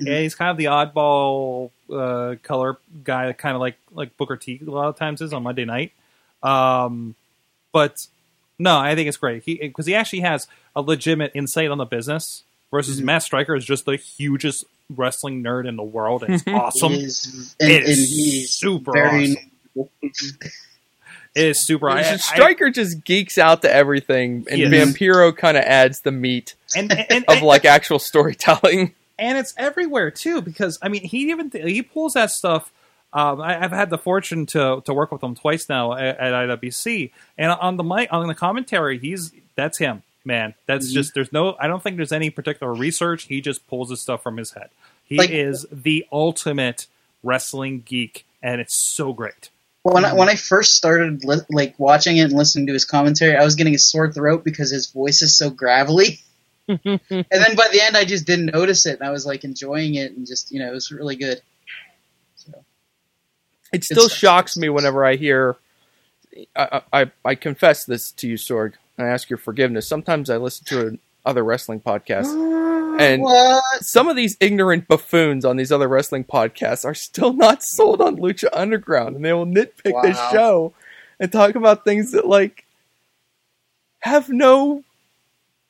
Yeah, 0.00 0.20
he's 0.20 0.34
kind 0.34 0.50
of 0.50 0.56
the 0.56 0.64
oddball 0.66 1.70
uh, 1.92 2.36
color 2.42 2.78
guy, 3.04 3.32
kind 3.32 3.54
of 3.54 3.60
like 3.60 3.76
like 3.92 4.16
Booker 4.16 4.36
T. 4.36 4.60
A 4.66 4.70
lot 4.70 4.88
of 4.88 4.96
times 4.96 5.20
is 5.20 5.32
on 5.32 5.42
Monday 5.42 5.64
night. 5.64 5.92
Um, 6.42 7.14
but 7.72 7.96
no, 8.58 8.78
I 8.78 8.94
think 8.94 9.08
it's 9.08 9.16
great 9.16 9.44
because 9.44 9.86
he, 9.86 9.94
actually 9.94 10.20
has 10.20 10.46
a 10.74 10.80
legitimate 10.82 11.32
insight 11.34 11.70
on 11.70 11.78
the 11.78 11.84
business. 11.84 12.42
Versus 12.70 13.00
Mhm. 13.00 13.04
Matt 13.04 13.22
Striker 13.24 13.56
is 13.56 13.64
just 13.64 13.84
the 13.84 13.96
hugest 13.96 14.64
wrestling 14.94 15.42
nerd 15.42 15.66
in 15.68 15.74
the 15.76 15.82
world, 15.82 16.24
it's 16.28 16.44
awesome. 16.46 16.92
He 16.92 17.02
is, 17.02 17.56
and, 17.58 17.68
It 17.70 17.78
and 17.84 17.96
he's 17.96 18.52
super 18.52 18.92
very. 18.92 19.36
awesome. 19.76 19.88
It 21.34 21.46
is 21.46 21.64
super. 21.64 21.88
I, 21.88 22.00
I, 22.00 22.16
Striker 22.16 22.70
just 22.70 23.04
geeks 23.04 23.38
out 23.38 23.62
to 23.62 23.72
everything, 23.72 24.46
and 24.50 24.58
Yes. 24.58 24.72
Vampiro 24.72 25.36
kind 25.36 25.56
of 25.56 25.62
adds 25.62 26.00
the 26.00 26.10
meat 26.10 26.54
and, 26.76 26.90
and, 27.08 27.24
of 27.28 27.42
like 27.42 27.64
actual 27.64 28.00
storytelling. 28.00 28.94
And 29.20 29.38
it's 29.38 29.54
everywhere 29.56 30.10
too 30.10 30.40
because 30.42 30.78
I 30.82 30.88
mean 30.88 31.02
he 31.04 31.30
even 31.30 31.50
he 31.52 31.82
pulls 31.82 32.14
that 32.14 32.30
stuff. 32.30 32.72
Um, 33.12 33.40
I, 33.40 33.60
I've 33.64 33.72
had 33.72 33.90
the 33.90 33.98
fortune 33.98 34.46
to 34.46 34.82
to 34.86 34.94
work 34.94 35.10
with 35.12 35.22
him 35.22 35.34
twice 35.34 35.68
now 35.68 35.94
at, 35.94 36.18
at 36.18 36.32
IWC, 36.32 37.10
and 37.38 37.50
on 37.52 37.76
the 37.76 37.82
mic 37.84 38.08
on 38.12 38.26
the 38.28 38.34
commentary, 38.34 38.98
he's 38.98 39.32
that's 39.56 39.78
him, 39.78 40.02
man. 40.24 40.54
That's 40.66 40.86
Mm-hmm. 40.86 40.94
just 40.94 41.14
there's 41.14 41.32
no. 41.32 41.56
I 41.60 41.66
don't 41.66 41.82
think 41.82 41.96
there's 41.96 42.12
any 42.12 42.30
particular 42.30 42.72
research. 42.72 43.24
He 43.24 43.40
just 43.40 43.66
pulls 43.66 43.90
his 43.90 44.00
stuff 44.00 44.22
from 44.22 44.36
his 44.36 44.52
head. 44.52 44.70
He 45.04 45.16
Like- 45.18 45.30
is 45.30 45.66
the 45.72 46.06
ultimate 46.12 46.86
wrestling 47.24 47.82
geek, 47.84 48.24
and 48.42 48.60
it's 48.60 48.76
so 48.76 49.12
great. 49.12 49.50
When 49.82 50.04
I, 50.04 50.12
when 50.12 50.28
I 50.28 50.34
first 50.36 50.76
started 50.76 51.24
li- 51.24 51.38
like 51.50 51.74
watching 51.78 52.16
it 52.18 52.24
and 52.24 52.32
listening 52.34 52.66
to 52.68 52.72
his 52.74 52.84
commentary, 52.84 53.34
I 53.36 53.42
was 53.44 53.54
getting 53.56 53.74
a 53.74 53.78
sore 53.78 54.12
throat 54.12 54.44
because 54.44 54.70
his 54.70 54.86
voice 54.88 55.20
is 55.22 55.36
so 55.36 55.50
gravelly. 55.50 56.20
and 56.84 57.26
then 57.30 57.56
by 57.56 57.68
the 57.72 57.80
end, 57.82 57.96
I 57.96 58.04
just 58.04 58.26
didn't 58.26 58.46
notice 58.46 58.86
it, 58.86 59.00
and 59.00 59.08
I 59.08 59.10
was 59.10 59.26
like 59.26 59.44
enjoying 59.44 59.96
it, 59.96 60.12
and 60.12 60.26
just 60.26 60.52
you 60.52 60.60
know, 60.60 60.68
it 60.70 60.74
was 60.74 60.90
really 60.92 61.16
good. 61.16 61.42
So 62.36 62.52
It 63.72 63.84
still 63.84 64.08
stuff. 64.08 64.18
shocks 64.18 64.56
me 64.56 64.68
whenever 64.68 65.04
I 65.04 65.16
hear. 65.16 65.56
I, 66.56 66.82
I 66.92 67.10
I 67.24 67.34
confess 67.34 67.84
this 67.84 68.12
to 68.12 68.28
you, 68.28 68.36
Sorg, 68.36 68.74
and 68.96 69.06
I 69.06 69.10
ask 69.10 69.28
your 69.30 69.38
forgiveness. 69.38 69.88
Sometimes 69.88 70.30
I 70.30 70.36
listen 70.36 70.64
to 70.66 70.98
other 71.26 71.42
wrestling 71.44 71.80
podcasts, 71.80 72.34
and 73.00 73.22
what? 73.22 73.64
some 73.80 74.08
of 74.08 74.16
these 74.16 74.36
ignorant 74.40 74.86
buffoons 74.88 75.44
on 75.44 75.56
these 75.56 75.72
other 75.72 75.88
wrestling 75.88 76.24
podcasts 76.24 76.84
are 76.84 76.94
still 76.94 77.32
not 77.32 77.62
sold 77.64 78.00
on 78.00 78.16
Lucha 78.16 78.48
Underground, 78.52 79.16
and 79.16 79.24
they 79.24 79.32
will 79.32 79.46
nitpick 79.46 80.00
this 80.02 80.18
show 80.30 80.72
and 81.18 81.32
talk 81.32 81.56
about 81.56 81.84
things 81.84 82.12
that 82.12 82.26
like 82.26 82.64
have 84.00 84.28
no 84.30 84.84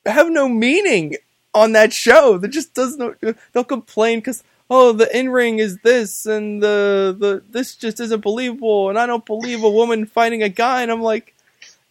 have 0.05 0.29
no 0.29 0.47
meaning 0.47 1.15
on 1.53 1.73
that 1.73 1.93
show. 1.93 2.37
That 2.37 2.49
just 2.49 2.73
doesn't. 2.73 3.17
They'll 3.53 3.63
complain 3.63 4.19
because 4.19 4.43
oh, 4.69 4.93
the 4.93 5.17
in 5.17 5.29
ring 5.29 5.59
is 5.59 5.77
this, 5.83 6.25
and 6.25 6.63
the 6.63 7.15
the 7.17 7.43
this 7.49 7.75
just 7.75 7.99
isn't 7.99 8.21
believable, 8.21 8.89
and 8.89 8.97
I 8.97 9.05
don't 9.05 9.25
believe 9.25 9.63
a 9.63 9.69
woman 9.69 10.05
fighting 10.05 10.41
a 10.41 10.49
guy, 10.49 10.81
and 10.81 10.91
I'm 10.91 11.01
like, 11.01 11.35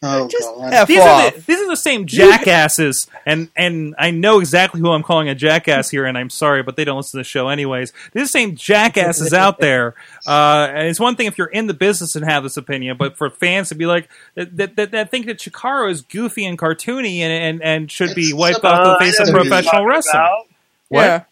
Oh 0.03 0.29
just 0.29 0.49
god. 0.49 0.87
These 0.87 0.99
off. 0.99 1.07
are, 1.07 1.31
the, 1.31 1.41
these 1.41 1.61
are 1.61 1.69
the 1.69 1.77
same 1.77 2.07
jackasses, 2.07 3.07
and 3.27 3.51
and 3.55 3.95
I 3.99 4.11
know 4.11 4.41
exactly 4.41 4.81
who 4.81 4.91
I'm 4.93 5.03
calling 5.03 5.29
a 5.29 5.35
jackass 5.35 5.91
here, 5.91 6.07
and 6.07 6.17
I'm 6.17 6.31
sorry, 6.31 6.63
but 6.63 6.77
they 6.77 6.85
don't 6.85 6.97
listen 6.97 7.13
to 7.13 7.17
the 7.19 7.25
show 7.25 7.49
anyways. 7.49 7.93
These 8.13 8.23
are 8.23 8.25
the 8.25 8.29
same 8.29 8.57
jackasses 8.57 9.35
out 9.35 9.59
there. 9.61 9.95
Uh, 10.27 10.69
and 10.71 10.89
it's 10.89 10.99
one 10.99 11.17
thing 11.17 11.27
if 11.27 11.37
you're 11.37 11.49
in 11.49 11.67
the 11.67 11.75
business 11.75 12.17
and 12.17 12.25
have 12.25 12.43
this 12.43 12.57
opinion, 12.57 12.97
but 12.97 13.19
for 13.19 13.29
fans 13.29 13.69
to 13.69 13.75
be 13.75 13.85
like 13.85 14.09
that, 14.37 14.57
that, 14.57 14.77
that, 14.77 14.91
that 14.93 15.11
think 15.11 15.27
that 15.27 15.39
Chikara 15.39 15.91
is 15.91 16.01
goofy 16.01 16.47
and 16.47 16.59
cartoony 16.59 17.19
and 17.19 17.33
and, 17.33 17.63
and 17.63 17.93
should 17.93 18.15
be 18.15 18.33
wiped 18.33 18.65
off 18.65 18.99
the 18.99 19.05
face 19.05 19.21
of 19.21 19.29
professional 19.29 19.85
wrestling. 19.85 20.19
about. 20.19 20.47
What? 20.89 21.03
Yeah. 21.03 21.25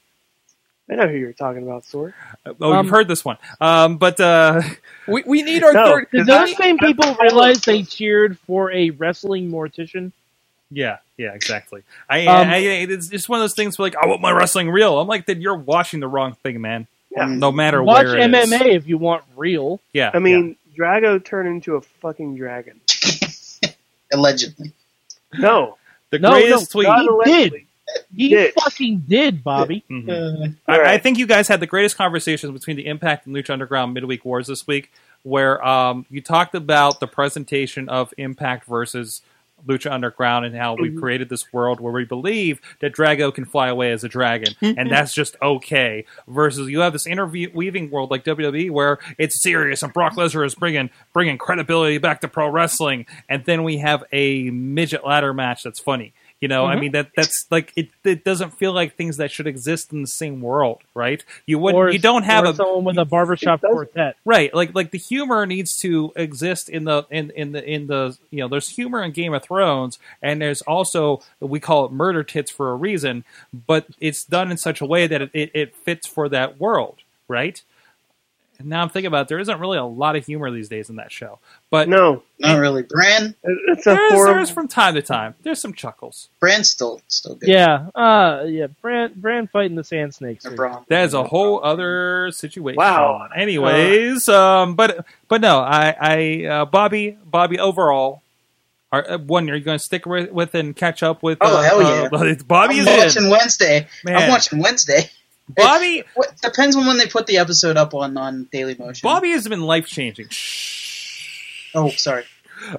I 0.90 0.94
know 0.94 1.06
who 1.09 1.16
you're 1.16 1.32
talking 1.35 1.62
about, 1.62 1.85
Sorg. 1.85 2.15
Oh, 2.60 2.73
Um, 2.73 2.85
you've 2.86 2.90
heard 2.93 3.09
this 3.09 3.24
one, 3.24 3.36
um, 3.60 3.98
but 3.98 4.19
uh, 4.20 4.62
We, 5.06 5.23
we 5.27 5.43
need 5.43 5.62
our 5.65 5.73
No. 5.73 5.85
third. 5.86 6.09
Did 6.12 6.27
those 6.27 6.51
that- 6.51 6.56
same 6.56 6.78
people 6.78 7.15
realize 7.20 7.60
they 7.62 7.82
cheered 7.82 8.39
for 8.40 8.70
a 8.73 8.90
wrestling 8.90 9.51
mortician? 9.51 10.12
Yeah, 10.70 10.98
yeah, 11.16 11.32
exactly. 11.35 11.82
I, 12.10 12.27
Um, 12.27 12.48
I, 12.48 12.56
it's 12.59 13.09
just 13.09 13.28
one 13.28 13.39
of 13.40 13.43
those 13.43 13.55
things 13.55 13.78
where 13.78 13.86
like 13.86 13.97
I 13.97 14.06
want 14.06 14.20
my 14.20 14.31
wrestling 14.32 14.69
real. 14.70 14.98
I'm 15.01 15.09
like, 15.09 15.24
then 15.27 15.40
you're 15.40 15.56
watching 15.56 16.01
the 16.01 16.09
wrong 16.09 16.35
thing, 16.43 16.60
man. 16.60 16.86
Yeah. 17.10 17.24
No 17.24 17.51
matter 17.51 17.82
Watch 17.82 18.05
where 18.05 18.19
it 18.19 18.35
is. 18.35 18.51
MMA 18.51 18.74
if 18.74 18.86
you 18.86 18.98
want 18.98 19.24
real. 19.36 19.81
Yeah, 19.94 20.10
I 20.12 20.19
mean, 20.19 20.56
Drago 20.78 21.24
turned 21.24 21.48
into 21.48 21.77
a 21.77 21.81
fucking 21.81 22.36
dragon. 22.36 22.81
Allegedly. 24.12 24.73
No, 25.39 25.77
the 26.10 26.19
No, 26.19 26.32
greatest 26.32 26.74
no, 26.74 26.81
tweet. 26.81 26.89
not 26.89 27.01
He 27.02 27.09
allegedly. 27.09 27.66
He 28.15 28.28
Did. 28.31 28.55
fucking 28.55 29.05
did, 29.09 29.43
Bobby. 29.44 29.85
Mhm. 29.90 30.56
Uh, 30.66 30.73
I, 30.73 30.94
I 30.94 30.98
think 30.98 31.19
you 31.19 31.27
guys 31.27 31.48
had 31.48 31.60
the 31.60 31.66
greatest 31.66 31.97
conversations 31.97 32.52
between 32.52 32.77
the 32.77 32.86
Impact 32.86 33.27
and 33.27 33.35
Lucha 33.35 33.51
Underground 33.51 33.94
midweek 33.94 34.24
wars 34.24 34.47
this 34.47 34.66
week, 34.66 34.90
where 35.23 35.65
um, 35.66 36.06
you 36.10 36.20
talked 36.20 36.55
about 36.55 37.01
the 37.01 37.06
presentation 37.06 37.89
of 37.89 38.12
Impact 38.19 38.66
versus 38.66 39.23
Lucha 39.66 39.90
Underground 39.90 40.44
and 40.44 40.55
how 40.55 40.77
we've 40.77 40.94
created 41.01 41.28
this 41.28 41.52
world 41.52 41.81
where 41.81 41.93
we 41.93 42.05
believe 42.05 42.60
that 42.81 42.94
Drago 42.94 43.35
can 43.35 43.44
fly 43.44 43.69
away 43.69 43.90
as 43.90 44.05
a 44.05 44.09
dragon, 44.09 44.55
and 44.60 44.89
that's 44.90 45.12
just 45.12 45.36
okay. 45.43 46.05
Versus 46.28 46.69
you 46.69 46.81
have 46.81 46.93
this 46.93 47.06
interweaving 47.06 47.90
world 47.90 48.10
like 48.10 48.24
WWE 48.24 48.70
where 48.70 48.98
it's 49.19 49.43
serious 49.43 49.82
and 49.82 49.93
Brock 49.93 50.15
Lesnar 50.15 50.47
is 50.47 50.55
bringing 50.55 50.90
bringing 51.12 51.39
credibility 51.39 51.98
back 51.98 52.20
to 52.20 52.28
pro 52.28 52.48
wrestling, 52.48 53.06
and 53.28 53.44
then 53.47 53.65
we 53.65 53.78
have 53.78 54.05
a 54.12 54.51
midget 54.51 55.05
ladder 55.05 55.35
match 55.35 55.65
that's 55.65 55.81
funny. 55.81 56.12
You 56.40 56.47
know, 56.47 56.66
I 56.66 56.73
mm-hmm. 56.73 56.81
mean 56.81 56.93
that 56.93 57.10
that's 57.16 57.47
like 57.51 57.73
it. 57.74 57.89
It 58.05 58.23
doesn't 58.23 58.51
feel 58.59 58.73
like 58.73 58.94
things 58.94 59.16
that 59.16 59.32
should 59.32 59.48
exist 59.48 59.93
in 59.93 60.02
the 60.02 60.06
same 60.09 60.40
world, 60.40 60.82
right? 60.94 61.24
You 61.47 61.59
would 61.59 61.74
Or 61.74 61.90
you 61.90 61.98
don't 61.98 62.23
have 62.23 62.44
a 62.44 62.55
someone 62.55 62.85
with 62.85 62.98
a 62.98 63.05
barbershop 63.05 63.60
quartet. 63.60 64.16
right 64.24 64.55
like 64.55 64.73
like 64.74 64.93
the 64.93 64.98
humor 64.98 65.47
needs 65.47 65.77
to 65.78 66.12
exist 66.15 66.69
in 66.69 66.85
the 66.85 67.05
in 67.10 67.31
in 67.31 67.52
the 67.52 67.65
in 67.69 67.89
the 67.89 68.16
you 68.31 68.39
know 68.39 68.48
there's 68.48 68.69
humor 68.69 69.02
in 69.02 69.10
Game 69.10 69.35
of 69.35 69.43
Thrones 69.43 69.98
and 70.23 70.40
there's 70.40 70.62
also 70.62 71.23
we 71.40 71.59
call 71.59 71.86
it 71.86 71.93
murder 71.93 72.23
tits 72.23 72.51
for 72.51 72.70
a 72.70 72.77
reason, 72.77 73.24
but 73.66 73.86
it's 74.01 74.24
done 74.24 74.51
in 74.51 74.59
such 74.59 74.81
a 74.81 74.86
way 74.86 75.09
that 75.09 75.23
it, 75.23 75.31
it, 75.32 75.51
it 75.55 75.77
fits 75.77 76.06
for 76.06 76.28
that 76.28 76.60
world, 76.60 76.98
right? 77.27 77.62
And 78.59 78.68
now 78.68 78.82
I'm 78.82 78.89
thinking 78.89 79.06
about 79.06 79.22
it, 79.22 79.28
there 79.28 79.39
isn't 79.39 79.60
really 79.60 79.78
a 79.78 79.85
lot 79.85 80.16
of 80.16 80.26
humor 80.26 80.51
these 80.51 80.68
days 80.68 80.90
in 80.90 80.97
that 80.97 81.12
show, 81.12 81.39
but 81.70 81.89
no, 81.89 82.24
not 82.40 82.59
really. 82.59 82.82
Bronn, 82.82 83.36
it's 83.44 83.86
a 83.86 83.90
there's, 83.90 84.12
horrible. 84.12 84.35
there's 84.35 84.51
from 84.51 84.66
time 84.66 84.94
to 84.94 85.02
time 85.02 85.36
there's 85.44 85.60
some 85.60 85.72
chuckles. 85.72 86.28
Bronn's 86.43 86.68
still 86.68 87.01
still 87.06 87.36
good. 87.36 87.48
Yeah, 87.48 87.86
uh, 87.94 88.44
yeah. 88.48 88.66
Bronn, 88.82 89.14
Bronn 89.14 89.48
fighting 89.48 89.76
the 89.76 89.85
sand 89.85 90.12
snakes. 90.12 90.44
Or 90.44 90.85
That 90.89 91.05
is 91.05 91.14
a 91.14 91.22
whole 91.22 91.62
other 91.62 92.32
situation. 92.32 92.78
Wow. 92.78 93.28
Anyways, 93.35 94.28
um, 94.28 94.74
but 94.74 95.06
but 95.28 95.40
no, 95.40 95.60
I, 95.60 95.94
I 96.01 96.44
uh, 96.47 96.64
Bobby, 96.64 97.16
Bobby 97.24 97.60
overall. 97.60 98.22
Are, 98.90 99.09
uh, 99.09 99.18
one, 99.18 99.48
are 99.51 99.55
you 99.55 99.62
going 99.62 99.78
to 99.78 99.85
stick 99.85 100.06
with, 100.06 100.32
with 100.32 100.55
and 100.55 100.74
catch 100.74 101.02
up 101.02 101.22
with? 101.22 101.39
Oh, 101.43 101.59
uh, 101.59 101.62
hell 101.62 101.82
yeah. 101.82 102.09
uh, 102.10 102.35
Bobby 102.47 102.80
I'm 102.80 102.80
is 102.80 102.86
watching 102.86 103.24
in. 103.24 103.30
Wednesday. 103.30 103.86
Man. 104.02 104.16
I'm 104.16 104.30
watching 104.30 104.60
Wednesday. 104.60 105.10
Bobby, 105.48 106.04
What, 106.14 106.36
depends 106.42 106.76
on 106.76 106.86
when 106.86 106.98
they 106.98 107.06
put 107.06 107.26
the 107.26 107.38
episode 107.38 107.76
up 107.76 107.94
on 107.94 108.16
on 108.16 108.48
Daily 108.52 108.74
Motion. 108.78 109.00
Bobby 109.06 109.30
has 109.30 109.48
been 109.48 109.62
life 109.62 109.86
changing. 109.86 110.26
Oh, 111.74 111.90
sorry. 111.90 112.24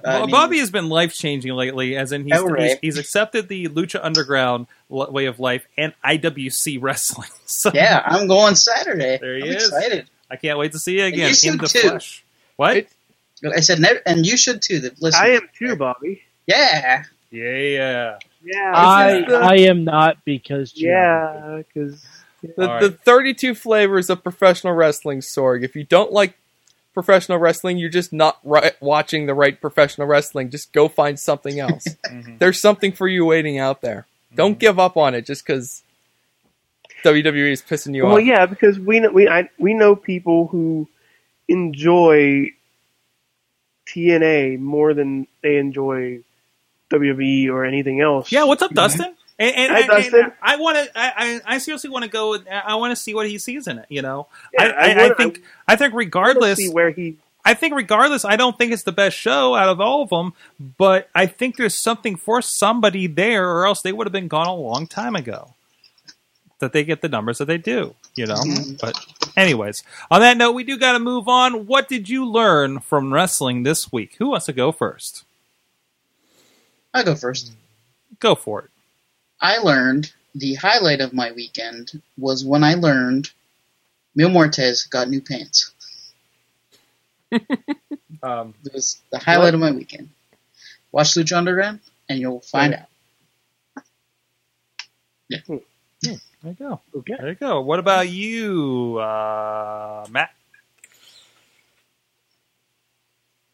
I 0.04 0.20
mean- 0.20 0.30
Bobby 0.30 0.58
has 0.58 0.70
been 0.70 0.88
life 0.88 1.14
changing 1.14 1.52
lately, 1.54 1.96
as 1.96 2.12
in 2.12 2.24
he's, 2.24 2.34
Oh, 2.38 2.44
right. 2.46 2.70
he's 2.82 2.96
he's 2.96 2.98
accepted 2.98 3.48
the 3.48 3.66
Lucha 3.68 3.98
Underground 4.02 4.66
way 4.88 5.24
of 5.26 5.40
life 5.40 5.66
and 5.78 5.94
IWC 6.04 6.78
wrestling. 6.80 7.28
So 7.46 7.70
Yeah, 7.74 8.00
I'm 8.04 8.28
going 8.28 8.54
Saturday. 8.54 9.18
There 9.20 9.36
he 9.36 9.42
I'm 9.42 9.48
is. 9.48 9.64
excited. 9.68 10.06
I 10.30 10.36
can't 10.36 10.58
wait 10.58 10.72
to 10.72 10.78
see 10.78 10.98
you 10.98 11.04
again 11.06 11.28
you 11.30 11.34
should 11.34 11.52
in 11.54 11.58
the 11.58 11.66
too. 11.66 11.80
flesh. 11.80 12.24
What? 12.56 12.76
It- 12.76 12.88
I 13.56 13.60
said, 13.60 13.80
never, 13.80 14.00
and 14.04 14.26
you 14.26 14.36
should 14.36 14.60
too. 14.60 14.90
Listen. 15.00 15.20
I 15.24 15.28
am 15.30 15.48
too, 15.58 15.74
Bobby. 15.74 16.22
Yeah. 16.46 17.04
yeah. 17.30 18.18
Yeah, 18.42 18.72
I, 18.74 19.12
This 19.12 19.20
is 19.22 19.26
the- 19.28 19.38
I 19.38 19.54
am 19.56 19.84
not 19.84 20.24
because 20.26 20.72
yeah, 20.76 21.62
because 21.66 22.04
The, 22.42 22.70
All 22.70 22.80
the 22.80 22.90
32 22.90 23.54
flavors 23.54 24.10
of 24.10 24.22
professional 24.22 24.72
wrestling, 24.72 25.20
Sorg. 25.20 25.62
If 25.62 25.76
you 25.76 25.84
don't 25.84 26.12
like 26.12 26.38
professional 26.94 27.38
wrestling, 27.38 27.78
you're 27.78 27.90
just 27.90 28.12
not 28.12 28.38
right, 28.44 28.74
watching 28.80 29.26
the 29.26 29.34
right 29.34 29.60
professional 29.60 30.06
wrestling. 30.06 30.50
Just 30.50 30.72
go 30.72 30.88
find 30.88 31.18
something 31.18 31.60
else. 31.60 31.86
Mhm. 32.10 32.38
There's 32.38 32.60
something 32.60 32.92
for 32.92 33.06
you 33.06 33.24
waiting 33.24 33.58
out 33.58 33.82
there. 33.82 34.06
Don't 34.34 34.58
give 34.58 34.78
up 34.78 34.96
on 34.96 35.14
it 35.14 35.26
just 35.26 35.46
because 35.46 35.82
WWE 37.04 37.50
is 37.52 37.62
pissing 37.62 37.94
you 37.94 38.02
well, 38.04 38.12
off. 38.12 38.16
Well, 38.16 38.24
yeah, 38.24 38.46
because 38.46 38.78
we 38.78 39.00
know 39.00 39.10
we 39.10 39.28
I, 39.28 39.48
we 39.58 39.74
know 39.74 39.94
people 39.94 40.48
who 40.48 40.88
enjoy 41.48 42.50
TNA 43.86 44.58
more 44.58 44.94
than 44.94 45.26
they 45.42 45.56
enjoy 45.58 46.20
WWE 46.90 47.48
or 47.48 47.64
anything 47.64 48.00
else. 48.00 48.30
Yeah, 48.30 48.44
what's 48.44 48.62
up, 48.62 48.72
Dustin? 48.72 49.14
And, 49.40 49.56
and, 49.56 49.72
Hi, 49.90 49.98
and- 50.00 50.14
and 50.14 50.32
I 50.42 50.56
want 50.56 50.76
to. 50.76 50.90
I, 50.98 51.40
I 51.46 51.54
I 51.54 51.58
seriously 51.58 51.88
want 51.90 52.04
to 52.04 52.10
go. 52.10 52.36
I 52.52 52.74
want 52.74 52.92
to 52.92 52.96
see 52.96 53.14
what 53.14 53.26
he 53.26 53.38
sees 53.38 53.66
in 53.66 53.78
it. 53.78 53.86
You 53.88 54.02
know, 54.02 54.26
Yeah, 54.52 54.64
I, 54.64 54.66
I 54.66 54.70
I, 54.70 54.90
I 54.92 55.02
wanna- 55.02 55.14
think. 55.14 55.42
I 55.66 55.76
think 55.76 55.94
regardless. 55.94 56.58
see 56.58 56.68
where 56.70 56.90
he. 56.90 57.16
I 57.42 57.54
think 57.54 57.74
regardless. 57.74 58.26
I 58.26 58.36
don't 58.36 58.58
think 58.58 58.70
it's 58.70 58.82
the 58.82 58.92
best 58.92 59.16
show 59.16 59.54
out 59.54 59.70
of 59.70 59.80
all 59.80 60.02
of 60.02 60.10
them. 60.10 60.34
But 60.76 61.08
I 61.14 61.24
think 61.24 61.56
there's 61.56 61.74
something 61.74 62.16
for 62.16 62.42
somebody 62.42 63.06
there, 63.06 63.50
or 63.50 63.66
else 63.66 63.80
they 63.80 63.92
would 63.92 64.06
have 64.06 64.12
been 64.12 64.28
gone 64.28 64.46
a 64.46 64.54
long 64.54 64.86
time 64.86 65.16
ago. 65.16 65.54
That 66.58 66.74
they 66.74 66.84
get 66.84 67.00
the 67.00 67.08
numbers 67.08 67.38
that 67.38 67.46
they 67.46 67.56
do. 67.56 67.94
You 68.14 68.26
know. 68.26 68.34
Mm-hmm. 68.34 68.74
But 68.78 68.94
anyways, 69.38 69.82
on 70.10 70.20
that 70.20 70.36
note, 70.36 70.52
we 70.52 70.64
do 70.64 70.76
got 70.76 70.92
to 70.92 70.98
move 70.98 71.28
on. 71.28 71.66
What 71.66 71.88
did 71.88 72.10
you 72.10 72.26
learn 72.26 72.80
from 72.80 73.14
wrestling 73.14 73.62
this 73.62 73.90
week? 73.90 74.16
Who 74.18 74.28
wants 74.28 74.44
to 74.46 74.52
go 74.52 74.70
first? 74.70 75.24
I'll 76.92 77.04
go 77.04 77.14
first. 77.14 77.52
Go 78.18 78.34
for 78.34 78.64
it. 78.64 78.70
I 79.40 79.58
learned 79.58 80.12
the 80.34 80.54
highlight 80.54 81.00
of 81.00 81.12
my 81.12 81.32
weekend 81.32 82.00
was 82.18 82.44
when 82.44 82.62
I 82.64 82.74
learned 82.74 83.30
Mil 84.14 84.28
Muertes 84.30 84.88
got 84.88 85.08
new 85.08 85.20
pants. 85.20 85.72
Um, 88.22 88.52
It 88.66 88.74
was 88.74 89.00
the 89.10 89.18
highlight 89.18 89.54
of 89.54 89.60
my 89.60 89.70
weekend. 89.70 90.10
Watch 90.92 91.14
Lucha 91.14 91.38
Underground, 91.38 91.80
and 92.08 92.18
you'll 92.18 92.40
find 92.40 92.74
out. 92.74 93.84
Yeah, 95.30 95.38
there 96.02 96.18
you 96.44 96.52
go. 96.58 96.80
Okay. 96.96 97.14
There 97.18 97.28
you 97.30 97.34
go. 97.36 97.62
What 97.62 97.78
about 97.78 98.10
you, 98.10 98.98
uh, 98.98 100.06
Matt? 100.10 100.30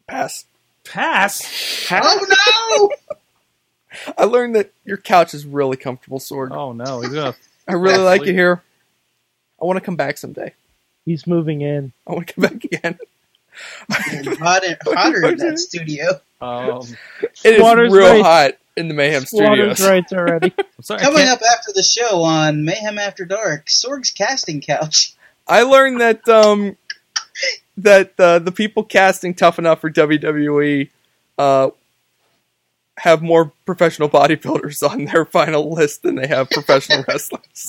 Pass. 0.09 0.47
Pass. 0.85 1.89
Oh 1.93 2.89
no! 3.09 3.17
I 4.19 4.25
learned 4.25 4.57
that 4.57 4.73
your 4.85 4.97
couch 4.97 5.35
is 5.35 5.47
really 5.47 5.77
comfortable, 5.77 6.19
Sorg. 6.19 6.51
Oh 6.53 6.73
no, 6.73 7.01
he's 7.01 7.13
gonna. 7.13 7.35
I 7.69 7.73
really 7.75 7.99
like 7.99 8.21
sleep. 8.21 8.31
it 8.31 8.35
here. 8.35 8.63
I 9.61 9.65
want 9.65 9.77
to 9.79 9.81
come 9.85 9.97
back 9.97 10.19
someday. 10.19 10.53
He's 11.05 11.27
moving 11.27 11.61
in. 11.63 11.93
I 12.07 12.13
want 12.13 12.27
to 12.29 12.35
come 12.35 12.43
back 12.43 12.65
again. 12.65 12.99
It's 13.91 14.39
hot 14.39 14.63
hotter 14.85 15.29
in 15.29 15.39
that 15.39 15.59
studio. 15.59 16.21
Um, 16.41 16.83
It 17.23 17.55
is 17.55 17.57
Slaughter's 17.59 17.93
real 17.93 18.23
right. 18.23 18.23
hot 18.23 18.51
in 18.77 18.89
the 18.89 18.95
Mayhem 18.95 19.25
Slaughter's 19.25 19.79
Studios. 19.79 19.91
rights 19.91 20.13
already. 20.13 20.53
I'm 20.59 20.83
sorry. 20.83 21.01
Coming 21.01 21.27
up 21.27 21.41
after 21.51 21.73
the 21.75 21.83
show 21.83 22.23
on 22.23 22.65
Mayhem 22.65 22.99
After 22.99 23.25
Dark, 23.25 23.67
Sorg's 23.67 24.11
casting 24.11 24.61
couch. 24.61 25.15
I 25.49 25.63
learned 25.63 26.01
that 26.01 26.29
um 26.29 26.77
that 27.79 28.13
uh, 28.19 28.39
the 28.39 28.53
people 28.53 28.83
casting 28.85 29.33
Tough 29.35 29.59
Enough 29.59 29.81
for 29.81 29.91
WWE 29.91 30.91
uh, 31.39 31.71
have 32.99 33.23
more 33.23 33.53
professional 33.65 34.09
bodybuilders 34.09 34.83
on 34.89 35.05
their 35.07 35.25
final 35.25 35.73
list 35.73 36.03
than 36.03 36.15
they 36.17 36.27
have 36.27 36.51
professional 36.51 37.05
wrestlers. 37.09 37.67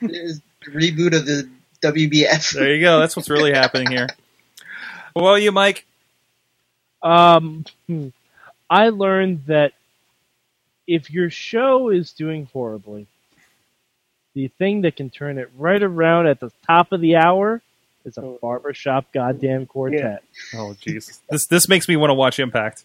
It 0.00 0.10
is 0.12 0.40
the 0.64 0.70
reboot 0.70 1.16
of 1.16 1.26
the 1.26 1.48
WBF. 1.82 2.52
There 2.52 2.74
you 2.74 2.80
go. 2.80 3.00
That's 3.00 3.16
what's 3.16 3.30
really 3.30 3.52
happening 3.52 3.90
here. 3.90 4.08
Well, 5.14 5.38
you, 5.38 5.52
Mike. 5.52 5.84
Um, 7.02 7.64
hmm. 7.86 8.08
I 8.70 8.88
learned 8.88 9.44
that 9.46 9.72
if 10.86 11.10
your 11.10 11.30
show 11.30 11.90
is 11.90 12.12
doing 12.12 12.48
horribly, 12.52 13.06
the 14.34 14.48
thing 14.48 14.82
that 14.82 14.96
can 14.96 15.10
turn 15.10 15.38
it 15.38 15.50
right 15.56 15.82
around 15.82 16.26
at 16.26 16.40
the 16.40 16.50
top 16.66 16.92
of 16.92 17.00
the 17.00 17.16
hour 17.16 17.62
is 18.04 18.18
a 18.18 18.22
barbershop 18.22 19.12
goddamn 19.12 19.66
quartet. 19.66 20.22
Oh 20.54 20.74
Jesus. 20.80 21.20
This 21.30 21.46
this 21.46 21.68
makes 21.68 21.88
me 21.88 21.96
want 21.96 22.10
to 22.10 22.14
watch 22.14 22.38
Impact. 22.38 22.84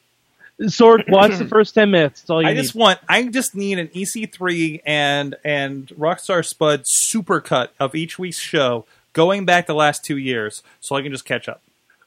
Sorg, 0.61 1.03
watch 1.09 1.37
the 1.37 1.47
first 1.47 1.73
ten 1.73 1.91
minutes. 1.91 2.21
That's 2.21 2.29
all 2.29 2.41
you 2.41 2.47
I 2.49 2.53
need. 2.53 2.61
just 2.61 2.75
want. 2.75 2.99
I 3.07 3.23
just 3.23 3.55
need 3.55 3.79
an 3.79 3.87
EC3 3.89 4.81
and 4.85 5.35
and 5.43 5.87
Rockstar 5.89 6.45
Spud 6.45 6.83
supercut 6.83 7.69
of 7.79 7.95
each 7.95 8.19
week's 8.19 8.39
show 8.39 8.85
going 9.13 9.45
back 9.45 9.67
the 9.67 9.73
last 9.75 10.03
two 10.03 10.17
years, 10.17 10.61
so 10.81 10.95
I 10.95 11.01
can 11.01 11.11
just 11.11 11.25
catch 11.25 11.47
up. 11.47 11.61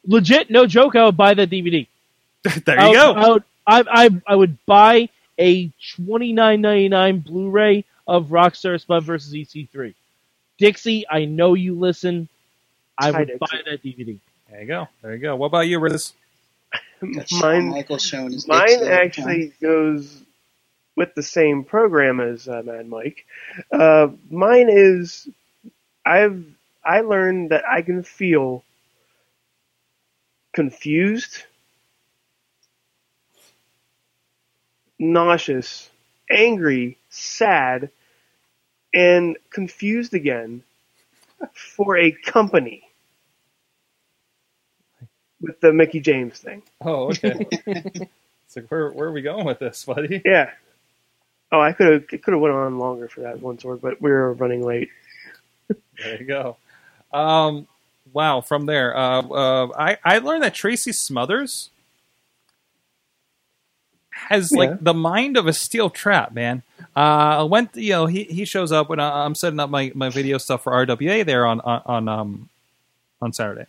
Legit, 0.07 0.51
no 0.51 0.67
joke. 0.67 0.97
I 0.97 1.05
would 1.07 1.17
buy 1.17 1.35
that 1.35 1.49
DVD. 1.51 1.87
there 2.65 2.79
I 2.81 2.85
you 2.85 2.91
would, 2.91 2.95
go. 2.95 3.13
I 3.15 3.29
would, 3.31 3.45
I, 3.67 3.85
I, 3.91 4.11
I 4.27 4.37
would 4.37 4.59
buy 4.67 5.09
a 5.39 5.71
twenty 5.97 6.33
nine 6.33 6.61
ninety 6.61 6.89
nine 6.89 7.19
Blu-ray 7.21 7.85
of 8.07 8.27
Rockstar 8.27 8.81
Spud 8.81 9.05
versus 9.05 9.33
EC3. 9.33 9.95
Dixie, 10.59 11.07
I 11.09 11.25
know 11.25 11.55
you 11.55 11.75
listen. 11.79 12.29
I 12.99 13.11
Hi, 13.13 13.19
would 13.21 13.29
Dixie. 13.29 13.39
buy 13.41 13.59
that 13.71 13.83
DVD. 13.83 14.19
There 14.51 14.61
you 14.61 14.67
go. 14.67 14.89
There 15.01 15.13
you 15.15 15.19
go. 15.21 15.37
What 15.37 15.47
about 15.47 15.61
you, 15.69 15.79
Riz? 15.79 16.13
Mine, 17.33 17.69
Michaels 17.69 18.05
showing 18.05 18.33
his 18.33 18.47
mine 18.47 18.85
actually 18.85 19.53
goes 19.61 20.23
with 20.97 21.15
the 21.15 21.23
same 21.23 21.65
program 21.65 22.21
as 22.21 22.49
uh, 22.49 22.63
Mad 22.65 22.89
Mike. 22.89 23.27
Uh, 23.73 24.09
mine 24.31 24.69
is 24.71 25.29
I've 26.05 26.45
I 26.85 27.01
learned 27.01 27.51
that 27.51 27.65
I 27.69 27.83
can 27.83 28.03
feel 28.03 28.65
confused, 30.53 31.45
nauseous, 34.99 35.91
angry, 36.31 36.99
sad, 37.09 37.91
and 38.95 39.37
confused 39.51 40.15
again 40.15 40.63
for 41.55 41.97
a 41.97 42.13
company 42.13 42.85
with 45.43 45.61
the 45.61 45.73
Mickie 45.73 46.01
James 46.01 46.39
thing. 46.39 46.63
Oh, 46.81 47.11
okay. 47.11 47.47
so 48.49 48.63
where 48.63 48.91
where 48.91 49.09
are 49.09 49.13
we 49.13 49.23
going 49.23 49.45
with 49.45 49.59
this, 49.59 49.85
buddy? 49.85 50.23
Yeah. 50.25 50.51
Oh, 51.51 51.61
I 51.61 51.73
could 51.73 51.93
have 51.93 52.07
could 52.09 52.33
have 52.33 52.41
went 52.41 52.55
on 52.55 52.79
longer 52.79 53.09
for 53.09 53.21
that 53.23 53.41
one 53.41 53.59
Sorg, 53.59 53.81
but 53.83 54.01
we 54.01 54.11
were 54.11 54.33
running 54.33 54.65
late. 54.65 54.89
There 56.03 56.19
you 56.19 56.25
go. 56.25 56.57
Um, 57.13 57.67
wow. 58.13 58.41
From 58.41 58.67
there, 58.67 58.97
uh, 58.97 59.21
uh, 59.23 59.69
I 59.77 59.99
I 60.05 60.19
learned 60.19 60.43
that 60.45 60.55
Tracy 60.55 60.93
Smothers 60.93 61.69
has 64.11 64.51
Yeah. 64.53 64.59
like 64.59 64.85
the 64.85 64.95
mind 64.95 65.37
of 65.37 65.47
a 65.47 65.53
steel 65.53 65.91
trap, 65.91 66.33
man. 66.33 66.63
Uh, 66.97 67.47
went 67.51 67.75
you 67.77 67.91
know 67.93 68.07
he 68.07 68.25
he 68.25 68.45
shows 68.45 68.73
up 68.73 68.89
when 68.89 69.01
I, 69.01 69.25
I'm 69.25 69.35
setting 69.35 69.61
up 69.61 69.71
my, 69.71 69.93
my 69.95 70.09
video 70.11 70.39
stuff 70.39 70.63
for 70.65 70.73
RWA 70.73 71.25
there 71.25 71.47
on 71.47 71.61
on, 71.61 71.83
on 71.87 72.09
um 72.09 72.49
on 73.21 73.33
Saturday. 73.33 73.67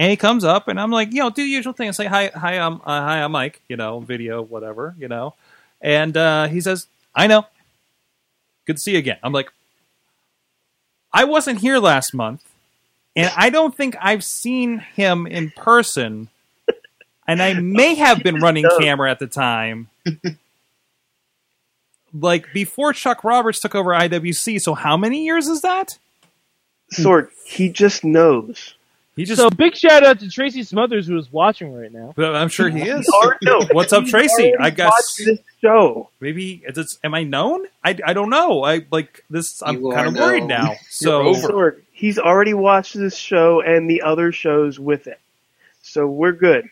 And 0.00 0.10
he 0.10 0.16
comes 0.16 0.44
up, 0.44 0.66
and 0.66 0.80
I'm 0.80 0.90
like, 0.90 1.12
you 1.12 1.22
know, 1.22 1.28
do 1.28 1.42
the 1.42 1.48
usual 1.50 1.74
thing 1.74 1.88
and 1.88 1.94
say, 1.94 2.06
"Hi, 2.06 2.28
hi, 2.28 2.56
um, 2.56 2.80
uh, 2.86 3.02
hi, 3.02 3.22
I'm 3.22 3.32
Mike." 3.32 3.60
You 3.68 3.76
know, 3.76 4.00
video, 4.00 4.40
whatever, 4.40 4.94
you 4.98 5.08
know. 5.08 5.34
And 5.78 6.16
uh, 6.16 6.48
he 6.48 6.62
says, 6.62 6.86
"I 7.14 7.26
know. 7.26 7.44
Good 8.64 8.76
to 8.76 8.80
see 8.80 8.92
you 8.92 8.98
again." 8.98 9.18
I'm 9.22 9.34
like, 9.34 9.52
I 11.12 11.24
wasn't 11.24 11.60
here 11.60 11.78
last 11.78 12.14
month, 12.14 12.42
and 13.14 13.30
I 13.36 13.50
don't 13.50 13.76
think 13.76 13.94
I've 14.00 14.24
seen 14.24 14.78
him 14.78 15.26
in 15.26 15.50
person. 15.50 16.30
And 17.28 17.42
I 17.42 17.52
may 17.60 17.94
have 17.96 18.22
been 18.22 18.36
running 18.40 18.64
camera 18.80 19.10
at 19.10 19.18
the 19.18 19.26
time. 19.26 19.90
Like 22.14 22.54
before 22.54 22.94
Chuck 22.94 23.22
Roberts 23.22 23.60
took 23.60 23.74
over 23.74 23.90
IWC. 23.90 24.62
So 24.62 24.72
how 24.72 24.96
many 24.96 25.26
years 25.26 25.46
is 25.46 25.60
that? 25.60 25.98
Sorg, 26.90 27.28
he 27.44 27.68
just 27.68 28.02
knows. 28.02 28.74
He 29.20 29.26
just. 29.26 29.38
So 29.38 29.50
big 29.50 29.76
shout 29.76 30.02
out 30.02 30.18
to 30.20 30.30
Tracy 30.30 30.62
Smothers 30.62 31.06
who 31.06 31.18
is 31.18 31.30
watching 31.30 31.74
right 31.74 31.92
now. 31.92 32.14
but 32.16 32.34
I'm 32.34 32.48
sure 32.48 32.70
he 32.70 32.80
is. 32.80 33.06
What's 33.70 33.92
up, 33.92 34.06
Tracy? 34.06 34.54
I 34.58 34.70
guess 34.70 35.16
this 35.22 35.38
show. 35.60 36.08
maybe 36.20 36.62
it's. 36.66 36.98
Am 37.04 37.12
I 37.12 37.24
known? 37.24 37.66
I, 37.84 37.98
I 38.06 38.14
don't 38.14 38.30
know. 38.30 38.64
I 38.64 38.86
like 38.90 39.22
this. 39.28 39.62
I'm 39.62 39.82
kind 39.92 40.08
of 40.08 40.14
worried 40.14 40.44
now. 40.44 40.74
So 40.88 41.20
over. 41.24 41.82
He's 41.92 42.18
already 42.18 42.54
watched 42.54 42.94
this 42.94 43.14
show 43.14 43.60
and 43.60 43.90
the 43.90 44.00
other 44.00 44.32
shows 44.32 44.80
with 44.80 45.06
it, 45.06 45.20
so 45.82 46.06
we're 46.06 46.32
good. 46.32 46.70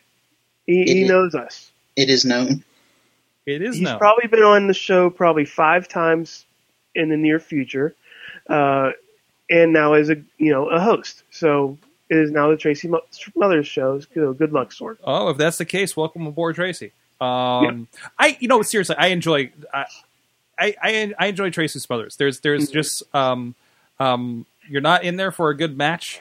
He, 0.67 0.85
he 0.85 1.05
knows 1.05 1.35
us. 1.35 1.71
It 1.97 2.09
is 2.09 2.25
known. 2.25 2.65
it 3.45 3.61
is 3.61 3.75
He's 3.75 3.85
known. 3.85 3.99
probably 3.99 4.27
been 4.27 4.43
on 4.43 4.69
the 4.69 4.75
show 4.75 5.11
probably 5.11 5.45
five 5.45 5.87
times 5.87 6.47
in 6.95 7.11
the 7.11 7.19
near 7.19 7.41
future, 7.41 7.95
uh, 8.49 8.93
and 9.51 9.75
now 9.75 9.93
is 9.93 10.09
a 10.09 10.17
you 10.39 10.51
know 10.51 10.71
a 10.71 10.81
host. 10.81 11.25
So 11.31 11.77
it 12.11 12.17
is 12.17 12.31
now 12.31 12.51
the 12.51 12.57
Tracy 12.57 12.89
Mo- 12.89 13.05
Smothers 13.11 13.67
show. 13.67 14.01
So 14.01 14.33
good 14.33 14.53
luck, 14.53 14.71
Sorg. 14.71 14.99
Oh, 15.05 15.29
if 15.31 15.37
that's 15.37 15.59
the 15.59 15.65
case, 15.65 15.97
welcome 15.97 16.27
aboard, 16.27 16.55
Tracy. 16.55 16.93
Um, 17.21 17.89
I, 18.19 18.37
you 18.41 18.49
know, 18.49 18.63
seriously, 18.63 18.97
I 18.97 19.09
enjoy, 19.09 19.51
I, 19.75 19.87
I, 20.59 21.15
I, 21.19 21.27
enjoy 21.27 21.51
Tracy 21.51 21.81
Smothers. 21.81 22.17
There's, 22.17 22.41
there's 22.41 22.71
just, 22.71 23.03
um, 23.13 23.57
um, 23.99 24.47
you're 24.69 24.81
not 24.81 25.03
in 25.03 25.17
there 25.17 25.33
for 25.33 25.51
a 25.51 25.57
good 25.57 25.77
match, 25.77 26.21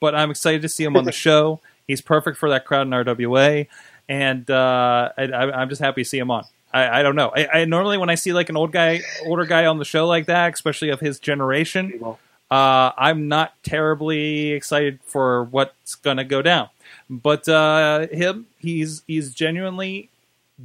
but 0.00 0.14
I'm 0.14 0.30
excited 0.30 0.62
to 0.62 0.68
see 0.68 0.84
him 0.84 0.96
on 0.96 1.04
the 1.04 1.12
show. 1.26 1.60
He's 1.86 2.00
perfect 2.00 2.38
for 2.38 2.48
that 2.50 2.64
crowd 2.64 2.86
in 2.86 2.92
RWA, 2.92 3.66
and 4.08 4.50
uh, 4.50 5.10
I, 5.16 5.22
I, 5.24 5.60
I'm 5.60 5.68
just 5.68 5.82
happy 5.82 6.02
to 6.02 6.08
see 6.08 6.18
him 6.18 6.30
on. 6.30 6.44
I, 6.72 7.00
I 7.00 7.02
don't 7.02 7.16
know. 7.16 7.32
I, 7.34 7.60
I 7.60 7.64
normally 7.64 7.98
when 7.98 8.10
I 8.10 8.14
see 8.14 8.32
like 8.32 8.48
an 8.48 8.56
old 8.56 8.72
guy, 8.72 9.00
older 9.26 9.46
guy 9.46 9.66
on 9.66 9.78
the 9.78 9.84
show 9.84 10.06
like 10.06 10.26
that, 10.26 10.52
especially 10.52 10.90
of 10.90 11.00
his 11.00 11.18
generation, 11.18 12.16
uh, 12.50 12.92
I'm 12.96 13.28
not 13.28 13.52
terribly 13.62 14.52
excited 14.52 15.00
for 15.04 15.44
what's 15.44 15.94
gonna 15.96 16.24
go 16.24 16.42
down. 16.42 16.68
But 17.10 17.48
uh, 17.48 18.06
him, 18.08 18.46
he's 18.58 19.02
he's 19.06 19.32
genuinely 19.34 20.10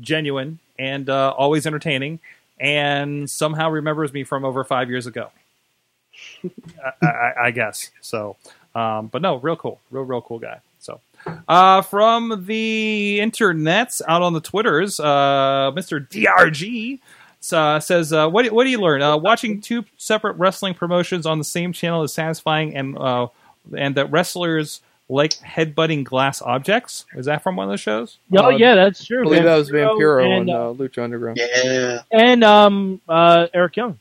genuine 0.01 0.59
and 0.79 1.09
uh, 1.09 1.33
always 1.37 1.65
entertaining, 1.67 2.19
and 2.59 3.29
somehow 3.29 3.69
remembers 3.69 4.13
me 4.13 4.23
from 4.23 4.45
over 4.45 4.63
five 4.63 4.89
years 4.89 5.07
ago. 5.07 5.29
I, 7.01 7.05
I, 7.05 7.33
I 7.45 7.51
guess 7.51 7.91
so. 8.01 8.35
Um, 8.75 9.07
but 9.07 9.21
no, 9.21 9.37
real 9.37 9.55
cool, 9.55 9.79
real 9.91 10.03
real 10.03 10.21
cool 10.21 10.39
guy. 10.39 10.59
So, 10.79 10.99
uh, 11.47 11.81
from 11.81 12.45
the 12.45 13.19
internets 13.21 14.01
out 14.07 14.21
on 14.21 14.33
the 14.33 14.41
twitters, 14.41 14.99
uh, 14.99 15.71
Mr. 15.73 16.05
DRG 16.07 16.99
uh, 17.51 17.79
says, 17.79 18.13
uh, 18.13 18.29
"What 18.29 18.45
what 18.51 18.63
do 18.63 18.69
you 18.69 18.79
learn? 18.79 19.01
Uh, 19.01 19.17
watching 19.17 19.59
two 19.59 19.83
separate 19.97 20.33
wrestling 20.37 20.75
promotions 20.75 21.25
on 21.25 21.39
the 21.39 21.43
same 21.43 21.73
channel 21.73 22.03
is 22.03 22.13
satisfying, 22.13 22.75
and 22.75 22.97
uh, 22.97 23.27
and 23.77 23.95
that 23.95 24.11
wrestlers 24.11 24.81
like 25.09 25.31
headbutting 25.33 26.03
glass 26.05 26.41
objects. 26.41 27.05
Is 27.15 27.25
that 27.25 27.43
from 27.43 27.55
one 27.57 27.65
of 27.67 27.71
the 27.71 27.77
shows? 27.77 28.17
Oh 28.37 28.49
yeah, 28.49 28.75
that's 28.75 29.03
true. 29.03 29.21
I 29.21 29.23
believe 29.23 29.43
that 29.43 29.57
was 29.57 29.69
Vampiro 29.71 29.97
Vampiro 30.21 30.39
and, 30.41 30.49
on 30.49 30.55
uh, 30.55 30.69
uh, 30.69 30.73
Lucha 30.75 31.03
Underground. 31.03 31.37
Yeah. 31.37 32.01
and 32.11 32.43
um 32.43 33.01
uh 33.09 33.47
Eric 33.53 33.75
Young. 33.77 33.99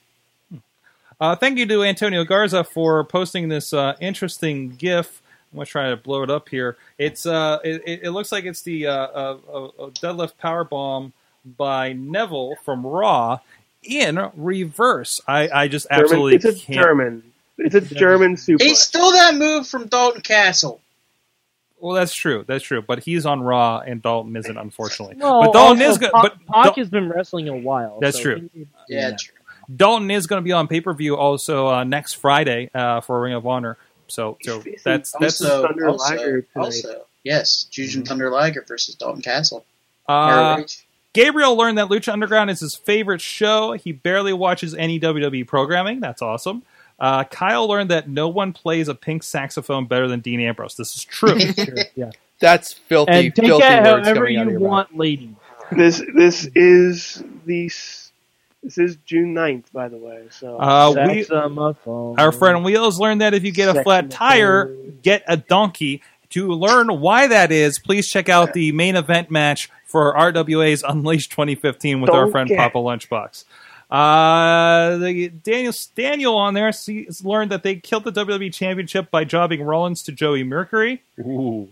Uh, 1.20 1.36
thank 1.36 1.56
you 1.58 1.66
to 1.66 1.82
Antonio 1.84 2.24
Garza 2.24 2.64
for 2.64 3.04
posting 3.04 3.48
this 3.48 3.72
uh, 3.72 3.94
interesting 4.00 4.70
GIF 4.76 5.22
I'm 5.52 5.56
gonna 5.58 5.66
try 5.66 5.90
to 5.90 5.96
blow 5.96 6.22
it 6.22 6.30
up 6.30 6.48
here. 6.48 6.76
It's 6.98 7.26
uh, 7.26 7.58
it, 7.62 7.82
it- 7.86 8.00
it 8.04 8.10
looks 8.12 8.32
like 8.32 8.44
it's 8.44 8.62
the 8.62 8.86
uh, 8.86 8.92
uh, 8.92 9.38
uh, 9.52 9.64
uh, 9.66 9.70
deadlift 9.90 10.38
power 10.38 10.64
bomb 10.64 11.12
by 11.44 11.92
Neville 11.92 12.54
from 12.64 12.86
Raw 12.86 13.40
in 13.82 14.30
reverse. 14.36 15.20
I, 15.26 15.48
I 15.48 15.68
just 15.68 15.88
German, 15.90 16.02
absolutely 16.04 16.34
it's 16.36 16.44
a 16.44 16.54
can't. 16.54 16.78
German. 16.80 17.22
It's 17.58 17.74
a 17.74 17.80
German 17.80 18.36
super. 18.36 18.62
He 18.64 18.72
suplex. 18.72 18.76
stole 18.76 19.12
that 19.12 19.34
move 19.34 19.66
from 19.66 19.86
Dalton 19.86 20.22
Castle. 20.22 20.80
Well, 21.78 21.94
that's 21.94 22.14
true. 22.14 22.44
That's 22.46 22.62
true. 22.62 22.80
But 22.80 23.00
he's 23.00 23.26
on 23.26 23.42
Raw, 23.42 23.78
and 23.80 24.00
Dalton 24.00 24.36
isn't, 24.36 24.56
unfortunately. 24.56 25.16
Well, 25.18 25.42
but 25.42 25.52
Dalton 25.52 25.82
also, 25.82 25.90
is 25.92 25.98
good. 25.98 26.12
Pac, 26.12 26.22
But 26.22 26.46
Pac 26.46 26.64
Dal- 26.66 26.74
has 26.74 26.88
been 26.90 27.08
wrestling 27.08 27.48
a 27.48 27.56
while. 27.56 27.98
That's 28.00 28.16
so 28.18 28.22
true. 28.22 28.50
he- 28.54 28.66
Yeah, 28.88 29.16
true. 29.18 29.34
Dalton 29.74 30.10
is 30.10 30.26
going 30.26 30.40
to 30.40 30.44
be 30.44 30.52
on 30.52 30.68
pay 30.68 30.80
per 30.80 30.92
view 30.94 31.16
also 31.16 31.68
uh, 31.68 31.84
next 31.84 32.14
Friday 32.14 32.70
uh, 32.74 33.00
for 33.00 33.20
Ring 33.20 33.34
of 33.34 33.46
Honor. 33.46 33.78
So, 34.06 34.36
so 34.42 34.60
He's 34.60 34.82
that's 34.84 35.12
that's 35.18 35.40
Also, 35.40 35.66
Thunder 35.66 35.88
also, 35.88 36.14
Liger 36.14 36.42
tonight. 36.42 36.64
also, 36.64 37.04
yes, 37.24 37.66
Jushin 37.72 38.06
Thunder 38.06 38.30
Liger 38.30 38.64
versus 38.66 38.94
Dalton 38.96 39.22
Castle. 39.22 39.64
uh, 40.08 40.56
ROH. 40.58 40.66
Gabriel 41.12 41.56
learned 41.56 41.78
that 41.78 41.88
Lucha 41.88 42.12
Underground 42.12 42.50
is 42.50 42.60
his 42.60 42.74
favorite 42.74 43.20
show. 43.20 43.72
He 43.72 43.92
barely 43.92 44.32
watches 44.32 44.74
any 44.74 44.98
WWE 44.98 45.46
programming. 45.46 46.00
That's 46.00 46.22
awesome. 46.22 46.62
Uh, 46.98 47.24
Kyle 47.24 47.66
learned 47.68 47.90
that 47.90 48.08
no 48.08 48.28
one 48.28 48.52
plays 48.52 48.88
a 48.88 48.94
pink 48.94 49.22
saxophone 49.22 49.86
better 49.86 50.08
than 50.08 50.20
Dean 50.20 50.40
Ambrose. 50.40 50.76
This 50.76 50.94
is 50.96 51.04
true. 51.04 51.38
yeah. 51.94 52.10
That's 52.38 52.72
filthy, 52.72 53.12
And 53.12 53.34
take 53.34 53.44
filthy 53.46 53.62
that 53.62 53.84
however 53.84 54.14
coming 54.14 54.36
out 54.36 54.46
of 54.46 54.52
you 54.52 54.58
your 54.58 54.60
mouth. 54.60 54.68
want, 54.68 54.96
lady. 54.96 55.34
This 55.70 56.02
this 56.14 56.48
is 56.54 57.22
the 57.46 57.64
this 58.62 58.78
is 58.78 58.96
June 59.04 59.34
9th, 59.34 59.64
by 59.72 59.88
the 59.88 59.96
way. 59.96 60.24
So 60.30 60.56
Uh, 60.58 61.06
we, 61.08 61.22
Saxophone. 61.24 62.18
our 62.18 62.30
friend 62.32 62.64
Wheels 62.64 63.00
learned 63.00 63.20
that 63.20 63.34
if 63.34 63.42
you 63.44 63.52
get 63.52 63.74
a 63.76 63.82
flat 63.82 64.10
tire, 64.10 64.74
get 65.02 65.22
a 65.26 65.36
donkey. 65.36 66.02
To 66.30 66.48
learn 66.52 67.00
why 67.00 67.26
that 67.26 67.52
is, 67.52 67.78
please 67.78 68.08
check 68.08 68.28
out 68.30 68.54
the 68.54 68.72
main 68.72 68.96
event 68.96 69.30
match 69.30 69.68
for 69.92 70.14
RWA's 70.14 70.82
Unleashed 70.82 71.30
2015 71.30 72.00
with 72.00 72.10
our 72.10 72.28
friend 72.28 72.48
Donkey. 72.48 72.56
Papa 72.56 72.78
Lunchbox. 72.78 73.44
Uh, 73.90 74.96
the 74.96 75.28
Daniel 75.28 75.74
Daniel 75.94 76.34
on 76.34 76.54
there 76.54 76.72
sees, 76.72 77.22
learned 77.22 77.50
that 77.52 77.62
they 77.62 77.76
killed 77.76 78.04
the 78.04 78.12
WWE 78.12 78.52
Championship 78.52 79.10
by 79.10 79.22
jobbing 79.24 79.62
Rollins 79.62 80.02
to 80.04 80.12
Joey 80.12 80.44
Mercury. 80.44 81.02
Ooh. 81.20 81.68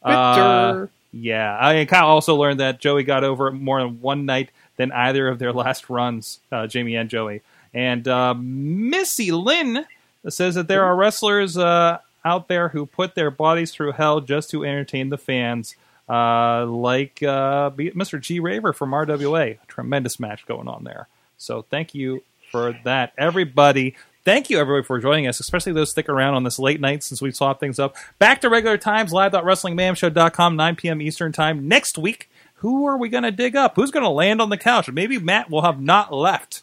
Uh, 0.00 0.86
yeah, 1.12 1.58
I 1.60 1.84
Kyle 1.86 2.06
also 2.06 2.36
learned 2.36 2.60
that 2.60 2.78
Joey 2.78 3.02
got 3.02 3.24
over 3.24 3.48
it 3.48 3.52
more 3.52 3.80
in 3.80 4.00
one 4.00 4.24
night 4.24 4.50
than 4.76 4.92
either 4.92 5.26
of 5.26 5.40
their 5.40 5.52
last 5.52 5.90
runs, 5.90 6.38
uh, 6.52 6.68
Jamie 6.68 6.94
and 6.94 7.10
Joey. 7.10 7.42
And 7.72 8.06
uh, 8.06 8.34
Missy 8.34 9.32
Lynn 9.32 9.84
says 10.28 10.54
that 10.54 10.68
there 10.68 10.84
are 10.84 10.94
wrestlers 10.94 11.58
uh, 11.58 11.98
out 12.24 12.46
there 12.46 12.68
who 12.68 12.86
put 12.86 13.16
their 13.16 13.32
bodies 13.32 13.72
through 13.72 13.92
hell 13.92 14.20
just 14.20 14.50
to 14.50 14.64
entertain 14.64 15.08
the 15.08 15.18
fans, 15.18 15.74
uh, 16.08 16.66
like 16.66 17.22
uh, 17.22 17.70
Mr. 17.70 18.20
G 18.20 18.40
Raver 18.40 18.72
from 18.72 18.90
RWA. 18.90 19.58
Tremendous 19.68 20.18
match 20.20 20.46
going 20.46 20.68
on 20.68 20.84
there. 20.84 21.08
So 21.38 21.62
thank 21.62 21.94
you 21.94 22.22
for 22.50 22.78
that, 22.84 23.12
everybody. 23.18 23.96
Thank 24.24 24.48
you, 24.48 24.58
everybody, 24.58 24.84
for 24.86 24.98
joining 25.00 25.26
us, 25.26 25.38
especially 25.40 25.72
those 25.74 25.90
stick 25.90 26.08
around 26.08 26.34
on 26.34 26.44
this 26.44 26.58
late 26.58 26.80
night 26.80 27.02
since 27.02 27.20
we 27.20 27.30
swapped 27.30 27.60
things 27.60 27.78
up. 27.78 27.94
Back 28.18 28.40
to 28.40 28.48
regular 28.48 28.78
times, 28.78 29.12
live.wrestlingmayhemshow.com, 29.12 30.56
9 30.56 30.76
p.m. 30.76 31.02
Eastern 31.02 31.32
Time. 31.32 31.68
Next 31.68 31.98
week, 31.98 32.30
who 32.56 32.86
are 32.86 32.96
we 32.96 33.10
going 33.10 33.24
to 33.24 33.30
dig 33.30 33.54
up? 33.54 33.76
Who's 33.76 33.90
going 33.90 34.04
to 34.04 34.08
land 34.08 34.40
on 34.40 34.48
the 34.48 34.56
couch? 34.56 34.90
Maybe 34.90 35.18
Matt 35.18 35.50
will 35.50 35.60
have 35.62 35.78
not 35.80 36.10
left. 36.12 36.62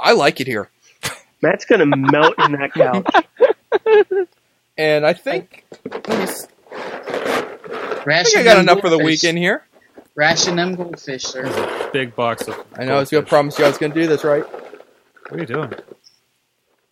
I 0.00 0.12
like 0.12 0.40
it 0.40 0.46
here, 0.46 0.70
Matt's 1.42 1.64
gonna 1.64 1.84
melt 1.84 2.34
in 2.38 2.52
that 2.52 2.72
couch. 2.72 3.06
and 4.78 5.04
I 5.04 5.12
think 5.12 5.64
let 5.90 6.08
me 6.08 6.14
s- 6.14 6.46
I 8.06 8.22
think 8.24 8.36
I 8.36 8.42
got 8.44 8.54
them 8.54 8.62
enough 8.62 8.80
for 8.80 8.90
the 8.90 8.98
weekend 8.98 9.38
here. 9.38 9.64
Ration 10.14 10.56
them 10.56 10.74
goldfish, 10.74 11.22
sir. 11.24 11.90
Big 11.92 12.14
box 12.16 12.48
of. 12.48 12.64
I 12.76 12.84
know 12.84 12.96
I 12.96 13.00
was 13.00 13.10
going 13.10 13.24
to 13.24 13.28
promise 13.28 13.58
you 13.58 13.64
I 13.64 13.68
was 13.68 13.78
going 13.78 13.92
to 13.92 14.00
do 14.00 14.06
this 14.08 14.24
right. 14.24 14.44
What 14.44 15.32
are 15.32 15.38
you 15.38 15.46
doing? 15.46 15.72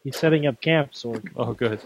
He's 0.05 0.17
setting 0.17 0.47
up 0.47 0.61
camp, 0.61 0.93
Sorg. 0.93 1.31
Oh, 1.37 1.53
good. 1.53 1.81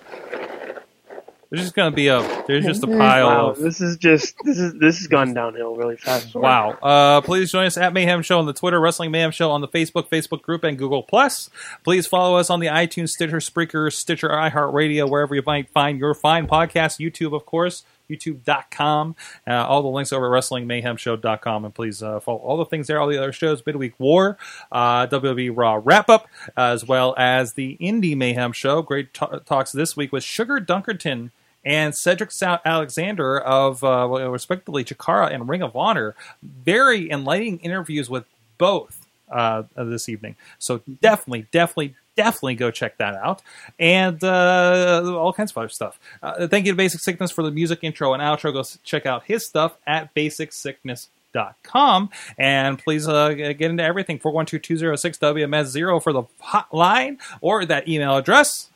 There's 1.48 1.62
just 1.62 1.74
going 1.74 1.90
to 1.90 1.96
be 1.96 2.06
a. 2.08 2.20
There's 2.46 2.64
just 2.64 2.84
a 2.84 2.86
pile 2.98 3.26
Wow, 3.26 3.50
of. 3.50 3.58
this 3.58 3.80
is 3.80 3.96
just 3.96 4.36
this 4.44 4.58
is 4.58 4.74
this 4.74 4.98
has 4.98 5.06
gone 5.08 5.34
downhill 5.34 5.74
really 5.74 5.96
fast. 5.96 6.32
Wow. 6.34 6.72
Uh, 6.80 7.22
please 7.22 7.50
join 7.50 7.66
us 7.66 7.76
at 7.76 7.92
Mayhem 7.92 8.22
Show 8.22 8.38
on 8.38 8.46
the 8.46 8.52
Twitter, 8.52 8.78
Wrestling 8.78 9.10
Mayhem 9.10 9.32
Show 9.32 9.50
on 9.50 9.60
the 9.60 9.66
Facebook, 9.68 10.08
Facebook 10.08 10.42
group, 10.42 10.62
and 10.62 10.78
Google 10.78 11.02
Plus. 11.02 11.50
Please 11.82 12.06
follow 12.06 12.36
us 12.36 12.50
on 12.50 12.60
the 12.60 12.68
iTunes, 12.68 13.08
Stitcher, 13.08 13.38
Spreaker, 13.38 13.92
Stitcher, 13.92 14.28
iHeartRadio, 14.28 15.08
wherever 15.10 15.34
you 15.34 15.42
might 15.44 15.68
find 15.70 15.98
your 15.98 16.14
fine 16.14 16.46
podcast. 16.46 17.00
YouTube, 17.04 17.34
of 17.34 17.46
course, 17.46 17.82
youtube.com. 18.10 19.16
Uh, 19.46 19.66
all 19.66 19.82
the 19.82 19.88
links 19.88 20.12
over 20.12 20.34
at 20.34 20.42
WrestlingMayhemShow.com. 20.42 21.64
And 21.64 21.74
please 21.74 22.02
uh, 22.02 22.20
follow 22.20 22.38
all 22.38 22.56
the 22.56 22.64
things 22.64 22.86
there, 22.86 23.00
all 23.00 23.08
the 23.08 23.18
other 23.18 23.32
shows, 23.32 23.64
Midweek 23.64 23.94
War, 23.98 24.36
uh, 24.72 25.06
WWE 25.06 25.52
Raw 25.56 25.80
Wrap 25.82 26.08
Up, 26.08 26.28
as 26.56 26.86
well 26.86 27.14
as 27.16 27.54
the 27.54 27.76
Indie 27.80 28.16
Mayhem 28.16 28.52
Show. 28.52 28.82
Great 28.82 29.14
ta 29.14 29.38
talks 29.38 29.72
this 29.72 29.96
week 29.96 30.12
with 30.12 30.24
Sugar 30.24 30.60
Dunkerton 30.60 31.30
and 31.64 31.94
Cedric 31.94 32.30
Alexander 32.64 33.38
of 33.38 33.84
uh, 33.84 34.08
respectively 34.08 34.84
Chikara 34.84 35.32
and 35.32 35.48
Ring 35.48 35.62
of 35.62 35.76
Honor. 35.76 36.14
Very 36.42 37.10
enlightening 37.10 37.58
interviews 37.58 38.08
with 38.08 38.24
both 38.58 39.06
uh, 39.30 39.64
this 39.76 40.08
evening. 40.08 40.36
So 40.58 40.82
definitely, 41.00 41.46
definitely, 41.50 41.94
definitely 42.20 42.54
go 42.54 42.70
check 42.70 42.98
that 42.98 43.14
out. 43.14 43.40
And 43.78 44.22
uh, 44.22 45.16
all 45.16 45.32
kinds 45.32 45.52
of 45.52 45.58
other 45.58 45.70
stuff. 45.70 45.98
Uh, 46.22 46.46
thank 46.46 46.66
you 46.66 46.72
to 46.72 46.76
Basic 46.76 47.00
Sickness 47.00 47.30
for 47.30 47.42
the 47.42 47.50
music 47.50 47.78
intro 47.82 48.12
and 48.12 48.22
outro. 48.22 48.52
Go 48.52 48.62
check 48.84 49.06
out 49.06 49.24
his 49.24 49.46
stuff 49.46 49.78
at 49.86 50.14
basicsickness.com. 50.14 52.10
And 52.38 52.78
please 52.78 53.08
uh, 53.08 53.30
get 53.30 53.62
into 53.62 53.82
everything 53.82 54.18
412 54.18 54.62
206 54.62 55.18
WMS0 55.18 56.02
for 56.02 56.12
the 56.12 56.24
hotline 56.42 57.18
or 57.40 57.64
that 57.64 57.88
email 57.88 58.16
address. 58.16 58.69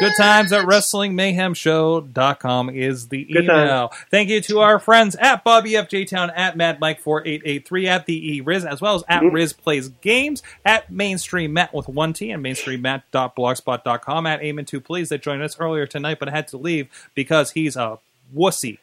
Good 0.00 0.14
times 0.16 0.52
at 0.52 0.64
WrestlingMayhemShow.com 0.66 2.70
is 2.70 3.08
the 3.08 3.24
Good 3.24 3.44
email. 3.44 3.92
Thank 4.10 4.30
you 4.30 4.40
to 4.42 4.60
our 4.60 4.78
friends 4.80 5.16
at 5.16 5.42
Bobby 5.44 5.76
F. 5.76 5.88
J 5.88 6.04
Town, 6.04 6.30
at 6.30 6.56
Mad 6.56 6.80
Mike 6.80 7.00
4883, 7.00 7.88
at 7.88 8.06
the 8.06 8.34
E 8.34 8.40
Riz, 8.40 8.64
as 8.64 8.80
well 8.80 8.96
as 8.96 9.04
at 9.08 9.22
Riz 9.22 9.52
Plays 9.52 9.88
Games, 9.88 10.42
at 10.64 10.90
Mainstream 10.90 11.52
Matt 11.52 11.72
with 11.72 11.88
one 11.88 12.12
T, 12.12 12.32
and 12.32 12.44
MainstreamMatt.blogspot.com, 12.44 14.26
at 14.26 14.42
Amen 14.42 14.64
2 14.64 14.80
Please 14.80 15.08
that 15.10 15.22
joined 15.22 15.42
us 15.42 15.60
earlier 15.60 15.86
tonight 15.86 16.18
but 16.18 16.28
had 16.28 16.48
to 16.48 16.56
leave 16.56 16.88
because 17.14 17.52
he's 17.52 17.76
a 17.76 18.00
wussy. 18.34 18.78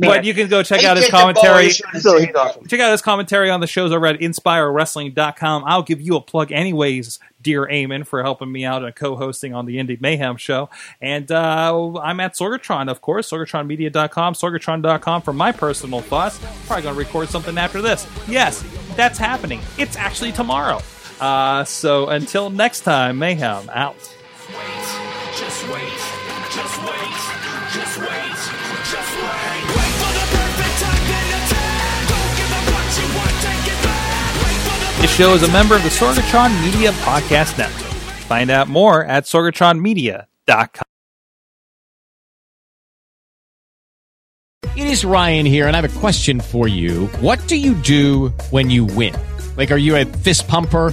No. 0.00 0.08
But 0.08 0.24
you 0.24 0.32
can 0.32 0.46
go 0.48 0.62
check 0.62 0.80
Hey, 0.80 0.86
out 0.86 0.96
his 0.96 1.06
get 1.06 1.10
the 1.10 1.16
ball, 1.16 1.34
commentary. 1.34 1.64
he's 1.64 1.78
trying 1.78 1.92
to 1.94 2.00
So 2.00 2.38
awesome. 2.40 2.66
Check 2.68 2.78
out 2.80 2.92
his 2.92 3.02
commentary 3.02 3.50
on 3.50 3.58
the 3.60 3.66
shows 3.66 3.90
over 3.92 4.06
at 4.06 4.20
InspireWrestling.com. 4.20 5.64
I'll 5.66 5.82
give 5.82 6.00
you 6.00 6.14
a 6.16 6.20
plug 6.20 6.52
anyways, 6.52 7.18
dear 7.42 7.66
Eamon, 7.66 8.06
for 8.06 8.22
helping 8.22 8.50
me 8.52 8.64
out 8.64 8.84
and 8.84 8.94
co-hosting 8.94 9.54
on 9.54 9.66
the 9.66 9.76
Indie 9.78 10.00
Mayhem 10.00 10.36
show. 10.36 10.70
And 11.00 11.30
uh, 11.32 11.98
I'm 11.98 12.20
at 12.20 12.34
Sorgatron, 12.34 12.88
of 12.88 13.00
course, 13.00 13.28
SorgatronMedia.com, 13.30 14.34
Sorgatron.com 14.34 15.22
for 15.22 15.32
my 15.32 15.50
personal 15.50 16.00
thoughts. 16.00 16.38
Probably 16.66 16.84
going 16.84 16.94
to 16.94 16.98
record 16.98 17.28
something 17.28 17.58
after 17.58 17.82
this. 17.82 18.06
Yes, 18.28 18.64
that's 18.94 19.18
happening. 19.18 19.60
It's 19.78 19.96
actually 19.96 20.30
tomorrow. 20.32 20.80
Uh, 21.20 21.64
so 21.64 22.08
until 22.08 22.50
next 22.50 22.82
time, 22.82 23.18
Mayhem 23.18 23.68
out. 23.70 23.96
Just 25.36 25.68
wait, 25.72 25.82
This 35.00 35.14
show 35.14 35.32
is 35.32 35.44
a 35.44 35.52
member 35.52 35.76
of 35.76 35.84
the 35.84 35.90
Sorgatron 35.90 36.50
Media 36.60 36.90
Podcast 36.90 37.56
Network. 37.56 37.92
Find 38.26 38.50
out 38.50 38.66
more 38.66 39.04
at 39.04 39.24
sorgatronmedia.com. 39.24 40.84
It 44.76 44.86
is 44.86 45.04
Ryan 45.04 45.46
here, 45.46 45.68
and 45.68 45.76
I 45.76 45.80
have 45.80 45.96
a 45.96 46.00
question 46.00 46.40
for 46.40 46.66
you. 46.66 47.06
What 47.20 47.46
do 47.46 47.56
you 47.56 47.74
do 47.74 48.30
when 48.50 48.70
you 48.70 48.84
win? 48.84 49.14
Like, 49.56 49.70
are 49.70 49.76
you 49.76 49.94
a 49.96 50.04
fist 50.04 50.48
pumper? 50.48 50.92